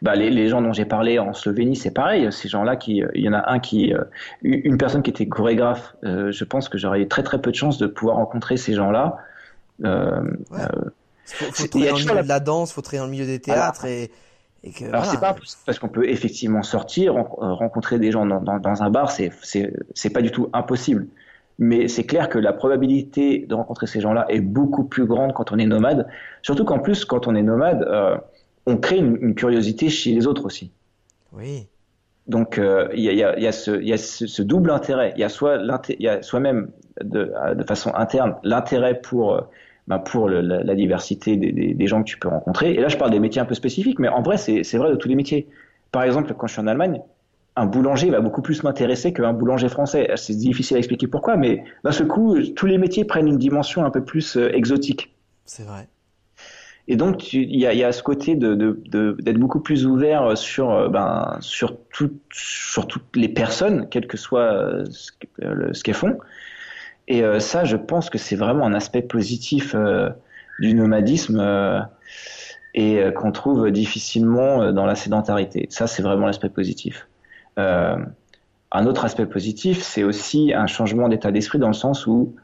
bah, 0.02 0.14
les, 0.14 0.30
les, 0.30 0.48
gens 0.48 0.62
dont 0.62 0.72
j'ai 0.72 0.84
parlé 0.84 1.18
en 1.18 1.32
Slovénie, 1.32 1.76
c'est 1.76 1.90
pareil. 1.90 2.30
Ces 2.32 2.48
gens-là, 2.48 2.76
qui, 2.76 3.02
il 3.14 3.24
y 3.24 3.28
en 3.28 3.32
a 3.32 3.50
un 3.50 3.58
qui, 3.58 3.92
euh, 3.92 4.04
une 4.42 4.78
personne 4.78 5.02
qui 5.02 5.10
était 5.10 5.26
chorégraphe. 5.26 5.94
Euh, 6.04 6.32
je 6.32 6.44
pense 6.44 6.68
que 6.68 6.78
j'aurais 6.78 7.00
eu 7.00 7.08
très 7.08 7.22
très 7.22 7.40
peu 7.40 7.50
de 7.50 7.56
chance 7.56 7.78
de 7.78 7.86
pouvoir 7.86 8.16
rencontrer 8.16 8.56
ces 8.56 8.74
gens-là. 8.74 9.16
Euh, 9.84 10.20
ouais. 10.50 10.60
euh, 10.60 10.90
faut, 11.26 11.66
dans 11.66 11.78
le 11.80 11.92
milieu 11.92 12.22
de 12.22 12.28
la 12.28 12.40
danse, 12.40 12.72
faut 12.72 12.82
travailler 12.82 13.00
dans 13.00 13.06
le 13.06 13.12
milieu 13.12 13.26
des 13.26 13.40
théâtres 13.40 13.86
et, 13.86 14.10
et 14.62 14.70
que, 14.70 14.84
Alors 14.84 15.04
voilà. 15.04 15.10
c'est 15.10 15.20
pas 15.20 15.34
parce 15.66 15.78
qu'on 15.78 15.88
peut 15.88 16.08
effectivement 16.08 16.62
sortir, 16.62 17.14
rencontrer 17.14 17.98
des 17.98 18.12
gens 18.12 18.26
dans, 18.26 18.40
dans, 18.40 18.58
dans 18.58 18.82
un 18.82 18.90
bar, 18.90 19.10
c'est 19.10 19.32
c'est 19.42 20.10
pas 20.10 20.22
du 20.22 20.30
tout 20.30 20.48
impossible. 20.52 21.06
Mais 21.58 21.86
c'est 21.86 22.04
clair 22.04 22.28
que 22.28 22.38
la 22.38 22.52
probabilité 22.52 23.46
de 23.48 23.54
rencontrer 23.54 23.86
ces 23.86 24.00
gens-là 24.00 24.26
est 24.28 24.40
beaucoup 24.40 24.84
plus 24.84 25.06
grande 25.06 25.32
quand 25.34 25.52
on 25.52 25.58
est 25.58 25.66
nomade. 25.66 26.08
Surtout 26.42 26.64
qu'en 26.64 26.80
plus, 26.80 27.04
quand 27.04 27.28
on 27.28 27.34
est 27.34 27.42
nomade, 27.42 27.82
euh, 27.82 28.16
on 28.66 28.76
crée 28.76 28.98
une, 28.98 29.18
une, 29.20 29.34
curiosité 29.34 29.88
chez 29.88 30.12
les 30.12 30.26
autres 30.26 30.44
aussi. 30.46 30.70
Oui. 31.32 31.66
Donc 32.26 32.58
euh, 32.58 32.88
il 32.94 33.00
y, 33.00 33.08
a, 33.08 33.12
y, 33.12 33.22
a, 33.22 33.38
y, 33.38 33.46
a 33.46 33.52
ce, 33.52 33.82
y 33.82 33.92
a 33.92 33.98
ce, 33.98 34.26
ce 34.26 34.42
double 34.42 34.70
intérêt. 34.70 35.12
Il 35.16 35.20
y 35.20 35.24
a 35.24 35.28
soit 35.28 35.58
y 35.98 36.08
a 36.08 36.22
soi-même 36.22 36.70
de, 37.02 37.32
de 37.54 37.64
façon 37.64 37.92
interne 37.94 38.36
l'intérêt 38.42 39.00
pour 39.00 39.46
ben 39.86 39.98
pour 39.98 40.28
le, 40.28 40.40
la, 40.40 40.62
la, 40.62 40.74
diversité 40.74 41.36
des, 41.36 41.52
des, 41.52 41.74
des, 41.74 41.86
gens 41.86 42.02
que 42.02 42.08
tu 42.08 42.18
peux 42.18 42.28
rencontrer. 42.28 42.72
Et 42.72 42.80
là, 42.80 42.88
je 42.88 42.96
parle 42.96 43.10
des 43.10 43.20
métiers 43.20 43.42
un 43.42 43.44
peu 43.44 43.54
spécifiques, 43.54 43.98
mais 43.98 44.08
en 44.08 44.22
vrai, 44.22 44.38
c'est 44.38 44.76
vrai 44.78 44.90
de 44.90 44.96
tous 44.96 45.08
les 45.08 45.14
métiers. 45.14 45.46
Par 45.92 46.02
exemple, 46.02 46.32
quand 46.34 46.46
je 46.46 46.54
suis 46.54 46.62
en 46.62 46.66
Allemagne, 46.66 47.02
un 47.56 47.66
boulanger 47.66 48.10
va 48.10 48.20
beaucoup 48.20 48.42
plus 48.42 48.62
m'intéresser 48.62 49.12
qu'un 49.12 49.32
boulanger 49.32 49.68
français. 49.68 50.10
C'est 50.16 50.34
difficile 50.34 50.76
à 50.76 50.78
expliquer 50.78 51.06
pourquoi, 51.06 51.36
mais 51.36 51.64
d'un 51.84 51.92
seul 51.92 52.08
coup, 52.08 52.36
tous 52.56 52.66
les 52.66 52.78
métiers 52.78 53.04
prennent 53.04 53.28
une 53.28 53.38
dimension 53.38 53.84
un 53.84 53.90
peu 53.90 54.02
plus 54.02 54.36
euh, 54.36 54.54
exotique. 54.54 55.14
C'est 55.44 55.64
vrai. 55.64 55.88
Et 56.86 56.96
donc 56.96 57.32
il 57.32 57.56
y 57.56 57.66
a, 57.66 57.92
ce 57.92 58.02
côté 58.02 58.36
d'être 58.36 59.38
beaucoup 59.38 59.60
plus 59.60 59.86
ouvert 59.86 60.36
sur 60.36 60.70
euh, 60.70 60.88
ben 60.88 61.38
sur 61.40 61.78
tout, 61.88 62.12
sur 62.30 62.86
toutes 62.86 63.16
les 63.16 63.28
personnes, 63.28 63.88
quel 63.90 64.06
que 64.06 64.18
soit 64.18 64.52
euh, 64.52 64.84
ce, 64.90 65.10
qu'elles 65.82 65.94
font. 65.94 66.18
Et 67.08 67.22
euh, 67.22 67.40
ça, 67.40 67.64
je 67.64 67.76
pense 67.76 68.10
que 68.10 68.18
c'est 68.18 68.36
vraiment 68.36 68.66
un 68.66 68.74
aspect 68.74 69.02
positif 69.02 69.74
du 70.58 70.74
nomadisme 70.74 71.88
et 72.74 73.02
qu'on 73.16 73.32
trouve 73.32 73.70
difficilement 73.70 74.72
dans 74.72 74.86
la 74.86 74.94
sédentarité. 74.94 75.66
Ça, 75.70 75.86
c'est 75.86 76.02
vraiment 76.02 76.26
l'aspect 76.26 76.50
positif. 76.50 77.08
un 77.56 78.86
autre 78.86 79.04
aspect 79.06 79.26
positif, 79.26 79.80
c'est 79.82 80.04
aussi 80.04 80.52
un 80.52 80.66
changement 80.66 81.08
d'état 81.08 81.32
d'esprit 81.32 81.58
dans 81.58 81.68
le 81.68 81.74
sens 81.74 82.06
où 82.06 82.34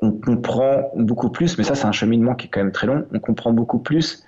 on 0.00 0.12
comprend 0.12 0.90
beaucoup 0.96 1.30
plus, 1.30 1.56
mais 1.58 1.64
ça 1.64 1.74
c'est 1.74 1.86
un 1.86 1.92
cheminement 1.92 2.34
qui 2.34 2.46
est 2.46 2.50
quand 2.50 2.60
même 2.60 2.72
très 2.72 2.86
long, 2.86 3.06
on 3.12 3.18
comprend 3.20 3.52
beaucoup 3.52 3.78
plus 3.78 4.24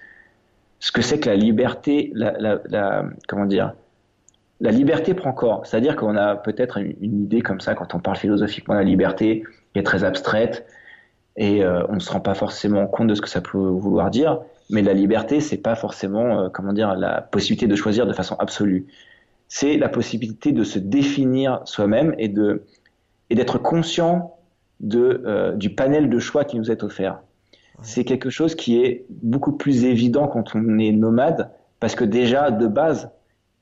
ce 0.79 0.93
que 0.93 1.03
c'est 1.03 1.19
que 1.19 1.29
la 1.29 1.37
liberté, 1.37 2.13
la, 2.15 3.05
comment 3.29 3.47
dire, 3.47 3.73
la 4.61 4.71
liberté 4.71 5.15
prend 5.15 5.33
corps. 5.33 5.67
C'est-à-dire 5.67 5.97
qu'on 5.97 6.17
a 6.17 6.37
peut-être 6.37 6.79
une, 6.79 7.23
idée 7.23 7.41
comme 7.41 7.61
ça 7.61 7.75
quand 7.75 7.95
on 7.95 7.99
parle 7.99 8.17
philosophiquement 8.17 8.75
de 8.75 8.81
la 8.81 8.85
liberté, 8.85 9.45
qui 9.73 9.79
est 9.79 9.83
très 9.83 10.05
abstraite 10.05 10.67
et 11.37 11.63
euh, 11.63 11.87
on 11.89 11.95
ne 11.95 11.99
se 11.99 12.11
rend 12.11 12.21
pas 12.21 12.35
forcément 12.35 12.87
compte 12.87 13.09
de 13.09 13.15
ce 13.15 13.21
que 13.21 13.29
ça 13.29 13.43
peut 13.43 13.59
vouloir 13.59 14.11
dire. 14.11 14.41
Mais 14.71 14.83
la 14.83 14.95
liberté, 14.95 15.41
c'est 15.41 15.59
pas 15.59 15.75
forcément, 15.75 16.41
euh, 16.41 16.49
comment 16.49 16.73
dire, 16.73 16.95
la 16.95 17.21
possibilité 17.21 17.67
de 17.67 17.77
choisir 17.77 18.07
de 18.07 18.13
façon 18.15 18.37
absolue. 18.39 18.87
C'est 19.49 19.77
la 19.77 19.89
possibilité 19.89 20.53
de 20.53 20.65
se 20.65 20.79
définir 20.79 21.61
soi-même 21.65 22.15
et 22.19 22.33
et 23.29 23.35
d'être 23.35 23.59
conscient 23.59 24.36
de, 24.81 25.23
euh, 25.27 25.53
du 25.53 25.71
panel 25.71 26.11
de 26.11 26.19
choix 26.19 26.45
qui 26.45 26.59
nous 26.59 26.71
est 26.71 26.83
offert. 26.83 27.15
Ouais. 27.15 27.81
C'est 27.83 28.05
quelque 28.05 28.31
chose 28.31 28.55
qui 28.55 28.83
est 28.83 29.05
beaucoup 29.09 29.53
plus 29.53 29.85
évident 29.85 30.29
quand 30.29 30.55
on 30.55 30.79
est 30.79 30.93
nomade, 30.93 31.51
parce 31.81 31.95
que 31.95 32.05
déjà, 32.05 32.51
de 32.51 32.67
base, 32.67 33.11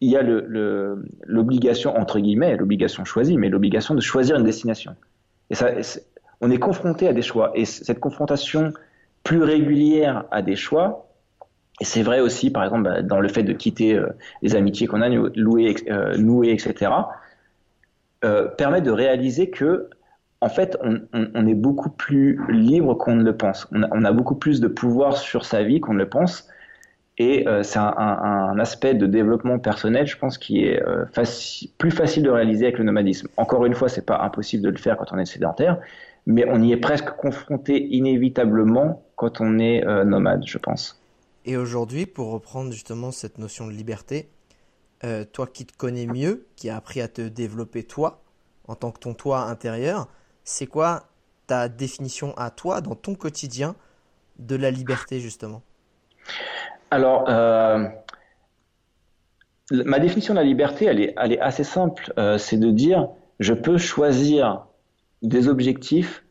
il 0.00 0.10
y 0.10 0.16
a 0.16 0.22
l'obligation, 0.22 1.90
le, 1.90 1.96
le, 1.96 2.02
entre 2.02 2.20
guillemets, 2.20 2.56
l'obligation 2.56 3.04
choisie, 3.04 3.36
mais 3.36 3.48
l'obligation 3.48 3.94
de 3.94 4.00
choisir 4.00 4.36
une 4.36 4.44
destination. 4.44 4.94
Et 5.50 5.54
ça, 5.54 5.70
on 6.40 6.50
est 6.50 6.58
confronté 6.58 7.08
à 7.08 7.12
des 7.12 7.22
choix. 7.22 7.52
Et 7.54 7.64
cette 7.64 8.00
confrontation 8.00 8.72
plus 9.22 9.42
régulière 9.42 10.24
à 10.30 10.42
des 10.42 10.56
choix, 10.56 11.08
et 11.80 11.84
c'est 11.84 12.02
vrai 12.02 12.20
aussi, 12.20 12.50
par 12.50 12.62
exemple, 12.62 13.02
dans 13.02 13.20
le 13.20 13.28
fait 13.28 13.42
de 13.42 13.52
quitter 13.52 13.94
euh, 13.94 14.08
les 14.42 14.54
amitiés 14.54 14.86
qu'on 14.86 15.02
a 15.02 15.10
euh, 15.10 15.30
nouées, 16.16 16.50
etc., 16.50 16.92
euh, 18.24 18.46
permet 18.48 18.80
de 18.80 18.90
réaliser 18.90 19.50
que 19.50 19.90
en 20.40 20.48
fait, 20.50 20.76
on, 20.82 21.46
est 21.46 21.54
beaucoup 21.54 21.88
plus 21.88 22.38
libre 22.50 22.94
qu'on 22.94 23.16
ne 23.16 23.24
le 23.24 23.34
pense. 23.34 23.66
On 23.72 24.04
a, 24.04 24.12
beaucoup 24.12 24.34
plus 24.34 24.60
de 24.60 24.68
pouvoir 24.68 25.16
sur 25.16 25.44
sa 25.44 25.62
vie 25.62 25.80
qu'on 25.80 25.94
ne 25.94 25.98
le 25.98 26.08
pense. 26.08 26.48
Et 27.16 27.46
euh, 27.48 27.62
c'est 27.62 27.78
un, 27.78 28.58
aspect 28.58 28.94
de 28.94 29.06
développement 29.06 29.58
personnel, 29.58 30.06
je 30.06 30.18
pense, 30.18 30.36
qui 30.36 30.64
est 30.64 30.82
euh, 30.82 31.04
plus 31.78 31.90
facile 31.90 32.24
de 32.24 32.30
réaliser 32.30 32.66
avec 32.66 32.78
le 32.78 32.84
nomadisme. 32.84 33.28
Encore 33.36 33.64
une 33.64 33.74
fois, 33.74 33.88
c'est 33.88 34.04
pas 34.04 34.20
impossible 34.20 34.64
de 34.64 34.70
le 34.70 34.76
faire 34.76 34.96
quand 34.96 35.12
on 35.12 35.18
est 35.18 35.24
sédentaire, 35.24 35.78
mais 36.26 36.44
on 36.48 36.60
y 36.60 36.72
est 36.72 36.76
presque 36.76 37.10
confronté 37.10 37.86
inévitablement 37.94 39.02
quand 39.16 39.40
on 39.40 39.58
est 39.58 39.86
euh, 39.86 40.04
nomade, 40.04 40.42
je 40.44 40.58
pense. 40.58 41.00
Et 41.46 41.56
aujourd'hui, 41.56 42.04
pour 42.04 42.32
reprendre 42.32 42.72
justement 42.72 43.12
cette 43.12 43.38
notion 43.38 43.66
de 43.66 43.72
liberté, 43.72 44.28
toi 45.34 45.46
qui 45.46 45.66
te 45.66 45.76
connais 45.76 46.06
mieux, 46.06 46.46
qui 46.56 46.70
as 46.70 46.76
appris 46.76 47.02
à 47.02 47.08
te 47.08 47.20
développer 47.20 47.82
toi, 47.82 48.22
en 48.68 48.74
tant 48.74 48.90
que 48.90 48.98
ton 48.98 49.12
toi 49.12 49.42
intérieur, 49.42 50.08
c'est 50.44 50.66
quoi 50.66 51.08
ta 51.46 51.68
définition 51.68 52.34
à 52.36 52.50
toi 52.50 52.80
dans 52.80 52.94
ton 52.94 53.14
quotidien 53.14 53.74
de 54.38 54.56
la 54.56 54.70
liberté 54.70 55.20
justement? 55.20 55.62
Alors, 56.90 57.28
ma 59.70 59.98
définition 59.98 60.34
de 60.34 60.38
la 60.38 60.44
liberté, 60.44 60.86
elle 60.86 61.00
est, 61.00 61.14
elle 61.16 61.32
est 61.32 61.40
assez 61.40 61.64
simple. 61.64 62.12
c'est 62.38 62.56
de 62.56 62.70
dire, 62.70 63.08
je 63.40 63.52
peux 63.52 63.78
choisir 63.78 64.66
des 65.22 65.48
objectifs 65.48 66.24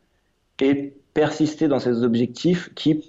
et 0.59 0.95
persister 1.13 1.67
dans 1.67 1.79
ces 1.79 2.03
objectifs 2.03 2.73
qui 2.75 3.03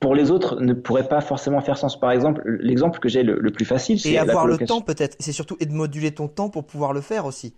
pour 0.00 0.14
les 0.14 0.30
autres 0.30 0.58
ne 0.60 0.72
pourraient 0.72 1.08
pas 1.08 1.20
forcément 1.20 1.60
faire 1.60 1.76
sens. 1.76 2.00
Par 2.00 2.10
exemple, 2.10 2.42
l'exemple 2.46 2.98
que 3.00 3.08
j'ai 3.08 3.22
le, 3.22 3.50
plus 3.50 3.66
facile, 3.66 4.00
c'est 4.00 4.12
et 4.12 4.18
avoir 4.18 4.46
le 4.46 4.56
temps 4.56 4.80
peut-être. 4.80 5.16
C'est 5.20 5.32
surtout 5.32 5.56
et 5.60 5.66
de 5.66 5.72
moduler 5.72 6.12
ton 6.12 6.26
temps 6.26 6.48
pour 6.48 6.64
pouvoir 6.64 6.94
le 6.94 7.02
faire 7.02 7.26
aussi. 7.26 7.54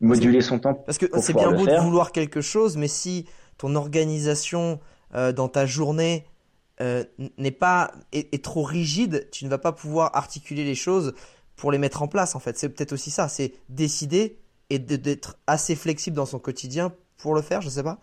Moduler 0.00 0.40
son 0.40 0.58
temps. 0.58 0.74
Parce 0.74 0.98
que 0.98 1.06
c'est 1.20 1.34
bien 1.34 1.52
beau 1.52 1.66
de 1.66 1.76
vouloir 1.76 2.12
quelque 2.12 2.40
chose, 2.40 2.76
mais 2.76 2.88
si 2.88 3.26
ton 3.58 3.74
organisation 3.74 4.80
euh, 5.14 5.32
dans 5.32 5.48
ta 5.48 5.66
journée 5.66 6.24
euh, 6.80 7.04
n'est 7.36 7.50
pas 7.50 7.92
est, 8.12 8.42
trop 8.42 8.62
rigide, 8.62 9.28
tu 9.30 9.44
ne 9.44 9.50
vas 9.50 9.58
pas 9.58 9.72
pouvoir 9.72 10.16
articuler 10.16 10.64
les 10.64 10.74
choses 10.74 11.14
pour 11.56 11.70
les 11.70 11.78
mettre 11.78 12.02
en 12.02 12.08
place. 12.08 12.34
En 12.34 12.38
fait, 12.40 12.56
c'est 12.56 12.70
peut-être 12.70 12.92
aussi 12.92 13.10
ça. 13.10 13.28
C'est 13.28 13.52
décider 13.68 14.38
et 14.70 14.78
d'être 14.78 15.36
assez 15.46 15.74
flexible 15.74 16.16
dans 16.16 16.26
son 16.26 16.38
quotidien 16.38 16.92
pour 17.18 17.34
le 17.34 17.42
faire. 17.42 17.60
Je 17.60 17.68
sais 17.68 17.82
pas 17.82 17.98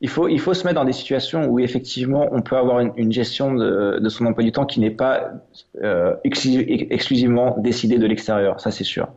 il 0.00 0.08
faut, 0.08 0.28
il 0.28 0.40
faut 0.40 0.54
se 0.54 0.64
mettre 0.64 0.76
dans 0.76 0.84
des 0.84 0.92
situations 0.92 1.46
où 1.46 1.58
effectivement 1.58 2.28
on 2.32 2.42
peut 2.42 2.56
avoir 2.56 2.80
une, 2.80 3.12
gestion 3.12 3.54
de, 3.54 3.98
de, 3.98 4.08
son 4.08 4.26
emploi 4.26 4.44
du 4.44 4.52
temps 4.52 4.66
qui 4.66 4.80
n'est 4.80 4.90
pas 4.90 5.30
euh, 5.82 6.14
exclusivement 6.24 7.56
décidée 7.58 7.98
de 7.98 8.06
l'extérieur, 8.06 8.60
ça 8.60 8.70
c'est 8.70 8.84
sûr. 8.84 9.08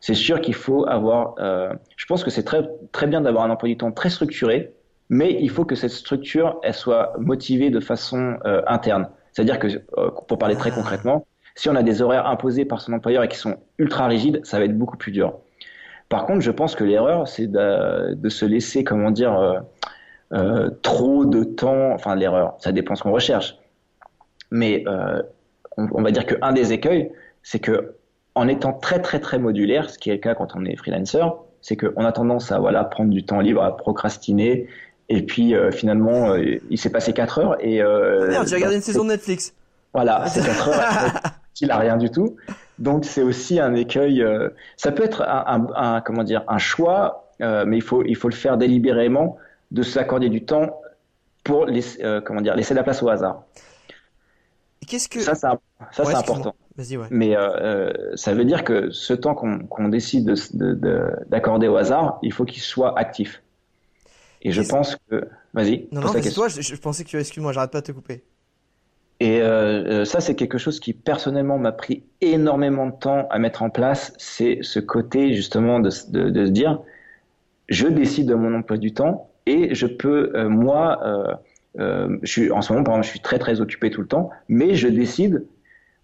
C'est 0.00 0.14
sûr 0.14 0.40
qu'il 0.40 0.54
faut 0.54 0.86
avoir, 0.86 1.34
euh, 1.38 1.72
je 1.96 2.06
pense 2.06 2.24
que 2.24 2.30
c'est 2.30 2.42
très, 2.42 2.68
très 2.92 3.06
bien 3.06 3.20
d'avoir 3.20 3.44
un 3.44 3.50
emploi 3.50 3.68
du 3.68 3.76
temps 3.76 3.92
très 3.92 4.10
structuré, 4.10 4.74
mais 5.08 5.36
il 5.40 5.50
faut 5.50 5.64
que 5.64 5.74
cette 5.74 5.90
structure, 5.90 6.58
elle 6.62 6.74
soit 6.74 7.14
motivée 7.18 7.70
de 7.70 7.80
façon 7.80 8.36
euh, 8.44 8.62
interne. 8.66 9.08
C'est-à-dire 9.32 9.58
que, 9.58 9.68
euh, 9.98 10.10
pour 10.28 10.38
parler 10.38 10.56
très 10.56 10.70
concrètement, 10.70 11.26
si 11.56 11.68
on 11.68 11.76
a 11.76 11.82
des 11.82 12.02
horaires 12.02 12.26
imposés 12.26 12.64
par 12.64 12.80
son 12.80 12.92
employeur 12.92 13.22
et 13.22 13.28
qui 13.28 13.38
sont 13.38 13.56
ultra 13.78 14.06
rigides, 14.06 14.40
ça 14.44 14.58
va 14.58 14.64
être 14.64 14.76
beaucoup 14.76 14.96
plus 14.96 15.12
dur. 15.12 15.38
Par 16.08 16.26
contre, 16.26 16.40
je 16.40 16.50
pense 16.50 16.74
que 16.74 16.84
l'erreur, 16.84 17.28
c'est 17.28 17.46
de, 17.46 18.14
de, 18.14 18.28
se 18.28 18.44
laisser, 18.44 18.84
comment 18.84 19.10
dire, 19.10 19.62
trop 20.82 21.24
de 21.24 21.44
temps, 21.44 21.92
enfin 21.92 22.14
l'erreur, 22.14 22.56
ça 22.58 22.72
dépend 22.72 22.94
ce 22.94 23.02
qu'on 23.02 23.12
recherche. 23.12 23.56
Mais 24.54 24.84
euh, 24.86 25.20
on, 25.76 26.00
va 26.00 26.12
dire 26.12 26.26
qu'un 26.26 26.52
des 26.52 26.72
écueils, 26.72 27.10
c'est 27.42 27.58
que 27.58 27.96
en 28.34 28.48
étant 28.48 28.72
très 28.72 29.00
très 29.00 29.20
très 29.20 29.38
modulaire, 29.38 29.90
ce 29.90 29.98
qui 29.98 30.10
est 30.10 30.14
le 30.14 30.18
cas 30.18 30.34
quand 30.34 30.56
on 30.56 30.64
est 30.64 30.76
freelancer, 30.76 31.24
c'est 31.60 31.76
qu'on 31.76 32.04
a 32.04 32.12
tendance 32.12 32.52
à 32.52 32.58
voilà 32.58 32.84
prendre 32.84 33.10
du 33.10 33.24
temps 33.24 33.40
libre, 33.40 33.62
à 33.62 33.76
procrastiner, 33.76 34.68
et 35.08 35.22
puis 35.22 35.54
euh, 35.54 35.70
finalement 35.70 36.34
il 36.34 36.78
s'est 36.78 36.90
passé 36.90 37.12
4 37.12 37.38
heures 37.38 37.56
et 37.60 37.82
euh, 37.82 38.28
merde, 38.28 38.46
j'ai 38.46 38.56
regardé 38.56 38.76
une 38.76 38.82
saison 38.82 39.04
de 39.04 39.10
Netflix. 39.10 39.54
Voilà, 39.92 40.26
c'est 40.26 40.44
4 40.44 40.68
heures, 40.68 41.20
il 41.60 41.70
a 41.70 41.78
rien 41.78 41.96
du 41.96 42.10
tout. 42.10 42.36
Donc 42.78 43.04
c'est 43.04 43.22
aussi 43.22 43.60
un 43.60 43.74
écueil. 43.74 44.24
ça 44.76 44.92
peut 44.92 45.04
être 45.04 45.22
un, 45.22 45.66
un, 45.76 46.00
comment 46.00 46.24
dire 46.24 46.42
un 46.48 46.58
choix, 46.58 47.30
mais 47.40 47.76
il 47.76 47.82
faut 47.82 48.02
il 48.04 48.16
faut 48.16 48.28
le 48.28 48.34
faire 48.34 48.56
délibérément 48.56 49.38
de 49.70 49.82
s'accorder 49.82 50.28
du 50.28 50.44
temps 50.44 50.80
pour 51.44 51.66
laisser, 51.66 52.02
euh, 52.02 52.20
comment 52.20 52.40
dire, 52.40 52.56
laisser 52.56 52.74
la 52.74 52.82
place 52.82 53.02
au 53.02 53.08
hasard. 53.08 53.42
Qu'est-ce 54.88 55.08
que 55.08 55.20
ça, 55.20 55.34
ça, 55.34 55.58
c'est 55.92 56.14
important. 56.14 56.54
Mais 57.10 57.36
euh, 57.36 57.40
euh, 57.40 57.92
ça 58.16 58.34
veut 58.34 58.44
dire 58.44 58.64
que 58.64 58.90
ce 58.90 59.14
temps 59.14 59.34
qu'on 59.34 59.88
décide 59.88 60.34
d'accorder 61.28 61.68
au 61.68 61.76
hasard, 61.76 62.18
il 62.22 62.32
faut 62.32 62.44
qu'il 62.44 62.62
soit 62.62 62.98
actif. 62.98 63.42
Et 64.42 64.50
je 64.50 64.60
pense 64.62 64.96
que, 65.08 65.28
vas-y. 65.54 65.88
Non, 65.92 66.00
non, 66.00 66.08
c'est 66.08 66.30
toi. 66.32 66.48
Je, 66.48 66.76
pensais 66.76 67.04
que 67.04 67.08
tu, 67.08 67.18
excuse-moi, 67.18 67.52
j'arrête 67.52 67.70
pas 67.70 67.80
de 67.80 67.86
te 67.86 67.92
couper. 67.92 68.24
Et 69.20 69.40
ça, 70.04 70.20
c'est 70.20 70.34
quelque 70.34 70.58
chose 70.58 70.80
qui 70.80 70.92
personnellement 70.92 71.58
m'a 71.58 71.72
pris 71.72 72.02
énormément 72.20 72.86
de 72.86 72.96
temps 72.96 73.28
à 73.30 73.38
mettre 73.38 73.62
en 73.62 73.70
place. 73.70 74.12
C'est 74.18 74.58
ce 74.62 74.80
côté 74.80 75.34
justement 75.34 75.80
de, 75.80 75.90
de, 76.10 76.28
de, 76.28 76.46
se 76.46 76.50
dire, 76.50 76.80
je 77.68 77.86
décide 77.86 78.28
de 78.28 78.34
mon 78.34 78.54
emploi 78.54 78.76
du 78.76 78.92
temps 78.92 79.30
et 79.46 79.74
je 79.74 79.86
peux, 79.86 80.32
euh, 80.34 80.48
moi, 80.48 81.00
euh, 81.04 81.34
euh, 81.78 82.18
je 82.22 82.30
suis, 82.30 82.50
en 82.50 82.62
ce 82.62 82.72
moment, 82.72 82.84
par 82.84 82.94
exemple, 82.94 83.06
je 83.06 83.10
suis 83.10 83.20
très 83.20 83.38
très 83.38 83.60
occupé 83.60 83.90
tout 83.90 84.00
le 84.00 84.06
temps, 84.06 84.30
mais 84.48 84.74
je 84.74 84.88
décide, 84.88 85.46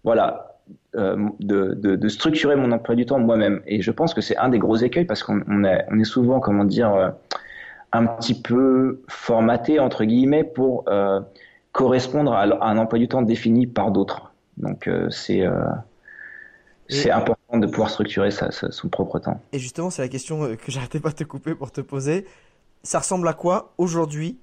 voilà, 0.03 0.50
de, 0.93 1.33
de, 1.39 1.95
de, 1.95 2.09
structurer 2.09 2.55
mon 2.55 2.71
emploi 2.71 2.95
du 2.95 3.05
temps 3.05 3.19
moi-même. 3.19 3.61
Et 3.65 3.81
je 3.81 3.91
pense 3.91 4.13
que 4.13 4.21
c'est 4.21 4.37
un 4.37 4.49
des 4.49 4.59
gros 4.59 4.75
écueils 4.75 5.05
parce 5.05 5.23
qu'on 5.23 5.41
on 5.47 5.63
est, 5.63 6.03
souvent, 6.03 6.39
comment 6.39 6.65
dire, 6.65 7.13
un 7.93 8.05
petit 8.05 8.41
peu 8.41 9.01
formaté 9.07 9.79
entre 9.79 10.03
guillemets 10.03 10.43
pour 10.43 10.85
correspondre 11.71 12.33
à, 12.33 12.43
un 12.43 12.77
emploi 12.77 12.99
du 12.99 13.07
temps 13.07 13.21
défini 13.21 13.67
par 13.67 13.91
d'autres. 13.91 14.33
Donc 14.57 14.89
c'est 15.09 15.45
c'est 16.89 17.11
important 17.11 17.57
de 17.57 17.67
pouvoir 17.67 17.89
structurer 17.89 18.31
sa, 18.31 18.51
son 18.51 18.89
propre 18.89 19.19
temps. 19.19 19.39
Et 19.53 19.59
justement, 19.59 19.89
c'est 19.89 20.01
la 20.01 20.09
question 20.09 20.57
que 20.57 20.71
j'arrêtais 20.71 20.99
pas 20.99 21.11
de 21.11 21.15
te 21.15 21.23
couper 21.23 21.55
pour 21.55 21.71
te 21.71 21.79
poser 21.79 22.25
ça 22.83 22.99
ressemble 22.99 23.27
à 23.27 23.33
quoi 23.33 23.73
aujourd'hui 23.77 24.39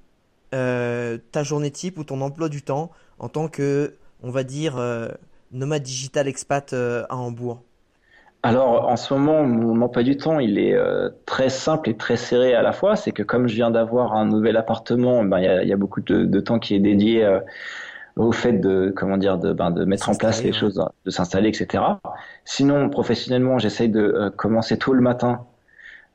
euh, 0.55 1.19
ta 1.33 1.43
journée 1.43 1.71
type 1.71 1.99
ou 1.99 2.05
ton 2.05 2.21
emploi 2.21 2.49
du 2.49 2.63
temps 2.63 2.91
en 3.19 3.29
tant 3.29 3.49
que, 3.49 3.97
on 4.23 4.31
va 4.31 4.45
dire, 4.45 4.77
euh, 4.79 5.09
nomade 5.53 5.83
digital 5.83 6.29
expat 6.29 6.73
euh, 6.73 7.05
à 7.09 7.17
Hambourg 7.17 7.63
alors 8.45 8.89
en 8.89 8.95
ce 8.95 9.13
moment, 9.13 9.43
mon 9.43 9.83
emploi 9.83 10.05
du 10.05 10.17
temps, 10.17 10.39
il 10.39 10.61
est 10.61 10.79
très 11.27 11.49
simple 11.49 11.91
et 11.91 11.97
très 11.97 12.17
serré 12.17 12.55
à 12.55 12.63
la 12.63 12.73
fois. 12.73 12.95
C'est 12.95 13.11
que 13.11 13.25
comme 13.25 13.49
je 13.49 13.57
viens 13.57 13.73
d'avoir 13.73 14.15
un 14.15 14.27
nouvel 14.27 14.57
appartement, 14.57 15.25
ben, 15.25 15.41
il 15.41 15.69
y, 15.69 15.73
a, 15.73 15.77
beaucoup 15.77 16.01
de, 16.01 16.41
temps 16.41 16.61
qui 16.61 16.77
est 16.77 16.79
dédié 16.79 17.29
au 18.15 18.31
fait 18.31 18.53
de 18.53 18.93
comment 18.95 19.17
dire 19.17 19.39
de, 19.39 19.53
ben, 19.53 19.73
de 19.73 19.85
mettre 19.85 20.09
en 20.09 20.15
place 20.15 20.45
les 20.45 20.53
choses, 20.53 20.81
de 21.05 21.11
s'installer, 21.11 21.49
etc. 21.49 21.83
Sinon, 22.45 22.89
professionnellement, 22.91 23.59
j'essaye 23.59 23.89
de 23.89 24.33
commencer 24.37 24.79
tôt 24.79 24.93
le 24.93 25.03
matin 25.03 25.45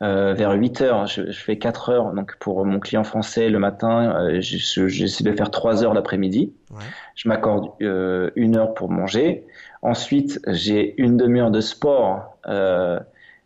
euh, 0.04 0.34
vers 0.34 0.51
8 0.51 0.82
heures, 0.82 1.08
je, 1.08 1.32
je, 1.32 1.39
fais 1.39 1.58
4 1.58 1.89
heures 1.89 2.14
donc 2.14 2.36
pour 2.38 2.66
mon 2.66 2.80
client 2.80 3.06
français 3.06 3.49
le 3.49 3.58
matin. 3.58 4.14
Euh, 4.18 4.41
J'essaie 4.41 5.24
de 5.24 5.32
faire 5.32 5.49
3 5.49 5.84
heures 5.84 5.93
l'après-midi. 5.93 6.54
Ouais. 6.72 6.84
Je 7.16 7.30
m'accorde 7.30 7.70
euh, 7.82 8.30
une 8.36 8.58
heure 8.58 8.74
pour 8.74 8.91
manger. 8.91 9.45
Ensuite, 9.82 10.41
j'ai 10.47 10.93
une 11.01 11.16
demi-heure 11.16 11.51
de 11.51 11.62
sport 11.62 12.38
euh, 12.47 12.99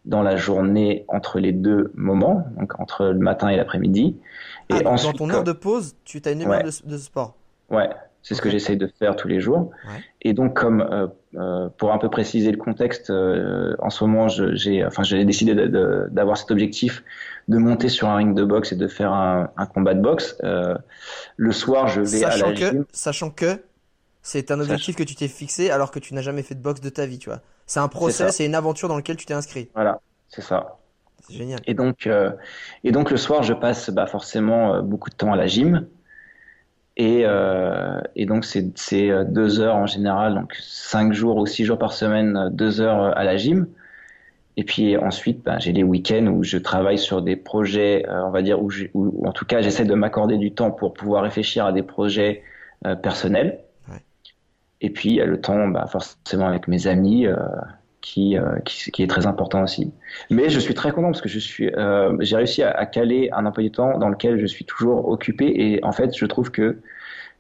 dans 0.06 0.24
la 0.24 0.36
journée 0.36 1.06
entre 1.10 1.40
les 1.40 1.52
deux 1.52 1.92
moments, 1.96 2.48
donc 2.58 2.80
entre 2.80 3.06
le 3.06 3.20
matin 3.20 3.50
et 3.50 3.56
l'après-midi. 3.56 4.18
Et 4.70 4.74
ah, 4.84 4.90
ensuite, 4.90 5.14
dans 5.14 5.28
ton 5.28 5.30
heure 5.30 5.44
de 5.44 5.52
pause, 5.52 5.96
tu 6.06 6.22
as 6.26 6.32
une 6.32 6.40
demi-heure 6.40 6.64
de, 6.64 6.90
de, 6.90 6.98
sport. 6.98 7.36
Ouais, 7.70 7.90
c'est 8.28 8.36
ce 8.36 8.42
que 8.42 8.50
j'essaye 8.50 8.76
de 8.76 8.88
faire 8.88 9.16
tous 9.16 9.30
les 9.30 9.40
jours. 9.40 9.72
Et 10.22 10.34
donc, 10.34 10.54
comme 10.54 10.82
euh, 10.82 11.08
euh, 11.36 11.70
pour 11.78 11.94
un 11.94 11.98
peu 11.98 12.10
préciser 12.10 12.52
le 12.52 12.58
contexte, 12.58 13.10
euh, 13.10 13.74
en 13.80 13.90
ce 13.90 14.04
moment, 14.04 14.28
j'ai, 14.28 14.86
enfin, 14.86 15.04
j'ai 15.04 15.24
décidé 15.24 15.56
d'avoir 15.56 16.36
cet 16.36 16.52
objectif 16.52 17.06
de 17.48 17.58
monter 17.58 17.88
sur 17.88 18.10
un 18.10 18.18
ring 18.18 18.36
de 18.36 18.44
boxe 18.44 18.74
et 18.74 18.76
de 18.76 18.88
faire 18.90 19.14
un, 19.14 19.48
combat 19.74 19.94
de 19.94 20.02
boxe. 20.02 20.36
le 20.44 21.52
soir, 21.54 21.88
je 21.88 22.02
vais 22.02 22.08
sachant 22.18 22.48
à 22.48 22.50
la 22.50 22.56
que, 22.56 22.60
gym. 22.60 22.86
Sachant 22.92 23.30
que 23.30 23.62
c'est 24.22 24.52
un 24.52 24.60
objectif 24.60 24.98
que 24.98 25.04
tu 25.04 25.16
t'es 25.16 25.30
fixé 25.30 25.70
alors 25.70 25.92
que 25.92 26.00
tu 26.00 26.14
n'as 26.14 26.22
jamais 26.22 26.44
fait 26.44 26.56
de 26.56 26.62
boxe 26.62 26.82
de 26.82 26.90
ta 26.90 27.06
vie, 27.06 27.20
tu 27.20 27.30
vois. 27.30 27.40
C'est 27.66 27.80
un 27.80 27.88
process, 27.88 28.36
c'est 28.36 28.46
une 28.46 28.56
aventure 28.56 28.90
dans 28.90 28.98
laquelle 28.98 29.16
tu 29.16 29.26
t'es 29.26 29.34
inscrit. 29.34 29.70
Voilà, 29.74 30.02
c'est 30.28 30.42
ça. 30.42 30.80
C'est 31.26 31.36
génial. 31.36 31.62
Et 31.66 31.74
donc, 31.74 32.10
et 32.84 32.92
donc 32.92 33.10
le 33.10 33.16
soir, 33.18 33.44
je 33.44 33.54
passe 33.54 33.90
bah, 33.90 34.06
forcément 34.06 34.82
beaucoup 34.82 35.10
de 35.10 35.16
temps 35.16 35.32
à 35.32 35.38
la 35.38 35.48
gym. 35.48 35.88
Et, 37.00 37.22
euh, 37.26 38.02
et 38.16 38.26
donc 38.26 38.44
c'est 38.44 39.12
euh, 39.12 39.24
deux 39.24 39.60
heures 39.60 39.76
en 39.76 39.86
général, 39.86 40.34
donc 40.34 40.56
cinq 40.60 41.14
jours 41.14 41.38
ou 41.38 41.46
six 41.46 41.64
jours 41.64 41.78
par 41.78 41.94
semaine, 41.94 42.36
euh, 42.36 42.50
deux 42.50 42.82
heures 42.82 43.02
euh, 43.04 43.12
à 43.16 43.24
la 43.24 43.38
gym. 43.38 43.68
Et 44.58 44.64
puis 44.64 44.98
ensuite, 44.98 45.44
ben, 45.44 45.60
j'ai 45.60 45.72
les 45.74 45.84
week-ends 45.84 46.26
où 46.26 46.44
je 46.44 46.58
travaille 46.58 46.98
sur 46.98 47.22
des 47.22 47.36
projets, 47.36 48.04
on 48.10 48.32
va 48.32 48.42
dire, 48.42 48.60
où, 48.60 48.72
en 49.24 49.32
tout 49.32 49.46
cas 49.46 49.62
j'essaie 49.62 49.86
de 49.86 49.94
m'accorder 49.94 50.38
du 50.38 50.52
temps 50.52 50.72
pour 50.72 50.94
pouvoir 50.94 51.22
réfléchir 51.22 51.68
à 51.68 51.72
des 51.72 51.84
projets 51.84 52.42
euh, 52.88 52.96
personnels. 52.96 53.60
Ouais. 53.88 54.02
Et 54.82 54.90
puis 54.90 55.10
il 55.10 55.16
y 55.18 55.22
a 55.22 55.28
le 55.28 55.40
temps, 55.40 55.68
bah, 55.68 55.86
forcément 55.86 56.48
avec 56.48 56.68
mes 56.68 56.88
amis, 56.88 57.28
qui, 58.02 58.38
qui, 58.66 58.92
qui, 58.92 59.04
est 59.04 59.08
très 59.08 59.26
important 59.26 59.64
aussi. 59.64 59.92
Mais 60.30 60.50
je 60.50 60.60
suis 60.60 60.74
très 60.74 60.92
content 60.92 61.08
parce 61.08 61.22
que 61.22 61.30
je 61.30 61.40
suis, 61.40 61.70
j'ai 62.20 62.36
réussi 62.36 62.64
à, 62.64 62.72
à, 62.72 62.86
caler 62.86 63.30
un 63.34 63.46
emploi 63.46 63.64
du 63.64 63.72
temps 63.72 63.98
dans 63.98 64.10
lequel 64.10 64.40
je 64.40 64.46
suis 64.46 64.66
toujours 64.66 65.10
occupé 65.10 65.52
et 65.56 65.84
en 65.84 65.92
fait, 65.92 66.16
je 66.16 66.26
trouve 66.26 66.52
que 66.52 66.82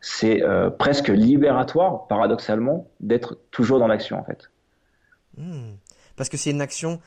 c'est 0.01 0.43
euh, 0.43 0.70
presque 0.70 1.10
libératoire, 1.10 2.08
paradoxalement, 2.08 2.89
d'être 2.99 3.39
toujours 3.51 3.80
dans 3.80 3.88
l'action 3.88 4.20
en 4.20 4.24
fait. 4.24 4.49
Hmm. 5.38 5.76
Parce 6.16 6.30
que 6.30 6.38
c'est 6.38 6.51
une 6.51 6.62
action 6.62 6.99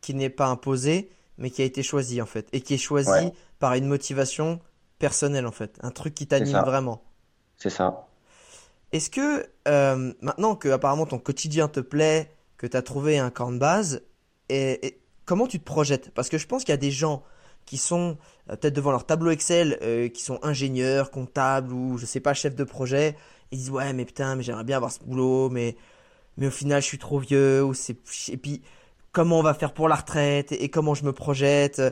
qui 0.00 0.14
n'est 0.14 0.30
pas 0.30 0.46
imposée, 0.46 1.10
mais 1.36 1.50
qui 1.50 1.62
a 1.62 1.64
été 1.64 1.82
choisie 1.82 2.20
en 2.22 2.26
fait, 2.26 2.48
et 2.52 2.60
qui 2.60 2.74
est 2.74 2.78
choisie 2.78 3.32
par 3.58 3.74
une 3.74 3.86
motivation 3.86 4.60
personnelle 4.98 5.46
en 5.46 5.52
fait, 5.52 5.78
un 5.82 5.90
truc 5.90 6.14
qui 6.14 6.26
t'anime 6.26 6.58
vraiment. 6.58 7.02
C'est 7.56 7.70
ça. 7.70 8.06
Est-ce 8.92 9.10
que 9.10 9.46
euh, 9.68 10.12
maintenant 10.20 10.56
que 10.56 10.68
apparemment 10.68 11.06
ton 11.06 11.18
quotidien 11.18 11.68
te 11.68 11.80
plaît, 11.80 12.30
que 12.58 12.66
tu 12.66 12.76
as 12.76 12.82
trouvé 12.82 13.18
un 13.18 13.30
camp 13.30 13.52
de 13.52 13.58
base, 13.58 14.02
et, 14.50 14.98
comment 15.24 15.46
tu 15.46 15.58
te 15.58 15.64
projettes? 15.64 16.10
Parce 16.14 16.28
que 16.28 16.38
je 16.38 16.46
pense 16.46 16.64
qu'il 16.64 16.72
y 16.72 16.74
a 16.74 16.78
des 16.78 16.90
gens 16.90 17.22
qui 17.64 17.76
sont 17.76 18.18
euh, 18.50 18.56
peut-être 18.56 18.74
devant 18.74 18.90
leur 18.90 19.06
tableau 19.06 19.30
Excel, 19.30 19.78
euh, 19.82 20.08
qui 20.08 20.22
sont 20.22 20.38
ingénieurs, 20.42 21.10
comptables 21.10 21.72
ou 21.72 21.98
je 21.98 22.06
sais 22.06 22.20
pas 22.20 22.34
chefs 22.34 22.54
de 22.54 22.64
projet 22.64 23.16
ils 23.50 23.58
disent 23.58 23.70
ouais 23.70 23.92
mais 23.92 24.04
putain 24.04 24.36
mais 24.36 24.42
j'aimerais 24.42 24.64
bien 24.64 24.76
avoir 24.76 24.92
ce 24.92 25.00
boulot 25.00 25.48
mais 25.50 25.76
mais 26.36 26.46
au 26.46 26.50
final 26.50 26.82
je 26.82 26.86
suis 26.86 26.98
trop 26.98 27.18
vieux 27.18 27.62
ou 27.62 27.74
c'est 27.74 27.96
et 28.30 28.36
puis 28.36 28.62
comment 29.12 29.38
on 29.38 29.42
va 29.42 29.54
faire 29.54 29.72
pour 29.72 29.88
la 29.88 29.96
retraite 29.96 30.52
et, 30.52 30.68
comment 30.68 30.94
je 30.94 31.04
me 31.04 31.12
projette? 31.12 31.82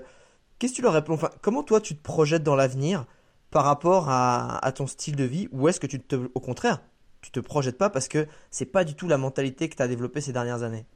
Qu'est-ce 0.59 0.73
que 0.73 0.77
tu 0.77 0.83
leur 0.83 0.93
réponds? 0.93 1.15
Enfin, 1.15 1.31
Comment 1.43 1.63
toi 1.63 1.81
tu 1.81 1.97
te 1.97 2.03
projettes 2.03 2.43
dans 2.43 2.57
l'avenir 2.57 3.05
par 3.51 3.65
rapport 3.65 4.09
à, 4.09 4.65
à, 4.65 4.73
ton 4.73 4.87
style 4.87 5.17
de 5.17 5.25
vie 5.25 5.49
ou 5.53 5.69
est-ce 5.69 5.81
que 5.81 5.87
tu 5.87 6.01
te 6.01 6.17
au 6.35 6.41
contraire 6.41 6.81
tu 7.23 7.31
te 7.31 7.41
projettes 7.41 7.79
pas 7.79 7.91
parce 7.91 8.09
que 8.09 8.27
c'est 8.51 8.67
pas 8.67 8.85
du 8.85 8.95
tout 8.95 9.09
la 9.09 9.19
mentalité 9.19 9.69
que 9.69 9.77
tu 9.77 9.83
as 9.83 9.89
développée 9.89 10.21
ces 10.21 10.33
dernières 10.33 10.63
années 10.63 10.87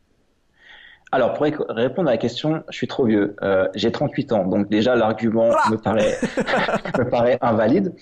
alors, 1.13 1.35
pour 1.35 1.45
répondre 1.45 2.09
à 2.09 2.13
la 2.13 2.19
question, 2.19 2.63
je 2.69 2.77
suis 2.77 2.87
trop 2.87 3.05
vieux. 3.05 3.35
Euh, 3.43 3.67
j'ai 3.75 3.91
38 3.91 4.33
ans, 4.33 4.47
donc 4.47 4.69
déjà 4.69 4.95
l'argument 4.95 5.51
ah 5.53 5.71
me 5.71 5.77
paraît 5.77 6.17
me 6.99 7.11
paraît 7.11 7.37
invalide. 7.41 7.95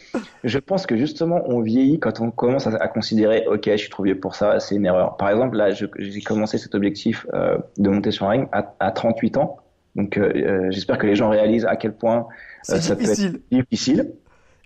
Je 0.44 0.58
pense 0.58 0.84
que 0.84 0.94
justement, 0.96 1.42
on 1.46 1.60
vieillit 1.60 1.98
quand 2.00 2.20
on 2.20 2.30
commence 2.30 2.66
à, 2.66 2.88
considérer, 2.88 3.46
ok, 3.46 3.64
je 3.64 3.76
suis 3.76 3.88
trop 3.88 4.02
vieux 4.02 4.20
pour 4.20 4.34
ça, 4.34 4.60
c'est 4.60 4.74
une 4.74 4.84
erreur. 4.84 5.16
Par 5.16 5.30
exemple, 5.30 5.56
là, 5.56 5.70
j'ai 5.70 6.20
commencé 6.20 6.58
cet 6.58 6.74
objectif 6.74 7.26
euh, 7.32 7.56
de 7.78 7.88
monter 7.88 8.10
sur 8.10 8.26
un 8.26 8.30
ring 8.30 8.48
à, 8.52 8.74
à 8.78 8.90
38 8.90 9.38
ans. 9.38 9.56
Donc, 9.96 10.18
euh, 10.18 10.66
j'espère 10.70 10.98
que 10.98 11.06
les 11.06 11.16
gens 11.16 11.30
réalisent 11.30 11.64
à 11.64 11.76
quel 11.76 11.94
point 11.94 12.26
ça 12.62 12.76
difficile. 12.94 13.32
peut 13.32 13.38
être 13.38 13.50
difficile. 13.50 14.12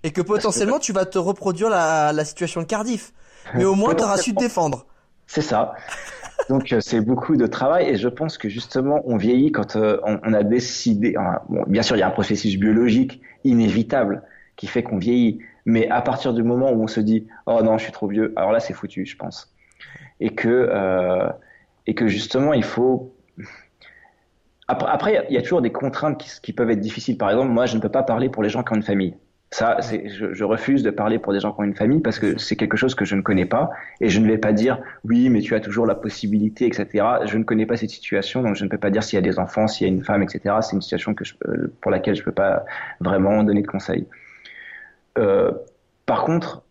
Et 0.03 0.11
que 0.11 0.21
potentiellement, 0.21 0.79
tu 0.79 0.91
vas 0.91 1.05
te 1.05 1.17
reproduire 1.17 1.69
la, 1.69 2.11
la 2.11 2.25
situation 2.25 2.61
de 2.61 2.65
Cardiff. 2.65 3.13
Mais 3.53 3.65
au 3.65 3.75
moins, 3.75 3.95
tu 3.95 4.03
auras 4.03 4.17
su 4.17 4.33
te 4.33 4.39
défendre. 4.39 4.85
C'est 5.27 5.41
ça. 5.41 5.75
Donc 6.49 6.73
euh, 6.73 6.81
c'est 6.81 7.01
beaucoup 7.01 7.37
de 7.37 7.47
travail 7.47 7.89
et 7.89 7.95
je 7.95 8.07
pense 8.07 8.37
que 8.37 8.49
justement 8.49 9.01
on 9.05 9.17
vieillit 9.17 9.51
quand 9.51 9.75
euh, 9.75 9.97
on, 10.03 10.33
a 10.33 10.43
décidé. 10.43 11.15
bon, 11.49 11.63
bien 11.67 11.81
sûr, 11.81 11.95
il 11.95 11.99
y 11.99 12.03
a 12.03 12.07
un 12.07 12.11
processus 12.11 12.57
biologique 12.57 13.21
inévitable 13.43 14.23
qui 14.55 14.67
fait 14.67 14.83
qu'on 14.83 14.97
vieillit, 14.97 15.39
mais 15.65 15.89
à 15.89 16.01
partir 16.01 16.33
du 16.33 16.43
moment 16.43 16.71
où 16.71 16.83
on 16.83 16.87
se 16.87 16.99
dit 16.99 17.27
oh 17.45 17.61
non 17.63 17.77
je 17.77 17.83
suis 17.83 17.93
trop 17.93 18.07
vieux, 18.07 18.33
alors 18.35 18.51
là 18.51 18.59
c'est 18.59 18.73
foutu, 18.73 19.05
je 19.05 19.15
pense. 19.15 19.53
Et 20.19 20.31
que 20.31 20.49
euh, 20.49 21.29
et 21.87 21.95
que 21.95 22.07
justement 22.07 22.53
il 22.53 22.63
faut 22.63 23.15
après, 24.67 25.25
il 25.29 25.35
y 25.35 25.37
a 25.37 25.41
toujours 25.41 25.61
des 25.61 25.71
contraintes 25.71 26.17
qui, 26.17 26.29
qui, 26.41 26.53
peuvent 26.53 26.69
être 26.69 26.79
difficiles. 26.79 27.17
Par 27.17 27.29
exemple, 27.29 27.51
moi, 27.51 27.65
je 27.65 27.75
ne 27.75 27.81
peux 27.81 27.89
pas 27.89 28.01
parler 28.01 28.29
pour 28.29 28.41
les 28.41 28.49
gens 28.49 28.63
qui 28.63 28.71
ont 28.71 28.77
une 28.77 28.81
famille. 28.81 29.13
Ça, 29.53 29.77
je, 29.81 30.33
je, 30.33 30.43
refuse 30.43 30.81
de 30.81 30.89
parler 30.89 31.19
pour 31.19 31.31
des 31.31 31.39
gens 31.39 31.53
qui 31.53 31.59
ont 31.61 31.63
une 31.63 31.75
famille 31.75 31.99
parce 31.99 32.17
que 32.17 32.39
c'est 32.39 32.55
quelque 32.55 32.75
chose 32.75 32.95
que 32.95 33.05
je 33.05 33.15
ne 33.15 33.21
connais 33.21 33.45
pas 33.45 33.69
et 34.01 34.09
je 34.09 34.19
ne 34.19 34.25
vais 34.25 34.39
pas 34.39 34.51
dire 34.51 34.79
oui, 35.03 35.29
mais 35.29 35.41
tu 35.41 35.53
as 35.53 35.59
toujours 35.59 35.85
la 35.85 35.93
possibilité, 35.93 36.65
etc. 36.65 37.05
Je 37.25 37.37
ne 37.37 37.43
connais 37.43 37.67
pas 37.67 37.77
cette 37.77 37.91
situation, 37.91 38.41
donc 38.41 38.55
je 38.55 38.63
ne 38.63 38.69
peux 38.69 38.79
pas 38.79 38.89
dire 38.89 39.03
s'il 39.03 39.15
y 39.15 39.19
a 39.19 39.21
des 39.21 39.37
enfants, 39.37 39.67
s'il 39.67 39.85
y 39.85 39.89
a 39.91 39.93
une 39.93 40.03
femme, 40.03 40.23
etc. 40.23 40.55
C'est 40.61 40.75
une 40.75 40.81
situation 40.81 41.13
que 41.13 41.23
je, 41.23 41.35
pour 41.81 41.91
laquelle 41.91 42.15
je 42.15 42.21
ne 42.21 42.25
peux 42.25 42.31
pas 42.31 42.65
vraiment 42.99 43.43
donner 43.43 43.61
de 43.61 43.67
conseils. 43.67 44.07
Euh, 45.19 45.51
par 46.07 46.23
contre, 46.23 46.63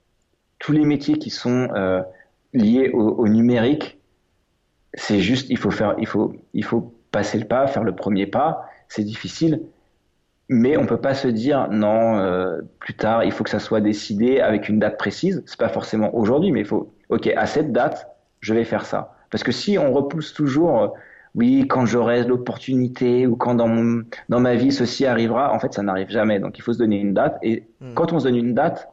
tous 0.59 0.73
les 0.73 0.85
métiers 0.85 1.19
qui 1.19 1.31
sont 1.31 1.69
euh, 1.77 2.03
liés 2.53 2.91
au, 2.93 3.11
au 3.11 3.29
numérique, 3.29 4.01
c'est 4.95 5.21
juste, 5.21 5.51
il 5.51 5.57
faut 5.57 5.71
faire, 5.71 5.95
il 5.99 6.09
faut, 6.09 6.35
il 6.53 6.65
faut 6.65 6.93
passer 7.13 7.39
le 7.39 7.45
pas, 7.45 7.69
faire 7.69 7.85
le 7.85 7.95
premier 7.95 8.27
pas. 8.27 8.65
C'est 8.89 9.05
difficile, 9.05 9.63
mais 10.53 10.77
on 10.77 10.85
peut 10.85 10.99
pas 10.99 11.15
se 11.15 11.29
dire 11.29 11.69
non 11.71 12.19
euh, 12.19 12.61
plus 12.79 12.95
tard 12.95 13.25
il 13.25 13.33
faut 13.33 13.43
que 13.43 13.51
ça 13.51 13.59
soit 13.59 13.81
décidé 13.81 14.41
avec 14.41 14.69
une 14.69 14.79
date 14.79 14.99
précise. 14.99 15.43
C'est 15.47 15.59
pas 15.59 15.71
forcément 15.71 16.15
aujourd'hui 16.15 16.53
mais 16.53 16.61
il 16.61 16.67
faut 16.67 16.93
ok 17.09 17.29
à 17.35 17.47
cette 17.47 17.73
date 17.73 18.07
je 18.41 18.53
vais 18.53 18.65
faire 18.65 18.85
ça. 18.85 19.17
Parce 19.31 19.43
que 19.43 19.53
si 19.53 19.79
on 19.79 19.93
repousse 19.93 20.35
toujours 20.35 20.83
euh, 20.83 20.89
oui 21.35 21.67
quand 21.69 21.87
j'aurai 21.87 22.25
l'opportunité 22.25 23.27
ou 23.27 23.35
quand 23.35 23.55
dans 23.55 23.69
mon 23.69 24.03
dans 24.29 24.41
ma 24.41 24.55
vie 24.55 24.73
ceci 24.73 25.07
arrivera 25.07 25.55
en 25.55 25.59
fait 25.59 25.73
ça 25.73 25.83
n'arrive 25.83 26.11
jamais. 26.11 26.39
Donc 26.39 26.59
il 26.59 26.63
faut 26.63 26.75
se 26.75 26.79
donner 26.79 27.01
une 27.01 27.15
date. 27.15 27.39
Et 27.43 27.65
hmm. 27.81 27.95
quand 27.95 28.13
on 28.13 28.19
se 28.19 28.25
donne 28.25 28.37
une 28.37 28.55
date 28.55 28.89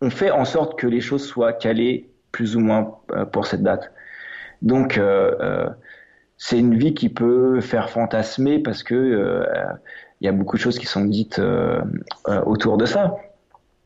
on 0.00 0.10
fait 0.10 0.32
en 0.32 0.44
sorte 0.44 0.76
que 0.76 0.88
les 0.88 1.00
choses 1.00 1.24
soient 1.24 1.52
calées 1.52 2.10
plus 2.32 2.56
ou 2.56 2.60
moins 2.60 2.96
euh, 3.12 3.24
pour 3.24 3.46
cette 3.46 3.62
date. 3.62 3.92
Donc 4.60 5.00
c'est 6.36 6.58
une 6.58 6.76
vie 6.76 6.94
qui 6.94 7.08
peut 7.08 7.60
faire 7.60 7.90
fantasmer 7.90 8.60
parce 8.60 8.84
que 8.84 9.44
il 10.22 10.26
y 10.26 10.28
a 10.28 10.32
beaucoup 10.32 10.56
de 10.56 10.62
choses 10.62 10.78
qui 10.78 10.86
sont 10.86 11.04
dites 11.04 11.40
euh, 11.40 11.82
euh, 12.28 12.40
autour 12.44 12.78
de 12.78 12.86
ça. 12.86 13.16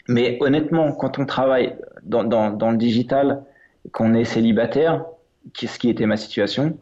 Mais 0.07 0.37
honnêtement, 0.43 0.93
quand 0.93 1.18
on 1.18 1.24
travaille 1.24 1.74
dans, 2.03 2.24
dans, 2.24 2.51
dans 2.51 2.70
le 2.70 2.76
digital, 2.76 3.43
qu'on 3.91 4.12
est 4.12 4.26
célibataire, 4.26 5.07
ce 5.59 5.78
qui 5.78 5.89
était 5.89 6.05
ma 6.05 6.18
situation, 6.18 6.78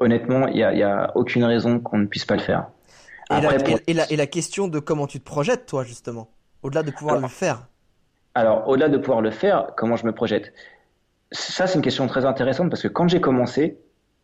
honnêtement, 0.00 0.48
il 0.48 0.56
n'y 0.56 0.82
a, 0.82 1.12
aucune 1.14 1.44
raison 1.44 1.78
qu'on 1.78 1.98
ne 1.98 2.06
puisse 2.06 2.24
pas 2.24 2.34
le 2.34 2.42
faire. 2.42 2.66
Et, 3.30 3.40
la, 3.40 3.54
et, 3.86 3.94
la, 3.94 4.10
et, 4.10 4.16
la, 4.16 4.26
question 4.26 4.66
de 4.66 4.80
comment 4.80 5.06
tu 5.06 5.20
te 5.20 5.24
projettes, 5.24 5.66
toi, 5.66 5.84
justement, 5.84 6.28
au-delà 6.62 6.82
de 6.82 6.90
pouvoir 6.90 7.20
le 7.20 7.28
faire. 7.28 7.68
Alors, 8.34 8.68
au-delà 8.68 8.88
de 8.88 8.98
pouvoir 8.98 9.20
le 9.20 9.30
faire, 9.30 9.68
comment 9.76 9.94
je 9.94 10.04
me 10.04 10.12
projette? 10.12 10.52
Ça, 11.30 11.68
c'est 11.68 11.76
une 11.76 11.82
question 11.82 12.08
très 12.08 12.24
intéressante 12.24 12.70
parce 12.70 12.82
que 12.82 12.88
quand 12.88 13.06
j'ai 13.06 13.20
commencé, 13.20 13.78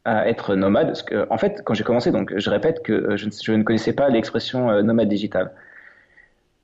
à 0.05 0.29
être 0.29 0.55
nomade. 0.55 0.89
Parce 0.89 1.03
que, 1.03 1.27
en 1.31 1.39
fait, 1.39 1.63
quand 1.65 1.75
j'ai 1.75 1.85
commencé, 1.85 2.11
donc 2.11 2.33
je 2.37 2.51
répète 2.51 2.83
que 2.83 2.93
euh, 2.93 3.17
je, 3.17 3.29
je 3.31 3.53
ne 3.53 3.63
connaissais 3.63 3.93
pas 3.93 4.09
l'expression 4.09 4.71
euh, 4.71 4.83
nomade 4.83 5.09
digital. 5.09 5.53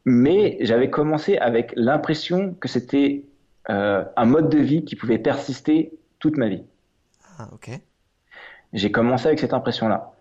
Mais 0.05 0.57
j'avais 0.61 0.89
commencé 0.89 1.37
avec 1.37 1.73
l'impression 1.77 2.55
que 2.55 2.69
c'était 2.69 3.25
euh, 3.69 4.05
un 4.17 4.25
mode 4.25 4.49
de 4.49 4.59
vie 4.59 4.85
qui 4.85 4.95
pouvait 4.95 5.19
persister 5.19 5.93
toute 6.21 6.37
ma 6.37 6.49
vie. 6.49 6.63
Ah, 7.39 7.49
ok. 7.53 7.71
J'ai 8.73 8.93
commencé 8.93 9.27
avec 9.27 9.41
cette 9.41 9.53
impression-là. 9.53 10.13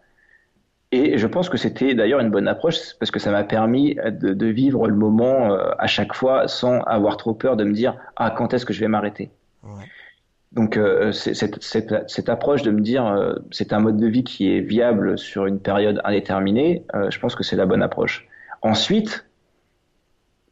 Et 0.91 1.18
je 1.18 1.28
pense 1.28 1.49
que 1.49 1.57
c'était 1.57 1.93
d'ailleurs 1.93 2.20
une 2.20 2.32
bonne 2.32 2.47
approche 2.47 2.95
parce 2.99 3.11
que 3.11 3.20
ça 3.20 3.32
m'a 3.32 3.43
permis 3.43 3.95
de, 3.95 4.34
de, 4.34 4.45
vivre 4.47 4.88
le 4.88 4.95
moment 4.95 5.51
euh, 5.51 5.72
à 5.78 5.88
chaque 5.88 6.13
fois 6.13 6.47
sans 6.47 6.82
avoir 6.82 7.18
trop 7.18 7.34
peur 7.34 7.57
de 7.57 7.63
me 7.63 7.74
dire 7.74 7.97
ah 8.16 8.32
quand 8.32 8.53
est-ce 8.53 8.66
que 8.66 8.74
je 8.74 8.80
vais 8.80 8.88
m'arrêter? 8.88 9.30
Ouais. 9.63 9.84
Donc 10.51 10.77
euh, 10.77 11.11
cette, 11.11 11.61
cette, 11.61 12.09
cette, 12.09 12.29
approche 12.29 12.61
de 12.61 12.71
me 12.71 12.79
dire 12.79 13.05
euh, 13.05 13.35
c'est 13.51 13.73
un 13.73 13.79
mode 13.79 13.97
de 13.97 14.07
vie 14.07 14.23
qui 14.23 14.49
est 14.49 14.61
viable 14.61 15.17
sur 15.17 15.45
une 15.47 15.59
période 15.59 15.99
indéterminée, 16.05 16.85
euh, 16.95 17.09
je 17.11 17.19
pense 17.19 17.35
que 17.35 17.43
c'est 17.43 17.57
la 17.57 17.65
bonne 17.65 17.81
approche. 17.81 18.27
Ensuite, 18.61 19.25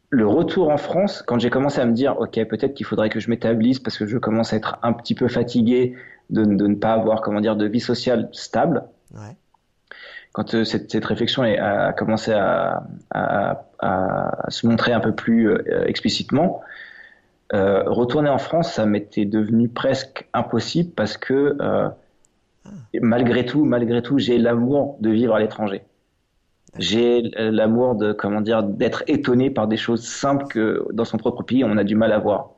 le 0.10 0.28
retour 0.28 0.70
en 0.70 0.78
France, 0.78 1.24
quand 1.26 1.40
j'ai 1.40 1.50
commencé 1.50 1.80
à 1.80 1.86
me 1.86 1.94
dire 1.94 2.20
ok 2.20 2.44
peut-être 2.48 2.74
qu'il 2.74 2.86
faudrait 2.86 3.10
que 3.10 3.20
je 3.20 3.30
m'établisse 3.30 3.80
parce 3.80 3.98
que 3.98 4.06
je 4.06 4.18
commence 4.18 4.52
à 4.52 4.58
être 4.58 4.78
un 4.84 4.92
petit 4.92 5.16
peu 5.16 5.30
fatigué 5.30 5.96
de, 6.30 6.44
de 6.44 6.68
ne 6.68 6.76
pas 6.76 6.94
avoir 6.94 7.22
comment 7.22 7.40
dire 7.40 7.56
de 7.56 7.66
vie 7.66 7.80
sociale 7.80 8.28
stable. 8.34 8.84
Ouais. 9.14 9.38
Quand 10.34 10.56
euh, 10.56 10.64
cette, 10.64 10.92
cette, 10.92 11.06
réflexion 11.06 11.44
a, 11.44 11.94
commencé 11.94 12.34
à, 12.34 12.84
à, 13.12 13.66
à, 13.80 14.50
se 14.50 14.66
montrer 14.66 14.92
un 14.92 15.00
peu 15.00 15.14
plus 15.14 15.50
euh, 15.50 15.86
explicitement, 15.86 16.62
euh, 17.54 17.84
retourner 17.86 18.30
en 18.30 18.38
France, 18.38 18.74
ça 18.74 18.86
m'était 18.86 19.26
devenu 19.26 19.68
presque 19.70 20.28
impossible 20.34 20.92
parce 20.96 21.18
que 21.18 21.56
euh, 21.62 21.90
malgré 23.02 23.46
tout, 23.46 23.66
malgré 23.66 24.02
tout, 24.02 24.18
j'ai 24.18 24.38
l'amour 24.38 24.98
de 25.02 25.10
vivre 25.10 25.36
à 25.36 25.40
l'étranger. 25.40 25.84
J'ai 26.80 27.22
l'amour 27.38 27.94
de 27.96 28.14
comment 28.14 28.42
dire 28.42 28.64
d'être 28.64 29.04
étonné 29.06 29.52
par 29.52 29.68
des 29.68 29.78
choses 29.78 30.04
simples 30.04 30.48
que 30.48 30.88
dans 30.92 31.06
son 31.06 31.18
propre 31.18 31.44
pays 31.44 31.64
on 31.64 31.78
a 31.78 31.84
du 31.84 31.96
mal 31.96 32.12
à 32.12 32.18
voir. 32.18 32.50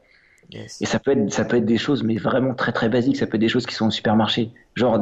Yes. 0.53 0.81
Et 0.81 0.85
ça 0.85 0.99
peut 0.99 1.11
être 1.11 1.33
ça 1.33 1.43
peut 1.43 1.57
être 1.57 1.65
des 1.65 1.77
choses 1.77 2.03
mais 2.03 2.15
vraiment 2.15 2.53
très 2.53 2.71
très 2.71 2.87
basiques. 2.87 3.17
Ça 3.17 3.27
peut 3.27 3.35
être 3.35 3.41
des 3.41 3.49
choses 3.49 3.65
qui 3.65 3.75
sont 3.75 3.87
au 3.87 3.91
supermarché, 3.91 4.51
genre 4.73 5.01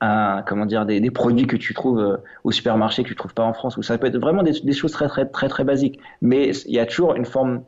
à, 0.00 0.42
comment 0.46 0.66
dire 0.66 0.84
des, 0.84 1.00
des, 1.00 1.10
produits 1.10 1.46
que 1.46 1.56
tu 1.56 1.72
trouves 1.72 2.00
euh, 2.00 2.16
au 2.42 2.50
supermarché 2.50 3.04
que 3.04 3.08
tu 3.08 3.14
trouves 3.14 3.32
pas 3.32 3.44
en 3.44 3.54
France. 3.54 3.78
Ou 3.78 3.82
ça 3.82 3.96
peut 3.96 4.08
être 4.08 4.18
vraiment 4.18 4.42
des, 4.42 4.60
des 4.60 4.72
choses 4.72 4.92
très 4.92 5.08
très 5.08 5.26
très 5.26 5.48
très 5.48 5.64
basiques. 5.64 5.98
Mais 6.20 6.50
il 6.66 6.74
y 6.74 6.80
a 6.80 6.84
toujours 6.84 7.14
une 7.14 7.24
forme 7.24 7.62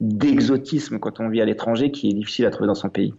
d'exotisme 0.00 0.98
quand 0.98 1.20
on 1.20 1.28
vit 1.28 1.40
à 1.40 1.44
l'étranger 1.44 1.90
qui 1.90 2.10
est 2.10 2.14
difficile 2.14 2.46
à 2.46 2.50
trouver 2.50 2.66
dans 2.66 2.74
son 2.74 2.90
pays. 2.90 3.14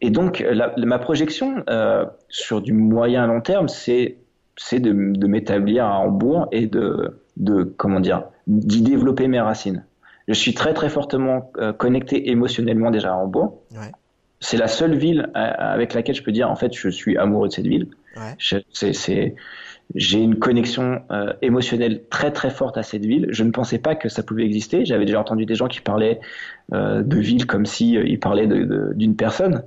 Et 0.00 0.10
donc, 0.10 0.44
la, 0.46 0.74
ma 0.78 0.98
projection 0.98 1.62
euh, 1.68 2.04
sur 2.28 2.60
du 2.60 2.72
moyen 2.72 3.26
long 3.26 3.40
terme, 3.40 3.68
c'est 3.68 4.18
c'est 4.56 4.78
de, 4.80 4.92
de 4.92 5.26
m'établir 5.26 5.84
à 5.84 5.98
Hambourg 5.98 6.46
et 6.52 6.66
de, 6.66 7.20
de 7.36 7.64
comment 7.64 8.00
dire 8.00 8.24
d'y 8.46 8.82
développer 8.82 9.26
mes 9.28 9.40
racines. 9.40 9.84
Je 10.28 10.34
suis 10.34 10.54
très 10.54 10.74
très 10.74 10.88
fortement 10.88 11.50
euh, 11.56 11.72
connecté 11.72 12.30
émotionnellement 12.30 12.90
déjà 12.90 13.12
à 13.12 13.16
Hambourg. 13.16 13.62
Ouais. 13.72 13.90
C'est 14.40 14.56
la 14.56 14.68
seule 14.68 14.94
ville 14.94 15.30
euh, 15.36 15.50
avec 15.58 15.94
laquelle 15.94 16.14
je 16.14 16.22
peux 16.22 16.32
dire 16.32 16.50
en 16.50 16.56
fait 16.56 16.72
je 16.74 16.88
suis 16.88 17.16
amoureux 17.16 17.48
de 17.48 17.52
cette 17.52 17.66
ville. 17.66 17.88
Ouais. 18.16 18.36
C'est 18.38 19.34
j'ai 19.94 20.18
une 20.18 20.38
connexion 20.38 21.02
euh, 21.10 21.32
émotionnelle 21.42 22.02
très 22.10 22.32
très 22.32 22.50
forte 22.50 22.76
à 22.76 22.82
cette 22.82 23.04
ville. 23.04 23.26
Je 23.30 23.44
ne 23.44 23.50
pensais 23.50 23.78
pas 23.78 23.94
que 23.94 24.08
ça 24.08 24.22
pouvait 24.22 24.44
exister. 24.44 24.84
J'avais 24.84 25.04
déjà 25.04 25.20
entendu 25.20 25.46
des 25.46 25.54
gens 25.54 25.68
qui 25.68 25.80
parlaient 25.80 26.20
euh, 26.72 27.02
de 27.02 27.18
ville 27.18 27.46
comme 27.46 27.66
si 27.66 27.96
euh, 27.96 28.04
ils 28.06 28.18
parlaient 28.18 28.46
d'une 28.46 29.12
de, 29.12 29.16
personne. 29.16 29.62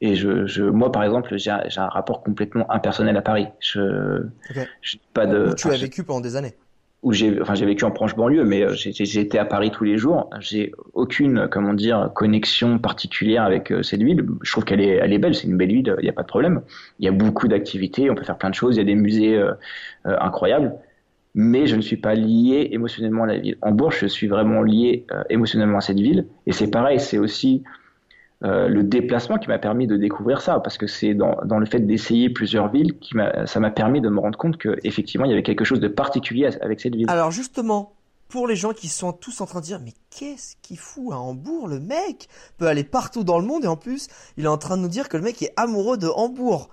Et 0.00 0.14
je, 0.14 0.46
je, 0.46 0.64
moi, 0.64 0.90
par 0.90 1.04
exemple, 1.04 1.36
j'ai 1.38 1.50
un, 1.50 1.62
un, 1.76 1.86
rapport 1.86 2.22
complètement 2.22 2.70
impersonnel 2.70 3.16
à 3.16 3.22
Paris. 3.22 3.46
Je, 3.60 4.24
okay. 4.50 4.66
pas 5.14 5.26
de. 5.26 5.50
Où 5.50 5.54
tu 5.54 5.68
as 5.68 5.76
vécu 5.76 6.02
pendant 6.02 6.20
des 6.20 6.36
années? 6.36 6.54
Où 7.02 7.12
j'ai 7.12 7.40
enfin 7.40 7.54
j'ai 7.54 7.66
vécu 7.66 7.84
en 7.84 7.90
proche 7.90 8.14
banlieue 8.14 8.44
mais 8.44 8.62
euh, 8.62 8.74
été 8.74 9.38
à 9.38 9.44
Paris 9.44 9.70
tous 9.70 9.84
les 9.84 9.98
jours. 9.98 10.30
J'ai 10.40 10.72
aucune 10.94 11.48
comment 11.50 11.74
dire 11.74 12.10
connexion 12.14 12.78
particulière 12.78 13.42
avec 13.42 13.72
euh, 13.72 13.82
cette 13.82 14.02
ville. 14.02 14.24
Je 14.42 14.52
trouve 14.52 14.64
qu'elle 14.64 14.80
est 14.80 14.96
elle 15.02 15.12
est 15.12 15.18
belle 15.18 15.34
c'est 15.34 15.48
une 15.48 15.56
belle 15.56 15.72
ville 15.72 15.96
il 15.98 16.04
n'y 16.04 16.08
a 16.08 16.12
pas 16.12 16.22
de 16.22 16.28
problème. 16.28 16.62
Il 17.00 17.04
y 17.04 17.08
a 17.08 17.12
beaucoup 17.12 17.48
d'activités 17.48 18.08
on 18.10 18.14
peut 18.14 18.24
faire 18.24 18.38
plein 18.38 18.50
de 18.50 18.54
choses 18.54 18.76
il 18.76 18.78
y 18.78 18.82
a 18.82 18.84
des 18.84 18.94
musées 18.94 19.36
euh, 19.36 19.52
euh 20.06 20.16
incroyables. 20.20 20.74
Mais 21.34 21.66
je 21.66 21.76
ne 21.76 21.80
suis 21.80 21.96
pas 21.96 22.14
lié 22.14 22.68
émotionnellement 22.72 23.24
à 23.24 23.26
la 23.26 23.38
ville. 23.38 23.56
En 23.62 23.72
Bourges, 23.72 24.00
je 24.00 24.06
suis 24.06 24.26
vraiment 24.26 24.62
lié 24.62 25.06
euh, 25.12 25.22
émotionnellement 25.30 25.78
à 25.78 25.80
cette 25.80 25.98
ville, 25.98 26.26
et 26.46 26.52
c'est 26.52 26.70
pareil, 26.70 27.00
c'est 27.00 27.16
aussi 27.16 27.62
euh, 28.44 28.68
le 28.68 28.82
déplacement 28.82 29.38
qui 29.38 29.48
m'a 29.48 29.58
permis 29.58 29.86
de 29.86 29.96
découvrir 29.96 30.40
ça, 30.40 30.58
parce 30.58 30.78
que 30.78 30.86
c'est 30.86 31.14
dans, 31.14 31.36
dans, 31.44 31.58
le 31.58 31.66
fait 31.66 31.80
d'essayer 31.80 32.28
plusieurs 32.28 32.70
villes 32.70 32.98
qui 32.98 33.14
ça 33.46 33.60
m'a 33.60 33.70
permis 33.70 34.00
de 34.00 34.08
me 34.08 34.18
rendre 34.18 34.36
compte 34.36 34.58
qu'effectivement, 34.58 35.26
il 35.26 35.30
y 35.30 35.32
avait 35.32 35.44
quelque 35.44 35.64
chose 35.64 35.80
de 35.80 35.88
particulier 35.88 36.50
avec 36.60 36.80
cette 36.80 36.96
ville. 36.96 37.08
Alors 37.08 37.30
justement, 37.30 37.94
pour 38.32 38.48
les 38.48 38.56
gens 38.56 38.72
qui 38.72 38.88
sont 38.88 39.12
tous 39.12 39.42
en 39.42 39.46
train 39.46 39.60
de 39.60 39.66
dire 39.66 39.78
mais 39.78 39.92
qu'est-ce 40.08 40.56
qu'il 40.62 40.78
fout 40.78 41.12
à 41.12 41.18
Hambourg 41.18 41.68
le 41.68 41.78
mec 41.78 42.28
peut 42.56 42.66
aller 42.66 42.82
partout 42.82 43.24
dans 43.24 43.38
le 43.38 43.44
monde 43.44 43.66
et 43.66 43.68
en 43.68 43.76
plus 43.76 44.08
il 44.38 44.46
est 44.46 44.48
en 44.48 44.56
train 44.56 44.78
de 44.78 44.82
nous 44.82 44.88
dire 44.88 45.10
que 45.10 45.18
le 45.18 45.22
mec 45.22 45.42
est 45.42 45.52
amoureux 45.56 45.98
de 45.98 46.08
Hambourg. 46.08 46.70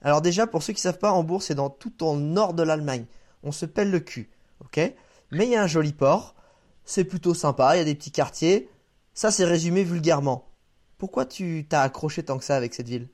Alors 0.00 0.22
déjà 0.22 0.46
pour 0.46 0.62
ceux 0.62 0.72
qui 0.72 0.80
savent 0.80 1.00
pas 1.00 1.10
Hambourg 1.10 1.42
c'est 1.42 1.56
dans 1.56 1.70
tout 1.70 2.04
au 2.04 2.16
nord 2.16 2.54
de 2.54 2.62
l'Allemagne. 2.62 3.06
On 3.42 3.50
se 3.50 3.66
pèle 3.66 3.90
le 3.90 3.98
cul, 3.98 4.30
ok? 4.60 4.94
Mais 5.32 5.46
il 5.46 5.50
y 5.50 5.56
a 5.56 5.62
un 5.64 5.66
joli 5.66 5.92
port, 5.92 6.36
c'est 6.84 7.02
plutôt 7.02 7.34
sympa, 7.34 7.74
il 7.74 7.78
y 7.80 7.82
a 7.82 7.84
des 7.84 7.96
petits 7.96 8.12
quartiers. 8.12 8.68
Ça 9.12 9.32
c'est 9.32 9.44
résumé 9.44 9.82
vulgairement. 9.82 10.51
Pourquoi 11.02 11.24
tu 11.24 11.66
t'as 11.68 11.82
accroché 11.82 12.22
tant 12.22 12.38
que 12.38 12.44
ça 12.44 12.54
avec 12.54 12.72
cette 12.74 12.86
ville? 12.86 13.08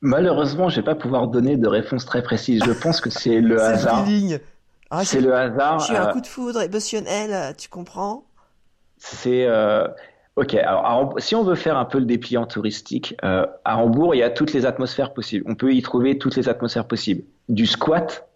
Malheureusement, 0.00 0.70
je 0.70 0.76
vais 0.76 0.82
pas 0.82 0.94
pouvoir 0.94 1.28
donner 1.28 1.58
de 1.58 1.68
réponse 1.68 2.06
très 2.06 2.22
précise. 2.22 2.62
Je 2.64 2.72
pense 2.72 3.02
que 3.02 3.10
c'est 3.10 3.42
le 3.42 3.60
hasard. 3.60 4.06
Ah, 4.90 5.04
c'est 5.04 5.20
le 5.20 5.34
hasard. 5.34 5.80
J'ai 5.80 5.96
un 5.96 6.08
euh, 6.08 6.12
coup 6.12 6.22
de 6.22 6.26
foudre 6.26 6.62
émotionnel, 6.62 7.54
tu 7.58 7.68
comprends? 7.68 8.24
C'est 8.96 9.44
euh, 9.44 9.86
ok. 10.36 10.54
Alors, 10.54 11.14
si 11.18 11.34
on 11.34 11.44
veut 11.44 11.56
faire 11.56 11.76
un 11.76 11.84
peu 11.84 11.98
le 11.98 12.06
dépliant 12.06 12.46
touristique, 12.46 13.14
euh, 13.22 13.46
à 13.66 13.76
Hambourg, 13.76 14.14
il 14.14 14.18
y 14.18 14.22
a 14.22 14.30
toutes 14.30 14.54
les 14.54 14.64
atmosphères 14.64 15.12
possibles. 15.12 15.44
On 15.46 15.54
peut 15.54 15.74
y 15.74 15.82
trouver 15.82 16.16
toutes 16.16 16.36
les 16.36 16.48
atmosphères 16.48 16.88
possibles. 16.88 17.22
Du 17.50 17.66
squat 17.66 18.30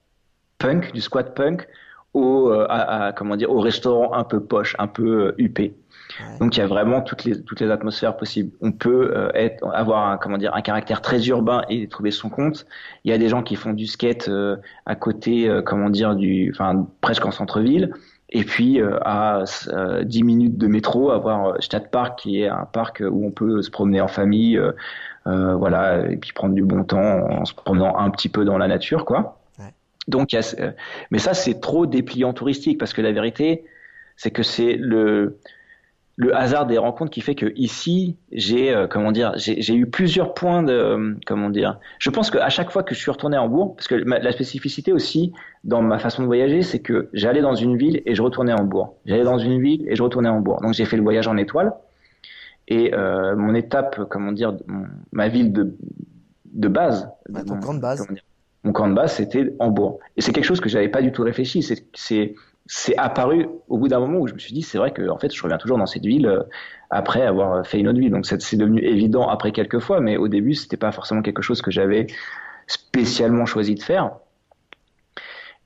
punk, 0.59 0.93
du 0.93 1.01
squat 1.01 1.35
punk, 1.35 1.67
au 2.13 2.51
à, 2.51 3.15
comment 3.17 3.37
dire, 3.37 3.51
au 3.51 3.61
restaurant 3.61 4.13
un 4.13 4.25
peu 4.25 4.41
poche, 4.41 4.77
un 4.79 4.89
peu 4.89 5.35
huppé. 5.39 5.75
Donc 6.41 6.57
il 6.57 6.61
y 6.61 6.63
a 6.63 6.67
vraiment 6.67 7.01
toutes 7.01 7.25
les 7.25 7.43
toutes 7.43 7.61
les 7.61 7.71
atmosphères 7.71 8.17
possibles. 8.17 8.53
On 8.61 8.73
peut 8.73 9.13
euh, 9.15 9.31
être 9.35 9.67
avoir 9.73 10.09
un 10.09 10.17
comment 10.17 10.39
dire 10.39 10.55
un 10.55 10.63
caractère 10.63 11.01
très 11.01 11.27
urbain 11.29 11.65
et 11.69 11.89
trouver 11.89 12.11
son 12.11 12.29
compte. 12.29 12.67
Il 13.05 13.11
y 13.11 13.15
a 13.15 13.19
des 13.19 13.29
gens 13.29 13.43
qui 13.43 13.57
font 13.57 13.73
du 13.73 13.87
skate 13.87 14.29
euh, 14.29 14.57
à 14.87 14.95
côté 14.95 15.49
euh, 15.49 15.63
comment 15.63 15.91
dire 15.91 16.15
du 16.15 16.51
enfin 16.55 16.87
presque 17.01 17.25
en 17.27 17.31
centre-ville. 17.31 17.93
Et 18.31 18.43
puis 18.43 18.81
à 19.03 19.45
10 20.03 20.23
minutes 20.25 20.59
de 20.59 20.67
métro, 20.67 21.13
avoir 21.13 21.63
Stadtpark 21.63 22.19
qui 22.19 22.43
est 22.43 22.49
un 22.49 22.65
parc 22.65 23.01
où 23.09 23.25
on 23.25 23.31
peut 23.31 23.63
se 23.63 23.71
promener 23.71 24.01
en 24.01 24.09
famille, 24.09 24.61
voilà, 25.25 26.11
et 26.11 26.17
puis 26.17 26.33
prendre 26.33 26.53
du 26.53 26.65
bon 26.65 26.83
temps 26.83 26.99
en 26.99 27.45
se 27.45 27.55
promenant 27.55 27.97
un 27.97 28.11
petit 28.11 28.29
peu 28.29 28.45
dans 28.45 28.59
la 28.59 28.67
nature, 28.67 29.05
quoi. 29.05 29.41
Donc, 30.09 30.33
y 30.33 30.37
a, 30.37 30.75
mais 31.13 31.19
ça 31.19 31.33
c'est 31.33 31.61
trop 31.61 31.87
dépliant 31.87 32.33
touristique 32.33 32.79
parce 32.79 32.93
que 32.93 33.03
la 33.03 33.13
vérité, 33.13 33.67
c'est 34.17 34.33
que 34.33 34.43
c'est 34.43 34.75
le 34.75 35.39
le 36.17 36.35
hasard 36.37 36.67
des 36.67 36.79
rencontres 36.79 37.11
qui 37.11 37.21
fait 37.21 37.35
que 37.35 37.53
ici 37.57 38.17
j'ai 38.31 38.73
euh, 38.73 38.87
comment 38.87 39.11
dire 39.11 39.33
j'ai 39.37 39.75
eu 39.75 39.87
plusieurs 39.87 40.35
points 40.35 40.63
de 40.63 40.73
euh, 40.73 41.15
comment 41.27 41.51
dire. 41.51 41.81
Je 41.99 42.11
pense 42.11 42.31
qu'à 42.31 42.49
chaque 42.51 42.71
fois 42.71 42.83
que 42.83 42.95
je 42.95 43.01
suis 43.01 43.11
retourné 43.11 43.37
à 43.37 43.43
Hambourg 43.43 43.75
parce 43.75 43.89
que 43.89 43.97
la 43.97 44.33
spécificité 44.33 44.93
aussi 44.93 45.33
dans 45.65 45.83
ma 45.83 45.99
façon 45.99 46.23
de 46.23 46.27
voyager 46.27 46.63
c'est 46.63 46.79
que 46.81 47.09
j'allais 47.13 47.41
dans 47.41 47.55
une 47.55 47.77
ville 47.77 48.03
et 48.07 48.15
je 48.15 48.23
retournais 48.23 48.53
à 48.53 48.57
Hambourg 48.57 48.97
j'allais 49.07 49.25
dans 49.25 49.39
une 49.39 49.61
ville 49.61 49.85
et 49.89 49.97
je 49.97 50.03
retournais 50.03 50.29
à 50.29 50.33
Hambourg 50.33 50.61
donc 50.63 50.75
j'ai 50.75 50.85
fait 50.85 50.97
le 50.97 51.03
voyage 51.03 51.27
en 51.27 51.37
étoile. 51.37 51.73
Et 52.67 52.95
euh, 52.95 53.37
mon 53.37 53.55
étape 53.55 54.05
comment 54.09 54.33
dire 54.33 54.55
ma 55.13 55.29
ville 55.29 55.53
de 55.53 55.77
de 56.53 56.69
base 56.69 57.11
ton 57.47 57.59
camp 57.59 57.75
de 57.75 57.81
base. 57.81 58.07
mon 58.63 58.73
camp 58.73 58.89
de 58.89 58.95
base 58.95 59.15
c'était 59.15 59.53
Hambourg 59.59 59.99
et 60.17 60.23
c'est 60.23 60.33
quelque 60.33 60.45
chose 60.45 60.61
que 60.61 60.69
j'avais 60.69 60.89
pas 60.89 61.03
du 61.03 61.11
tout 61.11 61.25
réfléchi. 61.25 61.63
C'est 61.63 62.35
c'est 62.67 62.97
apparu 62.97 63.47
au 63.69 63.79
bout 63.79 63.89
d'un 63.89 64.01
moment 64.01 64.19
où 64.21 64.27
je 64.27 64.35
me 64.35 64.39
suis 64.39 64.55
dit 64.55 64.63
c'est 64.63 64.79
vrai 64.79 64.93
que 64.93 65.09
en 65.09 65.19
fait 65.19 65.35
je 65.35 65.43
reviens 65.43 65.59
toujours 65.59 65.77
dans 65.77 65.87
cette 65.87 66.05
ville 66.05 66.27
euh, 66.27 66.43
après 66.89 67.23
avoir 67.23 67.67
fait 67.67 67.79
une 67.79 67.89
autre 67.89 67.99
ville 67.99 68.11
donc 68.11 68.25
c'est 68.27 68.57
devenu 68.57 68.83
évident 68.83 69.29
après 69.29 69.53
quelques 69.53 69.81
fois 69.81 70.01
mais 70.01 70.17
au 70.17 70.29
début 70.29 70.55
c'était 70.55 70.79
pas 70.79 70.93
forcément 70.93 71.21
quelque 71.21 71.43
chose 71.43 71.61
que 71.61 71.71
j'avais 71.71 72.07
spécialement 72.67 73.47
choisi 73.47 73.75
de 73.75 73.83
faire. 73.83 74.13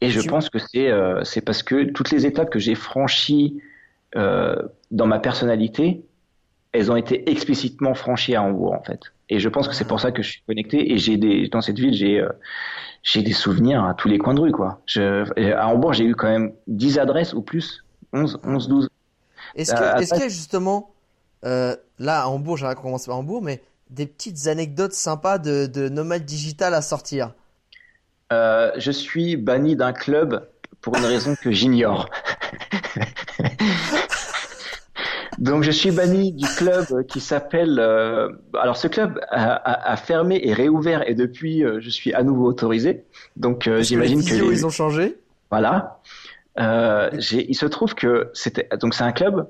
Et 0.01 0.11
je 0.11 0.20
pense 0.29 0.49
que 0.49 0.59
c'est 0.59 0.91
euh, 0.91 1.25
c'est 1.25 1.41
parce 1.41 1.62
que 1.62 1.85
toutes 1.91 2.11
les 2.11 2.25
étapes 2.25 2.51
que 2.51 2.61
j'ai 2.61 2.77
franchies 2.77 3.61
euh, 4.15 4.57
dans 4.93 5.07
ma 5.07 5.19
personnalité 5.19 6.05
elles 6.79 6.91
ont 6.93 6.97
été 6.97 7.31
explicitement 7.31 7.95
franchies 7.95 8.35
à 8.35 8.43
Hambourg 8.43 8.73
en 8.73 8.83
fait 8.83 9.01
et 9.29 9.41
je 9.41 9.49
pense 9.49 9.69
que 9.69 9.75
c'est 9.75 9.87
pour 9.87 10.01
ça 10.01 10.13
que 10.13 10.23
je 10.23 10.31
suis 10.31 10.43
connecté 10.47 10.93
et 10.93 10.99
j'ai 10.99 11.17
des 11.17 11.49
dans 11.49 11.61
cette 11.61 11.79
ville 11.79 11.95
j'ai 11.95 12.21
euh, 12.21 12.29
j'ai 13.03 13.23
des 13.23 13.33
souvenirs 13.33 13.85
à 13.85 13.95
tous 13.95 14.09
les 14.09 14.19
coins 14.19 14.35
de 14.35 14.41
rue, 14.41 14.53
quoi. 14.53 14.81
Je, 14.87 15.25
à 15.53 15.69
Hambourg, 15.69 15.93
j'ai 15.95 16.05
eu 16.05 16.15
quand 16.15 16.29
même 16.29 16.53
10 16.67 16.99
adresses 16.99 17.33
ou 17.33 17.43
plus, 17.43 17.85
11, 18.13 18.41
11 18.45 18.69
12. 18.69 18.89
Est-ce 19.55 19.75
que, 19.75 20.01
est-ce 20.01 20.13
qu'il 20.13 20.23
y 20.23 20.27
a 20.27 20.29
justement, 20.29 20.91
euh, 21.45 21.75
là, 21.99 22.23
à 22.23 22.27
Hambourg, 22.27 22.57
j'ai 22.57 22.67
commencé 22.81 23.07
par 23.07 23.17
Hambourg, 23.17 23.43
mais 23.43 23.63
des 23.91 24.07
petites 24.07 24.47
anecdotes 24.47 24.93
sympas 24.93 25.39
de, 25.39 25.67
de 25.67 25.89
nomade 25.89 26.25
digital 26.25 26.75
à 26.75 26.83
sortir? 26.83 27.33
Euh, 28.33 28.73
Je 28.77 28.91
suis 28.91 29.37
banni 29.37 29.75
d'un 29.77 29.93
club 29.93 30.47
pour 30.83 30.97
une 30.97 31.07
raison 31.07 31.35
que 31.35 31.51
j'ignore. 31.51 32.11
Donc 35.39 35.62
je 35.62 35.70
suis 35.70 35.93
banni 35.93 36.32
du 36.32 36.47
club 36.56 37.06
qui 37.06 37.20
s'appelle. 37.20 37.78
Euh, 37.78 38.28
alors 38.60 38.77
ce 38.77 38.89
club 38.89 39.20
a, 39.31 39.90
a, 39.93 39.97
fermé 39.97 40.40
et 40.43 40.52
réouvert 40.52 41.09
et 41.09 41.15
depuis 41.15 41.65
euh, 41.65 41.78
je 41.81 41.90
suis 41.90 42.12
à 42.12 42.24
nouveau 42.24 42.47
autorisé. 42.47 43.05
Donc 43.36 43.69
euh, 43.69 43.81
j'imagine 43.82 44.24
que, 44.24 44.35
les... 44.35 44.52
ils 44.52 44.66
ont 44.66 44.70
changé? 44.70 45.16
Voilà. 45.51 46.01
Euh, 46.59 47.10
il 47.32 47.55
se 47.55 47.66
trouve 47.66 47.94
que 47.94 48.31
c'était 48.35 48.69
donc 48.81 48.94
c'est 48.94 49.05
un 49.05 49.12
club 49.12 49.48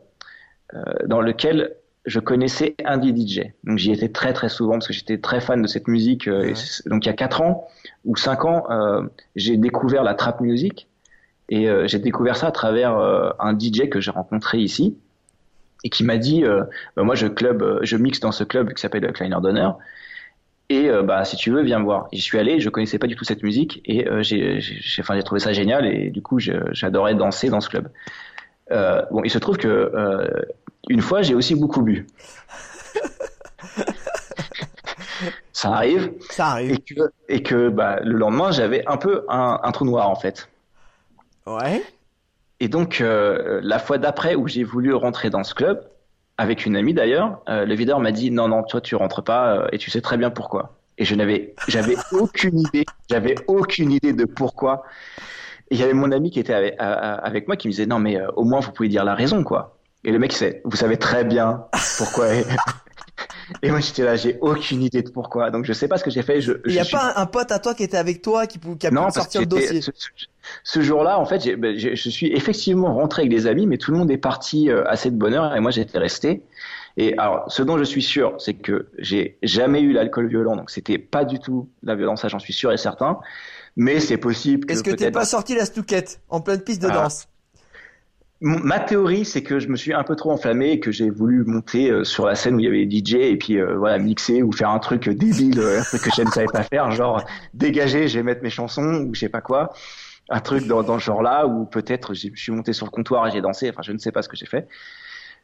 dans 1.06 1.23
lequel 1.23 1.77
je 2.05 2.20
connaissais 2.20 2.74
un 2.85 3.01
DJ. 3.01 3.40
Donc 3.65 3.78
j'y 3.78 3.90
étais 3.90 4.10
très 4.10 4.35
très 4.35 4.51
souvent 4.51 4.74
parce 4.74 4.89
que 4.89 4.93
j'étais 4.93 5.16
très 5.16 5.40
fan 5.40 5.62
de 5.62 5.66
cette 5.66 5.89
musique. 5.89 6.28
donc 6.28 7.06
il 7.06 7.06
y 7.06 7.09
a 7.09 7.15
4 7.15 7.40
ans 7.40 7.66
ou 8.05 8.15
5 8.15 8.44
ans, 8.44 8.65
j'ai 9.35 9.56
découvert 9.56 10.02
la 10.02 10.12
trap 10.12 10.43
music 10.43 10.89
et 11.48 11.66
j'ai 11.86 11.98
découvert 11.98 12.36
ça 12.36 12.48
à 12.48 12.52
travers 12.52 12.94
un 13.39 13.59
DJ 13.59 13.89
que 13.89 13.98
j'ai 13.98 14.10
rencontré 14.10 14.59
ici 14.59 14.98
et 15.85 15.91
qui 15.91 16.05
m'a 16.05 16.17
dit 16.17 16.45
euh, 16.45 16.65
bah, 16.97 17.03
moi 17.03 17.15
je 17.15 17.27
club 17.27 17.63
euh, 17.63 17.79
je 17.83 17.97
mixe 17.97 18.21
dans 18.21 18.33
ce 18.33 18.45
club 18.45 18.73
qui 18.73 18.81
s'appelle 18.81 19.11
Kleiner 19.13 19.37
Donner. 19.41 19.71
Et 20.71 20.91
euh, 20.91 21.03
bah 21.03 21.25
si 21.25 21.37
tu 21.37 21.51
veux 21.51 21.63
viens 21.63 21.79
me 21.79 21.85
voir. 21.85 22.09
J'y 22.13 22.21
suis 22.21 22.39
allé 22.39 22.61
je 22.61 22.69
connaissais 22.69 22.99
pas 22.99 23.07
du 23.07 23.17
tout 23.17 23.25
cette 23.25 23.43
musique 23.43 23.81
et 23.85 24.07
j'ai 24.21 24.61
j'ai 24.61 25.03
enfin 25.03 25.15
j'ai 25.17 25.23
trouvé 25.23 25.41
ça 25.41 25.53
génial 25.53 25.87
et 25.87 26.11
du 26.11 26.21
coup 26.21 26.39
j'adorais 26.39 27.15
danser 27.15 27.49
dans 27.49 27.61
ce 27.61 27.69
club. 27.69 27.89
Bon 28.71 29.23
il 29.25 29.31
se 29.31 29.39
trouve 29.39 29.57
que 29.57 29.91
une 30.89 31.01
fois 31.01 31.23
j'ai 31.23 31.35
aussi 31.35 31.55
beaucoup 31.55 31.83
bu. 31.83 32.07
Ça 35.53 35.71
arrive. 35.71 36.13
Ça 36.31 36.51
arrive. 36.51 36.71
Et 36.71 36.79
que, 36.79 37.01
et 37.29 37.43
que 37.43 37.69
bah, 37.69 37.99
le 38.05 38.17
lendemain 38.17 38.53
j'avais 38.53 38.87
un 38.87 38.97
peu 38.97 39.25
un, 39.29 39.59
un 39.61 39.73
trou 39.73 39.85
noir 39.85 40.09
en 40.09 40.15
fait. 40.15 40.49
Ouais 41.47 41.83
et 42.61 42.69
donc, 42.69 43.01
euh, 43.01 43.61
la 43.63 43.79
fois 43.79 43.99
d'après 43.99 44.35
où 44.35 44.49
j'ai 44.49 44.65
voulu 44.65 44.93
rentrer 44.95 45.31
dans 45.31 45.45
ce 45.45 45.55
club, 45.55 45.89
avec 46.39 46.67
une 46.67 46.77
amie 46.77 46.95
d'ailleurs, 46.95 47.41
euh, 47.49 47.65
le 47.65 47.75
videur 47.75 48.01
m'a 48.01 48.13
dit 48.13 48.31
non, 48.31 48.49
non, 48.49 48.63
toi 48.63 48.81
tu 48.81 48.95
rentres 48.95 49.23
pas 49.23 49.55
euh, 49.55 49.69
et 49.73 49.79
tu 49.79 49.91
sais 49.91 50.01
très 50.01 50.17
bien 50.17 50.31
pourquoi. 50.31 50.77
Et 50.99 51.05
je 51.05 51.15
n'avais, 51.15 51.55
j'avais 51.69 51.97
aucune 52.13 52.59
idée, 52.59 52.85
j'avais 53.09 53.37
aucune 53.47 53.93
idée 53.93 54.13
de 54.13 54.25
pourquoi. 54.25 54.83
Et 55.71 55.75
il 55.75 55.81
y 55.81 55.85
avait 55.85 55.93
mon 55.93 56.11
ami 56.11 56.31
qui 56.31 56.41
était 56.41 56.55
avec, 56.55 56.77
avec 56.79 57.47
moi 57.47 57.57
qui 57.57 57.69
me 57.69 57.73
disait 57.73 57.87
non, 57.87 57.99
mais 57.99 58.19
au 58.37 58.45
moins 58.45 58.61
vous 58.61 58.73
pouvez 58.73 58.89
dire 58.89 59.05
la 59.05 59.15
raison 59.15 59.45
quoi. 59.45 59.77
Et 60.05 60.13
le 60.13 60.19
mec, 60.19 60.33
c'est, 60.33 60.63
vous 60.65 60.77
savez 60.77 60.97
très 60.97 61.25
bien 61.25 61.67
pourquoi. 61.99 62.29
Et 63.62 63.70
moi 63.70 63.81
j'étais 63.81 64.05
là, 64.05 64.16
j'ai 64.16 64.39
aucune 64.40 64.82
idée 64.82 65.03
de 65.03 65.11
pourquoi. 65.11 65.51
Donc 65.51 65.65
je 65.65 65.73
sais 65.73 65.89
pas 65.89 65.99
ce 65.99 66.05
que 66.05 66.11
j'ai 66.11 66.23
fait. 66.23 66.40
Il 66.40 66.73
n'y 66.73 66.78
a 66.78 66.85
pas 66.85 67.15
un 67.16 67.27
pote 67.27 67.51
à 67.53 67.59
toi 67.59 67.74
qui 67.74 67.82
était 67.82 67.97
avec 67.97 68.23
toi 68.23 68.47
qui, 68.47 68.59
qui 68.59 68.86
a 68.86 68.90
pu 68.90 68.97
sortir 69.12 69.40
le 69.40 69.47
dossier. 69.47 69.81
Ce, 70.62 70.81
jour-là, 70.81 71.19
en 71.19 71.27
fait, 71.27 71.57
ben, 71.57 71.77
je 71.77 72.09
suis 72.09 72.32
effectivement 72.32 72.95
rentré 72.95 73.23
avec 73.23 73.31
des 73.31 73.47
amis, 73.47 73.66
mais 73.66 73.77
tout 73.77 73.93
le 73.93 73.99
monde 73.99 74.11
est 74.11 74.19
parti 74.19 74.70
euh, 74.70 74.85
assez 74.86 75.11
de 75.11 75.16
bonne 75.16 75.35
heure 75.35 75.55
et 75.55 75.61
moi 75.61 75.70
j'étais 75.70 75.99
resté. 75.99 76.43
Et 76.97 77.16
alors, 77.16 77.45
ce 77.49 77.62
dont 77.62 77.78
je 77.78 77.85
suis 77.85 78.03
sûr, 78.03 78.35
c'est 78.39 78.55
que 78.55 78.89
j'ai 78.99 79.39
jamais 79.43 79.81
eu 79.81 79.93
l'alcool 79.93 80.28
violent, 80.28 80.57
donc 80.57 80.70
c'était 80.70 80.99
pas 80.99 81.24
du 81.24 81.39
tout 81.39 81.69
la 81.82 81.95
violence, 81.95 82.23
ça 82.23 82.28
j'en 82.28 82.40
suis 82.40 82.53
sûr 82.53 82.73
et 82.73 82.77
certain. 82.77 83.20
Mais 83.77 84.01
c'est 84.01 84.16
possible. 84.16 84.70
Est-ce 84.70 84.82
que 84.82 84.90
t'es 84.90 85.12
pas 85.12 85.24
sorti 85.24 85.55
la 85.55 85.65
stouquette 85.65 86.20
en 86.28 86.40
pleine 86.40 86.61
piste 86.61 86.82
de 86.82 86.89
ah. 86.90 87.03
danse? 87.05 87.28
Ma 88.40 88.78
théorie, 88.78 89.24
c'est 89.24 89.43
que 89.43 89.59
je 89.59 89.66
me 89.66 89.74
suis 89.74 89.93
un 89.93 90.05
peu 90.05 90.15
trop 90.15 90.31
enflammé 90.31 90.70
et 90.70 90.81
que 90.81 90.93
j'ai 90.93 91.10
voulu 91.10 91.44
monter 91.44 91.90
euh, 91.90 92.05
sur 92.05 92.24
la 92.24 92.36
scène 92.36 92.55
où 92.55 92.60
il 92.60 92.65
y 92.66 92.69
avait 92.69 92.85
les 92.85 92.98
DJ 92.98 93.15
et 93.15 93.36
puis 93.36 93.59
euh, 93.59 93.77
voilà 93.77 93.98
mixer 93.98 94.44
ou 94.44 94.52
faire 94.52 94.70
un 94.70 94.78
truc 94.78 95.09
débile, 95.09 95.59
euh, 95.59 95.81
un 95.81 95.82
truc 95.82 96.02
que 96.02 96.10
je 96.16 96.23
ne 96.23 96.31
savais 96.31 96.47
pas 96.47 96.62
faire, 96.62 96.89
genre 96.93 97.24
dégager, 97.52 98.06
je 98.06 98.16
vais 98.16 98.23
mettre 98.23 98.44
mes 98.44 98.51
chansons 98.51 99.06
ou 99.09 99.15
je 99.15 99.19
sais 99.19 99.28
pas 99.28 99.40
quoi, 99.40 99.73
un 100.31 100.39
truc 100.39 100.69
dans, 100.69 100.85
dans 100.85 101.01
ce 101.01 101.05
genre-là 101.06 101.48
ou 101.48 101.65
peut-être 101.65 102.15
je 102.15 102.28
suis 102.36 102.52
monté 102.52 102.73
sur 102.73 102.86
le 102.86 102.93
comptoir 102.93 103.27
et 103.27 103.32
j'ai 103.32 103.40
dansé. 103.40 103.70
Enfin, 103.70 103.82
je 103.82 103.90
ne 103.90 103.98
sais 103.98 104.12
pas 104.12 104.23
ce 104.23 104.28
que 104.28 104.36
j'ai 104.36 104.47
fait, 104.47 104.69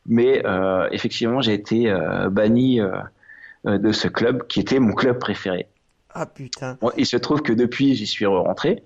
mais 0.07 0.45
effectivement, 0.93 1.41
j'ai 1.41 1.55
été 1.55 1.93
banni 2.31 2.81
de 3.65 3.93
ce 3.93 4.07
club 4.07 4.47
qui 4.47 4.61
était 4.61 4.79
mon 4.79 4.93
club 4.93 5.19
préféré. 5.19 5.67
Ah 6.17 6.27
putain. 6.27 6.79
il 6.97 7.07
se 7.07 7.17
trouve 7.17 7.43
que 7.43 7.53
depuis, 7.53 7.97
j'y 7.97 8.07
suis 8.07 8.25
rentré. 8.25 8.85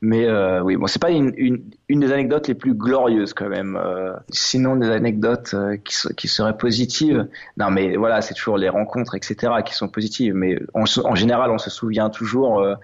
Mais 0.00 0.26
euh, 0.26 0.62
oui, 0.62 0.76
bon, 0.76 0.86
c'est 0.86 1.00
pas 1.00 1.10
une, 1.10 1.32
une, 1.36 1.62
une, 1.88 2.00
des 2.00 2.12
anecdotes 2.12 2.48
les 2.48 2.54
plus 2.54 2.74
glorieuses 2.74 3.32
quand 3.32 3.48
même. 3.48 3.76
Euh, 3.76 4.12
sinon, 4.30 4.76
des 4.76 4.90
anecdotes 4.90 5.54
euh, 5.54 5.76
qui, 5.76 5.96
qui 6.16 6.28
seraient 6.28 6.56
positives. 6.56 7.26
Non, 7.56 7.70
mais 7.70 7.96
voilà, 7.96 8.20
c'est 8.20 8.34
toujours 8.34 8.58
les 8.58 8.68
rencontres, 8.68 9.14
etc., 9.14 9.52
qui 9.64 9.74
sont 9.74 9.88
positives. 9.88 10.34
Mais 10.34 10.58
en, 10.74 10.84
en 11.04 11.14
général, 11.14 11.50
on 11.50 11.58
se 11.58 11.70
souvient 11.70 12.10
toujours 12.10 12.60
euh, 12.60 12.74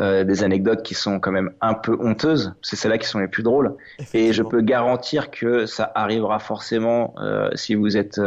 euh, 0.00 0.24
des 0.24 0.44
anecdotes 0.44 0.82
qui 0.82 0.94
sont 0.94 1.20
quand 1.20 1.32
même 1.32 1.52
un 1.60 1.74
peu 1.74 1.96
honteuses. 2.00 2.54
C'est 2.62 2.76
celles-là 2.76 2.98
qui 2.98 3.08
sont 3.08 3.18
les 3.18 3.28
plus 3.28 3.42
drôles. 3.42 3.74
Et 4.12 4.32
je 4.32 4.42
peux 4.42 4.60
garantir 4.60 5.30
que 5.30 5.66
ça 5.66 5.90
arrivera 5.94 6.38
forcément 6.38 7.14
si 7.54 7.74
vous 7.74 7.96
êtes 7.96 8.20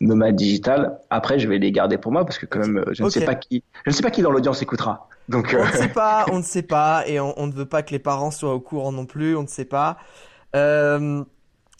nomade 0.00 0.36
digital. 0.36 0.98
Après, 1.10 1.38
je 1.38 1.48
vais 1.48 1.58
les 1.58 1.72
garder 1.72 1.98
pour 1.98 2.12
moi 2.12 2.24
parce 2.24 2.38
que 2.38 2.46
quand 2.46 2.60
même, 2.60 2.84
je 2.92 3.02
ne 3.02 3.08
sais 3.08 3.24
pas 3.24 3.34
qui, 3.34 3.62
je 3.84 3.90
ne 3.90 3.94
sais 3.94 4.02
pas 4.02 4.10
qui 4.10 4.22
dans 4.22 4.30
l'audience 4.30 4.62
écoutera. 4.62 5.08
Donc, 5.28 5.54
on 5.58 5.64
ne 5.64 5.70
sait 5.70 5.88
pas, 5.88 6.26
on 6.32 6.38
ne 6.38 6.42
sait 6.42 6.62
pas, 6.62 7.04
et 7.06 7.20
on, 7.20 7.38
on 7.38 7.46
ne 7.46 7.52
veut 7.52 7.66
pas 7.66 7.82
que 7.82 7.90
les 7.90 7.98
parents 7.98 8.30
soient 8.30 8.54
au 8.54 8.60
courant 8.60 8.92
non 8.92 9.06
plus, 9.06 9.36
on 9.36 9.42
ne 9.42 9.48
sait 9.52 9.64
pas. 9.64 9.98
Euh, 10.54 11.24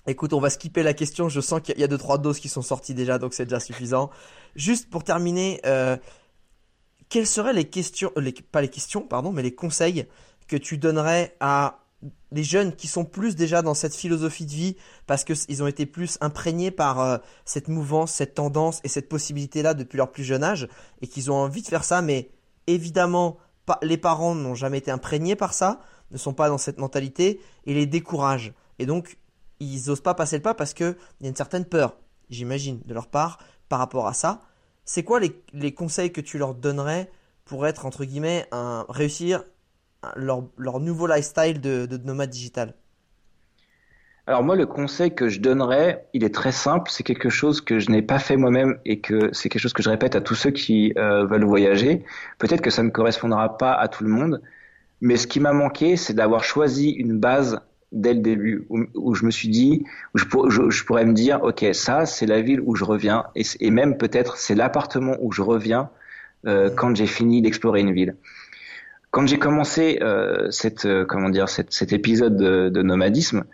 écoute, 0.07 0.33
on 0.33 0.41
va 0.41 0.51
skipper 0.51 0.83
la 0.83 0.95
question. 0.95 1.29
Je 1.29 1.41
sens 1.41 1.61
qu'il 1.61 1.79
y 1.79 1.85
a 1.85 1.89
deux 1.89 1.99
trois 1.99 2.19
doses 2.19 2.41
qui 2.41 2.49
sont 2.49 2.63
sorties 2.63 2.95
déjà, 2.95 3.19
donc 3.19 3.35
c'est 3.35 3.45
déjà 3.45 3.61
suffisant. 3.61 4.11
Juste 4.57 4.91
pour 4.91 5.05
terminer, 5.05 5.61
euh, 5.67 5.97
quelles 7.09 7.27
seraient 7.27 7.53
les 7.53 7.65
questions, 7.65 8.13
les, 8.17 8.33
pas 8.33 8.61
les 8.61 8.69
questions, 8.69 9.03
pardon, 9.03 9.33
mais 9.33 9.43
les 9.43 9.55
conseils 9.55 10.07
que 10.49 10.57
tu 10.57 10.79
donnerais 10.79 11.37
à 11.41 11.79
les 12.33 12.43
jeunes 12.43 12.75
qui 12.75 12.89
sont 12.89 13.05
plus 13.05 13.37
déjà 13.37 13.63
dans 13.63 13.75
cette 13.75 13.95
philosophie 13.95 14.47
de 14.47 14.51
vie 14.51 14.77
parce 15.07 15.23
qu'ils 15.23 15.63
ont 15.63 15.67
été 15.67 15.87
plus 15.87 16.19
imprégnés 16.21 16.71
par 16.71 17.01
euh, 17.01 17.19
cette 17.45 17.69
mouvance, 17.69 18.13
cette 18.13 18.35
tendance 18.35 18.81
et 18.83 18.89
cette 18.89 19.09
possibilité-là 19.09 19.75
depuis 19.75 19.99
leur 19.99 20.11
plus 20.11 20.25
jeune 20.25 20.43
âge 20.43 20.69
et 21.01 21.07
qu'ils 21.07 21.31
ont 21.31 21.37
envie 21.37 21.63
de 21.63 21.69
faire 21.69 21.85
ça, 21.85 22.03
mais 22.03 22.31
évidemment 22.67 23.39
les 23.83 23.97
parents 23.97 24.35
n'ont 24.35 24.55
jamais 24.55 24.79
été 24.79 24.91
imprégnés 24.91 25.37
par 25.37 25.55
ça, 25.55 25.81
ne 26.13 26.19
sont 26.19 26.35
pas 26.35 26.49
dans 26.49 26.59
cette 26.59 26.79
mentalité 26.79 27.41
et 27.67 27.75
les 27.75 27.87
découragent. 27.87 28.53
Et 28.79 28.87
donc, 28.87 29.19
ils 29.61 29.89
n'osent 29.89 30.01
pas 30.01 30.15
passer 30.15 30.37
le 30.37 30.43
pas 30.43 30.55
parce 30.55 30.75
qu'il 30.75 30.97
y 31.21 31.27
a 31.27 31.29
une 31.29 31.37
certaine 31.37 31.65
peur, 31.65 31.97
j'imagine, 32.31 32.81
de 32.85 32.95
leur 32.95 33.09
part 33.09 33.39
par 33.69 33.79
rapport 33.79 34.07
à 34.07 34.13
ça. 34.13 34.43
C'est 34.85 35.05
quoi 35.05 35.21
les, 35.21 35.75
conseils 35.75 36.13
que 36.13 36.21
tu 36.21 36.39
leur 36.39 36.55
donnerais 36.55 37.11
pour 37.45 37.67
être, 37.67 37.87
entre 37.87 38.05
guillemets, 38.05 38.47
un, 38.53 38.85
réussir 38.89 39.45
leur, 40.17 40.43
nouveau 40.81 41.07
lifestyle 41.07 41.61
de, 41.61 41.87
de 41.87 41.97
nomade 41.97 42.31
digital? 42.31 42.75
Alors 44.29 44.45
moi, 44.45 44.55
le 44.55 44.67
conseil 44.67 45.15
que 45.15 45.29
je 45.29 45.41
donnerais, 45.41 46.07
il 46.13 46.23
est 46.23 46.33
très 46.33 46.53
simple. 46.53 46.91
C'est 46.93 47.03
quelque 47.03 47.29
chose 47.29 47.61
que 47.61 47.81
je 47.81 47.91
n'ai 47.91 48.03
pas 48.03 48.21
fait 48.21 48.37
moi-même 48.37 48.79
et 48.85 49.01
que 49.01 49.31
c'est 49.33 49.49
quelque 49.49 49.63
chose 49.63 49.73
que 49.73 49.83
je 49.83 49.91
répète 49.91 50.15
à 50.15 50.21
tous 50.21 50.37
ceux 50.37 50.53
qui 50.53 50.93
euh, 50.97 51.27
veulent 51.27 51.45
voyager. 51.45 52.05
Peut-être 52.39 52.61
que 52.61 52.71
ça 52.71 52.85
ne 52.85 52.91
correspondra 52.91 53.59
pas 53.59 53.73
à 53.73 53.89
tout 53.89 54.05
le 54.05 54.11
monde, 54.11 54.41
mais 55.03 55.17
ce 55.17 55.27
qui 55.27 55.39
m'a 55.39 55.53
manqué, 55.53 55.97
c'est 55.97 56.15
d'avoir 56.15 56.43
choisi 56.43 56.91
une 56.91 57.19
base 57.19 57.61
dès 57.93 58.15
le 58.15 58.21
début 58.21 58.67
où, 58.71 59.15
je 59.15 59.27
me 59.27 59.31
suis 59.31 59.49
dit, 59.49 59.85
où 60.15 60.19
je, 60.19 60.85
pourrais 60.85 61.05
me 61.05 61.13
dire, 61.13 61.43
ok, 61.43 61.67
ça 61.75 62.07
c'est 62.07 62.25
la 62.25 62.41
ville 62.41 62.63
où 62.65 62.75
je 62.75 62.85
reviens 62.85 63.27
et, 63.35 63.71
même 63.71 63.99
peut-être 63.99 64.39
c'est 64.39 64.55
l'appartement 64.55 65.17
où 65.21 65.31
je 65.31 65.43
reviens 65.43 65.91
euh, 66.47 66.71
quand 66.75 66.97
j'ai 66.97 67.07
fini 67.07 67.43
d'explorer 67.43 67.81
une 67.81 67.93
ville. 67.93 68.17
Quand 69.11 69.27
j'ai 69.27 69.39
commencé 69.39 69.99
euh, 70.01 70.51
cette, 70.51 70.89
comment 71.05 71.29
dire, 71.29 71.51
cet 71.51 71.93
épisode 71.93 72.39
de 72.39 72.83
nomadisme, 72.83 73.45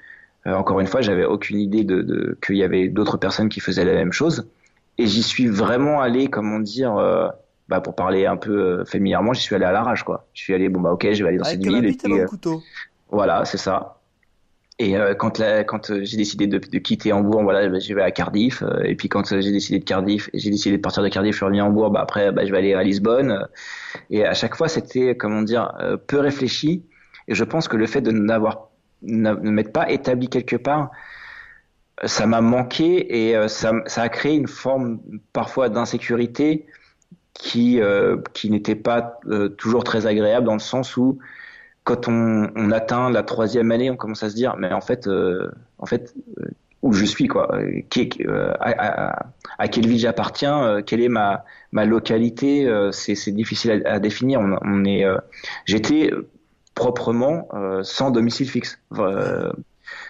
euh, 0.48 0.54
encore 0.54 0.80
une 0.80 0.86
fois, 0.86 1.00
j'avais 1.00 1.24
aucune 1.24 1.58
idée 1.58 1.84
de, 1.84 2.02
de 2.02 2.38
qu'il 2.44 2.56
y 2.56 2.64
avait 2.64 2.88
d'autres 2.88 3.16
personnes 3.16 3.48
qui 3.48 3.60
faisaient 3.60 3.84
la 3.84 3.94
même 3.94 4.12
chose. 4.12 4.48
Et 4.96 5.06
j'y 5.06 5.22
suis 5.22 5.46
vraiment 5.46 6.00
allé, 6.00 6.28
comment 6.28 6.58
dire, 6.58 6.96
euh, 6.96 7.28
bah, 7.68 7.80
pour 7.80 7.94
parler 7.94 8.26
un 8.26 8.36
peu 8.36 8.58
euh, 8.58 8.84
familièrement, 8.84 9.32
j'y 9.32 9.42
suis 9.42 9.54
allé 9.54 9.64
à 9.64 9.72
l'arrache, 9.72 10.02
quoi. 10.02 10.26
Je 10.34 10.42
suis 10.42 10.54
allé, 10.54 10.68
bon 10.68 10.80
bah 10.80 10.92
ok, 10.92 11.12
je 11.12 11.22
vais 11.22 11.28
aller 11.28 11.38
dans 11.38 11.44
cette 11.44 11.62
ville. 11.62 11.84
Et 11.84 11.92
puis, 11.92 12.24
couteau. 12.26 12.62
Voilà, 13.10 13.44
c'est 13.44 13.58
ça. 13.58 13.94
Et 14.80 14.94
quand, 15.18 15.38
la, 15.38 15.64
quand 15.64 15.92
j'ai 16.04 16.16
décidé 16.16 16.46
de, 16.46 16.58
de, 16.58 16.78
quitter 16.78 17.12
Hambourg, 17.12 17.42
voilà, 17.42 17.68
bah, 17.68 17.80
je 17.80 17.92
vais 17.92 18.02
à 18.02 18.12
Cardiff. 18.12 18.62
et 18.84 18.94
puis 18.94 19.08
quand 19.08 19.28
j'ai 19.28 19.50
décidé 19.50 19.80
de 19.80 19.84
Cardiff, 19.84 20.30
j'ai 20.34 20.50
décidé 20.50 20.76
de 20.76 20.80
partir 20.80 21.02
de 21.02 21.08
Cardiff, 21.08 21.32
je 21.32 21.38
suis 21.38 21.44
revenu 21.44 21.60
à 21.60 21.64
Hambourg. 21.64 21.90
Bah 21.90 22.00
après, 22.00 22.30
bah, 22.30 22.46
je 22.46 22.52
vais 22.52 22.58
aller 22.58 22.74
à 22.74 22.84
Lisbonne. 22.84 23.48
Et 24.10 24.24
à 24.24 24.34
chaque 24.34 24.54
fois, 24.54 24.68
c'était 24.68 25.16
comment 25.16 25.42
dire, 25.42 25.72
peu 26.06 26.20
réfléchi. 26.20 26.84
Et 27.26 27.34
je 27.34 27.42
pense 27.42 27.66
que 27.66 27.76
le 27.76 27.88
fait 27.88 28.02
de 28.02 28.12
n'avoir 28.12 28.68
ne, 29.02 29.32
m'être 29.32 29.72
pas 29.72 29.90
établi 29.90 30.28
quelque 30.28 30.56
part, 30.56 30.90
ça 32.04 32.26
m'a 32.26 32.40
manqué 32.40 33.28
et 33.28 33.36
euh, 33.36 33.48
ça, 33.48 33.72
ça, 33.86 34.02
a 34.02 34.08
créé 34.08 34.36
une 34.36 34.46
forme 34.46 35.00
parfois 35.32 35.68
d'insécurité 35.68 36.66
qui, 37.38 37.80
euh, 37.80 38.16
qui 38.34 38.50
n'était 38.50 38.74
pas 38.74 39.20
euh, 39.26 39.48
toujours 39.48 39.84
très 39.84 40.06
agréable 40.06 40.46
dans 40.46 40.54
le 40.54 40.58
sens 40.58 40.96
où 40.96 41.18
quand 41.84 42.08
on, 42.08 42.50
on, 42.54 42.70
atteint 42.70 43.10
la 43.10 43.22
troisième 43.22 43.70
année, 43.72 43.90
on 43.90 43.96
commence 43.96 44.22
à 44.22 44.30
se 44.30 44.34
dire 44.34 44.56
mais 44.58 44.72
en 44.72 44.82
fait, 44.82 45.08
en 45.78 45.86
fait 45.86 46.14
où 46.82 46.92
je 46.92 47.04
suis 47.06 47.28
quoi, 47.28 47.58
qui, 47.88 48.10
à, 48.60 49.24
à, 49.58 49.68
quelle 49.68 49.86
ville 49.86 49.98
j'appartiens, 49.98 50.82
quelle 50.82 51.00
est 51.00 51.08
ma, 51.08 51.44
ma 51.72 51.86
localité, 51.86 52.70
c'est 52.92 53.32
difficile 53.32 53.82
à, 53.86 53.94
à 53.94 53.98
définir. 54.00 54.40
On, 54.40 54.58
on 54.60 54.84
est, 54.84 55.06
j'étais 55.64 56.10
proprement 56.78 57.48
euh, 57.54 57.82
sans 57.82 58.12
domicile 58.12 58.48
fixe. 58.48 58.78
Euh, 58.98 59.50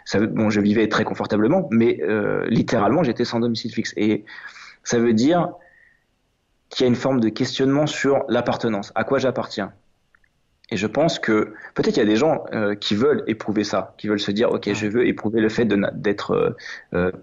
ça, 0.05 0.21
bon, 0.21 0.51
je 0.51 0.61
vivais 0.61 0.87
très 0.89 1.05
confortablement, 1.05 1.67
mais 1.71 1.99
euh, 2.03 2.47
littéralement, 2.49 3.03
j'étais 3.03 3.25
sans 3.25 3.41
domicile 3.41 3.73
fixe. 3.73 3.95
Et 3.97 4.25
ça 4.85 4.99
veut 4.99 5.15
dire 5.15 5.49
qu'il 6.69 6.85
y 6.85 6.87
a 6.87 6.89
une 6.89 6.97
forme 6.97 7.21
de 7.21 7.29
questionnement 7.29 7.87
sur 7.87 8.25
l'appartenance. 8.29 8.93
À 8.95 9.05
quoi 9.05 9.19
j'appartiens 9.19 9.73
Et 10.71 10.77
je 10.77 10.87
pense 10.87 11.19
que 11.19 11.55
peut-être 11.75 11.97
il 11.97 12.01
y 12.01 12.03
a 12.03 12.07
des 12.07 12.17
gens 12.17 12.45
qui 12.81 12.95
veulent 12.95 13.25
éprouver 13.27 13.65
ça, 13.65 13.95
qui 13.99 14.09
veulent 14.09 14.21
se 14.21 14.31
dire, 14.31 14.51
ok, 14.51 14.73
je 14.73 14.87
veux 14.87 15.07
éprouver 15.07 15.41
le 15.41 15.49
fait 15.49 15.65
d'être 15.67 16.57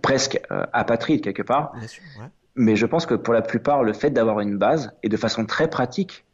presque 0.01 0.39
apatride 0.73 1.21
quelque 1.21 1.43
part. 1.43 1.73
Mais 2.55 2.75
je 2.75 2.85
pense 2.85 3.05
que 3.05 3.15
pour 3.15 3.33
la 3.33 3.41
plupart, 3.41 3.83
le 3.83 3.93
fait 3.93 4.09
d'avoir 4.09 4.39
une 4.39 4.57
base 4.57 4.93
et 5.03 5.09
de 5.09 5.17
façon 5.17 5.45
très 5.45 5.69
pratique, 5.69 6.25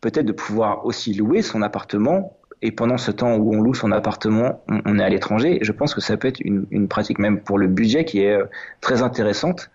peut-être 0.00 0.26
de 0.26 0.32
pouvoir 0.32 0.84
aussi 0.84 1.14
louer 1.14 1.42
son 1.42 1.62
appartement 1.62 2.36
et 2.62 2.72
pendant 2.72 2.98
ce 2.98 3.10
temps 3.10 3.36
où 3.36 3.54
on 3.54 3.60
loue 3.60 3.74
son 3.74 3.92
appartement, 3.92 4.64
on, 4.68 4.98
est 4.98 5.02
à 5.02 5.08
l'étranger. 5.08 5.58
Je 5.62 5.70
pense 5.70 5.94
que 5.94 6.00
ça 6.00 6.16
peut 6.16 6.26
être 6.26 6.40
une, 6.40 6.66
une, 6.70 6.88
pratique 6.88 7.20
même 7.20 7.40
pour 7.40 7.58
le 7.58 7.68
budget 7.68 8.04
qui 8.04 8.22
est 8.22 8.34
euh, 8.34 8.46
très 8.80 9.02
intéressante 9.02 9.70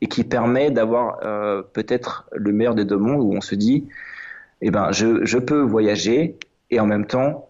et 0.00 0.06
qui 0.06 0.24
permet 0.24 0.70
d'avoir 0.70 1.18
euh, 1.24 1.62
peut-être 1.62 2.28
le 2.32 2.52
meilleur 2.52 2.74
des 2.74 2.84
deux 2.84 2.96
mondes 2.96 3.20
où 3.20 3.32
on 3.34 3.40
se 3.40 3.54
dit, 3.54 3.86
eh 4.60 4.70
ben, 4.70 4.92
je, 4.92 5.24
je 5.24 5.38
peux 5.38 5.60
voyager 5.60 6.38
et 6.70 6.80
en 6.80 6.86
même 6.86 7.06
temps, 7.06 7.48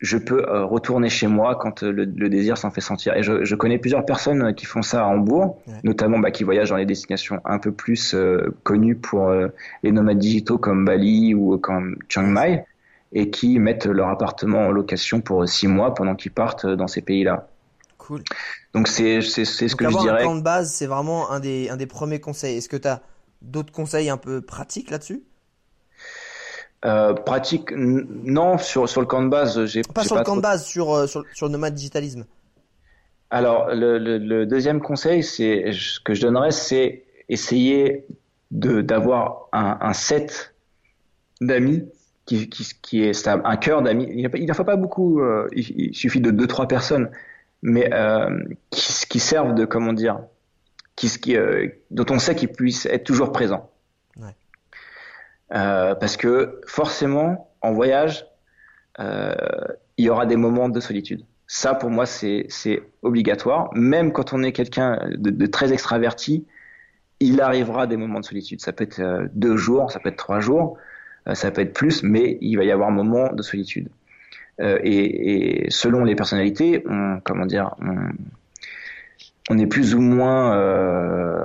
je 0.00 0.18
peux 0.18 0.46
euh, 0.46 0.64
retourner 0.64 1.08
chez 1.08 1.26
moi 1.26 1.56
quand 1.56 1.82
le, 1.82 2.04
le 2.04 2.28
désir 2.28 2.58
s'en 2.58 2.70
fait 2.70 2.80
sentir. 2.80 3.16
Et 3.16 3.22
je, 3.22 3.44
je, 3.44 3.54
connais 3.54 3.78
plusieurs 3.78 4.04
personnes 4.04 4.54
qui 4.54 4.66
font 4.66 4.82
ça 4.82 5.04
à 5.04 5.06
Hambourg, 5.06 5.62
notamment 5.82 6.18
bah, 6.18 6.30
qui 6.30 6.44
voyagent 6.44 6.70
dans 6.70 6.76
les 6.76 6.86
destinations 6.86 7.40
un 7.44 7.58
peu 7.58 7.72
plus 7.72 8.14
connues 8.64 8.96
pour 8.96 9.32
les 9.82 9.92
nomades 9.92 10.18
digitaux 10.18 10.58
comme 10.58 10.84
Bali 10.84 11.34
ou 11.34 11.56
comme 11.58 11.96
Chiang 12.08 12.26
Mai 12.26 12.64
et 13.12 13.30
qui 13.30 13.58
mettent 13.58 13.86
leur 13.86 14.08
appartement 14.08 14.66
en 14.66 14.72
location 14.72 15.20
pour 15.20 15.48
six 15.48 15.68
mois 15.68 15.94
pendant 15.94 16.16
qu'ils 16.16 16.32
partent 16.32 16.66
dans 16.66 16.88
ces 16.88 17.00
pays-là. 17.00 17.48
Cool. 18.06 18.22
Donc 18.74 18.88
c'est 18.88 19.22
c'est 19.22 19.44
ce 19.44 19.74
que 19.74 19.88
je 19.88 19.98
dirais. 19.98 20.20
Un 20.20 20.24
plan 20.24 20.36
de 20.36 20.42
base, 20.42 20.72
c'est 20.72 20.86
vraiment 20.86 21.30
un 21.30 21.40
des 21.40 21.70
un 21.70 21.76
des 21.76 21.86
premiers 21.86 22.20
conseils. 22.20 22.58
Est-ce 22.58 22.68
que 22.68 22.76
tu 22.76 22.88
as 22.88 23.00
d'autres 23.40 23.72
conseils 23.72 24.10
un 24.10 24.18
peu 24.18 24.42
pratiques 24.42 24.90
là-dessus? 24.90 25.22
Euh, 26.84 27.14
pratique, 27.14 27.70
non, 27.72 28.58
sur, 28.58 28.86
sur 28.90 29.00
le 29.00 29.06
camp 29.06 29.22
de 29.22 29.30
base, 29.30 29.64
j'ai 29.64 29.80
pas 29.80 30.04
sur 30.04 30.16
le 30.16 30.22
camp 30.22 30.36
de 30.36 30.42
base, 30.42 30.66
sur, 30.66 30.92
euh, 30.92 31.06
sur, 31.06 31.24
sur, 31.32 31.46
le 31.46 31.52
nomade 31.52 31.72
digitalisme. 31.72 32.26
Alors, 33.30 33.68
le, 33.74 33.96
le, 33.96 34.44
deuxième 34.44 34.82
conseil, 34.82 35.22
c'est 35.22 35.72
ce 35.72 35.98
que 35.98 36.12
je 36.12 36.20
donnerais, 36.20 36.50
c'est 36.50 37.04
essayer 37.30 38.06
de 38.50 38.82
d'avoir 38.82 39.48
un, 39.52 39.78
un 39.80 39.94
set 39.94 40.54
d'amis 41.40 41.88
qui, 42.26 42.50
qui, 42.50 42.68
qui 42.82 43.02
est 43.02 43.14
stable, 43.14 43.42
un 43.46 43.56
cœur 43.56 43.80
d'amis. 43.80 44.06
Il 44.10 44.46
n'en 44.46 44.54
faut 44.54 44.64
pas 44.64 44.76
beaucoup, 44.76 45.20
euh, 45.20 45.48
il, 45.52 45.94
suffit 45.94 46.20
de 46.20 46.30
deux 46.30 46.46
trois 46.46 46.68
personnes, 46.68 47.10
mais 47.64 47.92
euh, 47.92 48.44
qui, 48.70 49.06
qui, 49.08 49.18
servent 49.18 49.54
de 49.54 49.64
comment 49.64 49.92
dire, 49.92 50.20
qui, 50.94 51.08
qui 51.08 51.36
euh, 51.36 51.66
dont 51.90 52.06
on 52.10 52.20
sait 52.20 52.36
qu'ils 52.36 52.52
puissent 52.52 52.86
être 52.86 53.02
toujours 53.02 53.32
présents. 53.32 53.70
Ouais. 54.16 54.36
Euh, 55.54 55.96
parce 55.96 56.16
que 56.16 56.60
forcément, 56.66 57.50
en 57.62 57.72
voyage, 57.72 58.26
euh, 59.00 59.34
il 59.96 60.04
y 60.04 60.10
aura 60.10 60.26
des 60.26 60.36
moments 60.36 60.68
de 60.68 60.78
solitude. 60.78 61.24
Ça, 61.46 61.74
pour 61.74 61.90
moi, 61.90 62.06
c'est 62.06 62.46
obligatoire. 63.02 63.70
Même 63.74 64.12
quand 64.12 64.32
on 64.32 64.42
est 64.42 64.52
quelqu'un 64.52 64.98
de, 65.10 65.30
de, 65.30 65.46
très 65.46 65.72
extraverti, 65.72 66.46
il 67.18 67.40
arrivera 67.40 67.86
des 67.86 67.96
moments 67.96 68.20
de 68.20 68.24
solitude. 68.24 68.60
Ça 68.60 68.72
peut 68.72 68.84
être 68.84 69.28
deux 69.34 69.56
jours, 69.56 69.90
ça 69.90 70.00
peut 70.00 70.10
être 70.10 70.16
trois 70.16 70.40
jours. 70.40 70.78
Euh, 71.28 71.34
ça 71.34 71.50
peut 71.50 71.62
être 71.62 71.72
plus, 71.72 72.02
mais 72.02 72.38
il 72.40 72.56
va 72.56 72.64
y 72.64 72.70
avoir 72.70 72.88
un 72.88 72.92
moment 72.92 73.32
de 73.32 73.42
solitude. 73.42 73.88
Euh, 74.60 74.78
et, 74.82 75.64
et, 75.66 75.70
selon 75.70 76.04
les 76.04 76.14
personnalités, 76.14 76.84
on, 76.88 77.20
comment 77.24 77.46
dire, 77.46 77.74
on, 77.80 77.96
on 79.50 79.58
est 79.58 79.66
plus 79.66 79.94
ou 79.94 80.00
moins, 80.00 80.56
euh, 80.56 81.44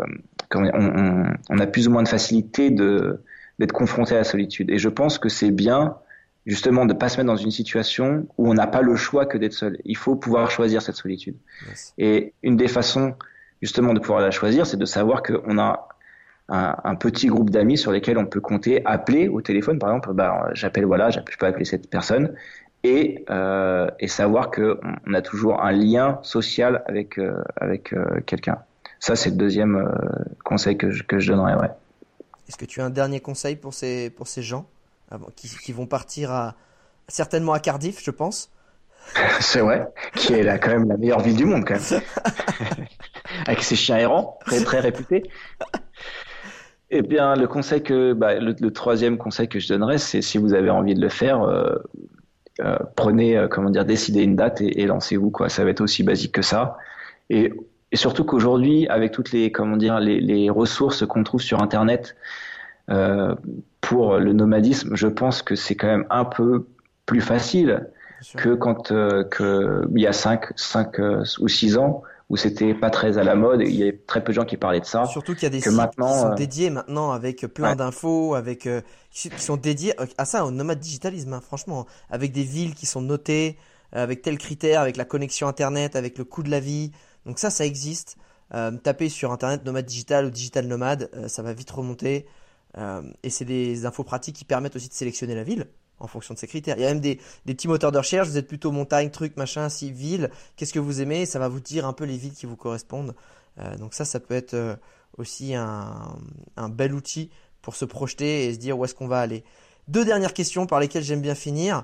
on, 0.54 0.64
on, 0.66 1.24
on, 1.50 1.60
a 1.60 1.68
plus 1.68 1.88
ou 1.88 1.92
moins 1.92 2.04
de 2.04 2.08
facilité 2.08 2.70
de 2.70 3.22
d'être 3.58 3.74
confronté 3.74 4.16
à 4.16 4.20
la 4.20 4.24
solitude. 4.24 4.70
Et 4.70 4.78
je 4.78 4.88
pense 4.88 5.18
que 5.20 5.28
c'est 5.28 5.52
bien 5.52 5.98
justement 6.46 6.86
de 6.86 6.94
pas 6.94 7.10
se 7.10 7.18
mettre 7.18 7.28
dans 7.28 7.36
une 7.36 7.52
situation 7.52 8.26
où 8.38 8.50
on 8.50 8.54
n'a 8.54 8.68
pas 8.68 8.82
le 8.82 8.96
choix 8.96 9.26
que 9.26 9.38
d'être 9.38 9.54
seul. 9.54 9.78
Il 9.84 9.98
faut 9.98 10.16
pouvoir 10.16 10.50
choisir 10.50 10.82
cette 10.82 10.96
solitude. 10.96 11.36
Et 11.98 12.34
une 12.42 12.56
des 12.56 12.70
façons 12.70 13.16
justement 13.62 13.94
de 13.94 14.00
pouvoir 14.00 14.22
la 14.22 14.32
choisir, 14.32 14.66
c'est 14.66 14.78
de 14.78 14.86
savoir 14.86 15.22
qu'on 15.22 15.60
a 15.60 15.90
un, 16.48 16.96
petit 16.96 17.28
groupe 17.28 17.50
d'amis 17.50 17.78
sur 17.78 17.92
lesquels 17.92 18.18
on 18.18 18.26
peut 18.26 18.40
compter, 18.40 18.82
appeler 18.86 19.28
au 19.28 19.42
téléphone 19.42 19.78
par 19.78 19.90
exemple, 19.90 20.14
bah, 20.14 20.50
j'appelle 20.54 20.86
voilà, 20.86 21.10
je 21.12 21.20
peux 21.38 21.46
appeler 21.46 21.66
cette 21.66 21.90
personne 21.90 22.34
et, 22.84 23.26
euh, 23.30 23.90
et 24.00 24.08
savoir 24.08 24.52
que 24.52 24.80
on 25.06 25.14
a 25.14 25.22
toujours 25.22 25.62
un 25.62 25.72
lien 25.72 26.20
social 26.24 26.84
avec 26.88 27.18
euh, 27.18 27.44
avec 27.58 27.94
euh, 27.94 28.22
quelqu'un. 28.26 28.60
Ça 29.00 29.16
c'est 29.16 29.32
le 29.32 29.36
deuxième 29.36 29.76
euh, 29.76 29.92
conseil 30.44 30.78
que 30.78 30.92
je, 30.92 31.04
que 31.04 31.20
je 31.20 31.32
donnerais. 31.32 31.56
Ouais. 31.56 31.70
Est-ce 32.48 32.58
que 32.58 32.66
tu 32.66 32.82
as 32.82 32.86
un 32.86 32.90
dernier 32.90 33.20
conseil 33.20 33.56
pour 33.56 33.74
ces 33.74 34.10
pour 34.10 34.28
ces 34.28 34.42
gens 34.42 34.66
qui, 35.36 35.50
qui 35.64 35.72
vont 35.74 35.88
partir 35.88 36.32
à 36.32 36.56
certainement 37.08 37.54
à 37.54 37.60
Cardiff, 37.60 38.04
je 38.04 38.12
pense? 38.12 38.52
C'est 39.40 39.62
vrai, 39.62 39.88
qui 40.16 40.34
est 40.34 40.44
là 40.44 40.60
quand 40.60 40.70
même 40.70 40.88
la 40.88 40.98
meilleure 40.98 41.22
ville 41.22 41.36
du 41.36 41.46
monde 41.46 41.66
quand 41.66 41.92
même, 41.92 42.02
avec 43.48 43.64
ses 43.64 43.76
chiens 43.76 43.98
errants, 43.98 44.38
très 44.46 44.62
très 44.64 44.80
réputés. 44.80 45.24
Eh 46.92 47.04
bien, 47.04 47.36
le 47.36 47.48
conseil 47.48 47.84
que, 47.84 48.14
bah, 48.14 48.36
le, 48.40 48.72
troisième 48.72 49.18
conseil 49.18 49.48
que 49.48 49.60
je 49.60 49.68
donnerais, 49.68 50.00
c'est 50.00 50.22
si 50.24 50.40
vous 50.40 50.56
avez 50.56 50.72
envie 50.72 50.96
de 50.96 51.02
le 51.02 51.10
faire, 51.10 51.44
euh, 51.44 51.76
prenez, 52.96 53.38
euh, 53.38 53.48
comment 53.48 53.70
dire, 53.70 53.86
décidez 53.86 54.24
une 54.24 54.36
date 54.36 54.62
et, 54.62 54.82
et 54.82 54.86
lancez-vous 54.86 55.30
quoi. 55.32 55.50
Ça 55.50 55.64
va 55.64 55.70
être 55.70 55.82
aussi 55.82 56.04
basique 56.04 56.34
que 56.34 56.42
ça. 56.42 56.78
Et, 57.30 57.54
et 57.92 57.96
surtout 57.96 58.24
qu'aujourd'hui, 58.24 58.88
avec 58.88 59.12
toutes 59.12 59.32
les, 59.32 59.52
comment 59.52 59.78
dire, 59.78 60.00
les, 60.00 60.20
les 60.20 60.50
ressources 60.50 61.06
qu'on 61.06 61.24
trouve 61.24 61.42
sur 61.42 61.62
Internet, 61.62 62.16
euh, 62.90 63.36
pour 63.82 64.18
le 64.18 64.34
nomadisme, 64.34 64.96
je 64.96 65.08
pense 65.08 65.42
que 65.42 65.56
c'est 65.56 65.76
quand 65.76 65.88
même 65.88 66.06
un 66.10 66.26
peu 66.26 66.66
plus 67.06 67.22
facile 67.22 67.88
que 68.36 68.54
quand 68.54 68.92
euh, 68.92 69.24
que 69.24 69.84
il 69.96 70.02
y 70.02 70.08
a 70.08 70.14
5 70.14 70.52
cinq, 70.56 71.00
euh, 71.00 71.24
ou 71.40 71.48
6 71.48 71.78
ans 71.78 72.04
où 72.30 72.38
c'était 72.38 72.74
pas 72.74 72.90
très 72.90 73.18
à 73.18 73.24
la 73.24 73.36
mode 73.36 73.62
il 73.62 73.76
y 73.76 73.82
avait 73.82 73.98
très 73.98 74.24
peu 74.24 74.32
de 74.32 74.36
gens 74.36 74.46
qui 74.46 74.56
parlaient 74.56 74.80
de 74.80 74.86
ça. 74.86 75.06
Surtout 75.06 75.34
qu'il 75.34 75.44
y 75.44 75.48
a 75.48 75.50
des 75.50 75.62
sites 75.62 75.72
maintenant, 75.72 76.14
qui 76.14 76.20
sont 76.20 76.36
dédiés 76.36 76.70
maintenant 76.70 77.12
avec 77.12 77.42
plein 77.48 77.76
d'infos, 77.76 78.36
avec 78.36 78.70
qui 79.12 79.30
sont 79.38 79.58
dédiés 79.58 79.94
à 80.18 80.26
ça, 80.26 80.46
au 80.46 80.52
nomade 80.52 80.80
digitalisme, 80.80 81.34
hein, 81.34 81.42
franchement, 81.42 81.88
avec 82.10 82.32
des 82.32 82.44
villes 82.44 82.76
qui 82.76 82.86
sont 82.86 83.02
notées, 83.02 83.58
avec 83.92 84.22
tels 84.22 84.38
critères, 84.38 84.82
avec 84.82 84.96
la 84.96 85.06
connexion 85.06 85.48
internet, 85.48 85.96
avec 85.96 86.18
le 86.18 86.24
coût 86.24 86.44
de 86.44 86.52
la 86.52 86.60
vie. 86.60 86.92
Donc 87.26 87.40
ça, 87.40 87.50
ça 87.50 87.66
existe. 87.66 88.18
Euh, 88.54 88.72
tapez 88.72 89.10
sur 89.10 89.32
internet 89.32 89.66
nomade 89.66 89.86
digital 89.86 90.26
ou 90.26 90.30
digital 90.30 90.68
nomade, 90.68 91.10
ça 91.28 91.42
va 91.42 91.54
vite 91.54 91.72
remonter. 91.72 92.28
Euh, 92.78 93.02
et 93.24 93.30
c'est 93.30 93.46
des 93.46 93.86
infos 93.86 94.04
pratiques 94.04 94.36
qui 94.36 94.46
permettent 94.46 94.76
aussi 94.76 94.90
de 94.90 94.94
sélectionner 94.94 95.36
la 95.36 95.44
ville 95.44 95.68
en 96.00 96.08
fonction 96.08 96.34
de 96.34 96.40
ces 96.40 96.48
critères. 96.48 96.78
Il 96.78 96.82
y 96.82 96.86
a 96.86 96.90
même 96.90 97.02
des, 97.02 97.20
petits 97.46 97.68
moteurs 97.68 97.92
de 97.92 97.98
recherche, 97.98 98.28
vous 98.28 98.38
êtes 98.38 98.48
plutôt 98.48 98.72
montagne, 98.72 99.10
truc, 99.10 99.38
machin, 99.38 99.70
si, 99.70 99.92
ville, 99.92 100.30
qu'est-ce 100.56 100.74
que 100.74 100.80
vous 100.80 101.02
aimez, 101.02 101.26
ça 101.26 101.40
va 101.40 101.48
vous 101.48 101.60
dire 101.60 101.86
un 101.86 101.94
peu 101.94 102.06
les 102.06 102.18
villes 102.18 102.34
qui 102.34 102.46
vous 102.46 102.56
correspondent. 102.56 103.16
Euh, 103.60 103.76
donc 103.78 103.94
ça, 103.94 104.06
ça 104.06 104.20
peut 104.20 104.34
être 104.34 104.54
euh, 104.54 104.76
aussi 105.18 105.56
un, 105.56 106.18
bel 106.70 106.94
outil 106.94 107.30
pour 107.62 107.76
se 107.76 107.86
projeter 107.86 108.46
et 108.46 108.54
se 108.54 108.60
dire 108.60 108.78
où 108.78 108.86
est-ce 108.86 108.96
qu'on 108.96 109.08
va 109.08 109.20
aller. 109.20 109.44
Deux 109.88 110.06
dernières 110.06 110.34
questions 110.34 110.66
par 110.66 110.80
lesquelles 110.80 111.04
j'aime 111.04 111.22
bien 111.22 111.36
finir. 111.36 111.84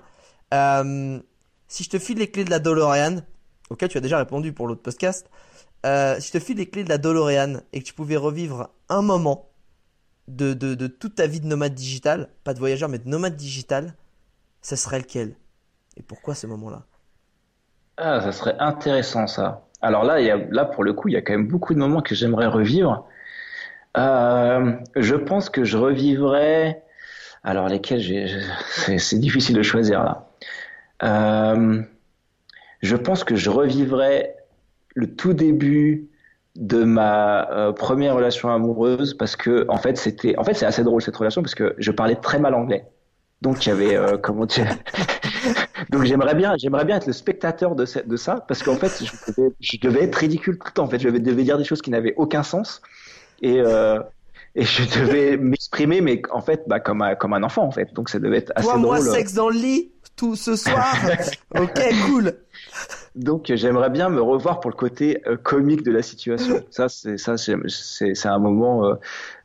Euh, 0.54 1.20
si 1.68 1.84
je 1.84 1.90
te 1.90 2.00
file 2.00 2.20
les 2.20 2.30
clés 2.30 2.46
de 2.46 2.52
la 2.52 2.60
DeLorean, 2.60 3.22
auquel 3.70 3.90
tu 3.90 3.98
as 3.98 4.02
déjà 4.02 4.18
répondu 4.18 4.54
pour 4.54 4.68
l'autre 4.68 4.84
podcast, 4.84 5.30
si 5.84 6.28
je 6.28 6.32
te 6.32 6.40
file 6.40 6.58
les 6.58 6.68
clés 6.68 6.84
de 6.84 6.90
la 6.90 6.98
DeLorean 6.98 7.62
et 7.72 7.82
que 7.82 7.86
tu 7.86 7.94
pouvais 7.94 8.16
revivre 8.16 8.70
un 8.90 9.04
moment 9.04 9.50
de, 10.28 10.54
de, 10.54 10.76
de, 10.76 10.88
toute 10.88 11.16
ta 11.16 11.28
vie 11.28 11.40
de 11.40 11.48
nomade 11.48 11.74
digital, 11.74 12.30
pas 12.44 12.54
de 12.54 12.60
voyageur, 12.60 12.90
mais 12.90 13.00
de 13.00 13.08
nomade 13.08 13.36
digital, 13.36 13.96
ça 14.66 14.76
serait 14.76 14.98
lequel? 14.98 15.36
Et 15.96 16.02
pourquoi 16.02 16.34
ce 16.34 16.48
moment-là? 16.48 16.82
Ah, 17.98 18.20
ça 18.20 18.32
serait 18.32 18.56
intéressant 18.58 19.28
ça. 19.28 19.68
Alors 19.80 20.04
là, 20.04 20.20
il 20.20 20.26
y 20.26 20.32
a, 20.32 20.38
là, 20.38 20.66
pour 20.66 20.84
le 20.84 20.94
coup, 20.94 21.08
il 21.08 21.14
y 21.14 21.18
a 21.18 21.22
quand 21.22 21.34
même 21.34 21.48
beaucoup 21.48 21.76
de 21.76 21.80
moments 21.80 22.02
que 22.02 22.16
j'aimerais 22.16 22.48
revivre. 22.48 23.08
Euh, 23.96 24.72
je 24.96 25.16
pense 25.16 25.52
que 25.52 25.64
je 25.66 25.78
revivrais. 25.78 26.84
Alors 27.44 27.70
lesquels 27.70 28.02
C'est 28.98 29.20
difficile 29.20 29.56
de 29.56 29.62
choisir 29.62 30.04
là. 30.04 30.30
Euh, 31.04 31.84
je 32.82 32.96
pense 32.96 33.24
que 33.24 33.36
je 33.36 33.52
revivrais 33.52 34.36
le 34.96 35.16
tout 35.16 35.34
début 35.34 36.10
de 36.56 36.84
ma 36.84 37.52
euh, 37.52 37.72
première 37.72 38.16
relation 38.16 38.50
amoureuse 38.50 39.14
parce 39.14 39.36
que 39.36 39.66
en 39.70 39.78
fait 39.78 39.98
c'était 39.98 40.36
en 40.38 40.44
fait 40.44 40.56
c'est 40.56 40.66
assez 40.66 40.84
drôle 40.84 41.02
cette 41.02 41.18
relation 41.18 41.44
parce 41.44 41.54
que 41.54 41.76
je 41.78 41.92
parlais 41.92 42.16
très 42.16 42.40
mal 42.40 42.56
anglais 42.56 42.90
donc 43.46 43.64
il 43.64 43.70
y 43.70 43.72
avait 43.72 43.96
euh, 43.96 44.18
comment 44.18 44.48
dire 44.48 44.76
donc 45.92 46.04
j'aimerais 46.04 46.34
bien 46.34 46.56
j'aimerais 46.58 46.84
bien 46.84 46.98
être 46.98 47.06
le 47.06 47.14
spectateur 47.14 47.76
de, 47.76 47.86
de 48.04 48.18
ça 48.18 48.44
parce 48.48 48.64
qu'en 48.64 48.76
fait 48.76 49.04
je 49.06 49.32
devais, 49.32 49.54
je 49.60 49.78
devais, 49.78 50.04
être 50.06 50.16
ridicule 50.16 50.58
tout 50.58 50.66
le 50.66 50.72
temps 50.72 50.84
en 50.86 50.90
fait. 50.90 50.98
Je 50.98 51.10
devais 51.10 51.44
dire 51.44 51.60
des 51.60 51.64
choses 51.64 51.84
qui 51.84 51.92
n'avaient 51.92 52.16
aucun 52.18 52.42
sens. 52.42 52.82
Et 53.44 53.60
euh, 53.60 54.00
et 54.56 54.64
je 54.64 54.84
devais 55.00 55.38
m'exprimer 55.52 56.02
mais 56.02 56.24
en 56.32 56.42
fait 56.42 56.64
bah, 56.66 56.80
comme 56.80 57.04
un, 57.04 57.14
comme 57.14 57.34
un 57.34 57.44
enfant 57.44 57.64
en 57.64 57.72
fait. 57.72 57.94
Donc 57.94 58.10
ça 58.10 58.18
devait 58.18 58.38
être 58.38 58.52
assez 58.56 58.66
Toi, 58.68 58.80
drôle. 58.80 59.04
moi 59.04 59.14
sexe 59.14 59.34
dans 59.34 59.50
le 59.50 59.60
lit 59.60 59.92
tout 60.16 60.36
ce 60.36 60.56
soir. 60.56 60.96
Ok 61.56 61.80
cool 62.08 62.34
donc 63.16 63.52
j'aimerais 63.54 63.90
bien 63.90 64.10
me 64.10 64.22
revoir 64.22 64.60
pour 64.60 64.70
le 64.70 64.76
côté 64.76 65.22
euh, 65.26 65.38
comique 65.38 65.84
de 65.84 65.92
la 65.92 66.02
situation. 66.02 66.62
Ça 66.70 66.90
c'est 66.90 67.18
ça 67.18 67.36
c'est 67.38 68.28
un 68.28 68.40
moment 68.40 68.86
euh, 68.86 68.96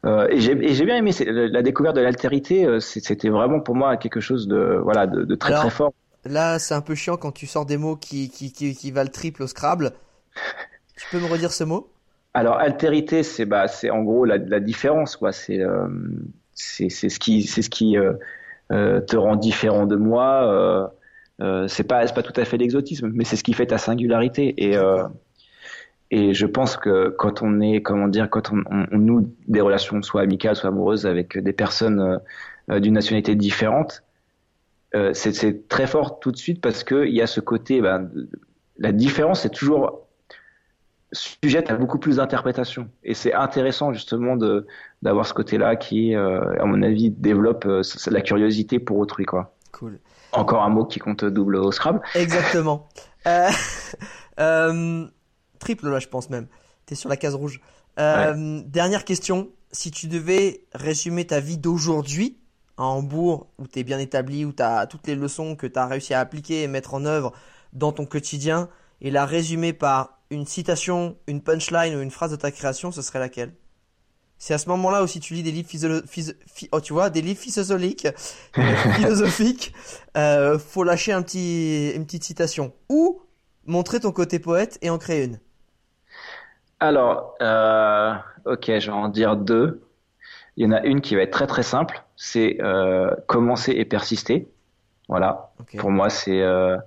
euh, 0.05 0.29
et 0.29 0.41
j'ai 0.41 0.55
bien 0.55 0.97
aimé 0.97 1.13
la 1.27 1.63
découverte 1.63 1.97
de 1.97 2.01
l'altérité. 2.01 2.67
C'était 2.81 3.29
vraiment 3.29 3.61
pour 3.61 3.77
moi 3.77 3.97
quelque 3.97 4.21
chose 4.21 4.49
de 4.49 4.81
voilà 4.83 5.07
de, 5.07 5.35
très 5.35 5.55
très 5.55 5.71
fort. 5.71 5.93
Là 6.25 6.59
c'est 6.59 6.75
un 6.75 6.81
peu 6.81 6.95
chiant 6.95 7.17
quand 7.17 7.33
tu 7.33 7.47
sors 7.47 7.65
des 7.65 7.77
mots 7.77 7.97
qui 7.97 8.29
qui 8.29 8.53
qui, 8.53 8.75
qui 8.75 8.91
valent 8.91 9.11
triple 9.11 9.45
au 9.45 9.47
Scrabble. 9.47 9.93
tu 10.97 11.07
peux 11.11 11.21
me 11.21 11.31
redire 11.31 11.53
ce 11.53 11.65
mot? 11.65 11.89
Alors 12.35 12.57
altérité 12.57 13.23
c'est 13.23 13.45
bah 13.45 13.69
c'est 13.69 13.91
en 13.91 14.03
gros 14.03 14.25
la, 14.25 14.39
la 14.39 14.61
différence 14.61 15.17
quoi. 15.17 15.33
C'est 15.33 15.61
c'est 16.55 16.89
ce 16.89 17.19
qui 17.21 17.45
c'est 17.45 17.63
ce 17.63 17.71
qui 17.71 17.97
te 18.69 19.17
rend 19.17 19.37
différent 19.37 19.87
de 19.87 19.97
moi. 19.97 20.93
Euh, 21.41 21.69
c'est 21.69 21.85
pas 21.85 22.07
c'est 22.07 22.15
pas 22.15 22.23
tout 22.23 22.39
à 22.39 22.45
fait 22.45 22.59
l'exotisme, 22.59 23.11
mais 23.15 23.25
c'est 23.25 23.37
ce 23.37 23.45
qui 23.45 23.55
fait 23.55 23.67
ta 23.67 23.79
singularité. 23.79 24.55
Et 24.59 24.77
euh, 24.77 25.05
et 26.11 26.35
je 26.35 26.47
pense 26.47 26.77
que 26.77 27.09
quand 27.09 27.43
on 27.43 27.61
est 27.61 27.83
comment 27.83 28.09
dire 28.09 28.29
quand 28.29 28.53
on, 28.53 28.63
on, 28.71 28.99
noue 28.99 29.33
des 29.49 29.61
relations 29.61 30.03
soit 30.03 30.23
amicales 30.23 30.57
soit 30.57 30.69
amoureuses 30.69 31.07
avec 31.07 31.39
des 31.39 31.53
personnes 31.53 32.21
euh, 32.71 32.81
d'une 32.81 32.95
nationalité 32.95 33.35
différente, 33.37 34.03
euh, 34.95 35.13
c'est 35.15 35.69
très 35.69 35.87
fort 35.87 36.19
tout 36.21 36.33
de 36.33 36.37
suite 36.37 36.61
parce 36.61 36.85
que 36.85 37.07
il 37.07 37.15
y 37.15 37.23
a 37.23 37.27
ce 37.27 37.41
côté 37.41 37.81
ben, 37.81 38.11
la 38.79 38.93
différence 38.93 39.47
est 39.47 39.55
toujours 39.55 40.09
sujette 41.13 41.71
à 41.71 41.75
beaucoup 41.75 41.99
plus 41.99 42.17
d'interprétation 42.17 42.89
et 43.03 43.15
c'est 43.15 43.33
intéressant 43.33 43.93
justement 43.93 44.37
de 44.37 44.67
d'avoir 45.03 45.27
ce 45.27 45.35
côté-là 45.35 45.77
qui 45.77 46.15
à 46.15 46.65
mon 46.67 46.83
avis 46.83 47.11
développe 47.11 47.67
la 48.11 48.21
curiosité 48.21 48.79
pour 48.79 48.99
autrui 48.99 49.25
quoi. 49.25 49.57
Cool. 49.73 49.99
Encore 50.33 50.63
un 50.63 50.69
mot 50.69 50.85
qui 50.85 50.99
compte 50.99 51.25
double 51.25 51.57
au 51.57 51.73
Scrabble. 51.73 52.01
Exactement. 52.15 52.89
euh, 53.27 53.51
euh, 54.41 55.07
triple 55.59 55.89
là, 55.89 55.99
je 55.99 56.09
pense 56.09 56.31
même. 56.31 56.47
T'es 56.87 56.95
sur 56.95 57.09
la 57.09 57.17
case 57.17 57.35
rouge. 57.35 57.61
Euh, 57.99 58.63
Dernière 58.67 59.05
question. 59.05 59.49
Si 59.73 59.91
tu 59.91 60.09
devais 60.09 60.65
résumer 60.75 61.27
ta 61.27 61.41
vie 61.41 61.59
d'aujourd'hui 61.59 62.39
à 62.77 62.85
Hambourg, 62.85 63.49
où 63.59 63.67
t'es 63.67 63.85
bien 63.85 63.99
établi, 63.99 64.45
où 64.45 64.53
t'as 64.53 64.87
toutes 64.87 65.07
les 65.07 65.15
leçons 65.15 65.55
que 65.55 65.67
t'as 65.67 65.87
réussi 65.87 66.15
à 66.15 66.21
appliquer 66.21 66.63
et 66.63 66.69
mettre 66.69 66.95
en 66.95 67.05
œuvre 67.05 67.33
dans 67.73 67.93
ton 67.93 68.07
quotidien, 68.07 68.69
et 69.01 69.11
la 69.11 69.27
résumer 69.27 69.73
par 69.73 70.19
une 70.31 70.47
citation, 70.47 71.17
une 71.27 71.41
punchline 71.43 71.95
ou 71.95 72.01
une 72.01 72.11
phrase 72.11 72.31
de 72.31 72.37
ta 72.37 72.51
création, 72.51 72.91
ce 72.91 73.03
serait 73.03 73.19
laquelle? 73.19 73.53
C'est 74.41 74.55
à 74.55 74.59
ce 74.59 74.71
moment-là 74.71 75.03
aussi 75.03 75.21
tu 75.21 75.35
lis 75.35 75.43
des 75.43 75.53
livres 75.53 75.69
oh, 76.73 76.81
tu 76.81 76.93
vois, 76.95 77.11
des 77.11 77.21
livres 77.21 77.39
philosophiques, 77.39 78.09
philosophiques. 78.95 79.75
Euh, 80.17 80.59
faut 80.59 80.83
lâcher 80.83 81.13
un 81.13 81.21
petit, 81.21 81.93
une 81.95 82.07
petite 82.07 82.25
citation 82.25 82.73
ou 82.89 83.21
montrer 83.67 84.01
ton 84.01 84.13
côté 84.13 84.39
poète 84.39 84.79
et 84.81 84.89
en 84.89 84.97
créer 84.97 85.25
une. 85.25 85.39
Alors, 86.81 87.35
euh, 87.43 88.15
ok, 88.47 88.65
je 88.67 88.87
vais 88.87 88.97
en 88.97 89.11
dire 89.11 89.37
deux. 89.37 89.83
Il 90.57 90.65
y 90.65 90.67
en 90.67 90.73
a 90.73 90.81
une 90.85 91.03
qui 91.03 91.17
va 91.17 91.23
être 91.23 91.33
très 91.33 91.47
très 91.47 91.63
simple, 91.63 92.03
c'est 92.17 92.57
euh, 92.63 93.15
commencer 93.27 93.73
et 93.73 93.85
persister. 93.85 94.49
Voilà. 95.09 95.53
Pour 95.77 95.91
moi, 95.91 96.09
c'est 96.09 96.41
euh, 96.41 96.79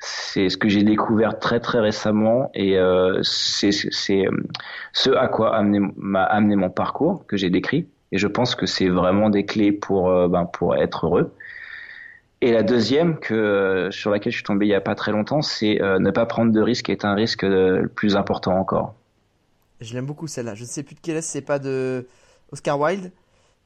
c'est 0.00 0.48
ce 0.48 0.56
que 0.56 0.68
j'ai 0.68 0.84
découvert 0.84 1.38
très 1.38 1.60
très 1.60 1.80
récemment 1.80 2.50
et 2.54 2.78
euh, 2.78 3.20
c'est 3.22 3.70
euh, 4.10 4.30
ce 4.92 5.10
à 5.10 5.28
quoi 5.28 5.60
m'a 5.62 6.22
amené 6.22 6.56
mon 6.56 6.70
parcours 6.70 7.26
que 7.26 7.36
j'ai 7.36 7.50
décrit 7.50 7.88
et 8.12 8.18
je 8.18 8.26
pense 8.28 8.54
que 8.54 8.66
c'est 8.66 8.88
vraiment 8.88 9.28
des 9.28 9.44
clés 9.44 9.72
pour 9.72 10.10
euh, 10.10 10.28
ben, 10.28 10.44
pour 10.44 10.76
être 10.76 11.06
heureux. 11.06 11.34
Et 12.40 12.52
la 12.52 12.62
deuxième 12.62 13.18
que 13.18 13.88
sur 13.90 14.12
laquelle 14.12 14.30
je 14.30 14.36
suis 14.36 14.44
tombé 14.44 14.66
il 14.66 14.68
y 14.68 14.74
a 14.74 14.80
pas 14.80 14.94
très 14.94 15.10
longtemps, 15.10 15.42
c'est 15.42 15.80
ne 15.80 16.10
pas 16.12 16.24
prendre 16.24 16.52
de 16.52 16.60
risques 16.60 16.88
est 16.88 17.04
un 17.04 17.14
risque 17.14 17.42
le 17.42 17.88
plus 17.92 18.14
important 18.14 18.56
encore. 18.56 18.94
Je 19.80 19.92
l'aime 19.94 20.06
beaucoup 20.06 20.28
celle-là. 20.28 20.54
Je 20.54 20.62
ne 20.62 20.68
sais 20.68 20.84
plus 20.84 20.94
de 20.94 21.00
quelle 21.00 21.16
est, 21.16 21.22
c'est 21.22 21.40
pas 21.40 21.58
de 21.58 22.06
Oscar 22.52 22.78
Wilde 22.78 23.10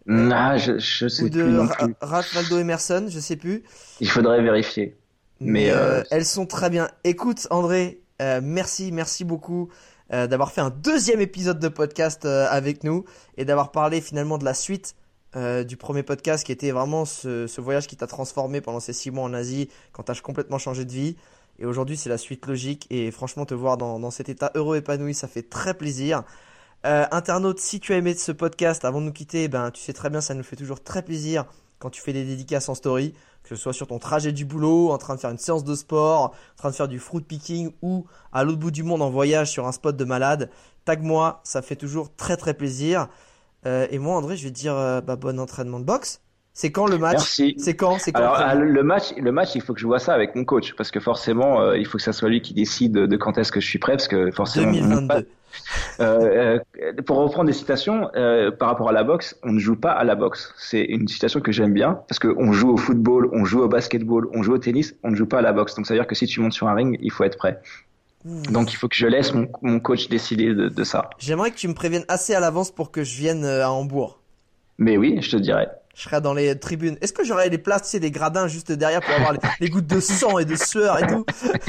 Ah, 0.08 0.56
je, 0.56 0.78
je 0.78 1.06
sais 1.06 1.24
ou 1.24 1.28
de 1.28 1.42
plus 1.42 1.52
non 1.52 1.66
plus. 1.66 1.94
Ralph 2.00 2.34
Waldo 2.34 2.58
Emerson, 2.58 3.04
je 3.10 3.20
sais 3.20 3.36
plus. 3.36 3.62
Il 4.00 4.08
faudrait 4.08 4.40
vérifier. 4.40 4.96
Mais, 5.42 5.70
euh, 5.70 6.02
elles 6.10 6.24
sont 6.24 6.46
très 6.46 6.70
bien. 6.70 6.88
Écoute, 7.04 7.46
André, 7.50 8.00
euh, 8.20 8.40
merci, 8.42 8.92
merci 8.92 9.24
beaucoup 9.24 9.68
euh, 10.12 10.26
d'avoir 10.26 10.52
fait 10.52 10.60
un 10.60 10.70
deuxième 10.70 11.20
épisode 11.20 11.58
de 11.58 11.68
podcast 11.68 12.24
avec 12.24 12.84
nous 12.84 13.04
et 13.36 13.44
d'avoir 13.44 13.72
parlé 13.72 14.00
finalement 14.00 14.38
de 14.38 14.44
la 14.44 14.54
suite 14.54 14.94
du 15.66 15.78
premier 15.78 16.02
podcast 16.02 16.44
qui 16.44 16.52
était 16.52 16.72
vraiment 16.72 17.06
ce, 17.06 17.46
ce 17.46 17.60
voyage 17.62 17.86
qui 17.86 17.96
t'a 17.96 18.06
transformé 18.06 18.60
pendant 18.60 18.80
ces 18.80 18.92
six 18.92 19.10
mois 19.10 19.24
en 19.24 19.32
Asie 19.32 19.70
quand 19.92 20.02
t'as 20.02 20.14
complètement 20.20 20.58
changé 20.58 20.84
de 20.84 20.92
vie. 20.92 21.16
Et 21.58 21.64
aujourd'hui, 21.64 21.96
c'est 21.96 22.10
la 22.10 22.18
suite 22.18 22.46
logique. 22.46 22.86
Et 22.90 23.10
franchement, 23.10 23.46
te 23.46 23.54
voir 23.54 23.78
dans, 23.78 23.98
dans 23.98 24.10
cet 24.10 24.28
état 24.28 24.50
heureux, 24.54 24.76
épanoui, 24.76 25.14
ça 25.14 25.28
fait 25.28 25.48
très 25.48 25.72
plaisir. 25.72 26.22
Internaute, 26.84 27.60
si 27.60 27.80
tu 27.80 27.94
as 27.94 27.96
aimé 27.96 28.12
ce 28.12 28.30
podcast, 28.30 28.84
avant 28.84 29.00
de 29.00 29.06
nous 29.06 29.12
quitter, 29.12 29.48
ben, 29.48 29.70
tu 29.70 29.80
sais 29.80 29.94
très 29.94 30.10
bien, 30.10 30.20
ça 30.20 30.34
nous 30.34 30.42
fait 30.42 30.56
toujours 30.56 30.82
très 30.82 31.00
plaisir 31.00 31.46
quand 31.82 31.90
tu 31.90 32.00
fais 32.00 32.12
des 32.12 32.24
dédicaces 32.24 32.68
en 32.68 32.74
story, 32.74 33.12
que 33.42 33.48
ce 33.48 33.56
soit 33.56 33.72
sur 33.72 33.86
ton 33.86 33.98
trajet 33.98 34.32
du 34.32 34.44
boulot, 34.44 34.90
en 34.90 34.98
train 34.98 35.14
de 35.14 35.20
faire 35.20 35.30
une 35.30 35.38
séance 35.38 35.64
de 35.64 35.74
sport, 35.74 36.22
en 36.24 36.56
train 36.56 36.70
de 36.70 36.74
faire 36.74 36.88
du 36.88 36.98
fruit 36.98 37.22
picking 37.22 37.72
ou 37.82 38.06
à 38.32 38.44
l'autre 38.44 38.58
bout 38.58 38.70
du 38.70 38.82
monde 38.82 39.02
en 39.02 39.10
voyage 39.10 39.50
sur 39.50 39.66
un 39.66 39.72
spot 39.72 39.96
de 39.96 40.04
malade. 40.04 40.50
Tag 40.84 41.02
moi, 41.02 41.40
ça 41.44 41.62
fait 41.62 41.76
toujours 41.76 42.14
très 42.14 42.36
très 42.36 42.54
plaisir. 42.54 43.08
Euh, 43.66 43.86
et 43.90 43.98
moi, 43.98 44.16
André, 44.16 44.36
je 44.36 44.44
vais 44.44 44.50
te 44.50 44.58
dire 44.58 44.76
euh, 44.76 45.00
bah, 45.00 45.16
bon 45.16 45.38
entraînement 45.38 45.80
de 45.80 45.84
boxe. 45.84 46.20
C'est 46.54 46.70
quand 46.70 46.86
le 46.86 46.98
match 46.98 47.14
Merci. 47.14 47.54
C'est 47.58 47.76
quand 47.76 47.98
C'est 47.98 48.12
quand 48.12 48.20
Alors 48.20 48.54
le 48.62 48.82
match, 48.82 49.14
le 49.16 49.32
match, 49.32 49.54
il 49.54 49.62
faut 49.62 49.72
que 49.72 49.80
je 49.80 49.86
vois 49.86 49.98
ça 49.98 50.12
avec 50.12 50.34
mon 50.34 50.44
coach 50.44 50.74
parce 50.76 50.90
que 50.90 51.00
forcément, 51.00 51.62
euh, 51.62 51.78
il 51.78 51.86
faut 51.86 51.96
que 51.96 52.04
ça 52.04 52.12
soit 52.12 52.28
lui 52.28 52.42
qui 52.42 52.52
décide 52.52 52.92
de 52.92 53.16
quand 53.16 53.38
est-ce 53.38 53.50
que 53.52 53.60
je 53.60 53.66
suis 53.66 53.78
prêt 53.78 53.92
parce 53.92 54.08
que 54.08 54.30
forcément. 54.30 54.72
2022. 54.72 55.28
Euh, 56.00 56.58
euh, 56.80 56.92
pour 57.04 57.18
reprendre 57.18 57.46
des 57.46 57.52
citations 57.52 58.10
euh, 58.14 58.50
par 58.50 58.68
rapport 58.68 58.88
à 58.88 58.92
la 58.92 59.04
boxe, 59.04 59.38
on 59.42 59.52
ne 59.52 59.58
joue 59.58 59.76
pas 59.76 59.92
à 59.92 60.04
la 60.04 60.14
boxe. 60.14 60.54
C'est 60.56 60.82
une 60.82 61.06
citation 61.08 61.40
que 61.40 61.52
j'aime 61.52 61.72
bien 61.72 62.00
parce 62.08 62.18
qu'on 62.18 62.52
joue 62.52 62.70
au 62.70 62.76
football, 62.76 63.28
on 63.32 63.44
joue 63.44 63.62
au 63.62 63.68
basketball, 63.68 64.28
on 64.32 64.42
joue 64.42 64.54
au 64.54 64.58
tennis, 64.58 64.94
on 65.02 65.10
ne 65.10 65.16
joue 65.16 65.26
pas 65.26 65.38
à 65.38 65.42
la 65.42 65.52
boxe. 65.52 65.74
Donc 65.74 65.86
ça 65.86 65.94
veut 65.94 66.00
dire 66.00 66.06
que 66.06 66.14
si 66.14 66.26
tu 66.26 66.40
montes 66.40 66.52
sur 66.52 66.68
un 66.68 66.74
ring, 66.74 66.98
il 67.00 67.10
faut 67.10 67.24
être 67.24 67.38
prêt. 67.38 67.60
Donc 68.24 68.72
il 68.72 68.76
faut 68.76 68.88
que 68.88 68.96
je 68.96 69.06
laisse 69.06 69.34
mon, 69.34 69.48
mon 69.62 69.80
coach 69.80 70.08
décider 70.08 70.54
de, 70.54 70.68
de 70.68 70.84
ça. 70.84 71.10
J'aimerais 71.18 71.50
que 71.50 71.56
tu 71.56 71.68
me 71.68 71.74
préviennes 71.74 72.04
assez 72.08 72.34
à 72.34 72.40
l'avance 72.40 72.70
pour 72.70 72.90
que 72.90 73.02
je 73.02 73.16
vienne 73.16 73.44
à 73.44 73.70
Hambourg. 73.70 74.20
Mais 74.78 74.96
oui, 74.96 75.18
je 75.20 75.30
te 75.30 75.36
dirai 75.36 75.66
je 75.94 76.02
serais 76.02 76.20
dans 76.20 76.34
les 76.34 76.58
tribunes. 76.58 76.96
Est-ce 77.00 77.12
que 77.12 77.24
j'aurais 77.24 77.48
les 77.48 77.58
places, 77.58 77.82
tu 77.82 77.88
sais, 77.88 78.00
des 78.00 78.10
gradins 78.10 78.48
juste 78.48 78.72
derrière 78.72 79.00
pour 79.00 79.14
avoir 79.14 79.34
les, 79.60 79.68
gouttes 79.68 79.86
de 79.86 80.00
sang 80.00 80.38
et 80.38 80.44
de 80.44 80.56
sueur 80.56 80.98
et 81.02 81.06
tout 81.06 81.24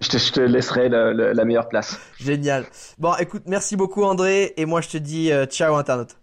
je, 0.00 0.08
te, 0.08 0.18
je 0.18 0.32
te 0.32 0.40
laisserai 0.40 0.88
la 0.88 1.44
meilleure 1.44 1.68
place. 1.68 1.98
Génial. 2.18 2.64
Bon, 2.98 3.14
écoute, 3.16 3.42
merci 3.46 3.76
beaucoup 3.76 4.04
André 4.04 4.54
et 4.56 4.64
moi 4.64 4.80
je 4.80 4.88
te 4.88 4.98
dis 4.98 5.32
euh, 5.32 5.46
ciao 5.46 5.74
Internet. 5.76 6.16